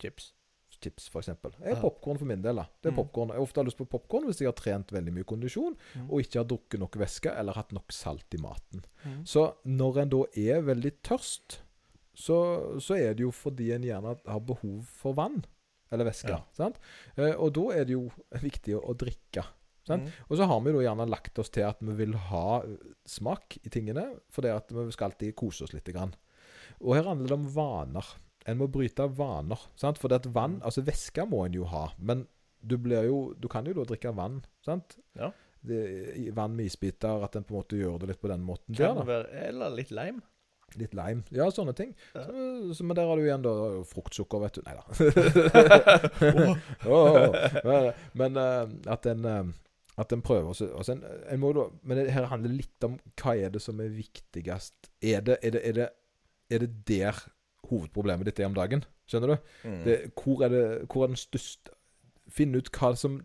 Chips. 0.00 0.32
Chips, 0.80 1.06
f.eks. 1.12 1.28
Er 1.28 1.76
popkorn 1.80 2.18
for 2.18 2.26
min 2.28 2.42
del. 2.42 2.56
da. 2.56 2.64
Det 2.82 2.88
er 2.90 2.92
Mm. 2.92 2.96
popcorn. 2.96 3.28
Jeg 3.32 3.40
ofte 3.44 3.60
har 3.60 3.64
lyst 3.64 3.78
på 3.78 3.86
popkorn 3.88 4.24
hvis 4.26 4.40
jeg 4.40 4.48
har 4.48 4.52
trent 4.56 4.88
veldig 4.92 5.12
mye 5.12 5.24
kondisjon 5.24 5.76
Mm. 5.94 6.10
og 6.10 6.20
ikke 6.20 6.38
har 6.40 6.44
drukket 6.44 6.80
nok 6.80 6.92
væske 6.96 7.30
eller 7.38 7.52
hatt 7.54 7.72
nok 7.72 7.92
salt 7.92 8.34
i 8.34 8.38
maten. 8.38 8.84
Mm. 9.04 9.24
Så 9.26 9.54
når 9.64 9.98
en 10.02 10.08
da 10.08 10.22
er 10.36 10.60
veldig 10.62 10.92
tørst, 11.02 11.60
så, 12.14 12.80
så 12.80 12.94
er 12.96 13.14
det 13.14 13.20
jo 13.24 13.30
fordi 13.30 13.70
en 13.74 13.82
gjerne 13.82 14.16
har 14.26 14.40
behov 14.40 14.84
for 14.86 15.12
vann 15.14 15.44
eller 15.92 16.04
væske. 16.04 16.28
Ja. 16.30 16.42
Sant? 16.56 16.78
Eh, 17.16 17.32
og 17.36 17.52
da 17.54 17.68
er 17.76 17.84
det 17.84 17.92
jo 17.92 18.10
viktig 18.32 18.74
å 18.80 18.94
drikke. 18.96 19.44
Mm. 19.88 20.06
Og 20.26 20.36
så 20.38 20.48
har 20.50 20.62
vi 20.64 20.74
gjerne 20.74 21.08
lagt 21.08 21.38
oss 21.38 21.52
til 21.54 21.66
at 21.68 21.82
vi 21.84 21.94
vil 22.00 22.14
ha 22.30 22.46
eh, 22.66 22.92
smak 23.06 23.58
i 23.62 23.72
tingene, 23.72 24.08
fordi 24.34 24.52
at 24.54 24.72
vi 24.74 24.86
skal 24.94 25.12
alltid 25.12 25.36
kose 25.38 25.66
oss 25.66 25.74
litt. 25.76 25.86
Grann. 25.94 26.14
Og 26.82 26.96
her 26.96 27.06
handler 27.06 27.30
det 27.30 27.38
om 27.38 27.50
vaner. 27.54 28.14
En 28.46 28.60
må 28.60 28.68
bryte 28.70 29.06
vaner. 29.18 29.60
Sant? 29.78 29.98
For 30.02 30.10
det 30.10 30.22
at 30.22 30.30
vann, 30.34 30.60
altså 30.66 30.84
væske 30.86 31.26
må 31.28 31.44
en 31.46 31.56
jo 31.56 31.66
ha, 31.70 31.88
men 31.98 32.26
du, 32.66 32.76
blir 32.82 33.06
jo, 33.08 33.18
du 33.38 33.48
kan 33.50 33.66
jo 33.66 33.74
da 33.76 33.86
drikke 33.86 34.14
vann. 34.16 34.40
sant? 34.66 34.98
Ja. 35.18 35.32
Det, 35.66 35.82
vann 36.34 36.54
med 36.54 36.68
isbiter, 36.70 37.24
at 37.26 37.36
en 37.36 37.44
på 37.46 37.54
en 37.54 37.60
måte 37.60 37.78
gjør 37.78 37.98
det 38.02 38.12
litt 38.12 38.22
på 38.22 38.30
den 38.30 38.44
måten. 38.46 38.74
Kan 38.74 39.00
der, 39.00 39.02
det 39.02 39.10
være, 39.10 39.44
eller 39.50 39.74
litt 39.74 39.90
lime. 39.94 40.22
Litt 40.74 40.94
lime. 40.98 41.22
Ja, 41.34 41.46
sånne 41.54 41.74
ting. 41.78 41.92
Ja. 42.14 42.24
Så, 42.26 42.74
så, 42.74 42.86
men 42.86 42.98
der 42.98 43.06
har 43.08 43.18
du 43.18 43.24
igjen 43.24 43.44
da 43.44 43.54
fruktsukker, 43.86 44.42
vet 44.42 44.58
du. 44.58 44.62
Nei 44.66 44.74
da. 44.78 44.84
men 48.20 48.42
eh, 48.42 48.64
at 48.94 49.06
en 49.10 49.30
eh, 49.30 49.54
at 49.96 50.12
en 50.12 50.24
prøver 50.24 50.50
også, 50.52 50.68
altså 50.76 50.92
en, 50.92 51.04
en 51.32 51.40
må 51.40 51.52
da, 51.56 51.68
Men 51.82 52.02
det 52.02 52.12
her 52.12 52.28
handler 52.28 52.52
litt 52.52 52.84
om 52.84 52.98
hva 53.16 53.32
er 53.36 53.54
det 53.54 53.62
som 53.64 53.80
er 53.80 53.94
viktigst. 53.96 54.90
Er 55.00 55.24
det, 55.24 55.38
er 55.42 55.54
det, 55.56 55.62
er 55.64 55.78
det, 55.78 55.88
er 56.52 56.64
det 56.66 56.72
der 56.88 57.22
hovedproblemet 57.70 58.28
ditt 58.28 58.42
er 58.42 58.50
om 58.50 58.58
dagen? 58.58 58.84
Skjønner 59.08 59.32
du? 59.32 59.48
Mm. 59.64 59.80
Det, 59.86 59.96
hvor, 60.18 60.44
er 60.44 60.52
det, 60.52 60.66
hvor 60.90 61.06
er 61.06 61.14
den 61.14 61.20
største 61.20 61.72
Finn 62.26 62.56
ut 62.58 62.72
hva 62.74 62.88
som 62.98 63.20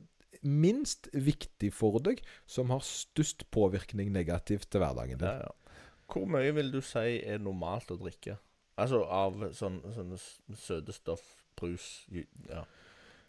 minst 0.45 1.07
viktig 1.13 1.71
for 1.73 1.97
deg, 2.05 2.21
som 2.45 2.69
har 2.69 2.83
størst 2.85 3.47
påvirkning 3.53 4.11
negativt 4.13 4.69
til 4.69 4.83
hverdagen 4.83 5.17
din. 5.17 5.25
Ja, 5.25 5.49
ja. 5.49 5.81
Hvor 6.11 6.27
mye 6.29 6.53
vil 6.53 6.69
du 6.73 6.81
si 6.85 7.17
er 7.17 7.41
normalt 7.41 7.89
å 7.93 7.97
drikke? 7.97 8.37
Altså 8.81 9.01
av 9.09 9.41
sånn, 9.57 9.79
sånne 9.95 10.19
søte 10.57 10.93
stoff, 10.95 11.23
brus, 11.57 12.05
ja, 12.11 12.63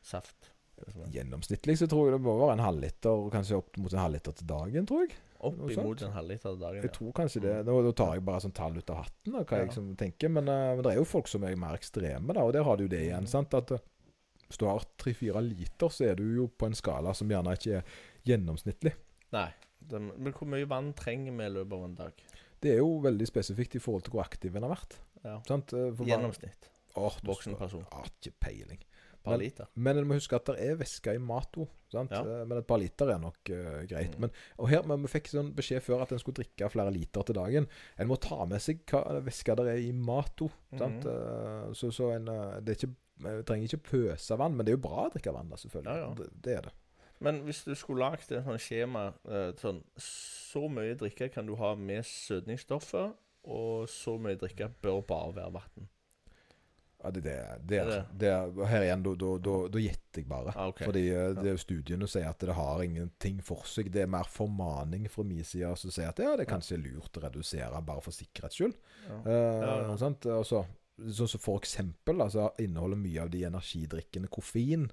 saft. 0.05 0.51
Er. 0.89 1.11
Gjennomsnittlig 1.14 1.76
så 1.80 1.89
tror 1.91 2.09
jeg 2.09 2.16
det 2.16 2.22
må 2.24 2.35
være 2.41 2.57
en 2.59 2.64
halvliter, 2.66 3.26
kanskje 3.35 3.59
opp 3.61 3.76
mot 3.83 3.93
en 3.95 4.03
halvliter 4.03 4.35
til 4.39 4.49
dagen, 4.51 4.89
tror 4.89 5.05
jeg. 5.07 5.16
Opp 5.43 5.59
imot 5.74 6.03
en 6.07 6.12
halvliter 6.14 6.59
dagen. 6.61 6.83
Jeg 6.87 6.93
tror 6.95 7.14
kanskje 7.16 7.41
det. 7.43 7.55
Nå, 7.66 7.78
nå 7.83 7.93
tar 7.99 8.12
jeg 8.14 8.24
bare 8.26 8.43
sånn 8.45 8.55
tall 8.55 8.76
ut 8.78 8.91
av 8.95 9.01
hatten, 9.03 9.33
da, 9.33 9.41
hva 9.43 9.57
Ja. 9.57 9.62
jeg 9.64 9.70
liksom 9.72 9.89
tenker. 9.99 10.30
Men, 10.30 10.49
uh, 10.49 10.74
men 10.76 10.83
det 10.87 10.93
er 10.93 11.01
jo 11.01 11.09
folk 11.09 11.26
som 11.30 11.43
er 11.49 11.57
mer 11.59 11.74
ekstreme, 11.78 12.33
da, 12.37 12.45
og 12.47 12.53
der 12.55 12.62
har 12.68 12.76
du 12.78 12.87
det 12.87 13.01
igjen. 13.09 13.26
Mm. 13.26 13.33
sant? 13.33 13.55
At 13.59 13.72
eh, 13.74 13.83
Hvis 14.47 14.59
du 14.61 14.66
har 14.68 14.85
tre-fire 15.01 15.41
liter, 15.43 15.89
så 15.89 16.11
er 16.11 16.14
du 16.20 16.26
jo 16.37 16.47
på 16.47 16.66
en 16.68 16.74
skala 16.76 17.14
som 17.16 17.26
gjerne 17.33 17.55
ikke 17.57 17.78
er 17.80 17.85
gjennomsnittlig. 18.28 18.93
Nei. 19.33 19.49
Det, 19.80 19.99
men 19.99 20.33
hvor 20.37 20.47
mye 20.47 20.68
vann 20.68 20.93
trenger 20.95 21.33
vi 21.35 21.47
i 21.47 21.55
løpet 21.57 21.72
av 21.72 21.85
en 21.89 21.95
dag? 21.97 22.12
Det 22.62 22.70
er 22.74 22.78
jo 22.78 23.01
veldig 23.03 23.26
spesifikt 23.26 23.74
i 23.74 23.80
forhold 23.83 24.05
til 24.07 24.12
hvor 24.14 24.22
aktiv 24.22 24.55
en 24.55 24.62
har 24.62 24.74
vært. 24.76 24.99
Ja. 25.24 25.41
sant? 25.49 25.72
Eh, 25.72 25.91
Gjennomsnitt. 26.07 26.68
Åh, 27.01 27.16
Voksen 27.24 27.57
person. 27.57 27.83
Har 27.91 28.07
ikke 28.12 28.35
peiling. 28.45 28.85
Per 29.23 29.37
Men- 29.37 29.41
liter. 29.41 29.68
Men 29.75 29.99
en 29.99 30.07
må 30.09 30.16
huske 30.18 30.35
at 30.37 30.47
det 30.51 30.57
er 30.61 30.79
væske 30.81 31.14
i 31.14 31.20
mat 31.23 31.57
òg. 31.62 31.68
Ja. 31.93 32.23
Men 32.49 32.57
et 32.59 32.66
par 32.66 32.81
liter 32.81 33.11
er 33.12 33.18
nok 33.20 33.51
uh, 33.53 33.83
greit. 33.87 34.14
Mm. 34.16 34.20
Men, 34.25 34.31
og 34.59 34.70
her, 34.70 34.83
men 34.89 35.03
vi 35.05 35.11
fikk 35.12 35.29
sånn 35.29 35.53
beskjed 35.55 35.83
før 35.85 36.03
at 36.03 36.12
en 36.14 36.18
skulle 36.23 36.41
drikke 36.41 36.70
flere 36.73 36.91
liter 36.95 37.27
til 37.29 37.37
dagen. 37.37 37.68
En 38.01 38.09
må 38.09 38.16
ta 38.16 38.45
med 38.49 38.62
seg 38.64 38.81
hva 38.91 39.20
væske 39.23 39.57
det 39.61 39.66
er 39.75 39.83
i 39.85 39.93
mat 39.93 40.41
òg. 40.43 40.55
Mhm. 40.73 41.01
Så, 41.77 41.91
så 41.93 42.11
en, 42.16 42.29
eh, 42.33 42.61
det 42.64 42.75
er 42.75 42.79
ikke, 42.81 42.95
en 43.29 43.45
trenger 43.45 43.68
ikke 43.68 43.91
pøse 43.91 44.39
vann, 44.41 44.57
men 44.57 44.66
det 44.66 44.73
er 44.73 44.79
jo 44.79 44.87
bra 44.89 45.07
å 45.07 45.12
drikke 45.12 45.35
vann, 45.37 45.53
da, 45.53 45.61
selvfølgelig. 45.61 45.99
Ja, 46.01 46.09
ja. 46.09 46.14
Det, 46.18 46.31
det 46.43 46.57
er 46.57 46.62
det. 46.70 46.73
Men 47.23 47.43
hvis 47.47 47.62
du 47.62 47.75
skulle 47.79 48.03
lagd 48.03 48.33
et 48.33 48.43
sånt 48.43 48.64
skjema 48.64 49.12
eh, 49.31 49.53
sånn, 49.61 49.83
Så 50.03 50.64
mye 50.73 50.97
drikke 50.99 51.29
kan 51.31 51.47
du 51.47 51.55
ha 51.61 51.75
med 51.79 52.03
søtningsstoffer, 52.09 53.12
og 53.53 53.89
så 53.91 54.16
mye 54.23 54.39
drikke 54.41 54.68
bør 54.83 55.03
bare 55.07 55.37
være 55.37 55.53
vann. 55.61 55.89
Ja, 57.03 57.11
det, 57.11 57.22
det, 57.24 57.36
det, 57.66 57.78
Er 57.82 58.05
det 58.14 58.28
er, 58.30 58.53
her 58.70 58.84
igjen, 58.86 59.03
da- 59.03 59.80
gjetter 59.82 60.20
jeg 60.20 60.28
bare. 60.30 60.53
Ah, 60.55 60.68
okay. 60.70 60.86
Fordi 60.86 61.03
eh, 61.11 61.32
det 61.34 61.57
studiene 61.59 62.07
sier 62.11 62.28
at 62.30 62.44
det 62.46 62.55
har 62.55 62.82
ingenting 62.84 63.40
for 63.42 63.66
seg. 63.66 63.90
Det 63.90 64.05
er 64.05 64.12
mer 64.12 64.28
formaning 64.30 65.09
fra 65.11 65.24
min 65.26 65.42
side 65.46 65.72
som 65.80 65.90
sier 65.90 66.12
at 66.12 66.22
ja, 66.22 66.36
det 66.38 66.46
er 66.46 66.53
kanskje 66.53 66.78
lurt 66.78 67.18
å 67.18 67.24
redusere, 67.24 67.82
bare 67.88 68.05
for 68.05 68.14
sikkerhets 68.14 68.61
skyld. 68.61 68.78
Ja. 69.09 69.18
Uh. 69.26 69.96
Sant? 69.98 70.28
Altså, 70.30 70.62
sånn 71.11 71.30
som 71.34 71.42
for 71.42 71.59
eksempel 71.59 72.22
altså, 72.22 72.50
inneholder 72.62 73.00
mye 73.00 73.24
av 73.24 73.32
de 73.32 73.42
energidrikkene 73.48 74.30
koffein. 74.32 74.86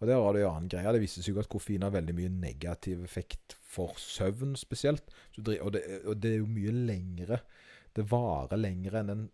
Og 0.00 0.08
der 0.10 0.18
har 0.18 0.34
du 0.34 0.42
en 0.42 0.50
annen 0.50 0.70
greie. 0.72 0.96
Det 0.96 1.04
viser 1.04 1.22
seg 1.22 1.36
jo 1.36 1.44
at 1.44 1.52
koffein 1.52 1.86
har 1.86 1.94
veldig 1.94 2.16
mye 2.18 2.34
negativ 2.34 3.04
effekt 3.06 3.54
for 3.62 3.94
søvn 4.00 4.58
spesielt. 4.58 5.06
Så, 5.36 5.44
og, 5.44 5.70
det, 5.76 5.84
og 6.02 6.18
det 6.18 6.34
er 6.34 6.42
jo 6.42 6.50
mye 6.50 6.74
lengre 6.74 7.40
Det 7.94 8.08
varer 8.10 8.58
lengre 8.58 9.00
enn 9.04 9.12
en 9.12 9.26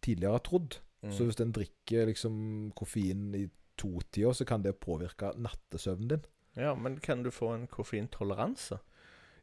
tidligere 0.00 0.38
har 0.38 0.44
trodd. 0.46 0.78
Mm. 1.02 1.12
Så 1.14 1.24
hvis 1.28 1.38
en 1.40 1.52
drikker 1.54 2.06
liksom 2.10 2.72
koffein 2.76 3.28
i 3.38 3.44
totida, 3.78 4.32
så 4.34 4.44
kan 4.44 4.62
det 4.64 4.80
påvirke 4.82 5.32
nattesøvnen 5.38 6.08
din. 6.08 6.24
ja, 6.56 6.74
men 6.74 6.98
kan 7.00 7.22
du 7.22 7.30
få 7.30 7.52
en 7.54 7.66
koffeintoleranse? 7.70 8.78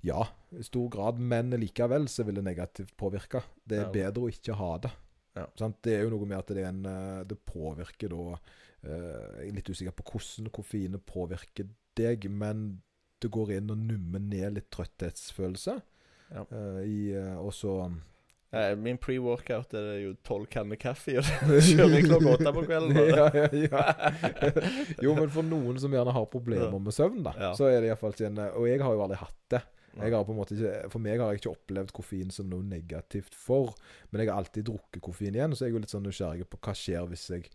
Ja, 0.04 0.28
i 0.52 0.62
stor 0.64 0.90
grad, 0.90 1.18
men 1.20 1.50
likevel 1.56 2.08
så 2.12 2.24
vil 2.28 2.36
det 2.36 2.44
negativt 2.44 2.92
påvirke. 2.98 3.42
Det 3.66 3.78
er 3.80 3.86
Ja. 3.86 3.92
bedre 3.92 4.22
å 4.26 4.30
ikke 4.30 4.54
ha 4.56 4.78
det. 4.78 4.92
Ja. 5.36 5.46
Sant? 5.58 5.82
Det 5.82 5.94
er 5.96 6.04
jo 6.04 6.10
noe 6.12 6.26
med 6.26 6.38
at 6.38 6.48
det, 6.48 6.64
en, 6.66 6.86
eh, 6.86 7.24
det 7.24 7.38
påvirker 7.46 8.10
da 8.10 8.38
eh, 8.84 9.42
Jeg 9.42 9.48
er 9.50 9.56
litt 9.56 9.70
usikker 9.70 9.92
på 9.92 10.04
hvordan 10.12 10.52
koffeinet 10.52 11.06
påvirker 11.06 11.68
deg, 11.96 12.30
men 12.30 12.82
det 13.20 13.32
går 13.32 13.52
inn 13.58 13.72
og 13.72 13.78
nummer 13.78 14.20
ned 14.20 14.54
litt 14.54 14.70
trøtthetsfølelse. 14.70 15.82
Ja. 16.32 16.46
Eh, 16.52 16.82
i, 16.86 17.16
og 17.40 17.52
så 17.54 17.92
Eh, 18.54 18.76
min 18.80 18.98
pre-workout 19.02 19.74
er 19.76 19.98
jo 20.04 20.12
tolv 20.24 20.46
kanner 20.54 20.78
kaffe, 20.80 21.18
og 21.20 21.26
det 21.50 21.62
kjører 21.66 21.96
jeg 21.98 22.06
klokka 22.08 22.34
åtte 22.38 22.54
på 22.56 22.62
kvelden. 22.70 23.00
ja, 23.10 23.30
ja, 23.34 23.48
ja. 23.66 23.86
Jo, 25.04 25.16
men 25.18 25.32
for 25.34 25.44
noen 25.44 25.80
som 25.82 25.92
gjerne 25.96 26.14
har 26.16 26.28
problemer 26.32 26.78
med 26.80 26.94
søvn, 26.96 27.24
da, 27.26 27.34
Ja. 27.42 27.50
så 27.58 27.68
er 27.72 27.82
det 27.82 27.90
iallfall 27.92 28.14
ikke 28.16 28.30
en 28.30 28.40
Og 28.46 28.68
jeg 28.70 28.80
har 28.86 28.94
jo 28.96 29.04
aldri 29.08 29.18
hatt 29.20 29.42
det. 29.52 29.64
Ikke, 29.96 30.90
for 30.92 31.00
meg 31.00 31.22
har 31.24 31.32
jeg 31.32 31.40
ikke 31.40 31.54
opplevd 31.56 31.92
koffein 31.96 32.32
som 32.36 32.50
noe 32.52 32.64
negativt 32.68 33.36
for, 33.40 33.74
men 34.12 34.22
jeg 34.22 34.28
har 34.32 34.42
alltid 34.42 34.66
drukket 34.68 35.02
koffein 35.06 35.36
igjen, 35.38 35.56
så 35.56 35.64
jeg 35.66 35.72
er 35.72 35.78
jo 35.78 35.84
litt 35.86 35.94
sånn 35.94 36.04
nysgjerrig 36.04 36.48
på 36.52 36.60
hva 36.68 36.74
skjer 36.76 37.06
hvis 37.14 37.24
jeg, 37.32 37.46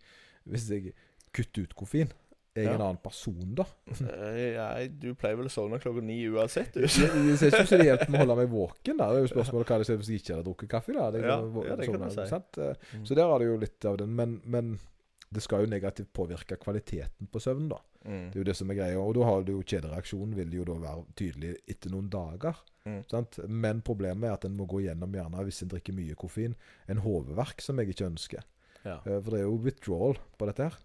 hvis 0.49 0.65
jeg 0.73 0.93
kutter 1.37 1.67
ut 1.69 1.75
koffein. 1.77 2.09
Er 2.53 2.63
jeg 2.65 2.67
Ja. 2.67 2.75
en 2.75 2.81
annen 2.83 2.97
person 2.99 3.55
da? 3.55 3.63
Nei, 4.01 4.87
du 4.99 5.13
pleier 5.15 5.37
vel 5.39 5.47
å 5.47 5.51
sovne 5.53 5.79
klokka 5.79 6.01
ni 6.03 6.17
uansett, 6.27 6.73
du. 6.75 6.81
Det 6.81 6.89
ser 6.91 7.47
ikke 7.47 7.61
ut 7.63 7.69
som 7.69 7.79
det 7.79 7.87
hjelper 7.87 8.09
med 8.11 8.19
å 8.19 8.23
holde 8.25 8.35
meg 8.41 8.49
våken. 8.51 8.97
da 8.99 9.07
Det 9.13 9.21
er 9.21 9.27
jo 9.27 9.31
spørsmålet 9.33 9.67
hva 9.71 9.77
det 9.79 9.87
skjer 9.87 9.99
hvis 10.01 10.09
jeg 10.11 10.19
ikke 10.21 10.35
hadde 10.35 10.47
drukket 10.49 10.69
kaffe. 10.73 10.93
da 10.97 11.11
Det, 11.15 11.21
Ja, 11.23 11.37
ja, 11.39 11.75
det 11.79 11.85
kan 11.87 11.95
sovne, 11.95 12.09
du 12.09 12.15
si. 12.15 12.61
Eh, 12.61 12.75
Mm. 12.99 13.05
Så 13.07 13.15
der 13.15 13.23
har 13.31 13.39
du 13.39 13.45
jo 13.45 13.57
litt 13.57 13.85
av 13.85 13.97
den. 13.97 14.15
Men, 14.15 14.41
men 14.43 14.79
det 15.31 15.41
skal 15.41 15.63
jo 15.63 15.69
negativt 15.71 16.11
påvirke 16.11 16.57
kvaliteten 16.59 17.29
på 17.31 17.39
søvnen, 17.39 17.69
da. 17.69 17.79
Mm. 18.03 18.31
Det 18.31 18.35
er 18.35 18.41
jo 18.43 18.49
det 18.51 18.55
som 18.57 18.69
er 18.71 18.75
greia. 18.75 18.99
Og 18.99 19.13
da 19.15 19.23
har 19.23 19.43
du 19.47 19.53
jo 19.53 19.63
kjedereaksjonen 19.63 20.35
vil 20.35 20.51
jo 20.51 20.65
da 20.65 20.73
være 20.73 21.05
tydelig 21.15 21.55
etter 21.69 21.89
noen 21.93 22.09
dager. 22.11 22.55
Mm. 22.85 23.03
Sant? 23.07 23.39
Men 23.47 23.81
problemet 23.81 24.27
er 24.27 24.33
at 24.33 24.43
en 24.45 24.57
må 24.57 24.67
gå 24.67 24.81
gjennom 24.83 25.13
gjerne, 25.13 25.45
hvis 25.47 25.61
en 25.63 25.69
drikker 25.69 25.93
mye 25.95 26.15
koffein, 26.19 26.55
en 26.89 26.97
hodeverk 26.97 27.61
som 27.61 27.77
jeg 27.79 27.93
ikke 27.95 28.09
ønsker. 28.11 28.43
Ja. 28.85 28.97
Eh, 29.05 29.19
For 29.21 29.29
det 29.33 29.39
er 29.39 29.47
jo 29.47 29.55
withdrawal 29.61 30.19
på 30.37 30.49
dette 30.49 30.67
her. 30.69 30.77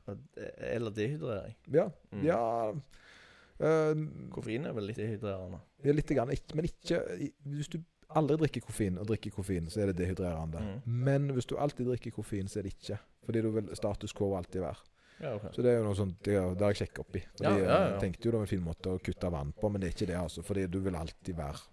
Eller 0.70 0.94
dehydrering. 0.94 1.56
Ja. 1.72 1.88
Mm. 2.12 2.24
ja 2.26 2.40
uh, 2.70 4.06
Koffein 4.34 4.66
er 4.68 4.74
vel 4.76 4.90
litt 4.90 5.00
dehydrerende. 5.00 5.60
ja, 5.84 5.94
litt 5.96 6.10
grann, 6.12 6.32
men 6.54 6.68
ikke 6.68 7.02
Hvis 7.44 7.70
du 7.72 7.78
aldri 8.16 8.36
drikker 8.38 8.62
koffein, 8.66 8.98
og 9.02 9.08
drikker 9.08 9.32
koffein, 9.34 9.70
så 9.72 9.82
er 9.82 9.90
det 9.90 10.00
dehydrerende. 10.00 10.60
Mm. 10.62 10.98
Men 11.06 11.30
hvis 11.34 11.48
du 11.50 11.56
alltid 11.58 11.88
drikker 11.88 12.14
koffein, 12.14 12.48
så 12.48 12.60
er 12.60 12.68
det 12.68 12.76
ikke. 12.76 12.98
Fordi 13.26 13.42
du 13.42 13.48
vil 13.56 13.72
status 13.74 14.14
quo 14.14 14.34
alltid 14.38 14.62
være. 14.62 14.84
Ja, 15.18 15.32
okay. 15.34 15.48
Så 15.56 15.62
det 15.64 15.70
er 15.72 15.78
jo 15.78 15.84
noe 15.86 15.96
sånt 15.96 16.18
Det 16.26 16.34
har 16.36 16.74
jeg 16.74 16.76
sjekka 16.82 17.00
opp 17.00 17.16
i. 17.16 17.22
Fordi 17.38 17.48
Ja, 17.48 17.56
ja, 17.56 17.68
ja. 17.70 17.86
Jeg 17.94 18.00
tenkte 18.02 18.28
jo 18.28 18.32
det 18.34 18.36
var 18.36 18.44
en 18.44 18.50
fin 18.50 18.66
måte 18.66 18.92
å 18.92 18.98
kutte 19.00 19.30
vann 19.32 19.54
på, 19.56 19.70
men 19.72 19.80
det 19.80 19.88
er 19.88 19.94
ikke 19.96 20.08
det, 20.10 20.18
altså. 20.20 20.44
Fordi 20.44 20.66
du 20.68 20.78
vil 20.84 20.98
alltid 20.98 21.38
være 21.38 21.64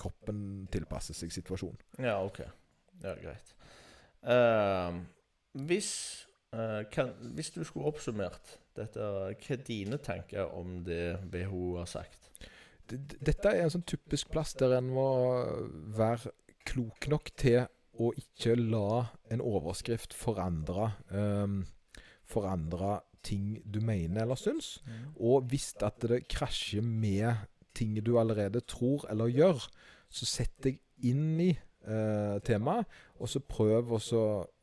Kroppen 0.00 0.38
tilpasser 0.72 1.14
seg 1.14 1.30
situasjonen. 1.30 1.76
Ja, 2.02 2.16
ok. 2.24 2.38
Ja, 3.02 3.12
greit. 3.20 3.50
Eh, 4.24 4.96
hvis, 5.54 5.90
uh, 6.54 6.82
kan, 6.92 7.14
hvis 7.36 7.52
du 7.54 7.62
skulle 7.64 7.90
oppsummert 7.90 8.56
dette, 8.76 9.00
hva 9.00 9.32
er 9.32 9.64
dine 9.66 9.98
tanker 10.02 10.50
om 10.54 10.80
det 10.86 11.16
WHO 11.32 11.78
har 11.78 11.90
sagt? 11.90 12.30
Dette 12.90 13.48
er 13.48 13.64
en 13.64 13.72
sånn 13.72 13.86
typisk 13.88 14.32
plass 14.34 14.52
der 14.60 14.76
en 14.76 14.90
må 14.92 15.06
være 15.96 16.34
klok 16.68 17.08
nok 17.08 17.30
til 17.40 17.62
å 17.94 18.10
ikke 18.18 18.56
la 18.58 19.06
en 19.32 19.42
overskrift 19.44 20.16
forandre 20.16 20.90
um, 21.14 21.62
Forandre 22.24 23.02
ting 23.24 23.58
du 23.68 23.82
mener 23.84 24.22
eller 24.22 24.38
syns. 24.40 24.78
Og 25.20 25.44
hvis 25.52 25.74
at 25.84 26.00
det 26.08 26.22
krasjer 26.32 26.84
med 26.84 27.44
ting 27.76 27.98
du 28.04 28.14
allerede 28.20 28.62
tror 28.64 29.04
eller 29.12 29.28
gjør, 29.28 29.60
så 30.08 30.28
sett 30.28 30.54
deg 30.64 30.80
inn 31.04 31.40
i 31.44 31.50
uh, 31.52 32.40
temaet, 32.46 32.88
og 33.20 33.28
så 33.28 33.42
prøv 33.44 33.92
å 33.96 34.00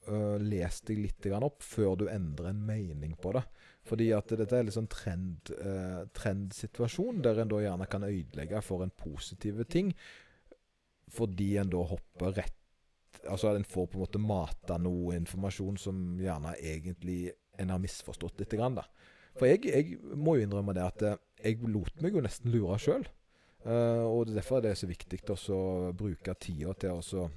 så 0.02 0.38
les 0.41 0.80
deg 0.88 1.02
litt 1.04 1.28
opp 1.38 1.62
før 1.64 1.95
du 1.99 2.08
endrer 2.10 2.52
en 2.52 2.64
mening 2.66 3.14
på 3.22 3.34
det. 3.36 3.43
Fordi 3.88 4.12
at 4.14 4.34
dette 4.38 4.58
er 4.58 4.66
litt 4.66 4.78
sånn 4.78 4.89
trend, 4.91 5.52
uh, 5.58 6.04
trendsituasjon, 6.18 7.22
der 7.26 7.41
en 7.41 7.52
da 7.52 7.62
gjerne 7.64 7.88
kan 7.89 8.06
ødelegge 8.06 8.62
for 8.66 8.86
en 8.86 8.93
positiv 8.93 9.64
ting, 9.70 9.93
fordi 11.12 11.56
en 11.62 11.72
da 11.74 11.86
hopper 11.93 12.36
rett 12.39 12.58
Altså 13.28 13.52
en 13.54 13.66
får 13.68 13.89
på 13.91 13.97
en 13.97 14.02
måte 14.02 14.20
mata 14.24 14.78
noe 14.82 15.12
informasjon 15.14 15.76
som 15.78 15.97
gjerne 16.18 16.56
egentlig 16.58 17.34
en 17.60 17.70
har 17.70 17.82
misforstått 17.84 18.39
litt. 18.39 18.56
Grann, 18.58 18.80
da. 18.80 18.86
For 19.36 19.45
jeg, 19.45 19.68
jeg 19.68 20.16
må 20.18 20.38
jo 20.38 20.45
innrømme 20.47 20.74
det 20.74 20.86
at 20.86 21.04
eh, 21.06 21.20
jeg 21.43 21.60
lot 21.70 22.02
meg 22.02 22.16
jo 22.16 22.24
nesten 22.24 22.49
lure 22.49 22.80
sjøl. 22.82 23.04
og 23.68 24.32
derfor 24.32 24.58
er 24.58 24.70
det 24.70 24.80
så 24.80 24.89
viktig 24.89 25.20
å 25.30 25.91
bruke 25.93 26.34
tida 26.39 26.74
til 26.82 26.97
å 26.97 27.28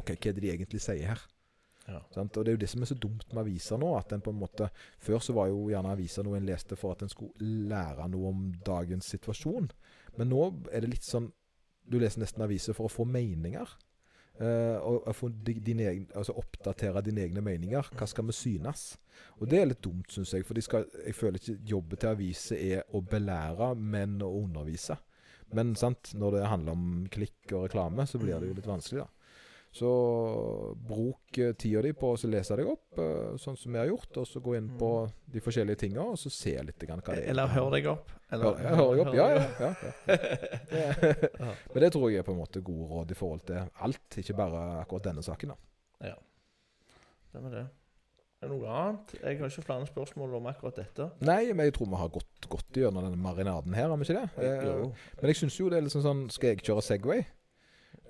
OK, 0.00 0.08
hva 0.16 0.16
er 0.16 0.34
det 0.34 0.42
de 0.42 0.50
egentlig 0.56 0.82
sier 0.82 1.12
her? 1.12 1.22
Ja. 1.88 2.02
Og 2.20 2.44
Det 2.44 2.50
er 2.50 2.56
jo 2.56 2.60
det 2.60 2.68
som 2.68 2.82
er 2.84 2.90
så 2.90 2.98
dumt 3.00 3.32
med 3.32 3.46
aviser 3.46 3.80
nå. 3.80 3.94
at 3.96 4.10
den 4.10 4.20
på 4.20 4.30
en 4.30 4.38
måte, 4.38 4.70
Før 4.98 5.18
så 5.18 5.32
var 5.32 5.48
jo 5.48 5.68
gjerne 5.70 5.94
aviser 5.94 6.24
noe 6.26 6.36
en 6.36 6.46
leste 6.46 6.76
for 6.76 6.92
at 6.92 7.02
en 7.02 7.08
skulle 7.08 7.68
lære 7.68 8.08
noe 8.12 8.28
om 8.28 8.52
dagens 8.66 9.08
situasjon. 9.08 9.70
Men 10.16 10.28
nå 10.28 10.42
er 10.72 10.84
det 10.84 10.90
litt 10.90 11.04
sånn 11.04 11.32
Du 11.88 11.98
leser 11.98 12.20
nesten 12.20 12.42
aviser 12.44 12.76
for 12.76 12.84
å 12.84 12.92
få 12.92 13.06
meninger. 13.08 13.68
Uh, 14.38 14.76
og, 14.86 15.06
og 15.08 15.14
få 15.16 15.28
din 15.42 15.80
egen, 15.80 16.04
altså 16.14 16.34
oppdatere 16.36 17.00
dine 17.02 17.24
egne 17.24 17.40
meninger. 17.40 17.88
Hva 17.96 18.06
skal 18.06 18.28
vi 18.28 18.36
synes? 18.36 18.98
Og 19.40 19.48
det 19.48 19.58
er 19.58 19.70
litt 19.70 19.80
dumt, 19.82 20.12
syns 20.12 20.34
jeg. 20.36 20.44
For 20.46 20.60
skal, 20.62 20.84
jeg 21.00 21.16
føler 21.16 21.40
ikke 21.40 21.56
jobben 21.72 21.98
til 21.98 22.12
aviser 22.12 22.60
er 22.60 22.84
å 22.94 23.00
belære, 23.00 23.72
men 23.80 24.20
å 24.22 24.28
undervise. 24.44 24.98
Men 25.56 25.72
sant, 25.80 26.12
når 26.14 26.36
det 26.36 26.50
handler 26.52 26.76
om 26.76 27.06
klikk 27.10 27.54
og 27.54 27.64
reklame, 27.64 28.06
så 28.06 28.20
blir 28.20 28.36
det 28.38 28.50
jo 28.50 28.58
litt 28.58 28.68
vanskelig, 28.68 29.06
da. 29.06 29.17
Så 29.72 29.88
bruk 30.88 31.38
eh, 31.38 31.52
tida 31.60 31.82
di 31.84 31.92
på 31.92 32.14
å 32.14 32.30
lese 32.30 32.56
deg 32.56 32.66
opp, 32.72 32.98
eh, 32.98 33.34
sånn 33.38 33.56
som 33.60 33.72
vi 33.74 33.78
har 33.78 33.90
gjort, 33.90 34.16
og 34.16 34.26
så 34.26 34.40
gå 34.42 34.54
inn 34.56 34.70
på 34.80 34.90
de 35.28 35.42
forskjellige 35.44 35.82
tinga, 35.84 36.02
og 36.14 36.16
så 36.18 36.32
se 36.32 36.54
litt 36.64 36.86
hva 36.88 36.96
det 37.02 37.14
er. 37.18 37.24
Eller 37.34 37.52
hør 37.52 37.68
deg 37.76 37.86
opp. 37.92 38.10
Eller, 38.32 38.56
Hør, 38.58 38.76
hør 38.80 38.94
deg 38.94 39.02
opp. 39.04 39.14
Ja, 39.18 39.28
ja. 39.36 39.44
ja, 39.60 39.72
ja. 40.72 41.52
Men 41.74 41.82
det 41.84 41.92
tror 41.94 42.08
jeg 42.10 42.20
er 42.22 42.26
på 42.26 42.32
en 42.34 42.40
måte 42.40 42.62
gode 42.64 42.88
råd 42.92 43.12
i 43.12 43.18
forhold 43.18 43.44
til 43.48 43.60
alt, 43.84 44.18
ikke 44.22 44.36
bare 44.40 44.64
akkurat 44.82 45.10
denne 45.10 45.24
saken. 45.24 45.52
da. 45.54 46.10
Ja, 46.12 46.16
Det 47.34 47.42
med 47.44 47.52
det. 47.58 47.66
Er 48.38 48.46
det 48.46 48.54
noe 48.54 48.70
annet? 48.70 49.12
Jeg 49.18 49.38
har 49.40 49.48
ikke 49.50 49.64
flere 49.66 49.86
spørsmål 49.88 50.34
om 50.38 50.44
akkurat 50.46 50.76
dette. 50.78 51.08
Nei, 51.26 51.48
men 51.52 51.66
jeg 51.66 51.74
tror 51.74 51.88
vi 51.90 51.98
har 51.98 52.10
gått 52.14 52.46
godt 52.52 52.76
gjennom 52.78 53.02
denne 53.02 53.18
marinaden 53.18 53.74
her, 53.74 53.88
har 53.90 53.98
vi 53.98 54.06
ikke 54.06 54.20
det? 54.20 54.44
Eh. 54.46 55.08
Men 55.18 55.32
jeg 55.32 55.40
syns 55.40 55.56
jo 55.58 55.66
det 55.72 55.80
er 55.80 55.86
liksom 55.88 56.04
sånn 56.04 56.20
Skal 56.30 56.52
jeg 56.52 56.62
kjøre 56.62 56.84
Segway? 56.86 57.24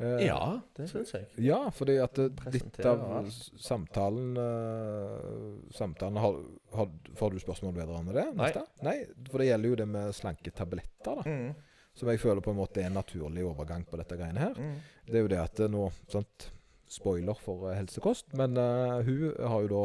Eh, 0.01 0.26
Ja, 0.28 0.61
det 0.76 0.88
syns 0.90 1.11
jeg. 1.14 1.26
Ja, 1.42 1.61
fordi 1.74 1.96
at 2.03 2.18
eh, 2.22 2.28
litt 2.55 2.78
av 2.86 3.26
samtalen 3.59 4.36
eh, 4.38 5.72
Samtalen 5.74 6.20
har, 6.22 6.36
har, 6.76 6.90
Får 7.18 7.34
du 7.34 7.40
spørsmål 7.42 7.74
vedrørende 7.80 8.14
det? 8.14 8.26
Nei. 8.36 8.51
neste? 8.53 8.62
Nei. 8.86 8.96
For 9.30 9.42
det 9.42 9.49
gjelder 9.51 9.72
jo 9.74 9.78
det 9.82 9.88
med 9.90 10.14
slanke 10.14 10.53
tabletter, 10.55 11.22
da. 11.22 11.24
Mm. 11.26 11.55
Som 11.99 12.12
jeg 12.12 12.20
føler 12.22 12.44
på 12.44 12.53
en 12.55 12.61
måte 12.61 12.78
er 12.82 12.86
en 12.92 12.94
naturlig 13.01 13.42
overgang 13.42 13.82
på 13.90 13.99
dette 13.99 14.14
greiene 14.20 14.38
her. 14.44 14.55
Mm. 14.55 14.76
Det 15.09 15.18
er 15.18 15.24
jo 15.24 15.30
det 15.34 15.40
at 15.42 15.64
eh, 15.64 15.72
nå 15.72 15.88
sant, 16.12 16.51
Spoiler 16.88 17.36
for 17.36 17.66
eh, 17.68 17.76
helsekost, 17.82 18.30
men 18.38 18.55
eh, 18.57 19.01
hun 19.05 19.24
har 19.51 19.64
jo 19.66 19.72
da 19.74 19.82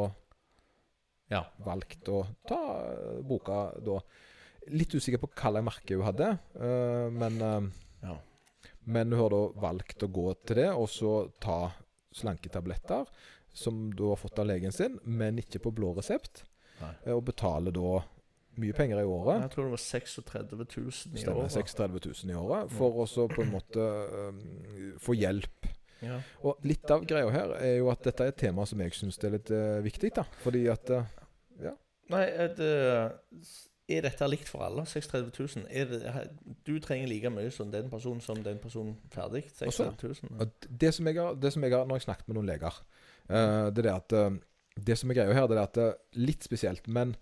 Ja. 1.34 1.42
valgt 1.66 2.08
å 2.14 2.22
ta 2.48 2.60
eh, 2.86 3.18
boka 3.26 3.64
da 3.84 3.98
Litt 4.72 4.94
usikker 4.96 5.20
på 5.20 5.28
slags 5.36 5.60
merke 5.66 5.98
hun 5.98 6.06
hadde, 6.08 6.30
eh, 6.56 7.10
men 7.12 7.42
eh, 7.42 7.66
Ja. 8.08 8.14
Men 8.86 9.12
hun 9.14 9.20
har 9.22 9.30
da 9.34 9.42
valgt 9.64 10.04
å 10.04 10.10
gå 10.12 10.34
til 10.48 10.60
det, 10.60 10.70
og 10.76 10.90
så 10.92 11.14
ta 11.44 11.72
slanketabletter, 12.14 13.06
som 13.54 13.92
du 13.94 14.08
har 14.10 14.18
fått 14.18 14.40
av 14.42 14.50
legen 14.50 14.74
sin, 14.74 15.00
men 15.04 15.38
ikke 15.42 15.62
på 15.64 15.72
blå 15.76 15.94
resept. 15.98 16.44
Nei. 16.82 16.94
eh, 17.06 17.14
Og 17.14 17.24
betaler 17.30 17.72
da 17.76 18.02
mye 18.62 18.74
penger 18.78 19.02
i 19.02 19.06
året. 19.10 19.42
Jeg 19.48 19.52
tror 19.56 19.66
det 19.68 19.74
var 19.74 19.82
36 19.82 20.52
000 20.78 20.90
i 21.18 21.22
Stemmer. 21.24 21.40
året. 21.42 21.52
36 21.52 22.24
000 22.26 22.34
i 22.34 22.38
året. 22.38 22.74
For 22.78 23.00
å 23.06 23.28
på 23.32 23.42
en 23.46 23.54
måte 23.54 23.86
um, 24.30 24.42
få 25.02 25.16
hjelp. 25.18 25.70
Ja. 26.04 26.20
Og 26.44 26.60
litt 26.68 26.90
av 26.92 27.06
greia 27.08 27.30
her 27.32 27.54
er 27.62 27.78
jo 27.80 27.90
at 27.94 28.04
dette 28.04 28.26
er 28.26 28.34
et 28.34 28.42
tema 28.44 28.66
som 28.70 28.82
jeg 28.84 28.94
syns 28.98 29.18
er 29.24 29.38
litt 29.38 29.50
uh, 29.54 29.80
viktig. 29.86 30.12
da 30.18 30.26
Fordi 30.44 30.66
at 30.74 30.90
eh, 30.94 31.20
Nei, 32.12 32.26
er, 32.28 32.50
det, 32.58 32.74
er 33.92 34.06
dette 34.06 34.28
likt 34.30 34.48
for 34.48 34.64
alle? 34.64 34.86
36 34.88 35.32
000? 35.58 35.66
Er 35.68 35.90
det, 35.90 36.00
du 36.64 36.78
trenger 36.84 37.10
like 37.12 37.32
mye 37.34 37.52
som 37.52 37.72
den 37.72 37.90
personen 37.92 38.24
som 38.24 38.40
den 38.44 38.60
personen 38.64 38.96
ferdig? 39.12 39.44
36 39.52 40.24
000? 40.24 40.42
at 40.46 40.68
det, 40.70 40.94
som 40.96 41.08
jeg 41.10 41.20
har, 41.20 41.36
det 41.36 41.52
som 41.54 41.66
jeg 41.66 41.76
har 41.76 41.86
Når 41.90 42.00
jeg 42.00 42.08
snakket 42.08 42.30
med 42.30 42.40
noen 42.40 42.52
leger 42.52 42.80
uh, 42.80 43.68
Det 43.74 43.84
er 43.84 43.88
det 43.90 43.94
at 43.94 44.16
uh, 44.16 44.38
Det 44.88 44.98
som 45.00 45.12
er 45.12 45.20
greia 45.20 45.36
her, 45.36 45.50
det 45.52 45.58
er 45.58 45.64
at 45.64 45.80
det 45.80 45.88
er 45.90 46.22
litt 46.24 46.48
spesielt, 46.48 46.88
men 46.88 47.16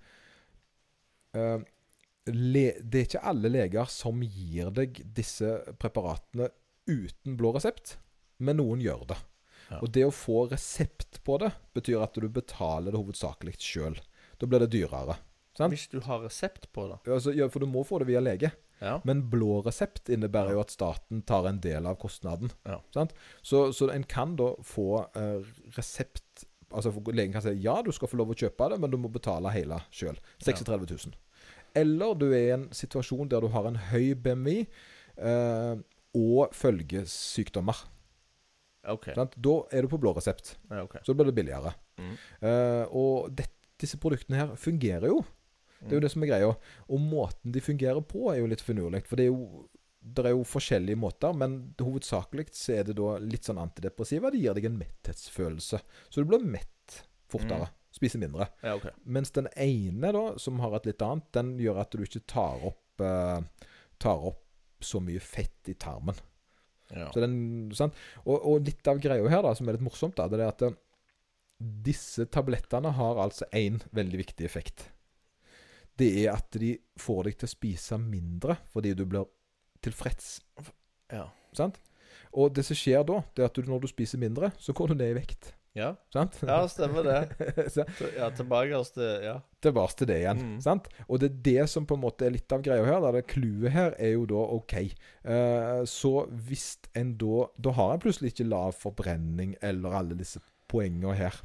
uh, 1.38 1.58
le, 2.30 2.66
Det 2.78 3.02
er 3.02 3.10
ikke 3.10 3.26
alle 3.34 3.52
leger 3.52 3.90
som 3.90 4.22
gir 4.22 4.70
deg 4.78 5.02
disse 5.18 5.58
preparatene 5.82 6.52
uten 6.90 7.36
blå 7.38 7.56
resept, 7.56 7.96
men 8.42 8.58
noen 8.58 8.82
gjør 8.84 9.04
det. 9.14 9.18
Ja. 9.72 9.80
Og 9.80 9.92
det 9.96 10.02
å 10.04 10.14
få 10.14 10.46
resept 10.52 11.22
på 11.24 11.38
det, 11.40 11.52
betyr 11.78 12.02
at 12.04 12.18
du 12.18 12.26
betaler 12.34 12.92
det 12.92 13.00
hovedsakelig 13.00 13.54
sjøl. 13.62 14.00
Da 14.42 14.50
blir 14.50 14.66
det 14.66 14.72
dyrere. 14.74 15.16
Sant? 15.58 15.74
Hvis 15.74 15.88
du 15.92 16.00
har 16.06 16.24
resept 16.26 16.70
på 16.74 16.88
det? 16.92 17.00
Altså, 17.12 17.34
ja, 17.36 17.48
for 17.52 17.64
du 17.64 17.70
må 17.70 17.84
få 17.88 18.02
det 18.02 18.10
via 18.12 18.22
lege. 18.24 18.52
Ja. 18.82 18.96
Men 19.06 19.28
blå 19.30 19.60
resept 19.66 20.10
innebærer 20.10 20.56
jo 20.56 20.62
at 20.64 20.74
staten 20.74 21.22
tar 21.30 21.46
en 21.50 21.60
del 21.62 21.86
av 21.86 22.00
kostnaden. 22.02 22.50
Ja. 22.66 22.80
Så, 23.42 23.68
så 23.78 23.92
en 23.94 24.08
kan 24.10 24.34
da 24.40 24.56
få 24.66 25.06
eh, 25.16 25.52
resept 25.78 26.48
Altså 26.72 26.94
Legen 27.12 27.34
kan 27.34 27.44
si 27.44 27.52
ja, 27.60 27.74
du 27.84 27.90
skal 27.92 28.08
få 28.08 28.16
lov 28.16 28.30
å 28.32 28.36
kjøpe 28.38 28.70
det, 28.72 28.78
men 28.80 28.92
du 28.94 28.96
må 28.96 29.10
betale 29.12 29.52
hele 29.52 29.82
sjøl. 29.92 30.16
36 30.40 30.86
000. 30.88 31.18
Eller 31.76 32.14
du 32.16 32.30
er 32.30 32.46
i 32.46 32.54
en 32.56 32.64
situasjon 32.72 33.28
der 33.28 33.44
du 33.44 33.50
har 33.52 33.68
en 33.68 33.80
høy 33.90 34.14
BMI 34.16 34.56
eh, 34.64 35.82
og 36.16 36.56
følgesykdommer. 36.56 37.82
Okay. 38.96 39.14
Da 39.16 39.56
er 39.72 39.84
du 39.84 39.92
på 39.92 40.00
blå 40.02 40.16
resept. 40.16 40.56
Okay. 40.72 41.04
Så 41.06 41.14
blir 41.14 41.28
det 41.28 41.36
billigere. 41.38 41.76
Mm. 42.00 42.16
Eh, 42.40 42.96
og 42.98 43.36
det, 43.36 43.50
disse 43.82 44.00
produktene 44.02 44.40
her 44.40 44.56
fungerer 44.60 45.12
jo. 45.12 45.22
Det 45.82 45.96
er 45.96 46.00
jo 46.00 46.06
det 46.06 46.12
som 46.14 46.24
er 46.26 46.32
greia. 46.32 46.50
Og 46.88 47.04
måten 47.04 47.54
de 47.56 47.64
fungerer 47.64 48.02
på, 48.06 48.28
er 48.32 48.42
jo 48.42 48.50
litt 48.52 48.64
finurlig. 48.66 49.04
For 49.10 49.20
det 49.20 49.28
er 49.28 49.32
jo 49.34 49.68
det 50.02 50.24
er 50.26 50.34
jo 50.34 50.46
forskjellige 50.48 50.98
måter, 50.98 51.34
men 51.38 51.60
hovedsakelig 51.78 52.48
så 52.58 52.80
er 52.80 52.88
det 52.88 52.96
da 52.98 53.20
litt 53.22 53.46
sånn 53.46 53.60
antidepressiva. 53.62 54.32
Det 54.34 54.40
gir 54.42 54.56
deg 54.58 54.66
en 54.66 54.80
metthetsfølelse. 54.80 55.80
Så 56.10 56.24
du 56.24 56.30
blir 56.30 56.42
mett 56.42 56.96
fortere. 57.30 57.70
Spiser 57.94 58.22
mindre. 58.24 58.48
Ja, 58.64 58.74
okay. 58.80 58.96
Mens 59.04 59.34
den 59.36 59.50
ene, 59.54 60.14
da, 60.16 60.24
som 60.42 60.62
har 60.64 60.74
et 60.78 60.88
litt 60.90 61.04
annet, 61.06 61.28
den 61.38 61.54
gjør 61.62 61.84
at 61.84 61.94
du 61.94 62.02
ikke 62.06 62.24
tar 62.30 62.64
opp 62.72 63.04
eh, 63.06 63.68
Tar 64.02 64.24
opp 64.32 64.40
så 64.82 64.98
mye 65.04 65.22
fett 65.22 65.70
i 65.70 65.76
tarmen. 65.78 66.18
Ja. 66.90 67.12
Så 67.14 67.22
den, 67.22 67.36
sant? 67.78 67.94
Og, 68.24 68.34
og 68.40 68.64
litt 68.66 68.88
av 68.90 68.98
greia 69.04 69.28
her, 69.30 69.44
da, 69.46 69.52
som 69.54 69.70
er 69.70 69.78
litt 69.78 69.86
morsomt, 69.86 70.16
da, 70.18 70.26
det 70.32 70.40
er 70.40 70.48
at 70.50 70.64
eh, 70.66 70.80
disse 71.86 72.26
tablettene 72.34 72.96
har 72.98 73.22
altså 73.22 73.46
én 73.54 73.78
veldig 73.94 74.24
viktig 74.24 74.48
effekt. 74.48 74.88
Det 76.00 76.10
er 76.26 76.34
at 76.34 76.52
de 76.62 76.76
får 77.00 77.24
deg 77.28 77.38
til 77.42 77.48
å 77.50 77.52
spise 77.56 77.98
mindre 78.02 78.58
fordi 78.72 78.94
du 78.98 79.06
blir 79.06 79.26
tilfreds. 79.84 80.40
ja. 81.12 81.28
Sant? 81.54 81.80
Og 82.32 82.54
det 82.56 82.64
som 82.64 82.78
skjer 82.80 83.04
da, 83.04 83.18
det 83.36 83.44
er 83.44 83.50
at 83.50 83.58
du, 83.58 83.66
når 83.68 83.82
du 83.84 83.88
spiser 83.92 84.20
mindre, 84.22 84.54
så 84.60 84.72
går 84.76 84.94
du 84.94 85.02
ned 85.02 85.10
i 85.12 85.18
vekt. 85.18 85.50
Ja, 85.76 85.94
Sant? 86.12 86.38
ja 86.44 86.62
stemmer 86.68 87.04
det. 87.04 87.46
Så- 87.76 87.86
ja, 88.18 88.30
tilbake 88.36 88.80
til 88.94 89.24
Ja. 89.24 89.38
tilbake 89.64 89.96
til 90.00 90.08
det 90.08 90.18
igjen. 90.22 90.40
Mm. 90.40 90.62
Sant? 90.64 90.88
Og 91.08 91.20
det 91.20 91.30
er 91.30 91.42
det 91.48 91.70
som 91.72 91.86
på 91.88 91.96
en 91.96 92.04
måte 92.04 92.26
er 92.28 92.32
litt 92.36 92.52
av 92.52 92.64
greia 92.64 92.84
her. 92.88 93.00
Da. 93.04 93.12
Det 93.16 93.26
Clouet 93.32 93.72
her 93.72 93.96
er 94.00 94.14
jo 94.18 94.26
da 94.32 94.42
OK. 94.58 94.76
Uh, 95.24 95.84
så 95.88 96.26
hvis 96.32 96.78
en 96.96 97.14
da 97.20 97.48
Da 97.60 97.72
har 97.72 97.94
en 97.94 98.04
plutselig 98.04 98.34
ikke 98.34 98.50
lav 98.52 98.76
forbrenning 98.80 99.56
eller 99.62 99.96
alle 100.02 100.16
disse 100.20 100.40
poengene 100.72 101.16
her. 101.16 101.36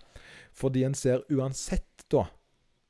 Fordi 0.55 0.85
en 0.87 0.95
ser 0.95 1.23
uansett, 1.31 2.07
da, 2.11 2.27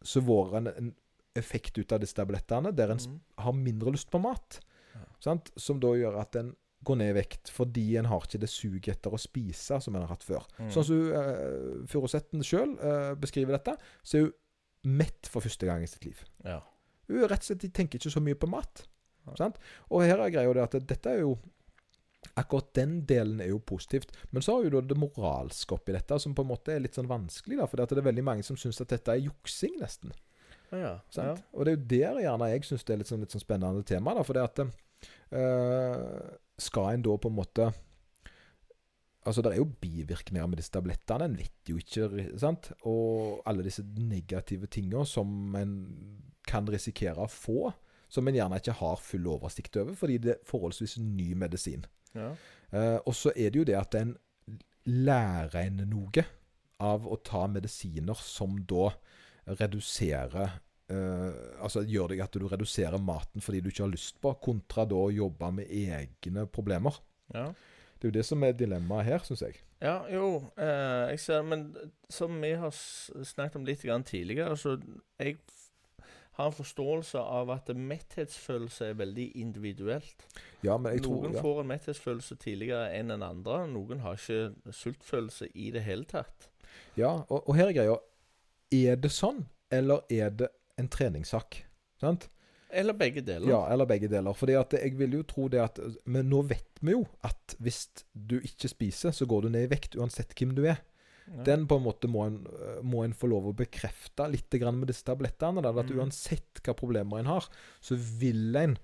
så 0.04 0.20
en 0.56 0.68
en 0.68 0.94
effekt 1.38 1.78
ut 1.78 1.92
av 1.92 2.00
disse 2.02 2.16
tablettene 2.18 2.72
der 2.74 2.90
en 2.94 2.98
Mm. 3.02 3.20
har 3.38 3.52
mindre 3.52 3.92
lyst 3.92 4.10
på 4.10 4.20
mat. 4.20 4.60
Ja. 4.94 5.00
Sant? 5.20 5.50
Som 5.56 5.80
da 5.80 5.88
gjør 5.88 6.20
at 6.20 6.36
en 6.36 6.54
går 6.84 6.96
ned 7.00 7.10
i 7.16 7.18
vekt 7.20 7.50
fordi 7.50 7.96
en 7.98 8.04
har 8.06 8.20
ikke 8.20 8.38
det 8.40 8.48
suget 8.52 8.88
etter 8.96 9.10
å 9.10 9.18
spise 9.18 9.80
som 9.82 9.94
en 9.96 10.02
har 10.02 10.12
hatt 10.14 10.22
før. 10.22 10.44
Mm. 10.58 10.70
Sånn 10.70 10.84
som 10.84 11.00
uh, 11.12 11.86
Furusetten 11.90 12.44
sjøl 12.46 12.76
beskriver 13.18 13.56
dette, 13.56 13.76
så 14.04 14.18
er 14.18 14.22
hun 14.28 14.32
mett 15.00 15.26
for 15.26 15.40
første 15.42 15.66
gang 15.66 15.82
i 15.82 15.86
sitt 15.90 16.04
liv. 16.06 16.20
Ja. 16.44 16.60
Hun 17.08 17.24
er 17.24 17.28
rett 17.28 17.42
og 17.42 17.48
slett, 17.50 17.72
tenker 17.74 17.98
ikke 17.98 18.12
så 18.12 18.22
mye 18.22 18.34
på 18.38 18.48
mat. 18.48 18.84
Ja. 19.38 19.50
Og 19.90 20.02
her 20.06 20.20
er 20.22 20.30
greia 20.30 20.52
det 20.54 20.62
at 20.62 20.86
dette 20.86 21.10
er 21.16 21.20
jo 21.24 21.36
Akkurat 22.36 22.72
den 22.74 23.04
delen 23.06 23.40
er 23.40 23.48
jo 23.52 23.60
positivt. 23.62 24.10
Men 24.34 24.42
så 24.42 24.56
har 24.56 24.64
jo 24.66 24.70
da 24.74 24.80
det 24.80 24.96
moralske 24.98 25.76
oppi 25.76 25.92
dette, 25.94 26.18
som 26.20 26.34
på 26.34 26.42
en 26.42 26.48
måte 26.50 26.72
er 26.74 26.80
litt 26.82 26.96
sånn 26.98 27.06
vanskelig. 27.06 27.56
da, 27.56 27.66
For 27.70 27.76
det 27.78 27.96
er 27.96 28.02
veldig 28.02 28.24
mange 28.24 28.42
som 28.42 28.56
syns 28.56 28.80
at 28.82 28.88
dette 28.88 29.12
er 29.14 29.22
juksing, 29.28 29.78
nesten. 29.80 30.10
Ja, 30.72 30.98
ja. 31.14 31.32
Og 31.54 31.66
det 31.66 31.72
er 31.72 31.76
jo 31.76 31.88
der 31.90 32.20
gjerne 32.24 32.50
jeg 32.50 32.66
syns 32.66 32.84
det 32.86 32.94
er 32.94 33.00
litt 33.02 33.10
sånn, 33.10 33.22
litt 33.22 33.34
sånn 33.34 33.44
spennende 33.44 33.84
tema. 33.86 34.14
da, 34.16 34.24
For 34.26 34.36
det 34.36 34.44
at 34.46 34.62
eh, 34.64 36.30
Skal 36.58 36.94
en 36.94 37.04
da 37.06 37.16
på 37.20 37.30
en 37.30 37.38
måte 37.38 37.68
Altså, 39.26 39.42
Det 39.42 39.52
er 39.52 39.58
jo 39.58 39.72
bivirkninger 39.82 40.46
med 40.46 40.60
disse 40.60 40.70
tablettene. 40.70 41.26
En 41.26 41.38
vet 41.38 41.70
jo 41.70 41.80
ikke. 41.82 42.28
sant? 42.38 42.70
Og 42.86 43.40
alle 43.46 43.64
disse 43.66 43.82
negative 43.82 44.68
tingene 44.70 45.02
som 45.06 45.56
en 45.58 45.72
kan 46.46 46.68
risikere 46.70 47.24
å 47.24 47.30
få. 47.30 47.72
Som 48.08 48.28
en 48.28 48.38
gjerne 48.38 48.60
ikke 48.60 48.76
har 48.78 49.02
full 49.02 49.26
oversikt 49.26 49.80
over, 49.82 49.96
fordi 49.98 50.20
det 50.22 50.36
er 50.36 50.44
forholdsvis 50.46 50.98
ny 51.02 51.34
medisin. 51.34 51.86
ja. 52.14 52.34
Uh, 52.74 52.98
og 53.06 53.14
så 53.14 53.30
er 53.38 53.50
det 53.50 53.60
jo 53.60 53.66
det 53.66 53.76
at 53.78 53.94
en 53.94 54.16
lærer 54.86 55.54
en 55.60 55.84
noe 55.86 56.24
av 56.82 57.06
å 57.06 57.16
ta 57.22 57.44
medisiner 57.46 58.18
som 58.18 58.56
da 58.66 58.88
reduserer 59.46 60.60
Uh, 60.86 61.32
Altså 61.66 61.80
gjør 61.82 62.12
deg 62.12 62.20
at 62.22 62.36
du 62.38 62.44
reduserer 62.46 63.00
maten 63.02 63.42
fordi 63.42 63.58
du 63.58 63.72
ikke 63.72 63.82
har 63.82 63.90
lyst 63.90 64.20
på, 64.22 64.30
kontra 64.38 64.84
da 64.86 64.94
å 64.94 65.10
jobbe 65.10 65.48
med 65.58 65.72
egne 65.72 66.46
problemer. 66.46 67.00
ja. 67.34 67.50
Det 67.96 68.04
er 68.04 68.10
jo 68.10 68.14
det 68.18 68.26
som 68.28 68.42
er 68.44 68.52
dilemmaet 68.52 69.06
her, 69.08 69.22
syns 69.24 69.40
jeg. 69.40 69.54
Ja, 69.80 70.02
jo, 70.12 70.44
uh, 70.60 71.08
jeg 71.08 71.20
ser 71.24 71.42
Men 71.48 71.70
som 72.12 72.34
vi 72.42 72.50
har 72.52 72.70
snakket 72.76 73.56
om 73.56 73.64
litt 73.64 73.82
grann 73.82 74.04
tidligere, 74.04 74.52
så 74.56 74.76
jeg 75.18 75.38
har 76.36 76.50
en 76.50 76.52
forståelse 76.52 77.18
av 77.18 77.50
at 77.54 77.72
metthetsfølelse 77.72 78.90
er 78.90 78.98
veldig 79.00 79.30
individuelt. 79.40 80.26
Ja, 80.60 80.76
men 80.76 80.92
jeg 80.92 81.06
tror 81.06 81.24
Noen 81.24 81.38
ja. 81.38 81.44
får 81.46 81.62
en 81.62 81.70
metthetsfølelse 81.72 82.36
tidligere 82.36 82.90
enn 82.98 83.14
en 83.16 83.24
andre. 83.24 83.62
Noen 83.72 84.04
har 84.04 84.20
ikke 84.20 84.72
sultfølelse 84.76 85.48
i 85.54 85.70
det 85.72 85.86
hele 85.88 86.04
tatt. 86.04 86.50
Ja, 87.00 87.24
og, 87.30 87.48
og 87.48 87.56
her 87.56 87.72
er 87.72 87.78
greia. 87.80 87.96
Er 88.74 88.96
det 88.96 89.10
sånn, 89.14 89.44
eller 89.70 90.02
er 90.10 90.30
det 90.30 90.48
en 90.78 90.88
treningssak? 90.88 91.62
Sant? 92.00 92.28
Eller 92.70 92.92
begge 92.98 93.22
deler. 93.24 93.48
Ja, 93.48 93.60
eller 93.72 93.86
begge 93.86 94.08
deler. 94.10 94.34
Fordi 94.34 94.56
at 94.58 94.74
jeg 94.74 94.96
vil 94.98 95.12
jo 95.12 95.22
tro 95.22 95.46
det 95.48 95.60
at 95.62 95.78
Men 96.04 96.28
nå 96.28 96.42
vet 96.48 96.80
vi 96.82 96.92
jo 96.96 97.04
at 97.24 97.54
hvis 97.62 97.86
du 98.12 98.40
ikke 98.40 98.68
spiser, 98.68 99.14
så 99.14 99.24
går 99.30 99.42
du 99.46 99.48
ned 99.54 99.68
i 99.68 99.70
vekt 99.76 99.94
uansett 99.96 100.34
hvem 100.36 100.52
du 100.56 100.64
er. 100.66 100.80
Ja. 101.26 101.42
Den 101.46 101.64
på 101.66 101.78
en 101.78 101.82
måte 101.86 102.06
må 102.10 102.24
en, 102.26 102.40
må 102.86 103.04
en 103.04 103.14
få 103.16 103.30
lov 103.30 103.46
å 103.50 103.54
bekrefte 103.56 104.26
litt 104.30 104.50
grann 104.60 104.78
med 104.78 104.88
disse 104.90 105.06
tablettene. 105.06 105.62
At 105.64 105.86
Mm. 105.90 105.98
uansett 106.00 106.60
hva 106.62 106.74
problemer 106.74 107.18
en 107.22 107.26
har, 107.30 107.46
så 107.80 107.96
vil 107.96 108.54
en 108.56 108.76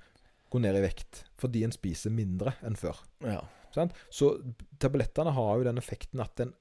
gå 0.51 0.61
ned 0.61 0.77
i 0.77 0.81
vekt 0.87 1.25
fordi 1.39 1.65
en 1.65 1.73
spiser 1.75 2.11
mindre 2.11 2.55
enn 2.63 2.77
før. 2.77 2.97
ja. 3.21 3.43
Sant? 3.73 3.93
Så 4.11 4.35
tablettene 4.79 5.33
har 5.33 5.57
jo 5.59 5.65
den 5.65 5.79
effekten 5.79 6.21
at 6.21 6.39
en 6.41 6.53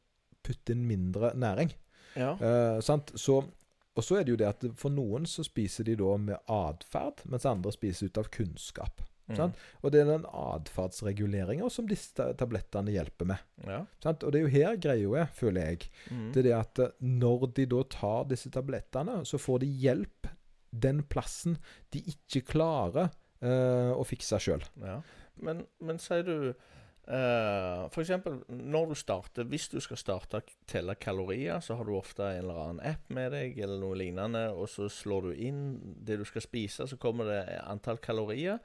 putter 0.43 0.71
inn 0.73 0.87
mindre 0.87 1.33
næring. 1.35 1.73
Ja. 2.15 2.33
Eh, 2.35 2.79
sant? 2.85 3.13
Så, 3.19 3.37
og 3.95 4.05
så 4.05 4.19
er 4.19 4.25
det 4.25 4.35
jo 4.35 4.41
det 4.41 4.49
at 4.49 4.65
for 4.79 4.93
noen 4.93 5.27
så 5.29 5.45
spiser 5.47 5.87
de 5.87 5.97
da 5.99 6.17
med 6.21 6.51
atferd, 6.51 7.23
mens 7.31 7.47
andre 7.49 7.73
spiser 7.75 8.11
ut 8.11 8.21
av 8.21 8.29
kunnskap. 8.33 9.03
Mm. 9.31 9.37
sant? 9.37 9.61
Og 9.81 9.93
det 9.93 10.01
er 10.01 10.09
den 10.09 10.25
atferdsreguleringa 10.27 11.69
som 11.71 11.87
disse 11.89 12.27
tablettene 12.39 12.93
hjelper 12.93 13.29
med. 13.31 13.47
Ja. 13.67 13.83
Sant? 14.03 14.25
Og 14.25 14.33
det 14.33 14.41
er 14.41 14.47
jo 14.47 14.53
her 14.55 14.81
greia 14.81 15.23
er, 15.23 15.31
føler 15.35 15.71
jeg. 15.71 15.89
Mm. 16.09 16.27
Det 16.33 16.43
er 16.43 16.49
det 16.49 16.57
at 16.57 16.83
eh, 16.83 16.93
når 17.05 17.47
de 17.57 17.67
da 17.71 17.85
tar 17.95 18.27
disse 18.31 18.51
tablettene, 18.53 19.21
så 19.27 19.39
får 19.41 19.63
de 19.63 19.71
hjelp 19.85 20.31
den 20.71 21.01
plassen 21.11 21.57
de 21.91 22.03
ikke 22.13 22.45
klarer 22.53 23.11
eh, 23.43 23.91
å 23.91 24.03
fikse 24.07 24.39
sjøl. 24.41 24.63
Ja. 24.83 25.01
Men, 25.41 25.65
men 25.83 25.99
sier 26.01 26.23
du 26.27 26.35
uh, 27.07 27.87
For 27.93 28.03
eksempel 28.03 28.41
når 28.49 28.91
du 28.91 28.95
starter 28.99 29.47
Hvis 29.49 29.69
du 29.71 29.79
skal 29.83 29.99
starte 29.99 30.41
å 30.41 30.45
telle 30.69 30.95
kalorier, 31.01 31.61
så 31.63 31.77
har 31.79 31.87
du 31.87 31.95
ofte 31.97 32.27
en 32.27 32.43
eller 32.43 32.61
annen 32.65 32.85
app 32.93 33.09
med 33.13 33.33
deg, 33.35 33.57
eller 33.59 33.81
noe 33.81 33.97
lignende, 33.99 34.45
og 34.53 34.69
så 34.71 34.89
slår 34.91 35.29
du 35.29 35.43
inn 35.47 35.65
det 36.05 36.19
du 36.21 36.25
skal 36.27 36.45
spise, 36.45 36.87
så 36.87 36.99
kommer 37.01 37.29
det 37.29 37.41
antall 37.65 38.01
kalorier. 38.03 38.61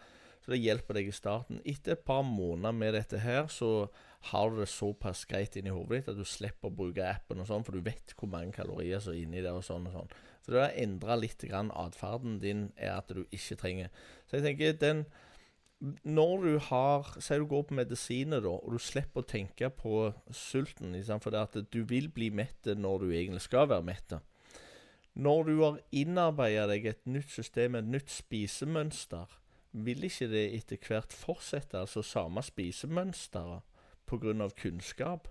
Så 0.47 0.53
det 0.53 0.61
hjelper 0.63 0.95
deg 0.95 1.09
i 1.11 1.15
starten. 1.15 1.59
Etter 1.67 1.97
et 1.97 2.05
par 2.07 2.23
måneder 2.23 2.75
med 2.77 2.93
dette 2.95 3.19
her, 3.19 3.49
så 3.51 3.89
har 4.31 4.51
du 4.51 4.61
det 4.61 4.69
såpass 4.71 5.25
greit 5.27 5.57
inni 5.59 5.73
hodet 5.75 6.01
ditt 6.01 6.11
at 6.13 6.19
du 6.19 6.27
slipper 6.27 6.71
å 6.71 6.77
bruke 6.77 7.03
appen 7.03 7.43
og 7.43 7.49
sånn, 7.49 7.65
for 7.67 7.75
du 7.75 7.83
vet 7.83 8.15
hvor 8.15 8.31
mange 8.31 8.55
kalorier 8.55 9.03
som 9.03 9.15
er 9.15 9.25
inni 9.25 9.43
der 9.43 9.59
og 9.59 9.67
sånn 9.67 9.89
og 9.91 9.97
sånn. 9.97 10.15
Så 10.47 10.55
det 10.55 10.63
har 10.63 10.79
endra 10.79 11.17
litt 11.19 11.43
atferden 11.51 12.39
din, 12.43 12.69
er 12.79 12.95
at 13.01 13.11
du 13.11 13.25
ikke 13.35 13.59
trenger 13.59 13.89
Så 14.27 14.39
jeg 14.39 14.45
tenker 14.45 14.79
den 14.79 15.05
når 15.81 16.45
du 16.45 16.55
har 16.71 17.09
Si 17.21 17.37
du 17.37 17.45
går 17.49 17.67
på 17.69 17.77
medisiner, 17.77 18.41
da, 18.41 18.55
og 18.57 18.73
du 18.73 18.81
slipper 18.81 19.23
å 19.23 19.29
tenke 19.29 19.69
på 19.71 20.09
sulten, 20.33 20.97
for 21.21 21.35
det 21.35 21.43
at 21.43 21.59
du 21.73 21.83
vil 21.85 22.09
bli 22.09 22.31
mett 22.31 22.71
når 22.77 23.05
du 23.05 23.11
egentlig 23.11 23.45
skal 23.45 23.69
være 23.69 23.85
mett. 23.85 24.17
Når 25.17 25.45
du 25.49 25.55
har 25.63 25.81
innarbeida 25.93 26.67
deg 26.69 26.87
et 26.87 27.07
nytt 27.09 27.31
system, 27.33 27.77
et 27.77 27.89
nytt 27.89 28.13
spisemønster, 28.13 29.39
vil 29.77 30.05
ikke 30.09 30.29
det 30.33 30.45
etter 30.57 30.81
hvert 30.81 31.13
fortsette, 31.13 31.79
altså 31.79 32.03
samme 32.05 32.43
spisemønster, 32.45 33.61
pga. 34.09 34.49
kunnskap? 34.57 35.29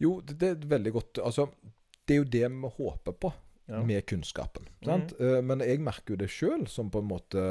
Jo, 0.00 0.20
det, 0.20 0.38
det 0.40 0.50
er 0.50 0.70
veldig 0.70 0.92
godt 0.94 1.18
Altså, 1.18 1.48
det 2.06 2.14
er 2.14 2.18
jo 2.22 2.32
det 2.32 2.48
vi 2.50 2.70
håper 2.78 3.12
på. 3.12 3.32
Ja. 3.68 3.82
med 3.84 4.06
kunnskapen. 4.08 4.66
Sant? 4.84 5.12
Eh, 5.20 5.42
Men 5.44 5.60
jeg 5.60 5.80
merker 5.84 6.14
jo 6.14 6.16
det 6.16 6.30
sjøl, 6.32 6.66
som 6.68 6.88
på 6.90 7.02
en 7.02 7.08
måte 7.10 7.42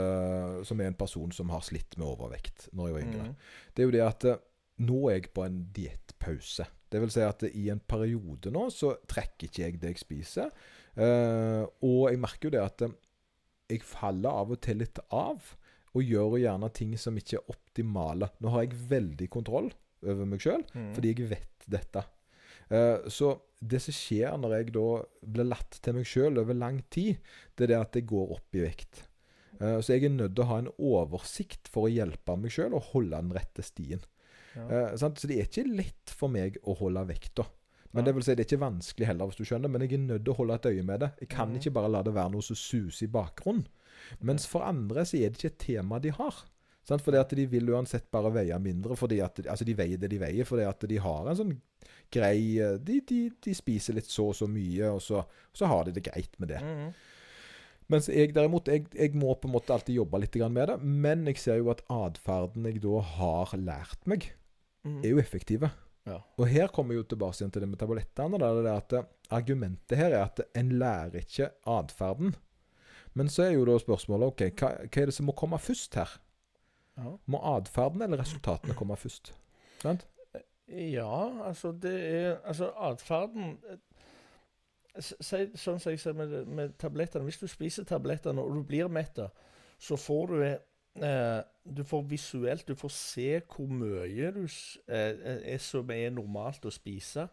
Som 0.65 0.80
er 0.82 0.88
en 0.88 0.95
person 0.97 1.32
som 1.32 1.49
har 1.49 1.61
slitt 1.61 1.95
med 1.97 2.07
overvekt 2.07 2.70
når 2.74 2.88
jeg 2.88 2.93
var 2.95 3.01
yngre. 3.05 3.28
Mm. 3.28 3.36
Det 3.76 3.84
er 3.84 3.86
jo 3.86 3.91
det 3.97 4.01
at 4.07 4.26
eh, 4.26 4.38
nå 4.80 5.09
er 5.09 5.13
jeg 5.20 5.34
på 5.34 5.45
en 5.45 5.59
diettpause. 5.74 6.65
Det 6.89 7.01
vil 7.01 7.09
si 7.11 7.22
at 7.22 7.43
i 7.53 7.70
en 7.70 7.80
periode 7.80 8.49
nå 8.51 8.70
så 8.72 8.95
trekker 9.07 9.47
ikke 9.49 9.63
jeg 9.63 9.80
det 9.82 9.89
jeg 9.93 9.97
spiser. 10.03 10.51
Eh, 10.97 11.63
og 11.86 12.09
jeg 12.09 12.20
merker 12.20 12.47
jo 12.49 12.55
det 12.57 12.61
at 12.65 12.82
jeg 13.70 13.82
faller 13.84 14.30
av 14.32 14.51
og 14.51 14.61
til 14.61 14.78
litt 14.82 14.99
av. 15.11 15.53
Og 15.93 16.03
gjør 16.05 16.38
gjerne 16.41 16.70
ting 16.74 16.97
som 16.97 17.15
ikke 17.18 17.38
er 17.39 17.49
optimale. 17.53 18.30
Nå 18.41 18.49
har 18.53 18.63
jeg 18.65 18.78
veldig 18.89 19.30
kontroll 19.34 19.70
over 20.05 20.26
meg 20.26 20.39
sjøl, 20.39 20.63
Mm. 20.74 20.93
fordi 20.95 21.13
jeg 21.15 21.30
vet 21.30 21.65
dette. 21.68 22.03
Så 23.09 23.32
det 23.62 23.80
som 23.82 23.93
skjer 23.95 24.38
når 24.38 24.53
jeg 24.58 24.72
da 24.76 24.86
blir 25.26 25.47
latt 25.49 25.80
til 25.82 25.93
meg 25.97 26.05
sjøl 26.05 26.38
over 26.41 26.53
lang 26.58 26.82
tid, 26.93 27.18
det 27.55 27.66
er 27.68 27.74
det 27.74 27.80
at 27.82 27.95
jeg 27.97 28.05
går 28.12 28.32
opp 28.38 28.55
i 28.60 28.62
vekt. 28.66 29.03
Eh, 29.60 29.80
så 29.82 29.95
jeg 29.95 30.05
er 30.05 30.14
nødt 30.14 30.36
til 30.38 30.43
å 30.45 30.49
ha 30.51 30.58
en 30.62 30.70
oversikt 30.78 31.68
for 31.74 31.88
å 31.88 31.91
hjelpe 31.93 32.36
meg 32.38 32.51
sjøl 32.53 32.76
og 32.78 32.91
holde 32.93 33.18
den 33.18 33.34
rette 33.34 33.64
stien. 33.66 34.03
Ja. 34.55 34.68
Eh. 34.70 34.95
Så 34.97 35.10
det 35.26 35.38
er 35.39 35.47
ikke 35.49 35.66
lett 35.70 36.14
for 36.14 36.30
meg 36.30 36.58
å 36.64 36.76
holde 36.78 37.05
vekta. 37.10 37.47
Men 37.95 38.05
det 38.05 38.14
vil 38.14 38.22
si, 38.26 38.36
det 38.36 38.43
er 38.43 38.49
ikke 38.51 38.62
vanskelig 38.62 39.08
heller, 39.08 39.30
hvis 39.32 39.39
du 39.39 39.45
skjønner. 39.47 39.72
Men 39.72 39.82
jeg 39.82 39.93
er 39.95 40.01
nødt 40.03 40.26
til 40.28 40.34
å 40.34 40.38
holde 40.38 40.58
et 40.60 40.66
øye 40.70 40.84
med 40.86 40.99
det. 41.01 41.10
Jeg 41.22 41.30
kan 41.30 41.49
Mhm. 41.49 41.55
ikke 41.58 41.74
bare 41.74 41.89
la 41.89 42.01
det 42.03 42.14
være 42.14 42.32
noe 42.32 42.41
som 42.43 42.55
suser 42.55 43.05
i 43.08 43.10
bakgrunnen. 43.10 43.66
Mens 44.22 44.45
for 44.45 44.62
andre 44.62 45.01
så 45.01 45.18
er 45.18 45.30
det 45.32 45.39
ikke 45.39 45.53
et 45.53 45.58
tema 45.58 45.99
de 45.99 46.12
har. 46.12 46.36
Sant? 46.88 47.04
Fordi 47.04 47.20
at 47.20 47.34
de 47.36 47.46
vil 47.52 47.70
uansett 47.74 48.08
bare 48.14 48.32
veie 48.32 48.58
mindre. 48.64 48.96
Fordi 49.00 49.20
at, 49.24 49.42
altså 49.46 49.68
de 49.68 49.76
veier 49.76 50.00
det 50.00 50.10
de 50.14 50.20
veier, 50.22 50.48
fordi 50.48 50.64
at 50.68 50.88
de 50.88 51.00
har 51.04 51.28
en 51.28 51.40
sånn 51.40 51.54
grei 52.14 52.38
eh, 52.64 52.78
De, 52.80 53.02
de, 53.04 53.20
de 53.44 53.54
spiser 53.58 53.98
litt 53.98 54.08
så 54.08 54.30
og 54.32 54.38
så 54.40 54.48
mye, 54.48 54.88
og 54.96 55.02
så, 55.04 55.26
så 55.56 55.68
har 55.68 55.86
de 55.88 55.98
det 55.98 56.06
greit 56.08 56.38
med 56.40 56.54
det. 56.54 56.62
Mm. 56.64 56.92
Mens 57.92 58.08
jeg 58.12 58.34
derimot, 58.36 58.68
jeg, 58.68 58.88
jeg 58.96 59.14
må 59.16 59.34
på 59.40 59.48
en 59.48 59.54
måte 59.56 59.72
alltid 59.76 59.96
jobbe 59.96 60.20
litt 60.20 60.36
med 60.52 60.68
det. 60.72 60.78
Men 60.84 61.28
jeg 61.28 61.40
ser 61.40 61.60
jo 61.62 61.70
at 61.72 61.84
atferden 61.92 62.68
jeg 62.68 62.82
da 62.84 63.02
har 63.16 63.56
lært 63.60 64.08
meg, 64.08 64.32
Mm. 64.88 65.02
er 65.04 65.10
jo 65.10 65.18
effektive. 65.20 65.68
Ja. 66.08 66.22
Og 66.40 66.48
her 66.48 66.70
kommer 66.72 66.94
jeg 66.96 67.02
jo 67.02 67.08
tilbake 67.12 67.36
igjen 67.42 67.52
til 67.52 67.64
det 67.66 67.68
med 67.68 67.80
tablettene. 67.82 68.40
Da, 68.40 68.52
det 68.64 68.72
at 68.72 68.94
eh, 68.96 69.08
Argumentet 69.36 69.98
her 70.00 70.14
er 70.16 70.22
at 70.24 70.40
en 70.56 70.70
lærer 70.80 71.18
ikke 71.20 71.50
atferden. 71.68 72.36
Men 73.18 73.28
så 73.28 73.44
er 73.48 73.58
jo 73.58 73.66
da 73.68 73.76
spørsmålet 73.82 74.30
ok, 74.32 74.44
hva, 74.62 74.70
hva 74.86 75.02
er 75.02 75.10
det 75.10 75.16
som 75.18 75.28
må 75.28 75.36
komme 75.36 75.60
først 75.60 75.98
her? 76.00 76.14
Ja. 76.98 77.16
Må 77.26 77.41
atferden 77.56 78.02
eller 78.02 78.22
resultatene 78.22 78.76
komme 78.78 78.98
først? 78.98 79.34
Sant? 79.82 80.08
Ja, 80.68 81.45
altså 81.48 81.72
det 81.72 81.93
er 82.16 82.39
Altså 82.43 82.72
atferden 82.76 83.58
eh, 83.70 83.78
sånn 84.98 85.80
som 85.80 85.91
jeg 85.93 86.02
sier 86.02 86.18
med, 86.18 86.34
med 86.50 86.74
tablettene. 86.82 87.28
Hvis 87.28 87.39
du 87.39 87.48
spiser 87.48 87.88
tablettene 87.88 88.41
og 88.43 88.56
du 88.58 88.64
blir 88.68 88.89
mett, 88.91 89.20
så 89.80 89.98
får 90.00 90.34
du 90.34 90.41
eh, 90.43 91.41
Du 91.64 91.84
får 91.84 92.04
visuelt 92.10 92.68
Du 92.68 92.76
får 92.76 92.93
se 92.95 93.30
hvor 93.45 93.70
mye 93.70 94.32
du 94.36 94.43
eh, 94.43 95.54
er 95.54 95.62
som 95.62 95.91
er 95.93 96.10
normalt 96.12 96.66
å 96.66 96.74
spise. 96.74 97.28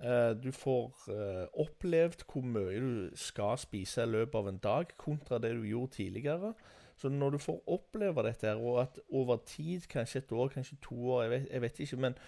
Eh, 0.00 0.32
du 0.40 0.48
får 0.56 1.08
eh, 1.12 1.46
opplevd 1.60 2.24
hvor 2.30 2.46
mye 2.46 2.80
du 2.80 3.16
skal 3.18 3.58
spise 3.60 4.06
i 4.06 4.08
løpet 4.08 4.38
av 4.38 4.48
en 4.48 4.62
dag, 4.62 4.94
kontra 4.96 5.38
det 5.42 5.52
du 5.58 5.66
gjorde 5.68 5.98
tidligere. 5.98 6.54
Så 7.00 7.08
når 7.08 7.36
du 7.36 7.38
får 7.40 7.62
oppleve 7.66 8.22
dette, 8.26 8.46
her, 8.46 8.60
og 8.60 8.82
at 8.82 9.00
over 9.08 9.40
tid, 9.48 9.86
kanskje 9.88 10.20
et 10.20 10.32
år, 10.32 10.50
kanskje 10.52 10.76
to 10.84 10.98
år, 11.14 11.22
jeg 11.22 11.30
vet, 11.30 11.46
jeg 11.50 11.62
vet 11.64 11.80
ikke, 11.80 12.00
men 12.06 12.18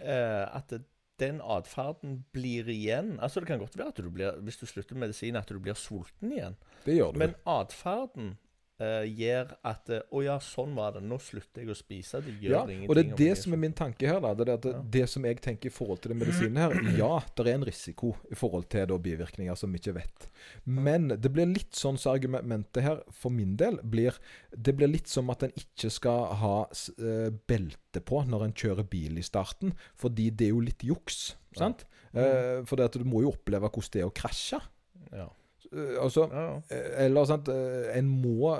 eh, 0.00 0.56
at 0.56 0.72
det, 0.74 0.82
den 1.18 1.40
atferden 1.42 2.20
blir 2.32 2.68
igjen 2.70 3.16
Altså 3.18 3.40
Det 3.40 3.48
kan 3.48 3.58
godt 3.58 3.78
være 3.78 3.88
at 3.90 3.96
du 3.98 4.10
blir, 4.10 4.36
hvis 4.46 4.60
du 4.60 4.66
slutter 4.66 4.94
med 4.94 5.08
medisin, 5.08 5.36
at 5.36 5.48
du 5.48 5.58
blir 5.58 5.74
sulten 5.74 6.32
igjen. 6.32 6.54
Det 6.84 6.94
gjør 6.94 7.14
du. 7.14 7.18
Men 7.18 7.34
atferden 7.46 8.36
eh, 8.80 9.04
gjør 9.18 9.52
at 9.66 9.90
eh, 9.92 10.04
oh 10.14 10.22
ja, 10.24 10.36
sånn 10.42 10.74
var 10.76 10.96
det. 10.96 11.02
Nå 11.06 11.18
slutter 11.22 11.64
jeg 11.64 11.72
å 11.72 11.76
spise. 11.78 12.20
Det 12.24 12.34
gjør 12.38 12.54
ja, 12.54 12.62
ingenting. 12.64 12.88
og 12.88 12.98
det 12.98 13.04
er 13.04 13.16
det 13.20 13.38
som 13.42 13.54
er 13.56 13.62
min 13.64 13.76
tanke 13.76 14.08
her. 14.08 14.20
da, 14.24 14.34
Det, 14.38 14.46
det, 14.64 14.72
Ja. 14.74 14.82
det 14.98 15.04
som 15.10 15.24
jeg 15.28 15.40
tenker 15.44 15.70
i 15.70 15.74
forhold 15.74 16.02
til 16.02 16.14
den 16.14 16.20
medisinen 16.22 16.60
her 16.62 16.74
Ja, 16.98 17.20
det 17.36 17.46
er 17.46 17.54
en 17.54 17.66
risiko 17.66 18.14
i 18.30 18.38
forhold 18.38 18.68
til 18.72 18.86
da, 18.86 18.98
bivirkninger 18.98 19.58
som 19.58 19.72
vi 19.72 19.80
ikke 19.82 19.96
vet. 19.98 20.28
Men 20.64 21.08
det 21.08 21.32
blir 21.32 21.48
litt 21.50 21.74
sånn 21.74 21.98
som 21.98 22.14
argumentet 22.14 22.82
her 22.84 23.02
for 23.10 23.34
min 23.34 23.56
del 23.56 23.80
blir 23.82 24.16
Det 24.54 24.74
blir 24.76 24.88
litt 24.88 25.08
som 25.08 25.30
at 25.30 25.42
en 25.42 25.54
ikke 25.56 25.90
skal 25.90 26.34
ha 26.40 26.56
eh, 26.70 27.30
belte 27.48 28.00
på 28.04 28.22
når 28.28 28.44
en 28.44 28.54
kjører 28.54 28.86
bil 28.88 29.18
i 29.18 29.26
starten, 29.26 29.72
fordi 29.98 30.30
det 30.30 30.48
er 30.48 30.54
jo 30.54 30.60
litt 30.64 30.84
juks. 30.86 31.36
Ja. 31.56 31.66
sant? 31.66 31.84
Uh, 32.14 32.64
for 32.64 32.78
det 32.78 32.88
at 32.88 32.96
du 32.96 33.04
må 33.04 33.20
jo 33.24 33.32
oppleve 33.34 33.68
hvordan 33.68 33.92
det 33.92 34.00
er 34.02 34.08
å 34.08 34.14
krasje. 34.14 34.60
Ja. 35.12 35.26
Eh, 35.72 35.96
altså 36.02 36.28
Ja. 36.32 36.62
Eh, 36.70 37.04
Eller 37.06 37.24
sant, 37.28 37.48
eh, 37.48 37.96
en 37.98 38.08
må 38.22 38.56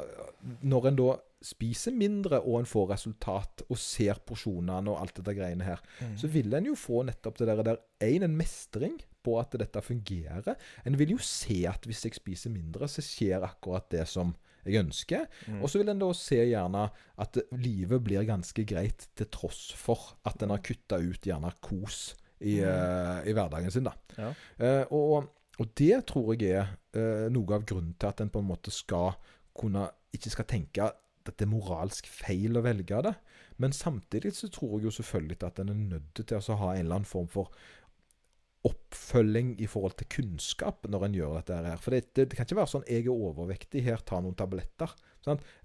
Når 0.63 0.87
en 0.89 0.97
da 0.97 1.17
spiser 1.43 1.93
mindre 1.95 2.41
og 2.43 2.59
en 2.61 2.67
får 2.67 2.89
resultat 2.91 3.63
og 3.71 3.79
ser 3.79 4.19
porsjonene 4.27 4.91
og 4.91 5.01
alt 5.01 5.15
dette 5.21 5.35
greiene 5.39 5.63
her, 5.65 5.79
Mm. 6.01 6.17
så 6.19 6.27
vil 6.29 6.55
en 6.55 6.65
jo 6.67 6.75
få 6.75 7.05
nettopp 7.07 7.39
det 7.39 7.47
der, 7.47 7.63
der 7.63 7.77
en, 8.01 8.23
en 8.25 8.37
mestring 8.37 8.99
på 9.23 9.39
at 9.39 9.53
dette 9.53 9.81
fungerer. 9.83 10.57
En 10.85 10.99
vil 10.99 11.11
jo 11.11 11.19
se 11.19 11.65
at 11.69 11.87
hvis 11.87 12.03
jeg 12.05 12.15
spiser 12.15 12.51
mindre, 12.51 12.89
så 12.89 13.01
skjer 13.03 13.41
akkurat 13.47 13.89
det 13.91 14.09
som 14.09 14.35
jeg 14.67 14.83
ønsker. 14.85 15.27
Mm. 15.47 15.63
Og 15.63 15.71
så 15.71 15.79
vil 15.79 15.89
en 15.91 15.99
da 16.03 16.13
se 16.13 16.37
gjerne 16.43 16.91
at 17.19 17.39
livet 17.53 18.03
blir 18.05 18.27
ganske 18.27 18.65
greit 18.67 19.07
til 19.15 19.27
tross 19.31 19.73
for 19.79 20.17
at 20.27 20.43
en 20.43 20.51
har 20.51 20.59
kutta 20.59 20.99
ut 20.99 21.21
gjerne 21.23 21.53
kos 21.63 22.17
i, 22.41 22.59
eh, 22.61 23.23
i 23.31 23.33
hverdagen 23.33 23.71
sin. 23.71 23.85
da. 23.85 23.93
Ja. 24.19 24.33
Uh, 24.59 24.93
og, 24.93 25.29
og 25.59 25.75
det 25.79 26.05
tror 26.07 26.35
jeg 26.39 26.55
er 26.55 26.71
eh, 26.95 27.27
noe 27.35 27.57
av 27.57 27.67
grunnen 27.67 27.97
til 27.99 28.11
at 28.11 28.23
en 28.23 28.31
på 28.31 28.43
en 28.43 28.51
måte 28.53 28.75
skal 28.75 29.17
kunne 29.59 29.89
Ikke 30.15 30.31
skal 30.31 30.47
tenke 30.49 30.87
at 30.89 31.35
det 31.37 31.45
er 31.45 31.51
moralsk 31.51 32.07
feil 32.09 32.57
å 32.57 32.63
velge 32.65 33.01
det. 33.05 33.11
Men 33.61 33.75
samtidig 33.77 34.31
så 34.33 34.49
tror 34.49 34.79
jeg 34.79 34.87
jo 34.87 34.93
selvfølgelig 34.97 35.43
at 35.45 35.59
en 35.61 35.73
er 35.75 35.81
nødt 35.97 36.23
til 36.23 36.39
å 36.39 36.57
ha 36.63 36.71
en 36.73 36.87
eller 36.87 37.01
annen 37.01 37.09
form 37.09 37.29
for 37.29 37.51
oppfølging 38.69 39.53
i 39.61 39.69
forhold 39.71 39.99
til 39.99 40.09
kunnskap 40.15 40.89
når 40.91 41.05
en 41.07 41.19
gjør 41.19 41.35
dette 41.37 41.59
her. 41.67 41.83
For 41.83 41.95
det, 41.95 42.15
det, 42.17 42.31
det 42.31 42.39
kan 42.39 42.49
ikke 42.49 42.61
være 42.63 42.73
sånn 42.73 42.89
'jeg 42.89 43.05
er 43.05 43.13
overvektig, 43.13 43.85
her, 43.85 44.01
ta 44.01 44.23
noen 44.23 44.39
tabletter'. 44.39 44.95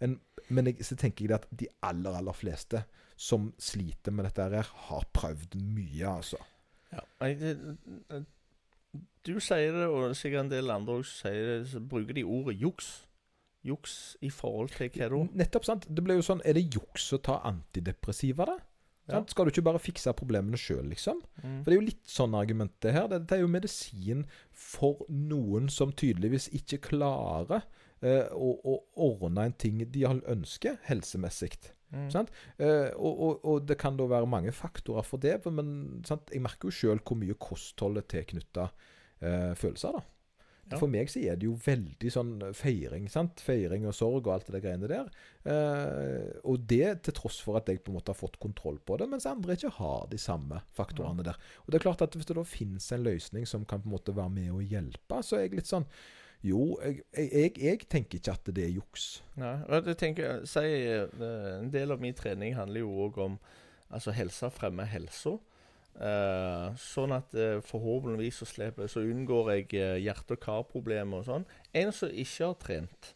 En, 0.03 0.19
men 0.49 0.67
jeg, 0.67 0.83
så 0.83 0.97
tenker 0.99 1.25
jeg 1.25 1.37
at 1.37 1.47
de 1.49 1.69
aller, 1.81 2.11
aller 2.19 2.35
fleste 2.35 2.83
som 3.15 3.53
sliter 3.61 4.11
med 4.11 4.27
dette 4.27 4.49
her, 4.51 4.69
har 4.89 5.07
prøvd 5.15 5.55
mye, 5.61 6.07
altså. 6.17 6.41
Ja. 6.91 7.01
jeg, 7.25 7.39
det, 7.39 8.25
du 9.23 9.37
sier 9.39 9.71
det, 9.71 9.87
og 9.87 10.15
sikkert 10.19 10.45
en 10.45 10.51
del 10.51 10.71
andre 10.73 10.99
også 10.99 11.27
sier 11.27 11.47
det, 11.47 11.57
så 11.71 11.79
bruker 11.79 12.17
de 12.17 12.25
ordet 12.27 12.57
juks. 12.59 12.91
Juks 13.63 14.17
i 14.19 14.27
forhold 14.33 14.73
til 14.75 14.89
hva 14.91 15.07
da? 15.13 15.21
Nettopp, 15.39 15.65
sant. 15.69 15.87
Det 15.87 16.03
ble 16.03 16.17
jo 16.17 16.25
sånn 16.25 16.41
Er 16.43 16.57
det 16.57 16.65
juks 16.75 17.05
å 17.15 17.21
ta 17.23 17.37
antidepressiva, 17.47 18.47
da? 18.49 18.57
Ja. 19.11 19.19
Skal 19.27 19.47
du 19.47 19.51
ikke 19.51 19.65
bare 19.67 19.81
fikse 19.83 20.13
problemene 20.15 20.59
sjøl, 20.59 20.85
liksom? 20.91 21.19
Mm. 21.41 21.57
For 21.63 21.67
det 21.67 21.75
er 21.75 21.79
jo 21.79 21.87
litt 21.89 22.03
sånn 22.07 22.35
argumentet 22.39 22.95
her. 22.95 23.09
Dette 23.11 23.35
er 23.35 23.43
jo 23.43 23.51
medisin 23.51 24.23
for 24.51 25.03
noen 25.11 25.67
som 25.71 25.91
tydeligvis 25.91 26.49
ikke 26.55 26.79
klarer 26.85 27.65
eh, 27.99 28.31
å, 28.31 28.53
å 28.63 28.77
ordne 29.09 29.49
en 29.49 29.57
ting 29.59 29.81
de 29.91 30.05
ønsker 30.07 30.79
helsemessig. 30.87 31.57
Mm. 31.93 32.07
Sant? 32.13 32.33
Eh, 32.57 32.89
og, 32.97 33.13
og, 33.13 33.43
og 33.49 33.67
det 33.69 33.77
kan 33.81 33.97
da 33.99 34.07
være 34.09 34.29
mange 34.29 34.53
faktorer 34.55 35.05
for 35.05 35.21
det, 35.21 35.37
men 35.53 36.01
sant? 36.07 36.33
jeg 36.33 36.43
merker 36.43 36.69
jo 36.69 36.77
sjøl 36.79 37.03
hvor 37.05 37.19
mye 37.19 37.37
kostholdet 37.37 38.09
tilknytta 38.13 38.69
eh, 39.21 39.53
følelser, 39.59 39.99
da. 39.99 40.07
Ja. 40.71 40.77
For 40.79 40.87
meg 40.87 41.09
så 41.11 41.19
er 41.19 41.35
det 41.37 41.45
jo 41.45 41.57
veldig 41.59 42.09
sånn 42.13 42.31
feiring. 42.55 43.09
sant? 43.11 43.41
Feiring 43.43 43.83
og 43.89 43.95
sorg 43.97 44.21
og 44.23 44.31
alt 44.37 44.51
det 44.53 44.61
greiene 44.63 44.87
der. 44.89 45.09
Eh, 45.43 46.29
og 46.47 46.63
det 46.71 47.03
til 47.03 47.17
tross 47.17 47.41
for 47.43 47.59
at 47.59 47.67
jeg 47.69 47.81
på 47.83 47.91
en 47.91 47.97
måte 47.99 48.13
har 48.13 48.19
fått 48.19 48.39
kontroll 48.41 48.79
på 48.79 48.97
det, 49.01 49.09
mens 49.11 49.27
andre 49.29 49.57
ikke 49.57 49.73
har 49.81 50.07
de 50.11 50.19
samme 50.21 50.63
faktorene 50.77 51.25
der. 51.27 51.39
Og 51.65 51.73
det 51.73 51.79
er 51.81 51.87
klart 51.89 52.05
at 52.05 52.15
Hvis 52.15 52.29
det 52.29 52.37
da 52.37 52.45
finnes 52.47 52.91
en 52.95 53.03
løsning 53.03 53.47
som 53.49 53.65
kan 53.67 53.83
på 53.83 53.89
en 53.89 53.95
måte 53.97 54.15
være 54.15 54.31
med 54.31 54.53
å 54.53 54.63
hjelpe, 54.63 55.19
så 55.25 55.37
er 55.37 55.47
jeg 55.47 55.59
litt 55.59 55.69
sånn 55.69 55.87
Jo, 56.43 56.77
jeg, 56.83 56.99
jeg, 57.15 57.51
jeg, 57.63 57.79
tenker 57.87 58.19
ikke 58.19 58.35
at 58.35 58.49
det 58.55 58.65
er 58.65 58.73
juks. 58.75 59.07
Nei, 59.39 59.55
og 59.63 59.87
jeg 59.87 59.97
tenker, 60.01 60.43
si, 60.49 60.65
eh, 60.91 61.07
En 61.61 61.71
del 61.71 61.95
av 61.95 62.03
min 62.03 62.15
trening 62.17 62.57
handler 62.57 62.83
jo 62.83 62.91
òg 63.05 63.19
om 63.23 63.37
altså 63.93 64.11
helse, 64.11 64.49
fremme 64.51 64.85
helsa. 64.89 65.37
Uh, 65.93 66.73
sånn 66.81 67.11
at 67.13 67.35
uh, 67.37 67.59
forhåpentligvis 67.61 68.39
så, 68.41 68.47
slipper, 68.49 68.87
så 68.89 69.03
unngår 69.05 69.51
jeg 69.51 69.67
uh, 69.77 69.99
hjerte- 70.01 70.33
og 70.33 70.41
karproblemer 70.41 71.21
og 71.21 71.27
sånn. 71.27 71.45
En 71.77 71.93
som 71.93 72.09
ikke 72.09 72.47
har 72.47 72.55
trent, 72.57 73.11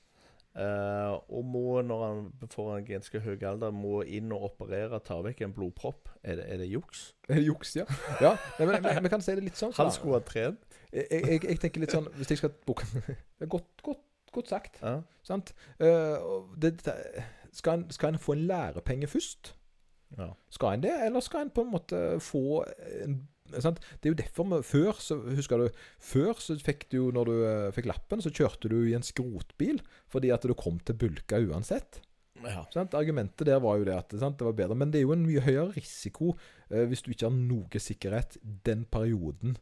eh, 0.57 1.13
og 1.33 1.45
må, 1.45 1.81
når 1.85 2.03
han 2.05 2.49
får 2.53 2.69
en 2.75 2.87
ganske 2.87 3.21
høy 3.25 3.35
alder, 3.49 3.73
må 3.73 4.03
inn 4.05 4.33
og 4.35 4.51
operere, 4.51 5.01
ta 5.05 5.19
vekk 5.25 5.41
en 5.45 5.55
blodpropp, 5.57 6.13
er 6.21 6.39
det, 6.39 6.47
er 6.53 6.61
det 6.61 6.69
juks? 6.69 7.07
Er 7.27 7.41
det 7.41 7.47
juks, 7.49 7.75
ja? 7.79 7.85
ja 8.21 8.35
nei, 8.59 8.69
men, 8.69 8.81
men 8.85 9.03
vi 9.05 9.13
kan 9.13 9.25
si 9.25 9.35
det 9.37 9.45
litt 9.49 9.59
sånn. 9.59 9.73
så 9.73 9.83
Han 9.83 9.93
skulle 9.93 10.21
ha 10.21 10.25
trent. 10.25 10.66
Jeg, 10.93 11.07
jeg, 11.11 11.43
jeg 11.43 11.59
tenker 11.59 11.83
litt 11.83 11.93
sånn 11.93 12.07
Hvis 12.15 12.31
jeg 12.31 12.39
skal 12.41 12.53
bruke 12.65 12.85
Det 13.37 13.45
er 13.45 13.51
godt, 13.51 13.69
godt, 13.83 14.03
godt 14.33 14.51
sagt. 14.51 14.81
Ja. 14.81 14.99
Sant? 15.25 15.53
Uh, 15.81 16.45
det, 16.59 16.77
skal, 17.51 17.81
en, 17.81 17.87
skal 17.93 18.13
en 18.13 18.21
få 18.21 18.37
en 18.37 18.45
lærepenge 18.49 19.09
først? 19.11 19.53
Ja. 20.17 20.31
Skal 20.53 20.77
en 20.77 20.85
det, 20.85 20.93
eller 21.05 21.23
skal 21.23 21.45
en 21.47 21.53
på 21.53 21.65
en 21.65 21.73
måte 21.73 21.99
få 22.23 22.63
en 23.03 23.19
sant? 23.63 23.79
Det 23.99 24.09
er 24.09 24.13
jo 24.13 24.19
derfor 24.19 24.47
vi 24.51 24.59
Før, 24.63 24.99
så 25.03 25.19
husker 25.35 25.61
du 25.61 25.79
Før 25.99 26.39
så 26.43 26.57
fikk 26.59 26.87
du 26.91 26.99
når 27.15 27.29
du 27.29 27.35
uh, 27.43 27.71
fikk 27.75 27.89
lappen, 27.91 28.23
så 28.23 28.31
kjørte 28.33 28.71
du 28.71 28.79
i 28.85 28.95
en 28.97 29.05
skrotbil 29.05 29.81
fordi 30.11 30.31
at 30.35 30.45
du 30.47 30.55
kom 30.57 30.79
til 30.79 30.95
bulka 30.99 31.39
uansett. 31.43 32.01
ja. 32.43 32.63
Sant? 32.73 32.95
Argumentet 32.95 33.47
der 33.47 33.59
var 33.63 33.79
jo 33.79 33.87
det 33.87 33.97
at 33.97 34.13
sant, 34.19 34.39
det 34.39 34.47
var 34.47 34.55
bedre. 34.55 34.75
Men 34.75 34.91
det 34.93 35.01
er 35.01 35.07
jo 35.07 35.15
en 35.15 35.25
mye 35.27 35.43
høyere 35.43 35.73
risiko 35.75 36.35
uh, 36.35 36.83
hvis 36.87 37.03
du 37.03 37.11
ikke 37.11 37.27
har 37.29 37.35
noe 37.35 37.81
sikkerhet 37.81 38.39
den 38.65 38.85
perioden 38.85 39.57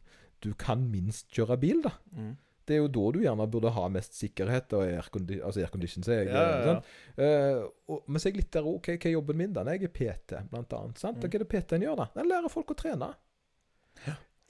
du 0.46 0.52
kan 0.58 0.82
minst 0.92 1.28
kjøre 1.34 1.58
bil. 1.60 1.82
da. 1.84 1.94
Mm. 2.16 2.34
Det 2.66 2.74
er 2.74 2.80
jo 2.80 2.88
da 2.90 3.04
du 3.14 3.20
gjerne 3.22 3.46
burde 3.50 3.70
ha 3.70 3.84
mest 3.94 4.16
sikkerhet 4.18 4.72
og 4.74 4.82
aircondition, 4.88 5.44
altså 5.46 5.62
aircondition. 5.62 6.02
sier 6.02 6.24
jeg, 6.24 6.32
Ja, 6.34 6.42
ja, 6.42 6.72
ja. 6.72 7.22
Eh, 7.22 7.60
og, 7.86 8.00
men 8.08 8.18
så 8.18 8.26
er 8.26 8.32
jeg 8.32 8.40
litt 8.40 8.56
der 8.56 8.66
OK, 8.66 8.90
hva 8.96 9.06
er 9.06 9.14
jobben 9.14 9.38
min, 9.38 9.52
da? 9.54 9.62
Jeg 9.70 9.86
er 9.86 9.94
PT, 9.94 10.40
blant 10.50 10.74
annet. 10.74 10.98
Sant? 10.98 11.20
Mm. 11.20 11.22
Hva 11.22 11.30
er 11.30 11.44
det 11.44 11.48
PT-en 11.52 11.86
gjør, 11.86 12.00
da? 12.02 12.08
Den 12.18 12.30
lærer 12.32 12.50
folk 12.50 12.74
å 12.74 12.78
trene. 12.78 13.12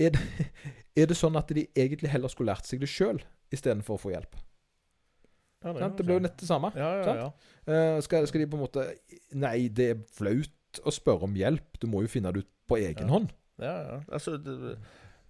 Er, 0.00 0.16
det, 0.16 0.48
er 1.04 1.12
det 1.12 1.18
sånn 1.20 1.36
at 1.36 1.52
de 1.52 1.66
egentlig 1.76 2.12
heller 2.12 2.32
skulle 2.32 2.54
lært 2.54 2.68
seg 2.68 2.80
det 2.80 2.88
sjøl, 2.88 3.20
istedenfor 3.52 3.98
å 3.98 4.04
få 4.06 4.16
hjelp? 4.16 4.40
Ja, 5.66 5.72
det? 5.76 5.92
Det 5.98 6.06
blir 6.06 6.16
jo 6.16 6.24
nett 6.24 6.40
det 6.40 6.48
samme. 6.48 6.72
Ja, 6.76 6.90
ja, 7.02 7.14
ja. 7.20 7.30
Uh, 7.68 8.00
skal, 8.04 8.24
skal 8.30 8.44
de 8.44 8.48
på 8.52 8.58
en 8.58 8.64
måte 8.64 8.84
Nei, 9.36 9.66
det 9.72 9.88
er 9.92 10.04
flaut 10.16 10.80
å 10.86 10.92
spørre 10.94 11.28
om 11.28 11.36
hjelp. 11.36 11.80
Du 11.82 11.88
må 11.90 12.04
jo 12.04 12.12
finne 12.12 12.32
det 12.32 12.44
ut 12.44 12.52
på 12.68 12.80
egen 12.80 13.12
hånd. 13.12 13.32
ja, 13.60 13.76
ja. 13.90 13.98
Altså, 14.08 14.36
det, 14.40 14.76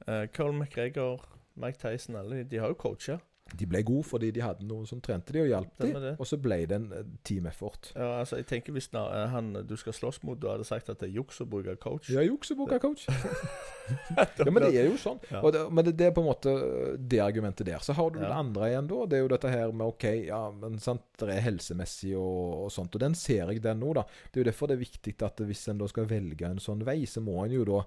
eh, 0.07 0.27
Carl 0.33 0.53
McGregor, 0.57 1.25
Mike 1.57 1.79
Tyson, 1.81 2.17
alle 2.21 2.43
de, 2.43 2.51
de 2.57 2.61
har 2.63 2.69
jo 2.75 2.79
coacha. 2.81 3.19
De 3.55 3.63
ble 3.71 3.79
gode 3.87 4.03
fordi 4.03 4.33
de 4.35 4.41
hadde 4.43 4.65
noen 4.67 4.89
som 4.91 4.99
trente 4.99 5.31
de 5.31 5.39
og 5.39 5.47
hjalp 5.47 5.77
de, 5.79 5.93
og 6.19 6.27
så 6.27 6.35
ble 6.43 6.57
det 6.67 6.75
en 6.81 6.89
eh, 6.93 7.05
team 7.23 7.45
effort. 7.47 7.93
Ja, 7.95 8.17
altså, 8.19 8.41
jeg 8.41 8.49
tenker 8.51 8.75
Hvis 8.75 8.89
eh, 8.91 9.29
han 9.31 9.53
du 9.63 9.77
skal 9.79 9.95
slåss 9.95 10.19
mot, 10.27 10.41
du 10.43 10.49
hadde 10.51 10.67
sagt 10.67 10.91
at 10.91 10.99
det 10.99 11.13
er 11.13 11.21
juks 11.21 11.39
å 11.41 11.47
bruke 11.47 11.77
coach 11.79 12.11
Ja, 12.11 12.25
jukseboka, 12.27 12.81
coach. 12.83 13.05
ja, 14.19 14.51
men 14.51 14.59
det 14.65 14.73
er 14.81 14.89
jo 14.91 14.97
sånn. 14.99 15.21
Ja. 15.31 15.45
Det, 15.55 15.63
men 15.71 15.87
det, 15.87 15.95
det 16.01 16.09
er 16.09 16.17
på 16.17 16.25
en 16.25 16.29
måte 16.33 16.57
det 16.99 17.21
argumentet 17.23 17.69
der. 17.71 17.79
Så 17.87 17.95
har 17.95 18.11
du 18.11 18.19
Ja. 18.19 18.27
det 18.27 18.41
andre 18.41 18.73
igjen, 18.73 18.91
da. 18.91 19.01
Det 19.07 19.21
er 19.21 19.23
jo 19.23 19.31
dette 19.37 19.55
her 19.55 19.71
med 19.71 19.87
OK, 19.95 20.09
ja, 20.27 20.43
men 20.51 20.81
sant, 20.83 21.07
det 21.23 21.31
er 21.37 21.47
helsemessig 21.47 22.17
og, 22.19 22.67
og 22.67 22.75
sånt. 22.75 22.99
Og 22.99 23.05
den 23.07 23.15
ser 23.15 23.47
jeg, 23.55 23.63
den 23.63 23.79
nå, 23.79 23.95
da. 23.95 24.03
Det 24.27 24.41
er 24.41 24.45
jo 24.45 24.51
derfor 24.51 24.73
det 24.73 24.81
er 24.81 24.85
viktig 24.89 25.15
at 25.23 25.47
hvis 25.47 25.69
en 25.71 25.79
da 25.85 25.87
skal 25.95 26.11
velge 26.11 26.51
en 26.51 26.59
sånn 26.63 26.83
vei, 26.87 27.05
så 27.07 27.23
må 27.23 27.39
en 27.45 27.55
jo 27.61 27.63
da 27.71 27.85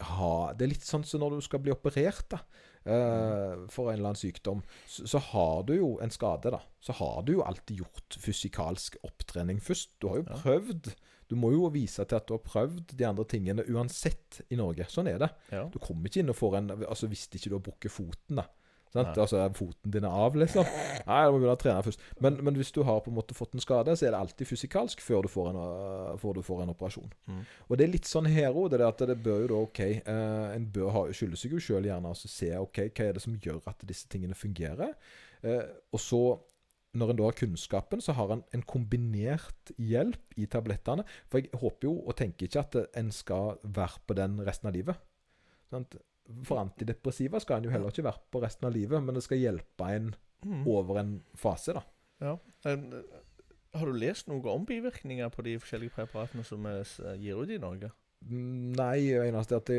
ha 0.00 0.52
Det 0.56 0.64
er 0.66 0.72
litt 0.74 0.84
sånn 0.86 1.04
som 1.04 1.20
når 1.20 1.36
du 1.38 1.44
skal 1.46 1.60
bli 1.64 1.72
operert, 1.74 2.24
da. 2.32 2.40
eh, 2.84 3.66
for 3.70 3.90
en 3.90 3.98
eller 3.98 4.12
annen 4.12 4.18
sykdom, 4.20 4.62
så, 4.86 5.06
så 5.06 5.18
har 5.30 5.62
du 5.68 5.74
jo 5.76 5.98
en 6.02 6.10
skade, 6.10 6.50
da. 6.50 6.60
Så 6.82 6.92
har 6.98 7.22
du 7.22 7.34
jo 7.36 7.42
alltid 7.46 7.82
gjort 7.84 8.18
fysikalsk 8.18 8.96
opptrening 9.06 9.60
først. 9.62 9.94
Du 10.02 10.08
har 10.08 10.22
jo 10.22 10.28
prøvd. 10.42 10.94
Du 11.30 11.36
må 11.38 11.52
jo 11.54 11.68
vise 11.72 12.04
til 12.04 12.18
at 12.18 12.26
du 12.28 12.34
har 12.34 12.42
prøvd 12.44 12.92
de 12.98 13.06
andre 13.08 13.24
tingene 13.24 13.64
uansett 13.70 14.42
i 14.50 14.58
Norge. 14.58 14.84
Sånn 14.92 15.08
er 15.08 15.22
det. 15.22 15.30
Ja. 15.54 15.62
Du 15.72 15.78
kommer 15.80 16.10
ikke 16.10 16.20
inn 16.20 16.32
og 16.32 16.36
får 16.36 16.58
en 16.58 16.72
Altså 16.82 17.08
hvis 17.08 17.28
ikke 17.30 17.48
du 17.48 17.56
har 17.56 17.64
brukket 17.70 17.94
foten, 17.94 18.42
da. 18.42 18.48
Sant? 18.92 19.08
Nei. 19.08 19.22
Altså 19.24 19.40
foten 19.56 19.92
din 19.94 20.04
er 20.04 20.12
av, 20.12 20.34
liksom. 20.36 20.66
Nei, 21.08 21.20
da 21.24 21.30
må 21.32 21.38
begynne 21.38 21.56
å 21.56 21.60
trene 21.60 21.84
først. 21.86 22.02
Men, 22.24 22.36
men 22.44 22.58
hvis 22.60 22.74
du 22.76 22.82
har 22.84 23.00
på 23.00 23.08
en 23.08 23.16
måte 23.16 23.36
fått 23.36 23.56
en 23.56 23.64
skade, 23.64 23.94
så 23.96 24.06
er 24.06 24.12
det 24.12 24.20
alltid 24.20 24.50
fysikalsk 24.50 25.00
før 25.00 25.24
du 25.24 25.30
får 25.32 25.48
en, 25.52 25.60
uh, 26.12 26.28
du 26.36 26.42
får 26.44 26.62
en 26.64 26.74
operasjon. 26.74 27.08
Mm. 27.30 27.40
Og 27.68 27.80
det 27.80 27.86
er 27.86 27.92
litt 27.94 28.10
sånn 28.10 28.28
her 28.28 28.50
òg. 28.52 28.68
Det, 28.74 28.80
er 28.82 28.86
at 28.90 29.04
det 29.08 29.16
bør 29.24 29.46
jo 29.46 29.50
da 29.54 29.60
OK 29.62 29.82
uh, 30.04 30.52
En 30.52 30.68
bør 30.74 30.92
ha, 30.92 31.04
skylde 31.16 31.40
seg 31.40 31.56
jo 31.56 31.62
sjøl 31.62 31.88
gjerne 31.88 32.12
altså 32.12 32.28
se 32.30 32.52
OK, 32.60 32.84
hva 32.92 33.08
er 33.08 33.16
det 33.16 33.24
som 33.24 33.36
gjør 33.40 33.62
at 33.72 33.84
disse 33.88 34.12
tingene 34.12 34.36
fungerer. 34.36 34.92
Uh, 35.40 35.64
og 35.92 36.02
så 36.02 36.22
når 36.92 37.14
en 37.14 37.16
da 37.22 37.24
har 37.30 37.36
kunnskapen, 37.40 38.02
så 38.04 38.12
har 38.12 38.34
en 38.34 38.42
en 38.52 38.62
kombinert 38.68 39.72
hjelp 39.80 40.36
i 40.36 40.44
tablettene. 40.44 41.06
For 41.32 41.40
jeg 41.40 41.48
håper 41.56 41.88
jo 41.88 41.94
og 42.04 42.16
tenker 42.20 42.50
ikke 42.50 42.66
at 42.66 42.98
en 43.00 43.08
skal 43.08 43.56
være 43.64 44.04
på 44.04 44.20
den 44.20 44.36
resten 44.44 44.68
av 44.68 44.76
livet. 44.76 45.00
Sant? 45.72 45.96
For 46.46 46.58
antidepressiva 46.62 47.40
skal 47.42 47.58
en 47.60 47.64
jo 47.68 47.70
heller 47.74 47.90
ikke 47.92 48.04
være 48.06 48.22
på 48.30 48.42
resten 48.44 48.66
av 48.68 48.72
livet, 48.76 49.02
men 49.02 49.14
det 49.14 49.22
skal 49.26 49.38
hjelpe 49.42 49.88
en 49.96 50.14
Mm. 50.44 50.64
over 50.66 50.98
en 50.98 51.10
fase, 51.38 51.72
da. 51.72 51.82
Ja. 52.20 52.32
Eh, 52.66 52.76
har 53.74 53.86
du 53.86 53.92
lest 53.92 54.26
noe 54.26 54.42
om 54.50 54.64
bivirkninger 54.66 55.28
på 55.30 55.44
de 55.46 55.52
forskjellige 55.62 55.94
preparatene 55.94 56.42
som 56.44 56.64
vi 56.66 56.72
gir 57.22 57.38
ut 57.38 57.48
i 57.54 57.58
Norge? 57.62 57.92
Mm, 58.26 58.72
Nei, 58.74 59.12
eneste 59.22 59.54
er 59.54 59.60
at 59.62 59.70
det, 59.70 59.78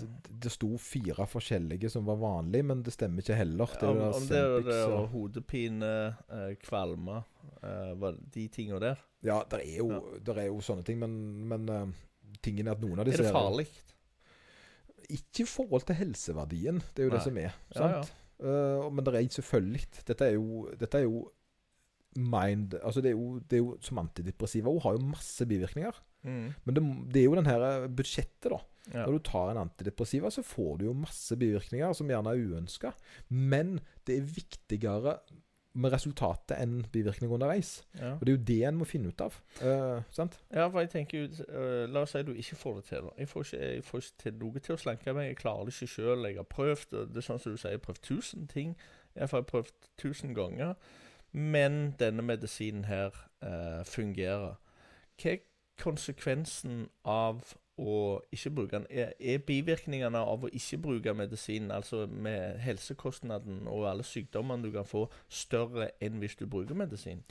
det, 0.00 0.08
det 0.40 0.50
sto 0.52 0.70
fire 0.80 1.26
forskjellige 1.28 1.90
som 1.92 2.04
var 2.08 2.16
vanlige, 2.16 2.64
men 2.64 2.82
det 2.82 2.92
stemmer 2.96 3.20
ikke 3.20 3.36
heller. 3.36 3.66
Det 3.80 3.88
om, 3.88 4.00
om 4.08 4.26
det 4.28 4.40
er 4.40 4.64
det 4.70 4.80
og 4.88 5.06
hodepine, 5.12 5.92
eh, 6.32 6.54
kvalme, 6.64 7.22
eh, 7.62 7.92
de 8.34 8.48
tinga 8.48 8.80
der. 8.80 8.96
Ja, 9.24 9.42
det 9.48 9.60
er, 9.64 9.78
jo, 9.78 9.90
Ja. 9.92 10.00
er 10.38 10.46
jo 10.48 10.60
sånne 10.64 10.84
ting, 10.84 10.98
men, 11.00 11.48
men 11.48 11.68
eh, 11.68 11.86
tingen 12.40 12.68
er 12.68 12.72
at 12.72 12.80
noen 12.80 13.00
av 13.00 13.08
Er 13.08 13.16
det 13.20 13.32
farlig? 13.32 13.68
Ikke 15.12 15.44
i 15.44 15.48
forhold 15.48 15.86
til 15.88 15.98
helseverdien, 15.98 16.82
det 16.94 17.04
er 17.04 17.08
jo 17.08 17.12
Nei. 17.12 17.18
det 17.18 17.24
som 17.26 17.40
er. 17.40 17.56
Ja, 17.76 17.88
ja. 17.98 18.04
Uh, 18.44 18.90
men 18.90 19.04
det 19.06 19.12
er 19.14 19.28
selvfølgelig 19.30 19.84
Dette 20.08 20.26
er 20.26 20.32
jo, 20.34 20.64
dette 20.74 20.98
er 20.98 21.04
jo 21.06 21.20
mind 22.18 22.74
Altså, 22.80 23.00
det 23.00 23.12
er 23.12 23.14
jo, 23.14 23.38
det 23.38 23.56
er 23.56 23.62
jo 23.62 23.76
som 23.80 24.00
antidepressiva 24.02 24.72
hun 24.72 24.82
har 24.82 24.96
jo 24.96 25.06
masse 25.14 25.46
bivirkninger. 25.46 26.00
Mm. 26.24 26.52
Men 26.64 26.76
det, 26.76 26.82
det 27.14 27.20
er 27.20 27.26
jo 27.26 27.38
den 27.38 27.48
her 27.48 27.64
eh, 27.68 27.88
budsjettet, 27.90 28.50
da. 28.52 28.60
Ja. 28.92 29.04
Når 29.06 29.16
du 29.16 29.24
tar 29.26 29.50
en 29.50 29.62
antidepressiva, 29.64 30.30
så 30.32 30.44
får 30.44 30.78
du 30.78 30.84
jo 30.88 30.96
masse 30.96 31.36
bivirkninger 31.40 31.94
som 31.96 32.10
gjerne 32.10 32.34
er 32.34 32.44
uønska. 32.50 32.92
Men 33.32 33.78
det 34.06 34.18
er 34.18 34.30
viktigere 34.36 35.18
med 35.74 35.92
resultatet 35.92 36.54
enn 36.62 36.84
bivirkning 36.92 37.32
underveis. 37.34 37.84
Ja. 37.98 38.12
Og 38.14 38.20
det 38.26 38.32
er 38.32 38.36
jo 38.36 38.44
det 38.46 38.58
en 38.68 38.76
må 38.78 38.86
finne 38.86 39.10
ut 39.10 39.20
av. 39.24 39.38
Uh, 39.58 40.02
sant? 40.14 40.38
ja, 40.54 40.68
for 40.68 40.80
jeg 40.80 40.90
tenker 40.92 41.24
jo 41.24 41.46
uh, 41.48 41.84
La 41.90 42.04
oss 42.04 42.14
si 42.14 42.22
du 42.22 42.32
ikke 42.32 42.56
får 42.56 42.76
det 42.76 42.84
til. 42.84 43.08
da. 43.08 43.14
Jeg 43.18 43.28
får 43.28 43.46
ikke, 43.46 43.62
jeg 43.74 43.84
får 43.84 44.04
ikke 44.04 44.22
til 44.22 44.36
noe 44.42 44.62
til 44.66 44.74
å 44.74 44.82
slanke 44.84 45.14
meg. 45.16 45.30
Jeg 45.32 45.40
klarer 45.42 45.64
det 45.66 45.74
ikke 45.74 45.94
sjøl. 45.94 46.28
Jeg 46.28 46.38
har 46.38 46.50
prøvd. 46.54 46.94
Det 47.14 47.22
er 47.22 47.26
sånn 47.26 47.42
som 47.42 47.56
du 47.56 47.58
sier, 47.58 47.74
jeg 47.74 47.80
har 47.80 47.86
prøvd 47.88 48.04
tusen 48.06 48.46
ting. 48.50 48.76
Jeg 49.14 49.32
har 49.32 49.48
prøvd 49.50 49.90
tusen 49.98 50.36
ganger. 50.38 50.76
Men 51.32 51.80
denne 51.98 52.22
medisinen 52.22 52.86
her 52.86 53.10
uh, 53.42 53.82
fungerer. 53.88 54.54
Hva 55.18 55.34
er 55.34 55.42
konsekvensen 55.82 56.88
av 57.04 57.56
å 57.80 58.20
ikke 58.34 58.52
bruke 58.54 58.78
den? 58.78 58.86
Er, 58.90 59.14
er 59.18 59.40
bivirkningene 59.46 60.20
av 60.22 60.44
å 60.46 60.50
ikke 60.52 60.78
bruke 60.84 61.14
medisinen, 61.16 61.72
altså 61.74 62.04
med 62.06 62.60
helsekostnaden 62.62 63.64
og 63.70 63.88
alle 63.90 64.06
sykdommene 64.06 64.66
du 64.66 64.70
kan 64.74 64.86
få, 64.86 65.08
større 65.28 65.90
enn 66.02 66.20
hvis 66.22 66.38
du 66.38 66.46
bruker 66.46 66.78
medisin? 66.78 67.24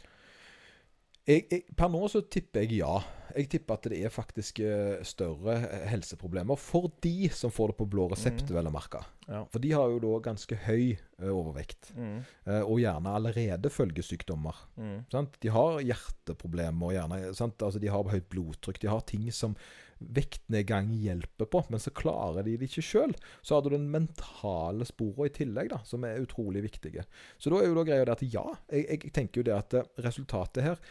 Jeg, 1.24 1.46
jeg, 1.48 1.62
per 1.80 1.88
nå 1.88 2.02
så 2.12 2.20
tipper 2.28 2.66
jeg 2.66 2.82
ja. 2.82 2.98
Jeg 3.34 3.48
tipper 3.54 3.78
at 3.78 3.86
det 3.88 3.98
er 4.04 4.12
faktisk 4.12 4.60
eh, 4.62 5.00
større 5.08 5.56
eh, 5.56 5.86
helseproblemer 5.88 6.60
for 6.60 6.90
de 7.02 7.30
som 7.34 7.54
får 7.54 7.72
det 7.72 7.78
på 7.80 7.88
blå 7.94 8.10
resept, 8.12 8.44
mm. 8.44 8.52
vel 8.58 8.68
å 8.68 8.74
merke. 8.76 9.00
Ja. 9.30 9.40
For 9.54 9.64
de 9.64 9.72
har 9.72 9.94
jo 9.94 10.02
da 10.04 10.18
ganske 10.28 10.58
høy 10.66 10.92
eh, 10.92 11.32
overvekt, 11.32 11.94
Mm, 11.96 12.20
og 12.68 12.82
gjerne 12.82 13.14
allerede 13.16 13.72
følgesykdommer. 13.72 14.60
mm, 14.76 14.98
Sant? 15.14 15.40
De 15.40 15.52
har 15.56 15.80
hjerteproblemer, 15.80 16.98
gjerne, 16.98 17.22
sant? 17.38 17.64
Altså, 17.64 17.80
de 17.80 17.92
har 17.94 18.12
høyt 18.12 18.28
blodtrykk. 18.30 18.82
De 18.84 18.92
har 18.92 19.08
ting 19.08 19.32
som 19.32 19.56
vektnedgang 20.00 20.92
hjelper 20.96 21.50
på, 21.50 21.64
men 21.70 21.82
så 21.82 21.94
klarer 21.96 22.46
de 22.46 22.58
det 22.58 22.70
ikke 22.70 22.86
sjøl. 22.86 23.16
Så 23.42 23.56
har 23.56 23.64
du 23.66 23.74
den 23.74 23.90
mentale 23.94 24.88
sporet 24.90 25.32
i 25.34 25.38
tillegg, 25.44 25.72
da, 25.74 25.82
som 25.88 26.06
er 26.08 26.22
utrolig 26.24 26.66
viktige. 26.66 27.06
Så 27.38 27.54
da 27.54 27.62
er 27.62 27.70
jo 27.70 27.78
da 27.80 27.88
greia 27.88 28.08
det 28.08 28.18
at 28.18 28.28
ja, 28.34 28.46
jeg, 28.72 28.88
jeg 28.90 29.16
tenker 29.16 29.42
jo 29.42 29.48
det 29.50 29.58
at 29.58 29.80
eh, 29.80 29.90
resultatet 30.06 30.68
her 30.68 30.84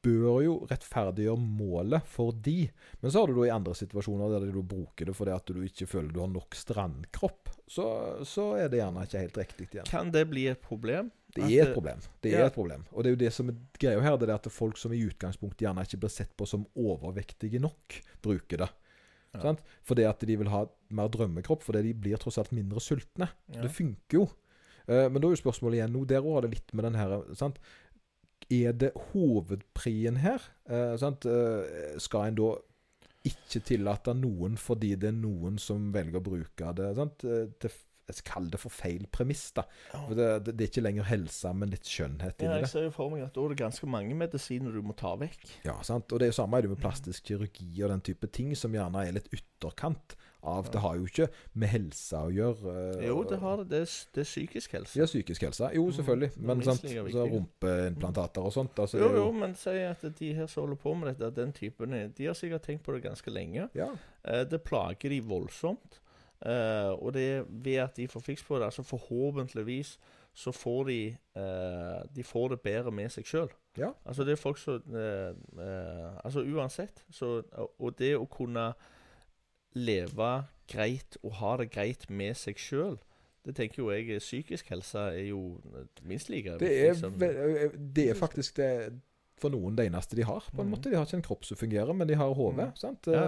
bør 0.00 0.40
jo 0.44 0.54
rettferdiggjøre 0.70 1.40
målet 1.40 2.06
for 2.08 2.32
de. 2.32 2.64
Men 3.02 3.12
så 3.12 3.22
har 3.22 3.30
du 3.30 3.36
da 3.36 3.46
i 3.48 3.54
andre 3.54 3.74
situasjoner 3.76 4.32
der 4.32 4.52
du 4.52 4.62
bruker 4.64 5.10
det 5.10 5.16
fordi 5.16 5.34
at 5.34 5.52
du 5.52 5.60
ikke 5.66 5.88
føler 5.90 6.12
du 6.14 6.22
har 6.22 6.32
nok 6.32 6.56
strandkropp, 6.56 7.52
så, 7.70 7.86
så 8.26 8.52
er 8.58 8.70
det 8.72 8.80
gjerne 8.80 9.04
ikke 9.06 9.24
helt 9.26 9.40
riktig 9.42 9.68
igjen. 9.68 9.90
Kan 9.90 10.12
det 10.14 10.26
bli 10.32 10.48
et 10.50 10.62
problem? 10.64 11.12
Det 11.36 11.46
er 11.46 11.68
et 11.68 11.74
problem. 11.76 12.02
Det 12.22 12.34
er 12.34 12.46
et 12.46 12.54
problem. 12.54 12.84
Og 12.92 13.04
det 13.04 13.10
er 13.10 13.16
jo 13.16 13.22
det 13.22 13.32
som 13.34 13.50
er 13.52 13.58
greia 13.80 14.02
her, 14.04 14.18
det 14.18 14.28
er 14.28 14.36
at 14.36 14.48
folk 14.52 14.78
som 14.80 14.94
i 14.94 15.02
utgangspunktet 15.06 15.66
gjerne 15.66 15.84
ikke 15.86 16.00
blir 16.02 16.12
sett 16.12 16.32
på 16.38 16.48
som 16.48 16.66
overvektige 16.78 17.62
nok, 17.62 17.98
bruker 18.24 18.64
det. 18.64 18.70
Ja. 19.38 19.54
Fordi 19.86 20.06
at 20.08 20.24
de 20.26 20.36
vil 20.40 20.50
ha 20.50 20.64
mer 20.96 21.10
drømmekropp, 21.12 21.62
fordi 21.62 21.84
de 21.86 21.98
blir 22.06 22.18
tross 22.18 22.40
alt 22.42 22.50
mindre 22.56 22.82
sultne. 22.82 23.30
Ja. 23.54 23.62
Det 23.62 23.70
funker 23.74 24.18
jo. 24.18 24.24
Eh, 24.86 25.06
men 25.06 25.20
da 25.20 25.28
er 25.28 25.36
jo 25.36 25.44
spørsmålet 25.44 25.80
igjen 25.80 25.94
nå, 25.94 26.06
Der 26.08 26.24
òg 26.24 26.38
har 26.38 26.46
det 26.46 26.56
litt 26.56 26.74
med 26.74 26.88
den 26.88 26.98
her 26.98 27.20
sant? 27.38 27.60
Er 28.50 28.74
det 28.74 28.90
hovedprien 29.12 30.18
her? 30.18 30.42
Eh, 30.66 30.96
sant? 30.98 31.26
Eh, 31.30 31.94
skal 32.02 32.30
en 32.30 32.40
da 32.40 32.50
ikke 33.28 33.60
tillate 33.68 34.14
noen 34.16 34.56
fordi 34.56 34.94
det 34.96 35.10
er 35.10 35.18
noen 35.18 35.58
som 35.60 35.90
velger 35.92 36.18
å 36.18 36.24
bruke 36.24 36.72
det 36.78 36.90
sant? 36.96 37.24
Eh, 37.28 37.46
til 37.62 37.74
Jeg 38.10 38.20
skal 38.20 38.32
kalle 38.34 38.52
det 38.54 38.60
for 38.62 38.74
feil 38.74 39.06
premiss. 39.14 39.46
da 39.56 39.64
for 39.94 40.14
det, 40.18 40.28
det, 40.46 40.56
det 40.58 40.66
er 40.66 40.72
ikke 40.72 40.84
lenger 40.86 41.08
helse, 41.10 41.52
men 41.56 41.72
litt 41.74 41.86
skjønnhet 41.88 42.42
Ja, 42.42 42.50
inni 42.50 42.62
jeg 42.64 42.72
ser 42.74 42.88
jo 42.88 42.94
for 42.94 43.12
meg 43.14 43.24
at 43.26 43.34
da 43.36 43.44
er 43.44 43.54
det 43.54 43.60
ganske 43.62 43.90
mange 43.90 44.16
medisiner 44.18 44.74
du 44.74 44.82
må 44.84 44.96
ta 44.98 45.14
vekk. 45.20 45.46
Ja, 45.66 45.78
sant? 45.86 46.10
Og 46.12 46.20
det 46.20 46.28
er 46.28 46.34
jo 46.34 46.40
samme 46.42 46.58
er 46.58 46.66
det 46.66 46.74
med 46.74 46.82
plastisk 46.82 47.30
kirurgi 47.30 47.70
og 47.84 47.94
den 47.94 48.02
type 48.10 48.30
ting, 48.34 48.52
som 48.58 48.74
gjerne 48.74 49.06
er 49.06 49.16
litt 49.16 49.30
ytterkant 49.34 50.16
av 50.42 50.70
Det 50.72 50.80
har 50.80 50.96
jo 50.96 51.04
ikke 51.04 51.26
med 51.60 51.68
helse 51.68 52.16
å 52.16 52.30
gjøre. 52.32 52.72
Uh, 52.96 53.02
Jo, 53.04 53.18
det 53.28 53.38
har 53.42 53.60
det. 53.60 53.66
Det 53.68 53.80
er, 53.84 53.90
det 54.16 54.22
er 54.22 54.28
psykisk 54.28 54.72
helse. 54.72 54.96
Ja, 54.96 55.04
psykisk 55.04 55.44
helse. 55.44 55.68
Jo, 55.76 55.82
selvfølgelig. 55.92 56.30
Mm, 56.36 56.46
Men 56.48 56.62
sant, 56.64 56.86
så 57.12 57.26
rumpeimplantater 57.28 58.46
og 58.48 58.54
sånt 58.54 58.78
altså, 58.80 58.98
Jo, 59.02 59.10
jo, 59.10 59.24
jo, 59.26 59.32
men 59.36 59.54
si 59.58 59.74
at 59.84 60.04
de 60.18 60.32
her 60.38 60.48
som 60.50 60.64
holder 60.64 60.80
på 60.80 60.94
med 60.96 61.12
dette, 61.12 61.30
den 61.36 61.52
typen, 61.56 61.96
de 62.16 62.26
har 62.30 62.38
sikkert 62.38 62.64
tenkt 62.64 62.86
på 62.86 62.96
det 62.96 63.04
ganske 63.08 63.34
lenge. 63.34 63.68
Ja, 63.76 63.92
Uh, 64.20 64.42
Det 64.44 64.58
plager 64.60 65.08
de 65.08 65.20
voldsomt. 65.24 65.99
Eh, 66.46 67.02
og 67.02 67.14
det 67.14 67.44
ved 67.48 67.82
at 67.82 67.96
de 67.96 68.08
får 68.08 68.20
fiks 68.20 68.44
på 68.44 68.58
det, 68.58 68.64
altså 68.64 68.82
forhåpentligvis 68.82 69.98
så 70.34 70.52
får 70.52 70.84
de 70.84 71.16
uh, 71.36 72.16
De 72.16 72.24
får 72.24 72.48
det 72.48 72.60
bedre 72.60 72.90
med 72.90 73.10
seg 73.10 73.26
sjøl. 73.26 73.50
Ja. 73.78 73.90
Altså 74.06 74.24
det 74.24 74.32
er 74.32 74.40
folk 74.40 74.58
som 74.58 74.82
uh, 74.94 76.24
Altså 76.24 76.44
uansett, 76.46 77.04
så 77.10 77.42
Og 77.78 77.98
det 77.98 78.14
å 78.16 78.28
kunne 78.30 78.72
leve 79.74 80.30
greit 80.70 81.18
og 81.22 81.34
ha 81.42 81.56
det 81.58 81.70
greit 81.70 82.08
med 82.10 82.34
seg 82.38 82.58
sjøl, 82.58 82.96
det 83.46 83.56
tenker 83.56 83.82
jo 83.82 83.90
jeg 83.90 84.18
Psykisk 84.22 84.70
helse 84.70 84.98
er 84.98 85.28
jo 85.30 85.60
minst 86.02 86.30
like 86.30 86.56
det 86.58 86.72
er, 86.86 86.94
liksom. 86.94 87.18
det 87.94 88.10
er 88.10 88.18
faktisk 88.18 88.56
det 88.56 89.00
for 89.40 89.52
noen 89.52 89.76
det 89.78 89.86
eneste 89.88 90.16
de 90.18 90.24
har, 90.28 90.44
på 90.52 90.60
en 90.62 90.68
Mhm. 90.68 90.74
måte. 90.74 90.90
De 90.92 90.96
har 90.98 91.06
ikke 91.08 91.18
en 91.18 91.24
kropp 91.26 91.44
som 91.48 91.56
fungerer, 91.60 91.92
men 91.96 92.08
de 92.08 92.14
har 92.20 92.32
hodet. 92.36 92.70
Mm. 92.82 92.96
Ja. 93.12 93.24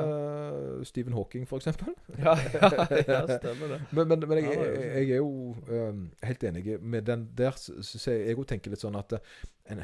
Uh, 0.78 0.84
Stephen 0.84 1.12
Hawking, 1.16 1.46
for 1.48 1.58
eksempel. 1.58 1.94
Ja, 2.18 2.34
ja, 2.36 3.20
stemmer 3.38 3.68
det. 3.74 3.80
Men, 3.92 4.08
men, 4.08 4.24
men 4.28 4.38
jeg, 4.44 4.56
jeg, 4.56 4.90
jeg 5.08 5.10
er 5.10 5.22
jo 5.22 5.56
øhm, 5.68 6.10
helt 6.22 6.44
enig 6.44 6.78
med 6.80 7.02
den 7.08 7.28
der. 7.38 7.56
Så, 7.56 7.78
så 7.82 8.10
jeg 8.12 8.36
òg 8.38 8.46
tenker 8.52 8.70
litt 8.74 8.82
sånn 8.84 8.98
at 9.00 9.12
eh, 9.18 9.38
en, 9.72 9.82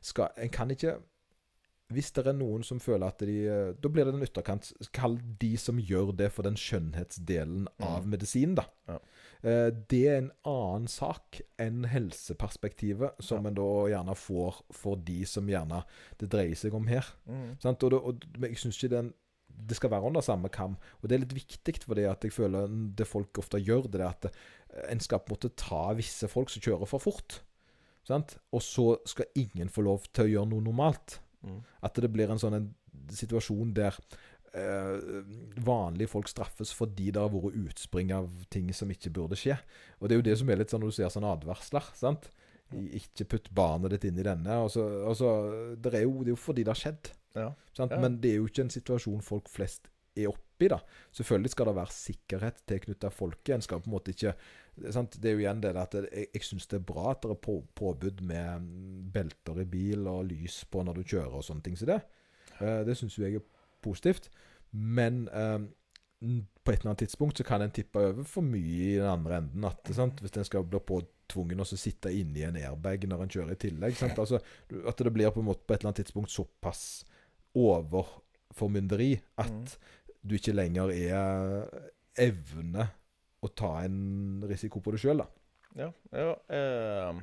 skal, 0.00 0.28
en 0.36 0.48
kan 0.52 0.70
ikke 0.70 0.98
Hvis 1.90 2.12
det 2.14 2.22
er 2.30 2.36
noen 2.38 2.62
som 2.62 2.78
føler 2.78 3.06
at 3.10 3.18
de 3.26 3.32
eh, 3.50 3.72
Da 3.82 3.88
blir 3.90 4.04
det 4.06 4.12
den 4.14 4.22
ytterkant. 4.22 4.68
Kall 4.94 5.16
de 5.42 5.56
som 5.58 5.78
gjør 5.82 6.12
det 6.16 6.28
for 6.30 6.46
den 6.46 6.54
skjønnhetsdelen 6.54 7.66
av 7.82 8.04
Mm. 8.04 8.10
medisinen, 8.12 8.54
da. 8.60 8.64
Ja. 8.88 8.98
Eh, 9.42 9.70
Det 9.88 10.02
er 10.06 10.18
en 10.18 10.32
annen 10.44 10.88
sak 10.88 11.40
enn 11.58 11.84
helseperspektivet, 11.84 13.22
som 13.22 13.44
Ja. 13.44 13.48
en 13.48 13.54
da 13.54 13.62
gjerne 13.88 14.14
får 14.16 14.62
for 14.72 14.96
de 14.96 15.24
som 15.24 15.46
gjerne 15.46 15.84
det 16.18 16.28
dreier 16.30 16.54
seg 16.56 16.74
om 16.74 16.86
her. 16.86 17.04
Mm. 17.28 17.58
Sant? 17.60 17.82
Og, 17.82 17.90
det, 17.90 18.00
og 18.00 18.38
men 18.38 18.50
jeg 18.50 18.58
syns 18.58 18.76
ikke 18.78 18.90
den 18.96 19.14
det 19.66 19.76
skal 19.76 19.90
være 19.90 20.06
under 20.06 20.20
samme 20.20 20.48
kam. 20.48 20.76
Og 21.02 21.08
det 21.08 21.16
er 21.16 21.24
litt 21.26 21.34
viktig, 21.34 21.82
fordi 21.84 22.04
at 22.08 22.22
jeg 22.22 22.32
føler 22.32 22.66
det 22.96 23.06
folk 23.06 23.36
ofte 23.38 23.58
gjør, 23.60 23.90
det 23.90 24.00
er 24.00 24.08
at 24.08 24.24
eh, 24.24 24.92
en 24.92 25.00
skal 25.00 25.18
på 25.18 25.32
en 25.32 25.36
måte 25.36 25.56
ta 25.56 25.92
visse 25.92 26.28
folk 26.28 26.48
som 26.48 26.62
kjører 26.62 26.86
for 26.88 26.98
fort. 26.98 27.40
Sant? 28.06 28.38
Og 28.52 28.62
så 28.62 28.96
skal 29.06 29.26
ingen 29.34 29.68
få 29.68 29.82
lov 29.82 30.06
til 30.12 30.24
å 30.24 30.30
gjøre 30.30 30.48
noe 30.48 30.64
normalt. 30.64 31.18
Mm. 31.42 31.62
At 31.82 31.94
det 31.94 32.12
blir 32.12 32.30
en 32.30 32.38
sånn 32.38 32.54
en 32.56 32.74
situasjon 33.10 33.74
der 33.74 33.96
eh, 34.56 35.20
vanlige 35.66 36.10
folk 36.10 36.30
straffes 36.30 36.72
fordi 36.76 37.10
det 37.14 37.22
har 37.22 37.32
vært 37.32 37.58
utspring 37.60 38.12
av 38.16 38.28
ting 38.52 38.72
som 38.76 38.90
ikke 38.92 39.12
burde 39.14 39.38
skje. 39.38 39.56
Og 40.00 40.08
det 40.08 40.16
er 40.16 40.22
jo 40.22 40.28
det 40.30 40.36
som 40.40 40.50
er 40.50 40.60
litt 40.62 40.72
sånn 40.72 40.84
når 40.84 40.92
du 40.92 40.98
ser 40.98 41.14
sånne 41.14 41.32
advarsler. 41.36 41.92
sant? 41.98 42.30
Ikke 42.70 43.26
putt 43.34 43.50
barnet 43.54 43.96
ditt 43.96 44.10
inn 44.10 44.20
i 44.22 44.26
denne. 44.26 44.60
Altså, 44.66 44.86
så, 45.18 45.30
det, 45.76 45.94
er 45.94 46.06
jo, 46.06 46.20
det 46.22 46.30
er 46.30 46.36
jo 46.36 46.42
fordi 46.42 46.66
det 46.66 46.74
har 46.74 46.82
skjedd. 46.82 47.14
Ja. 47.38 47.48
Sant? 47.76 47.94
Ja. 47.94 48.02
Men 48.02 48.20
det 48.22 48.34
er 48.34 48.40
jo 48.40 48.50
ikke 48.50 48.66
en 48.66 48.74
situasjon 48.74 49.24
folk 49.26 49.50
flest 49.50 49.90
er 50.18 50.30
oppi. 50.30 50.68
da. 50.68 50.80
Selvfølgelig 51.16 51.50
skal 51.54 51.70
det 51.70 51.76
være 51.78 51.96
sikkerhet 51.96 52.62
tilknyttet 52.68 53.16
folket. 53.16 53.54
En 53.54 53.64
skal 53.64 53.82
på 53.82 53.90
en 53.90 53.94
måte 53.94 54.14
ikke 54.14 54.34
sant? 54.92 55.16
Det 55.20 55.30
er 55.30 55.36
jo 55.36 55.44
igjen 55.44 55.62
det 55.62 55.74
at 55.78 55.96
jeg, 55.96 56.28
jeg 56.34 56.46
syns 56.46 56.68
det 56.70 56.80
er 56.80 56.88
bra 56.90 57.10
at 57.12 57.22
det 57.24 57.34
er 57.34 57.40
på, 57.42 57.60
påbud 57.78 58.22
med 58.26 58.66
mm, 58.66 58.98
belter 59.14 59.62
i 59.62 59.68
bil 59.68 60.08
og 60.10 60.26
lys 60.30 60.62
på 60.70 60.84
når 60.86 61.00
du 61.00 61.04
kjører 61.14 61.38
og 61.40 61.46
sånne 61.46 61.64
ting 61.66 61.78
som 61.80 61.90
det. 61.92 62.00
Eh, 62.60 62.82
det 62.88 62.98
syns 62.98 63.16
jo 63.18 63.26
jeg 63.26 63.40
er 63.40 63.48
positivt. 63.82 64.30
Men 64.72 65.24
eh, 65.28 65.60
på 66.20 66.72
et 66.72 66.80
eller 66.82 66.90
annet 66.92 67.02
tidspunkt 67.06 67.38
så 67.40 67.44
kan 67.48 67.62
en 67.64 67.72
tippe 67.74 67.98
over 67.98 68.26
for 68.28 68.44
mye 68.44 68.90
i 68.92 68.98
den 68.98 69.08
andre 69.08 69.38
enden. 69.40 69.64
At, 69.64 69.88
sant? 69.96 70.20
Hvis 70.20 70.36
en 70.36 70.44
skal 70.44 70.66
bli 70.68 70.80
påtvungen 70.84 71.62
å 71.62 71.66
sitte 71.68 72.12
inni 72.12 72.42
en 72.44 72.58
airbag 72.60 73.06
når 73.08 73.24
en 73.24 73.32
kjører 73.32 73.54
i 73.56 73.60
tillegg. 73.64 73.96
Sant? 73.96 74.18
Altså, 74.20 74.40
at 74.86 75.00
det 75.00 75.12
blir 75.14 75.32
på 75.32 75.40
en 75.40 75.48
måte 75.48 75.64
på 75.64 75.74
et 75.74 75.80
eller 75.80 75.92
annet 75.94 76.02
tidspunkt 76.04 76.30
såpass 76.34 77.04
overformynderi 77.56 79.20
at 79.38 79.50
Mm. 79.50 79.66
du 80.28 80.34
ikke 80.36 80.52
lenger 80.54 80.90
er 80.92 81.68
evne 82.20 82.88
å 83.42 83.48
ta 83.56 83.84
en 83.84 84.42
risiko 84.46 84.80
på 84.84 84.92
det 84.92 85.00
sjøl, 85.00 85.22
da. 85.22 85.26
Ja. 85.78 85.92
ja 86.12 86.34
eh, 86.50 87.20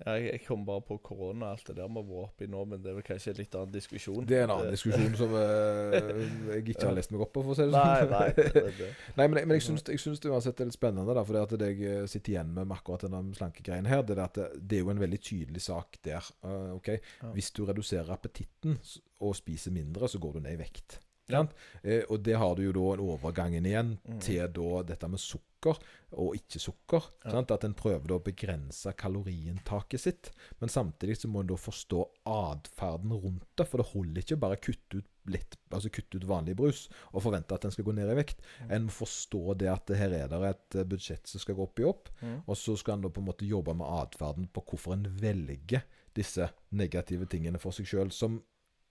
jeg, 0.00 0.26
jeg 0.30 0.40
kom 0.46 0.62
bare 0.64 0.82
på 0.86 0.96
korona 1.04 1.50
og 1.50 1.58
alt 1.58 1.66
det 1.68 1.76
der 1.76 1.90
vi 1.90 2.00
har 2.00 2.06
vært 2.08 2.30
oppi 2.30 2.48
nå, 2.50 2.64
men 2.70 2.80
det 2.80 2.92
er 2.92 2.96
vel 2.96 3.04
kanskje 3.04 3.34
en 3.34 3.40
litt 3.40 3.56
annen 3.58 3.74
diskusjon. 3.74 4.28
Det 4.28 4.38
er 4.38 4.46
en 4.46 4.54
annen 4.54 4.72
diskusjon 4.72 5.16
som 5.18 5.34
eh, 5.36 5.96
jeg 6.54 6.64
ikke 6.74 6.88
har 6.88 6.96
lest 6.96 7.12
meg 7.12 7.24
opp 7.26 7.34
på, 7.36 7.44
for 7.44 7.52
å 7.52 7.58
si 7.58 7.66
det 7.66 7.74
sånn. 7.74 8.14
nei. 8.14 8.30
Det, 8.38 8.46
er 8.62 8.78
det. 8.78 8.90
Nei, 9.18 9.26
men, 9.26 9.42
men 9.42 9.58
jeg 9.58 9.66
syns, 9.66 9.84
jeg 9.90 10.00
syns 10.02 10.22
det 10.22 10.32
uansett 10.32 10.62
er 10.62 10.70
litt 10.70 10.78
spennende, 10.78 11.16
da, 11.16 11.26
for 11.26 11.36
det 11.36 11.44
at 11.44 11.54
det 11.60 11.70
jeg 11.74 11.92
eh, 11.92 12.08
sitter 12.10 12.36
igjen 12.36 12.54
med 12.56 12.70
med 12.70 12.78
akkurat 12.78 13.04
denne 13.06 13.36
slankegreien 13.36 13.90
her, 13.90 14.02
det 14.06 14.16
er 14.16 14.24
at 14.24 14.40
det, 14.40 14.48
det 14.70 14.80
er 14.80 14.84
jo 14.86 14.94
en 14.94 15.04
veldig 15.04 15.20
tydelig 15.26 15.64
sak 15.66 16.00
der. 16.06 16.32
Uh, 16.44 16.76
ok. 16.78 16.94
Hvis 17.34 17.52
du 17.56 17.64
reduserer 17.68 18.12
appetitten 18.14 18.78
og 19.20 19.36
spiser 19.36 19.74
mindre, 19.74 20.08
så 20.08 20.20
går 20.22 20.38
du 20.38 20.44
ned 20.46 20.56
i 20.56 20.60
vekt. 20.62 21.00
Ja. 21.32 21.44
Eh, 21.82 22.02
og 22.08 22.22
det 22.26 22.36
har 22.40 22.54
du 22.56 22.62
jo 22.66 22.72
da 22.76 22.86
en 22.94 23.04
overgangen 23.06 23.66
igjen 23.66 23.98
Mm. 24.06 24.20
til 24.20 24.48
da 24.52 24.82
dette 24.82 25.08
med 25.08 25.20
sukker 25.20 25.78
og 26.16 26.34
ikke 26.34 26.58
sukker. 26.58 27.04
Ja. 27.24 27.30
Sant? 27.36 27.50
At 27.50 27.64
en 27.64 27.74
prøver 27.74 28.06
da 28.08 28.14
å 28.16 28.24
begrense 28.24 28.92
kaloriinntaket 28.96 30.00
sitt. 30.00 30.30
Men 30.60 30.68
samtidig 30.72 31.18
så 31.20 31.28
må 31.28 31.40
en 31.40 31.46
da 31.50 31.54
forstå 31.60 32.04
atferden 32.26 33.12
rundt 33.12 33.44
det. 33.56 33.66
For 33.68 33.78
det 33.82 33.90
holder 33.92 34.22
ikke 34.22 34.40
bare 34.40 34.56
kutte 34.56 35.00
ut 35.02 35.08
litt, 35.30 35.56
altså 35.70 35.90
kutte 35.92 36.16
ut 36.16 36.24
vanlig 36.26 36.56
brus 36.56 36.88
og 37.12 37.22
forvente 37.22 37.54
at 37.54 37.62
den 37.62 37.70
skal 37.74 37.84
gå 37.86 37.92
ned 37.94 38.08
i 38.10 38.16
vekt. 38.18 38.40
Mm. 38.64 38.70
En 38.72 38.86
må 38.88 38.94
forstå 38.96 39.56
det 39.60 39.68
at 39.70 39.92
her 40.00 40.14
er 40.16 40.28
det 40.32 40.40
et 40.48 40.78
eh, 40.80 40.84
budsjett 40.88 41.28
som 41.30 41.42
skal 41.42 41.54
gå 41.58 41.62
opp 41.68 41.78
i 41.78 41.84
opp. 41.86 42.08
Mm. 42.22 42.38
Og 42.46 42.56
så 42.56 42.76
skal 42.80 42.96
en 42.98 43.02
da 43.02 43.12
på 43.12 43.20
en 43.22 43.28
måte 43.28 43.46
jobbe 43.46 43.74
med 43.76 43.86
atferden 43.86 44.48
på 44.50 44.64
hvorfor 44.64 44.96
en 44.96 45.06
velger 45.20 45.84
disse 46.16 46.48
negative 46.74 47.28
tingene 47.30 47.60
for 47.62 47.70
seg 47.76 47.86
sjøl, 47.86 48.10
som 48.10 48.40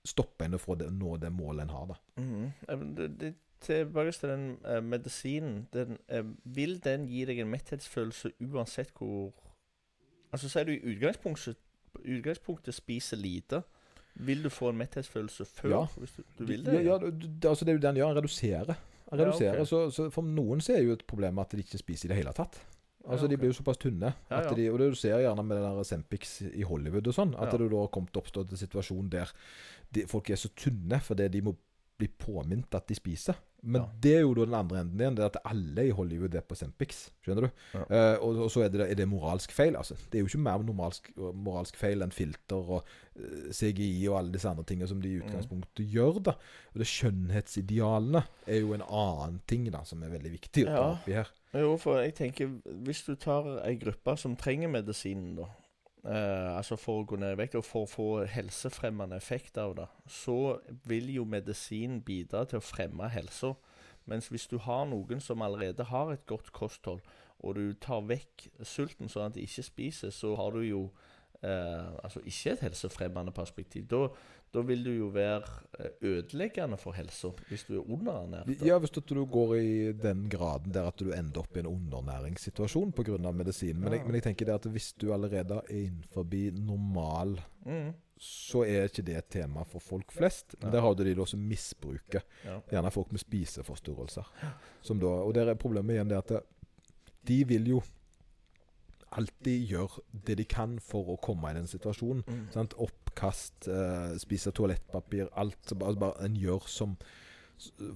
stopper 0.07 0.45
en 0.45 0.59
fra 0.59 0.76
å 0.76 0.89
nå 0.91 1.17
det 1.17 1.31
målet 1.34 1.67
en 1.67 1.76
har. 1.76 1.85
da. 1.93 1.99
Mhm. 2.21 2.51
Eh, 2.67 2.84
det, 3.19 3.35
tilbake 3.59 4.11
til 4.11 4.30
den 4.30 4.57
eh, 4.65 4.81
medisinen. 4.84 5.67
Den, 5.73 5.97
eh, 6.07 6.23
vil 6.43 6.80
den 6.84 7.07
gi 7.07 7.26
deg 7.26 7.39
en 7.39 7.51
metthetsfølelse 7.51 8.31
uansett 8.39 8.93
hvor 8.97 9.34
Altså 10.30 10.45
Sier 10.49 10.63
du 10.63 10.71
i 10.71 10.91
utgangspunktet, 10.91 11.57
utgangspunktet 12.05 12.76
spiser 12.76 13.17
lite, 13.17 13.63
vil 14.13 14.43
du 14.43 14.49
få 14.49 14.69
en 14.69 14.77
metthetsfølelse 14.77 15.45
før? 15.45 15.69
Ja. 15.69 15.85
Hvis 15.97 16.11
du, 16.11 16.23
du 16.38 16.43
vil 16.45 16.65
det? 16.65 16.73
Ja, 16.73 16.81
ja, 16.91 16.97
det, 16.99 17.45
altså 17.49 17.65
det 17.65 17.71
er 17.71 17.80
jo 17.80 17.81
det 17.81 17.89
han 17.89 17.97
gjør. 17.97 18.07
Han 18.07 18.17
reduserer. 18.17 18.76
Han 19.09 19.19
Ja, 19.19 19.30
okay. 19.34 19.65
så, 19.65 19.89
så 19.89 20.09
For 20.13 20.21
noen 20.21 20.61
så 20.61 20.76
er 20.76 20.84
jo 20.85 20.93
et 20.93 21.05
problem 21.09 21.39
at 21.41 21.51
de 21.51 21.63
ikke 21.63 21.81
spiser 21.81 22.05
i 22.05 22.11
det 22.13 22.19
hele 22.19 22.34
tatt. 22.38 22.59
Altså 23.07 23.26
Ja, 23.26 23.30
De 23.31 23.38
blir 23.38 23.49
jo 23.53 23.57
såpass 23.63 23.77
tynne. 23.80 24.13
Ja, 24.30 24.41
ja. 24.43 24.53
de, 24.53 24.69
og 24.71 24.80
det 24.80 24.89
du 24.91 24.95
ser 24.95 25.19
gjerne 25.23 25.43
med 25.45 25.57
den 25.57 25.77
der 25.77 25.84
Sempix 25.88 26.41
i 26.41 26.61
Hollywood 26.67 27.07
og 27.07 27.13
sånn, 27.15 27.35
at 27.39 27.51
det 27.55 27.69
da 27.71 27.77
har 27.80 27.88
kommet 27.88 28.15
oppstått 28.19 28.51
en 28.51 28.57
situasjon 28.59 29.09
der 29.09 29.31
de, 29.91 30.03
folk 30.05 30.30
er 30.30 30.35
så 30.35 30.49
tynne 30.55 30.99
fordi 31.01 31.27
de 31.30 31.41
må 31.41 31.55
bli 31.99 32.07
påminnet 32.07 32.76
at 32.76 32.88
de 32.88 32.95
spiser. 32.95 33.35
Men 33.61 33.84
det 33.99 34.13
er 34.15 34.21
jo 34.21 34.34
da 34.38 34.45
den 34.45 34.53
andre 34.55 34.77
enden 34.80 34.99
igjen. 35.01 35.15
Det 35.17 35.23
er 35.23 35.31
at 35.34 35.39
alle 35.43 35.84
i 35.84 35.91
Hollywood 35.91 36.34
er 36.35 36.41
på 36.47 36.55
Sempix. 36.55 37.09
Skjønner 37.26 37.47
du? 37.49 37.49
Eh, 37.89 38.15
og, 38.23 38.38
og 38.45 38.51
så 38.53 38.61
er 38.63 38.69
det, 38.71 38.85
er 38.85 38.95
det 38.95 39.07
moralsk 39.11 39.51
feil. 39.51 39.76
altså. 39.76 39.97
Det 40.09 40.15
er 40.15 40.23
jo 40.23 40.30
ikke 40.31 40.39
mer 40.45 40.63
moralsk, 40.63 41.09
moralsk 41.17 41.76
feil 41.76 42.01
enn 42.05 42.11
filter 42.15 42.55
og 42.55 42.85
uh, 43.19 43.51
CGI 43.51 44.07
og 44.07 44.15
alle 44.21 44.31
disse 44.31 44.47
andre 44.47 44.63
tingene 44.63 44.88
som 44.88 45.01
de 45.03 45.11
i 45.11 45.17
Mm. 45.19 45.26
utgangspunktet 45.27 45.91
gjør. 45.91 46.21
da. 46.23 46.31
Og 46.71 46.80
det 46.80 46.88
Skjønnhetsidealene 46.88 48.23
er 48.47 48.59
jo 48.61 48.73
en 48.77 48.84
annen 48.88 49.41
ting 49.47 49.67
da, 49.71 49.84
som 49.84 50.03
er 50.03 50.09
veldig 50.15 50.31
viktig 50.38 50.63
å 50.63 50.69
ta 50.69 50.80
Ja. 50.80 50.88
opp 50.93 51.07
i 51.09 51.17
her. 51.19 51.27
Jo, 51.53 51.77
for 51.81 51.97
jeg 51.97 52.13
tenker 52.13 52.51
Hvis 52.85 53.03
du 53.07 53.15
tar 53.15 53.47
ei 53.63 53.76
gruppe 53.81 54.13
som 54.17 54.35
trenger 54.38 54.69
medisinen, 54.69 55.39
da 55.39 55.47
eh, 56.05 56.57
Altså 56.57 56.77
for 56.77 57.01
å 57.01 57.07
gå 57.09 57.17
ned 57.17 57.34
i 57.34 57.39
vekt 57.41 57.57
og 57.57 57.65
for 57.65 57.88
å 57.88 57.89
få 57.89 58.09
helsefremmende 58.30 59.17
effekt 59.17 59.57
av 59.57 59.76
det, 59.80 59.88
så 60.05 60.59
vil 60.89 61.09
jo 61.15 61.26
medisin 61.26 62.01
bidra 62.05 62.45
til 62.45 62.61
å 62.61 62.65
fremme 62.65 63.09
helsa. 63.09 63.55
Mens 64.09 64.30
hvis 64.30 64.47
du 64.49 64.57
har 64.61 64.85
noen 64.89 65.21
som 65.21 65.41
allerede 65.45 65.85
har 65.89 66.13
et 66.13 66.26
godt 66.30 66.51
kosthold, 66.53 67.01
og 67.39 67.55
du 67.55 67.73
tar 67.81 68.05
vekk 68.07 68.49
sulten 68.67 69.09
sånn 69.09 69.30
at 69.30 69.38
de 69.38 69.45
ikke 69.45 69.63
spiser, 69.63 70.13
så 70.13 70.34
har 70.39 70.55
du 70.55 70.63
jo 70.65 70.81
eh, 71.41 71.89
altså 72.03 72.21
ikke 72.26 72.55
et 72.55 72.65
helsefremmende 72.67 73.34
perspektiv. 73.35 73.88
Da, 73.91 74.07
da 74.53 74.61
vil 74.65 74.84
du 74.85 74.89
jo 74.91 75.07
være 75.13 75.41
eh, 75.80 75.91
ødeleggende 76.01 76.77
for 76.77 76.91
helsa 76.97 77.30
hvis 77.49 77.63
du 77.67 77.76
er 77.80 77.89
underernært. 77.91 78.49
Ja, 78.65 78.77
Hvis 78.80 78.89
du 78.91 79.26
går 79.26 79.55
i 79.55 79.91
den 79.91 80.30
graden 80.30 80.73
der 80.73 80.88
at 80.88 80.97
du 80.99 81.11
ender 81.11 81.39
opp 81.43 81.55
i 81.55 81.59
en 81.59 81.67
undernæringssituasjon 81.67 82.91
pga. 82.91 83.31
medisinen. 83.31 83.81
Men, 83.81 83.93
Ja. 83.93 84.03
men 84.03 84.13
jeg 84.15 84.23
tenker 84.23 84.45
det 84.45 84.53
at 84.53 84.65
hvis 84.71 84.93
du 84.93 85.13
allerede 85.13 85.53
er 85.55 85.61
innenfor 85.69 86.23
normal, 86.65 87.39
Mm, 87.65 87.93
så 88.17 88.63
er 88.63 88.84
ikke 88.88 89.01
det 89.05 89.17
et 89.17 89.27
tema 89.30 89.63
for 89.63 89.80
folk 89.80 90.11
flest. 90.11 90.55
Men 90.61 90.71
der 90.71 90.81
har 90.81 90.93
du 90.93 91.03
de 91.03 91.13
da 91.15 91.26
som 91.26 91.39
misbruker. 91.39 92.21
Gjerne 92.71 92.91
folk 92.91 93.11
med 93.11 93.19
spiseforstyrrelser. 93.19 94.23
Som 94.81 94.99
da, 94.99 95.05
og 95.07 95.34
der 95.35 95.49
er 95.49 95.53
problemet 95.55 95.93
igjen 95.93 96.09
det 96.09 96.17
at 96.17 96.43
de 97.27 97.47
vil 97.47 97.67
jo 97.67 97.81
alltid 99.18 99.65
gjør 99.72 99.99
det 100.27 100.38
de 100.40 100.45
kan 100.49 100.77
for 100.84 101.14
å 101.14 101.18
komme 101.22 101.52
i 101.52 101.57
den 101.57 101.69
situasjonen. 101.69 102.23
Mm. 102.27 102.44
Sant? 102.53 102.76
Oppkast, 102.81 103.68
eh, 103.72 104.14
spise 104.22 104.53
toalettpapir, 104.56 105.31
alt. 105.40 105.60
Så 105.65 105.77
bare, 105.80 105.98
bare 105.99 106.30
en 106.30 106.38
gjør 106.40 106.69
som 106.69 106.99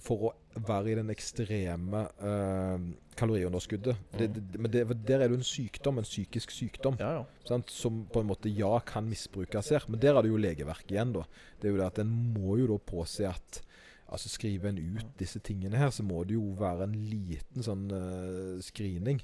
For 0.04 0.26
å 0.28 0.30
være 0.68 0.90
i 0.92 0.96
den 0.98 1.08
ekstreme 1.14 2.02
eh, 2.20 2.82
kaloriunderskuddet. 3.16 3.96
Det, 4.12 4.26
det, 4.36 4.60
men 4.60 4.72
det, 4.74 4.82
der 5.08 5.22
er 5.22 5.30
det 5.32 5.38
jo 5.38 5.40
en 5.40 5.48
sykdom, 5.48 6.02
en 6.02 6.04
psykisk 6.04 6.52
sykdom, 6.52 6.98
Ja, 7.00 7.14
ja. 7.22 7.22
sant? 7.48 7.72
som 7.72 8.02
på 8.12 8.20
en 8.20 8.28
måte 8.28 8.52
ja 8.52 8.74
kan 8.84 9.08
misbrukes 9.08 9.72
her. 9.72 9.86
Men 9.88 10.02
der 10.04 10.18
er 10.20 10.28
det 10.28 10.34
jo 10.34 10.42
legeverket 10.44 10.92
igjen, 10.92 11.14
da. 11.16 11.24
Det 11.62 11.70
er 11.70 11.78
jo 11.78 11.80
det 11.80 11.88
at 11.88 12.02
en 12.04 12.12
må 12.36 12.58
jo 12.60 12.68
da 12.74 12.80
påse 12.92 13.24
at 13.30 13.62
Altså 14.14 14.30
Skriver 14.30 14.70
en 14.70 14.78
ut 14.98 15.14
disse 15.18 15.40
tingene 15.42 15.80
her, 15.80 15.90
så 15.90 16.04
må 16.06 16.20
det 16.28 16.36
jo 16.36 16.52
være 16.60 16.86
en 16.86 16.94
liten 17.10 17.64
sånn 17.66 17.88
uh, 17.90 18.60
screening. 18.62 19.24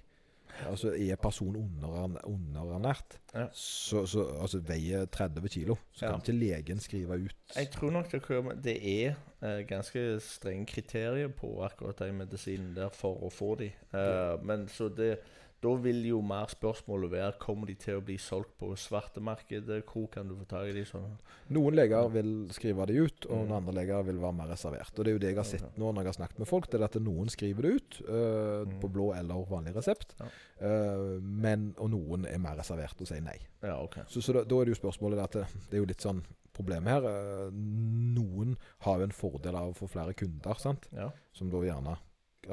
Altså 0.67 0.91
Er 0.93 1.15
personen 1.15 1.55
underern- 1.55 2.17
underernært, 2.23 3.19
Ja. 3.35 3.45
så, 3.53 4.05
så 4.05 4.23
altså 4.41 4.59
veier 4.59 5.05
30 5.05 5.49
kilo, 5.49 5.75
så 5.93 6.05
Ja. 6.05 6.11
kan 6.11 6.21
ikke 6.21 6.39
legen 6.39 6.79
skrive 6.79 7.15
ut 7.25 7.35
Jeg 7.55 7.69
tror 7.71 7.91
nok 7.91 8.11
det, 8.11 8.63
det 8.63 9.05
er 9.05 9.15
eh, 9.41 9.65
ganske 9.67 10.19
strenge 10.19 10.65
kriterier 10.65 11.27
på 11.27 11.63
akkurat 11.63 11.99
den 11.99 12.17
medisinen 12.17 12.75
der 12.75 12.89
for 12.89 13.15
å 13.23 13.29
få 13.31 13.55
de. 13.59 13.71
Eh, 13.93 14.43
men 14.43 14.67
så 14.67 14.89
det 14.89 15.19
Da 15.61 15.73
vil 15.75 16.05
jo 16.07 16.21
mer 16.23 16.45
spørsmålet 16.47 17.11
være 17.11 17.33
Kommer 17.39 17.67
de 17.67 17.73
til 17.75 17.97
å 17.99 18.03
bli 18.05 18.15
solgt 18.17 18.53
på 18.61 18.69
svartemarkedet. 18.79 19.81
Hvor 19.91 20.05
kan 20.11 20.27
du 20.29 20.35
få 20.39 20.45
tak 20.47 20.69
i 20.69 20.73
de 20.77 20.85
sånn? 20.87 21.17
Noen 21.51 21.75
leger 21.75 22.07
vil 22.13 22.29
skrive 22.55 22.85
det 22.87 22.95
ut, 22.95 23.25
og 23.27 23.35
Mm. 23.37 23.47
noen 23.49 23.57
andre 23.57 23.73
leger 23.73 24.03
vil 24.07 24.19
være 24.23 24.33
mer 24.37 24.47
reservert. 24.53 24.93
Og 24.99 25.03
Det 25.03 25.07
er 25.07 25.11
jo 25.17 25.19
det 25.19 25.27
jeg 25.29 25.35
har 25.35 25.43
sett 25.43 25.77
nå 25.77 25.91
når 25.91 26.03
jeg 26.03 26.05
har 26.13 26.19
snakket 26.19 26.39
med 26.39 26.47
folk. 26.47 26.69
Det 26.69 26.79
er 26.79 26.85
at 26.85 26.95
noen 27.01 27.27
skriver 27.29 27.61
det 27.61 27.71
ut 27.75 28.01
eh, 28.07 28.65
Mm. 28.65 28.79
på 28.79 28.91
blå 28.91 29.13
eller 29.19 29.45
vanlig 29.49 29.75
resept, 29.75 30.13
Ja. 30.19 30.25
Eh, 30.61 31.19
men, 31.21 31.73
og 31.77 31.89
noen 31.91 32.25
er 32.25 32.37
mer 32.39 32.55
reservert 32.55 32.99
og 33.01 33.07
sier 33.07 33.21
nei. 33.21 33.37
Ja, 33.61 33.81
okay. 33.83 34.03
Så, 34.07 34.21
så 34.21 34.33
da, 34.33 34.43
da 34.43 34.61
er 34.61 34.65
det 34.65 34.77
jo 34.77 34.81
spørsmålet 34.87 35.19
at 35.23 35.31
det, 35.31 35.47
det 35.69 35.73
er 35.77 35.81
jo 35.83 35.85
litt 35.85 36.01
sånn 36.01 36.23
problemet 36.53 36.87
her. 36.87 37.03
Uh, 37.03 37.51
noen 37.51 38.57
har 38.79 38.97
jo 38.99 39.03
en 39.03 39.11
fordel 39.15 39.55
av 39.55 39.69
å 39.71 39.75
få 39.77 39.87
flere 39.89 40.13
kunder, 40.13 40.53
sant? 40.59 40.87
Ja. 40.91 41.11
som 41.33 41.49
da 41.49 41.57
gjerne 41.57 41.97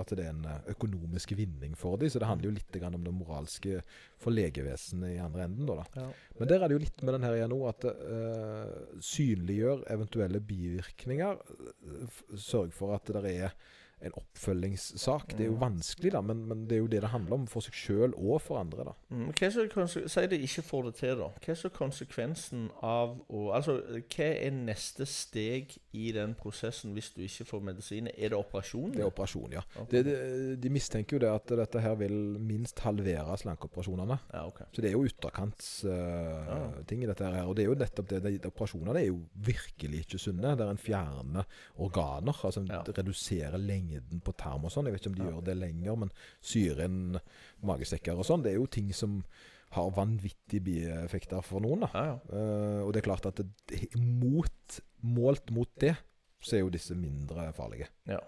at 0.02 0.12
det 0.16 0.24
er 0.24 0.32
en 0.34 0.44
eh, 0.48 0.70
økonomisk 0.74 1.32
vinning 1.38 1.76
for 1.78 2.00
dem. 2.00 2.10
Så 2.12 2.22
det 2.22 2.28
handler 2.28 2.50
jo 2.50 2.56
litt 2.56 2.78
om 2.86 3.06
det 3.06 3.14
moralske 3.14 3.80
for 4.22 4.34
legevesenet 4.34 5.14
i 5.14 5.22
andre 5.22 5.46
enden. 5.46 5.68
Da, 5.68 5.78
da. 5.82 6.04
ja. 6.04 6.08
Men 6.38 6.50
der 6.50 6.62
er 6.62 6.68
det 6.68 6.78
jo 6.78 6.84
litt 6.84 7.02
med 7.02 7.16
den 7.16 7.26
her 7.26 7.38
igjen 7.38 7.52
nå, 7.54 7.60
at 7.70 7.88
uh, 7.88 9.00
synliggjør 9.00 9.86
eventuelle 9.94 10.42
bivirkninger. 10.44 11.42
eh, 11.86 12.22
Sørg 12.36 12.74
for 12.76 12.96
at 12.96 13.14
det 13.16 13.34
er 13.36 13.56
en 14.02 14.12
oppfølgingssak. 14.12 15.28
Det 15.32 15.40
er 15.40 15.46
jo 15.46 15.54
Mm. 15.56 15.60
vanskelig, 15.60 16.12
da, 16.12 16.20
men, 16.20 16.44
men 16.48 16.66
det 16.68 16.72
er 16.76 16.78
jo 16.82 16.86
det 16.86 17.00
det 17.02 17.10
handler 17.10 17.32
om 17.34 17.46
for 17.46 17.60
seg 17.64 17.72
sjøl 17.72 18.12
og 18.16 18.40
for 18.42 18.58
andre. 18.60 18.84
da. 18.84 18.92
Mm, 19.10 19.32
Hva 19.32 19.46
er 19.46 20.08
Si 20.08 20.26
de 20.26 20.36
ikke 20.38 20.62
får 20.62 20.82
det 20.84 20.94
til, 20.94 21.16
da. 21.16 21.28
Hva 21.40 21.48
er 21.50 21.54
så 21.54 21.68
konsekvensen 21.70 22.70
av 22.82 23.16
å 23.30 23.46
Altså, 23.56 23.80
hva 24.10 24.26
er 24.44 24.50
neste 24.50 25.06
steg 25.06 25.78
i 25.94 26.10
den 26.12 26.34
prosessen 26.34 26.92
hvis 26.92 27.12
du 27.14 27.22
ikke 27.22 27.46
får 27.48 27.62
medisiner? 27.62 28.10
Er 28.18 28.28
det 28.28 28.38
operasjon? 28.38 28.92
Det 28.92 29.00
er 29.00 29.06
operasjon, 29.08 29.52
ja. 29.52 29.62
Okay. 29.80 30.02
Det, 30.02 30.60
de 30.60 30.68
mistenker 30.68 31.16
jo 31.16 31.18
det 31.24 31.30
at 31.32 31.46
dette 31.56 31.80
her 31.80 31.94
vil 31.96 32.38
minst 32.38 32.78
halvere 32.80 33.36
slankeoperasjonene. 33.38 34.18
Ja, 34.34 34.46
okay. 34.46 34.66
Så 34.72 34.82
det 34.82 34.90
er 34.90 34.92
jo 34.98 35.04
ytterkantsting 35.04 36.46
Ja. 36.46 36.82
ting 36.86 37.02
i 37.02 37.06
dette 37.06 37.24
her. 37.24 37.46
Og 37.46 37.56
det 37.56 37.64
er 37.64 37.68
jo 37.68 37.74
nettopp 37.74 38.08
det. 38.08 38.22
De, 38.22 38.38
operasjonene 38.48 39.00
er 39.00 39.06
jo 39.08 39.20
virkelig 39.34 40.04
ikke 40.04 40.18
sunne. 40.18 40.56
Der 40.56 40.68
en 40.70 40.76
fjerner 40.76 41.44
organer. 41.78 42.32
Altså 42.44 42.66
Ja. 42.68 42.82
reduserer 42.82 43.56
lengden 43.58 43.85
på 44.24 44.32
tarm 44.36 44.64
og 44.64 44.70
sånn. 44.74 44.86
Jeg 44.86 44.92
vet 44.96 45.02
ikke 45.02 45.12
om 45.12 45.18
de 45.18 45.24
Ja. 45.24 45.30
gjør 45.30 45.44
det 45.44 45.56
lenger, 45.56 45.96
men 45.98 46.10
syre 46.42 46.84
inn 46.84 47.18
magesekker 47.62 48.16
og 48.18 48.24
sånn. 48.24 48.42
Det 48.42 48.52
er 48.52 48.58
jo 48.60 48.66
ting 48.66 48.92
som 48.92 49.24
har 49.70 49.90
vanvittige 49.90 50.62
bieffekter 50.62 51.42
for 51.42 51.60
noen. 51.60 51.80
da. 51.80 51.90
Ja, 51.94 52.04
ja. 52.04 52.18
Eh, 52.38 52.82
og 52.86 52.92
det 52.92 53.02
er 53.02 53.08
klart 53.10 53.26
at 53.26 53.36
det, 53.66 53.96
mot, 53.96 54.80
målt 55.02 55.50
mot 55.50 55.68
det, 55.78 55.96
så 56.40 56.56
er 56.56 56.60
jo 56.60 56.70
disse 56.70 56.94
mindre 56.94 57.52
farlige. 57.52 57.88
Ja. 58.06 58.20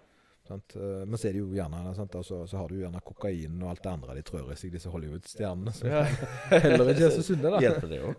Sant? 0.48 0.76
Eh, 0.76 1.02
men 1.04 1.20
så 1.20 1.28
er 1.28 1.34
det 1.36 1.42
jo 1.42 1.50
gjerne 1.52 1.92
sant? 1.96 2.14
Altså, 2.16 2.38
så 2.48 2.56
har 2.56 2.70
du 2.72 2.78
gjerne 2.80 3.00
kokain 3.04 3.58
og 3.60 3.68
alt 3.72 3.82
det 3.84 3.90
andre 3.92 4.14
de 4.16 4.22
trør 4.24 4.46
i 4.54 4.56
seg, 4.56 4.72
disse 4.72 4.88
Hollywood-stjernene. 4.92 5.74
Som 5.76 5.90
Ja. 5.90 6.00
heller 6.64 6.92
ikke 6.94 7.04
er 7.10 7.12
så 7.18 7.24
sunne, 7.26 7.52
da. 7.52 7.60
Hjelper 7.64 7.92
det 7.92 7.98
òg? 8.08 8.14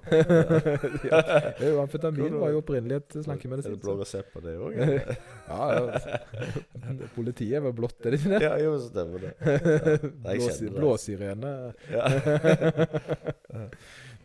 ja, 1.10 1.22
ja. 1.24 1.40
er 1.72 1.80
amfetamin 1.82 2.38
var 2.38 2.54
jo 2.54 2.62
opprinnelig 2.62 3.00
et 3.00 3.18
Er 3.18 3.26
slankemedisin. 3.26 3.74
det 3.78 3.82
blå 3.86 3.98
resept 4.02 4.30
på 4.36 4.44
det 4.46 4.56
òg? 4.62 4.78
Ja, 5.50 5.64
ja. 5.74 5.82
Politiet 7.16 7.58
er 7.58 7.64
vel 7.66 7.74
blått, 7.74 7.98
er 8.06 8.14
det 8.14 8.20
ikke 8.20 8.36
det? 8.36 8.42
ja, 8.46 8.54
jo, 8.62 8.76
stemmer 8.86 9.26
det. 9.26 9.34
Ja. 9.42 9.58
det. 10.38 10.70
Blåsirene. 10.78 11.54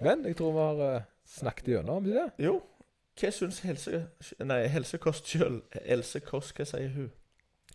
Men 0.05 0.24
jeg 0.28 0.36
tror 0.36 0.52
vi 0.52 0.60
har 0.66 0.85
uh, 1.01 1.09
snakket 1.39 1.72
igjennom 1.72 2.05
det. 2.05 2.28
Jo, 2.44 2.59
hva 3.20 3.31
syns 3.32 3.60
helse... 3.64 4.05
Nei, 4.43 4.64
helsekost 4.74 5.28
sjøl? 5.31 5.60
Else 5.86 6.20
Kåss, 6.24 6.52
hva 6.56 6.66
sier 6.68 6.90
hun? 6.97 7.12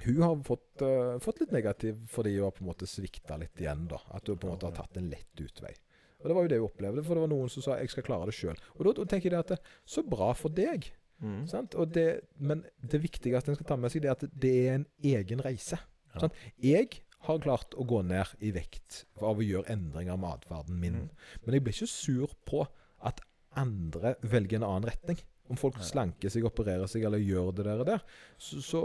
Hun 0.05 0.21
har 0.23 0.37
fått, 0.47 0.81
uh, 0.85 1.17
fått 1.19 1.41
litt 1.43 1.51
negativ 1.51 1.99
fordi 2.11 2.37
hun 2.37 2.47
har 2.47 2.55
på 2.55 2.63
en 2.63 2.69
måte 2.71 2.87
svikta 2.87 3.37
litt 3.39 3.59
igjen. 3.59 3.87
da 3.91 3.99
At 4.15 4.27
hun 4.27 4.39
på 4.39 4.47
en 4.47 4.55
måte 4.55 4.69
har 4.69 4.77
tatt 4.77 4.97
en 4.97 5.09
lett 5.11 5.43
utvei. 5.43 5.73
Og 6.19 6.27
Det 6.27 6.35
var 6.35 6.45
jo 6.45 6.51
det 6.51 6.59
hun 6.59 6.67
opplevde, 6.67 7.03
for 7.03 7.15
det 7.15 7.23
var 7.23 7.31
noen 7.31 7.49
som 7.49 7.63
sa 7.63 7.77
'jeg 7.77 7.89
skal 7.89 8.03
klare 8.03 8.25
det 8.25 8.35
sjøl'. 8.35 8.59
Og 8.75 8.95
da, 8.95 9.05
tenker 9.05 9.31
jeg 9.31 9.39
at 9.39 9.47
det, 9.47 9.59
så 9.85 10.03
bra 10.03 10.33
for 10.33 10.49
deg. 10.49 10.91
Mm. 11.21 11.47
Det, 11.91 12.21
men 12.39 12.65
det 12.81 13.01
viktigste 13.01 13.49
en 13.49 13.55
skal 13.55 13.65
ta 13.65 13.75
med 13.75 13.91
seg, 13.91 14.01
det 14.01 14.07
er 14.09 14.11
at 14.11 14.39
det 14.39 14.67
er 14.67 14.73
en 14.75 14.87
egen 15.03 15.39
reise. 15.39 15.79
Ja. 16.13 16.19
Sant? 16.19 16.33
Jeg 16.57 17.03
har 17.27 17.39
klart 17.39 17.75
å 17.75 17.85
gå 17.87 18.01
ned 18.01 18.25
i 18.39 18.51
vekt 18.51 19.05
av 19.21 19.39
å 19.39 19.43
gjøre 19.43 19.69
endringer 19.69 20.17
med 20.17 20.39
atferden 20.39 20.79
min. 20.79 20.93
Mm. 20.93 21.09
Men 21.43 21.53
jeg 21.53 21.63
blir 21.63 21.75
ikke 21.75 21.87
sur 21.87 22.35
på 22.45 22.67
at 23.03 23.19
andre 23.55 24.15
velger 24.21 24.59
en 24.59 24.67
annen 24.67 24.89
retning. 24.91 25.19
Om 25.49 25.57
folk 25.57 25.79
slanker 25.81 26.29
seg, 26.29 26.45
opererer 26.45 26.85
seg 26.91 27.03
eller 27.07 27.21
gjør 27.23 27.51
det 27.57 27.65
der 27.65 27.79
og 27.81 27.87
der, 27.89 28.03
så, 28.37 28.59
så, 28.61 28.81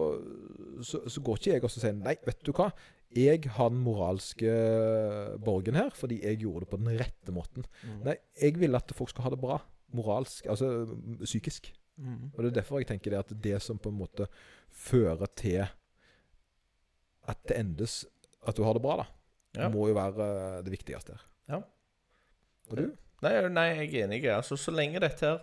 så, 0.81 1.03
så 1.13 1.21
går 1.27 1.37
ikke 1.41 1.53
jeg 1.59 1.65
og 1.67 1.73
sier 1.75 1.97
nei, 1.99 2.15
vet 2.25 2.41
du 2.47 2.53
hva. 2.57 2.71
Jeg 3.15 3.45
har 3.55 3.69
den 3.71 3.83
moralske 3.85 4.51
borgen 5.45 5.77
her 5.79 5.93
fordi 5.95 6.17
jeg 6.25 6.41
gjorde 6.43 6.65
det 6.65 6.71
på 6.73 6.81
den 6.81 6.97
rette 6.99 7.35
måten. 7.37 7.67
Mm. 7.85 7.99
Nei, 8.09 8.17
jeg 8.41 8.57
vil 8.59 8.75
at 8.81 8.91
folk 8.97 9.13
skal 9.13 9.29
ha 9.29 9.35
det 9.37 9.41
bra. 9.45 9.61
Moralsk, 9.95 10.49
altså 10.51 10.71
psykisk. 11.23 11.69
Mm. 12.01 12.33
Og 12.33 12.41
det 12.43 12.49
er 12.51 12.57
derfor 12.63 12.81
jeg 12.83 12.89
tenker 12.91 13.13
det 13.15 13.21
at 13.21 13.35
det 13.45 13.61
som 13.63 13.79
på 13.79 13.93
en 13.93 14.01
måte 14.01 14.27
fører 14.75 15.29
til 15.39 15.61
at 17.31 17.39
det 17.49 17.57
endes 17.61 18.01
At 18.45 18.59
du 18.59 18.65
har 18.67 18.75
det 18.77 18.83
bra, 18.85 18.97
da, 19.01 19.05
Ja. 19.57 19.69
må 19.73 19.87
jo 19.89 19.95
være 19.97 20.25
eh, 20.59 20.63
det 20.67 20.73
viktigste 20.75 21.15
her. 21.15 21.23
Ja. 21.49 21.61
Og 22.69 22.77
du? 22.77 22.83
Nei, 23.25 23.31
nei, 23.49 23.63
jeg 23.71 23.95
er 23.95 24.05
enig. 24.09 24.19
Altså, 24.29 24.59
så 24.61 24.75
lenge 24.75 25.01
dette 25.01 25.25
her 25.25 25.39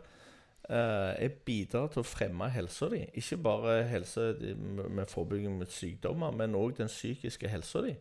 er 0.72 1.34
bidrar 1.46 1.90
til 1.92 2.04
å 2.04 2.08
fremme 2.08 2.48
helsa 2.54 2.88
di, 2.94 3.02
ikke 3.20 3.38
bare 3.44 3.82
helse 3.90 4.30
med 4.64 5.10
forebygging 5.12 5.58
mot 5.60 5.74
sykdommer, 5.74 6.32
men 6.36 6.56
òg 6.56 6.78
den 6.78 6.92
psykiske 6.92 7.50
helsa 7.52 7.84
di, 7.86 7.96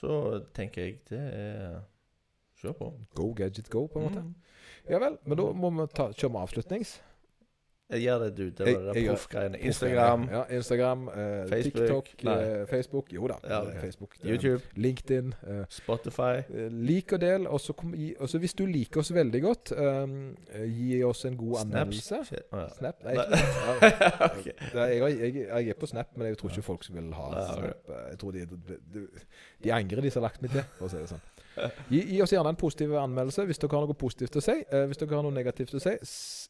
så 0.00 0.42
tenker 0.56 0.86
jeg 0.86 1.00
det 1.08 1.22
er 1.22 1.80
Kjør 2.62 2.74
på. 2.78 2.88
Go 3.18 3.32
gadget 3.34 3.70
go, 3.70 3.86
på 3.90 3.98
en 3.98 4.04
måte. 4.04 4.20
Mm. 4.22 4.34
Ja 4.90 4.98
vel. 5.02 5.16
Men 5.26 5.38
da 5.38 5.46
må 5.58 5.70
vi 5.74 5.86
ta, 5.90 6.12
kjøre 6.14 6.32
med 6.32 6.44
avslutnings. 6.46 6.92
Jeg 7.92 8.00
gjør 8.06 8.18
det, 8.24 8.28
du. 8.36 8.42
Det 8.64 8.66
var 8.74 8.94
det 8.96 9.02
proffgreiene. 9.08 9.58
Instagram, 9.68 10.22
Ja, 10.32 10.42
Instagram, 10.56 11.08
eh, 11.08 11.48
Facebook. 11.50 11.82
TikTok, 11.82 12.08
eh, 12.24 12.66
Facebook. 12.70 13.12
Jo 13.12 13.26
da. 13.28 13.34
Ja, 13.48 13.58
eh. 13.68 13.80
Facebook. 13.82 14.16
det, 14.22 14.30
YouTube, 14.30 14.62
LinkedIn. 14.76 15.34
eh, 15.46 15.64
Spotify. 15.68 16.40
eh, 16.48 16.68
lik 16.72 17.12
og 17.12 17.20
del. 17.20 17.46
Og 17.46 17.60
så 17.60 18.38
hvis 18.38 18.54
du 18.54 18.64
liker 18.66 19.00
oss 19.00 19.12
veldig 19.14 19.42
godt, 19.42 19.72
eh, 19.76 20.66
gi 20.72 21.02
oss 21.04 21.24
en 21.24 21.36
god 21.36 21.58
anmeldelse. 21.66 22.22
Ja. 22.52 22.68
Snap? 22.78 23.04
Nei, 23.04 23.14
jeg, 24.74 25.18
jeg, 25.20 25.34
jeg 25.48 25.68
er 25.68 25.74
på 25.80 25.86
Snap, 25.86 26.16
men 26.16 26.26
jeg 26.26 26.38
tror 26.38 26.50
ikke 26.52 26.62
folk 26.62 26.84
som 26.84 26.96
vil 26.96 27.12
ha 27.16 27.28
Snap. 27.54 27.88
eh, 27.88 28.08
Jeg 28.10 28.18
tror 28.18 28.30
de, 28.36 28.46
de, 28.46 28.76
de, 28.94 29.06
de 29.64 29.72
angrer, 29.72 30.00
de 30.00 30.10
som 30.10 30.22
har 30.22 30.28
lagt 30.30 30.42
meg 30.42 30.50
til, 30.54 30.64
for 30.78 30.88
å 30.88 30.92
si 30.92 30.96
det 31.02 31.08
sånn. 31.12 31.22
Gi, 31.92 32.00
gi 32.14 32.20
oss 32.24 32.32
gjerne 32.32 32.52
en 32.54 32.58
positiv 32.58 32.94
anmeldelse 32.96 33.44
hvis 33.48 33.60
dere 33.62 33.78
har 33.78 33.88
noe 33.88 33.98
positivt 33.98 34.38
å 34.40 34.42
si. 34.44 34.54
Uh, 34.72 34.84
hvis 34.90 35.00
dere 35.00 35.18
har 35.18 35.26
noe 35.26 35.34
negativt 35.34 35.74
å 35.76 35.82
si, 35.82 35.94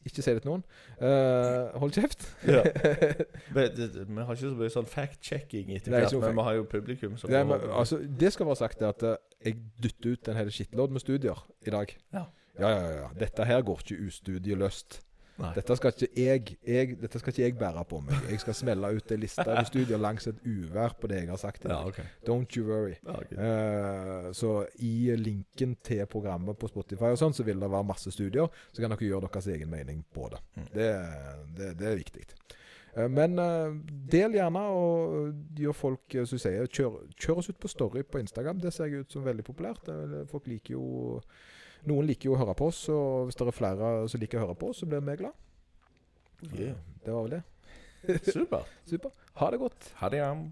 ikke 0.07 0.23
si 0.23 0.35
det 0.35 0.43
til 0.43 0.51
noen. 0.51 0.63
Uh, 0.99 1.73
hold 1.81 1.95
kjeft. 1.97 2.27
Ja. 2.47 2.63
Men 3.55 3.73
det, 3.75 3.89
det, 3.95 4.05
vi 4.07 4.27
har 4.27 4.31
ikke 4.33 4.45
så 4.45 4.53
mye 4.59 4.75
sånn 4.77 4.89
fact-checking 4.89 5.73
etter 5.77 5.95
hvert, 5.95 6.15
men 6.15 6.37
vi 6.37 6.45
har 6.47 6.57
jo 6.57 6.67
publikum 6.69 7.17
som 7.19 7.31
Nei, 7.31 7.43
men, 7.47 7.65
altså, 7.73 7.99
det 8.01 8.31
skal 8.33 8.47
være 8.47 8.59
sagt 8.61 8.81
det 8.81 8.89
at 8.89 9.05
uh, 9.07 9.17
jeg 9.43 9.59
dytter 9.83 10.15
ut 10.15 10.31
en 10.31 10.39
hel 10.39 10.51
skittlodd 10.53 10.95
med 10.95 11.03
studier 11.03 11.43
i 11.67 11.73
dag. 11.73 11.93
Ja. 12.15 12.27
Ja, 12.59 12.69
ja, 12.69 12.89
ja. 12.99 13.07
Dette 13.17 13.47
her 13.49 13.63
går 13.65 13.81
ikke 13.81 14.07
ustudieløst. 14.07 14.99
Dette 15.33 15.75
skal 15.75 15.93
jeg, 16.13 16.57
jeg, 16.61 16.95
dette 17.01 17.19
skal 17.19 17.33
ikke 17.33 17.41
jeg 17.41 17.55
bære 17.57 17.83
på 17.89 17.99
meg. 18.05 18.27
Jeg 18.29 18.41
skal 18.43 18.55
smelle 18.57 18.89
ut 18.93 19.13
en 19.15 19.21
liste 19.21 19.45
i 19.49 19.63
studio 19.65 19.97
langs 19.97 20.27
et 20.29 20.41
uvær 20.45 20.93
på 20.99 21.09
det 21.09 21.23
jeg 21.23 21.31
har 21.31 21.41
sagt. 21.41 21.65
Ja, 21.65 21.79
okay. 21.87 22.05
Don't 22.27 22.53
you 22.57 22.67
worry. 22.67 22.93
Ja, 23.01 23.17
okay. 23.17 23.37
uh, 23.37 24.29
så 24.37 24.65
i 24.85 25.15
linken 25.17 25.75
til 25.83 26.05
programmet 26.05 26.57
på 26.59 26.69
Spotify 26.69 27.13
og 27.15 27.21
sånn, 27.21 27.33
så 27.33 27.45
vil 27.47 27.61
det 27.61 27.71
være 27.71 27.89
masse 27.89 28.13
studier. 28.13 28.51
Så 28.71 28.83
kan 28.83 28.93
dere 28.93 29.09
gjøre 29.09 29.25
deres 29.25 29.49
egen 29.55 29.73
mening 29.73 30.03
på 30.13 30.29
det. 30.33 30.43
Mm. 30.53 30.67
Det, 30.75 30.91
det, 31.57 31.71
det 31.81 31.89
er 31.89 31.97
viktig. 32.03 32.27
Uh, 32.93 33.07
men 33.09 33.41
uh, 33.41 33.73
del 34.13 34.37
gjerne, 34.37 34.67
og 34.69 35.57
gjør 35.57 35.79
folk 35.79 36.19
som 36.29 36.43
sier, 36.45 36.69
kjør, 36.69 37.01
kjør 37.17 37.41
oss 37.41 37.49
ut 37.49 37.57
på 37.57 37.73
Story 37.73 38.05
på 38.05 38.21
Instagram. 38.21 38.61
Det 38.61 38.75
ser 38.75 38.91
jeg 38.91 39.07
ut 39.07 39.17
som 39.17 39.25
veldig 39.25 39.49
populært. 39.49 39.89
Folk 40.29 40.45
liker 40.51 40.77
jo 40.77 41.17
Noen 41.89 42.07
liker 42.07 42.29
jo 42.29 42.35
å 42.37 42.39
høre 42.39 42.55
på 42.55 42.69
oss, 42.71 42.85
og 42.93 43.27
hvis 43.27 43.37
det 43.39 43.47
er 43.47 43.55
flere 43.55 43.93
som 44.11 44.21
liker 44.21 44.39
å 44.39 44.45
høre 44.45 44.57
på 44.59 44.71
oss, 44.71 44.81
så 44.83 44.87
blir 44.89 45.03
vi 45.03 45.17
glad. 45.19 45.35
Yeah. 46.53 46.77
Det 47.03 47.11
var 47.11 47.27
vel 47.27 47.37
det. 47.37 47.43
Super. 48.31 48.67
Super. 48.89 49.11
Ha 49.39 49.49
det 49.51 49.59
godt. 49.59 49.89
Ha 49.99 50.09
det, 50.11 50.19
Jan. 50.23 50.45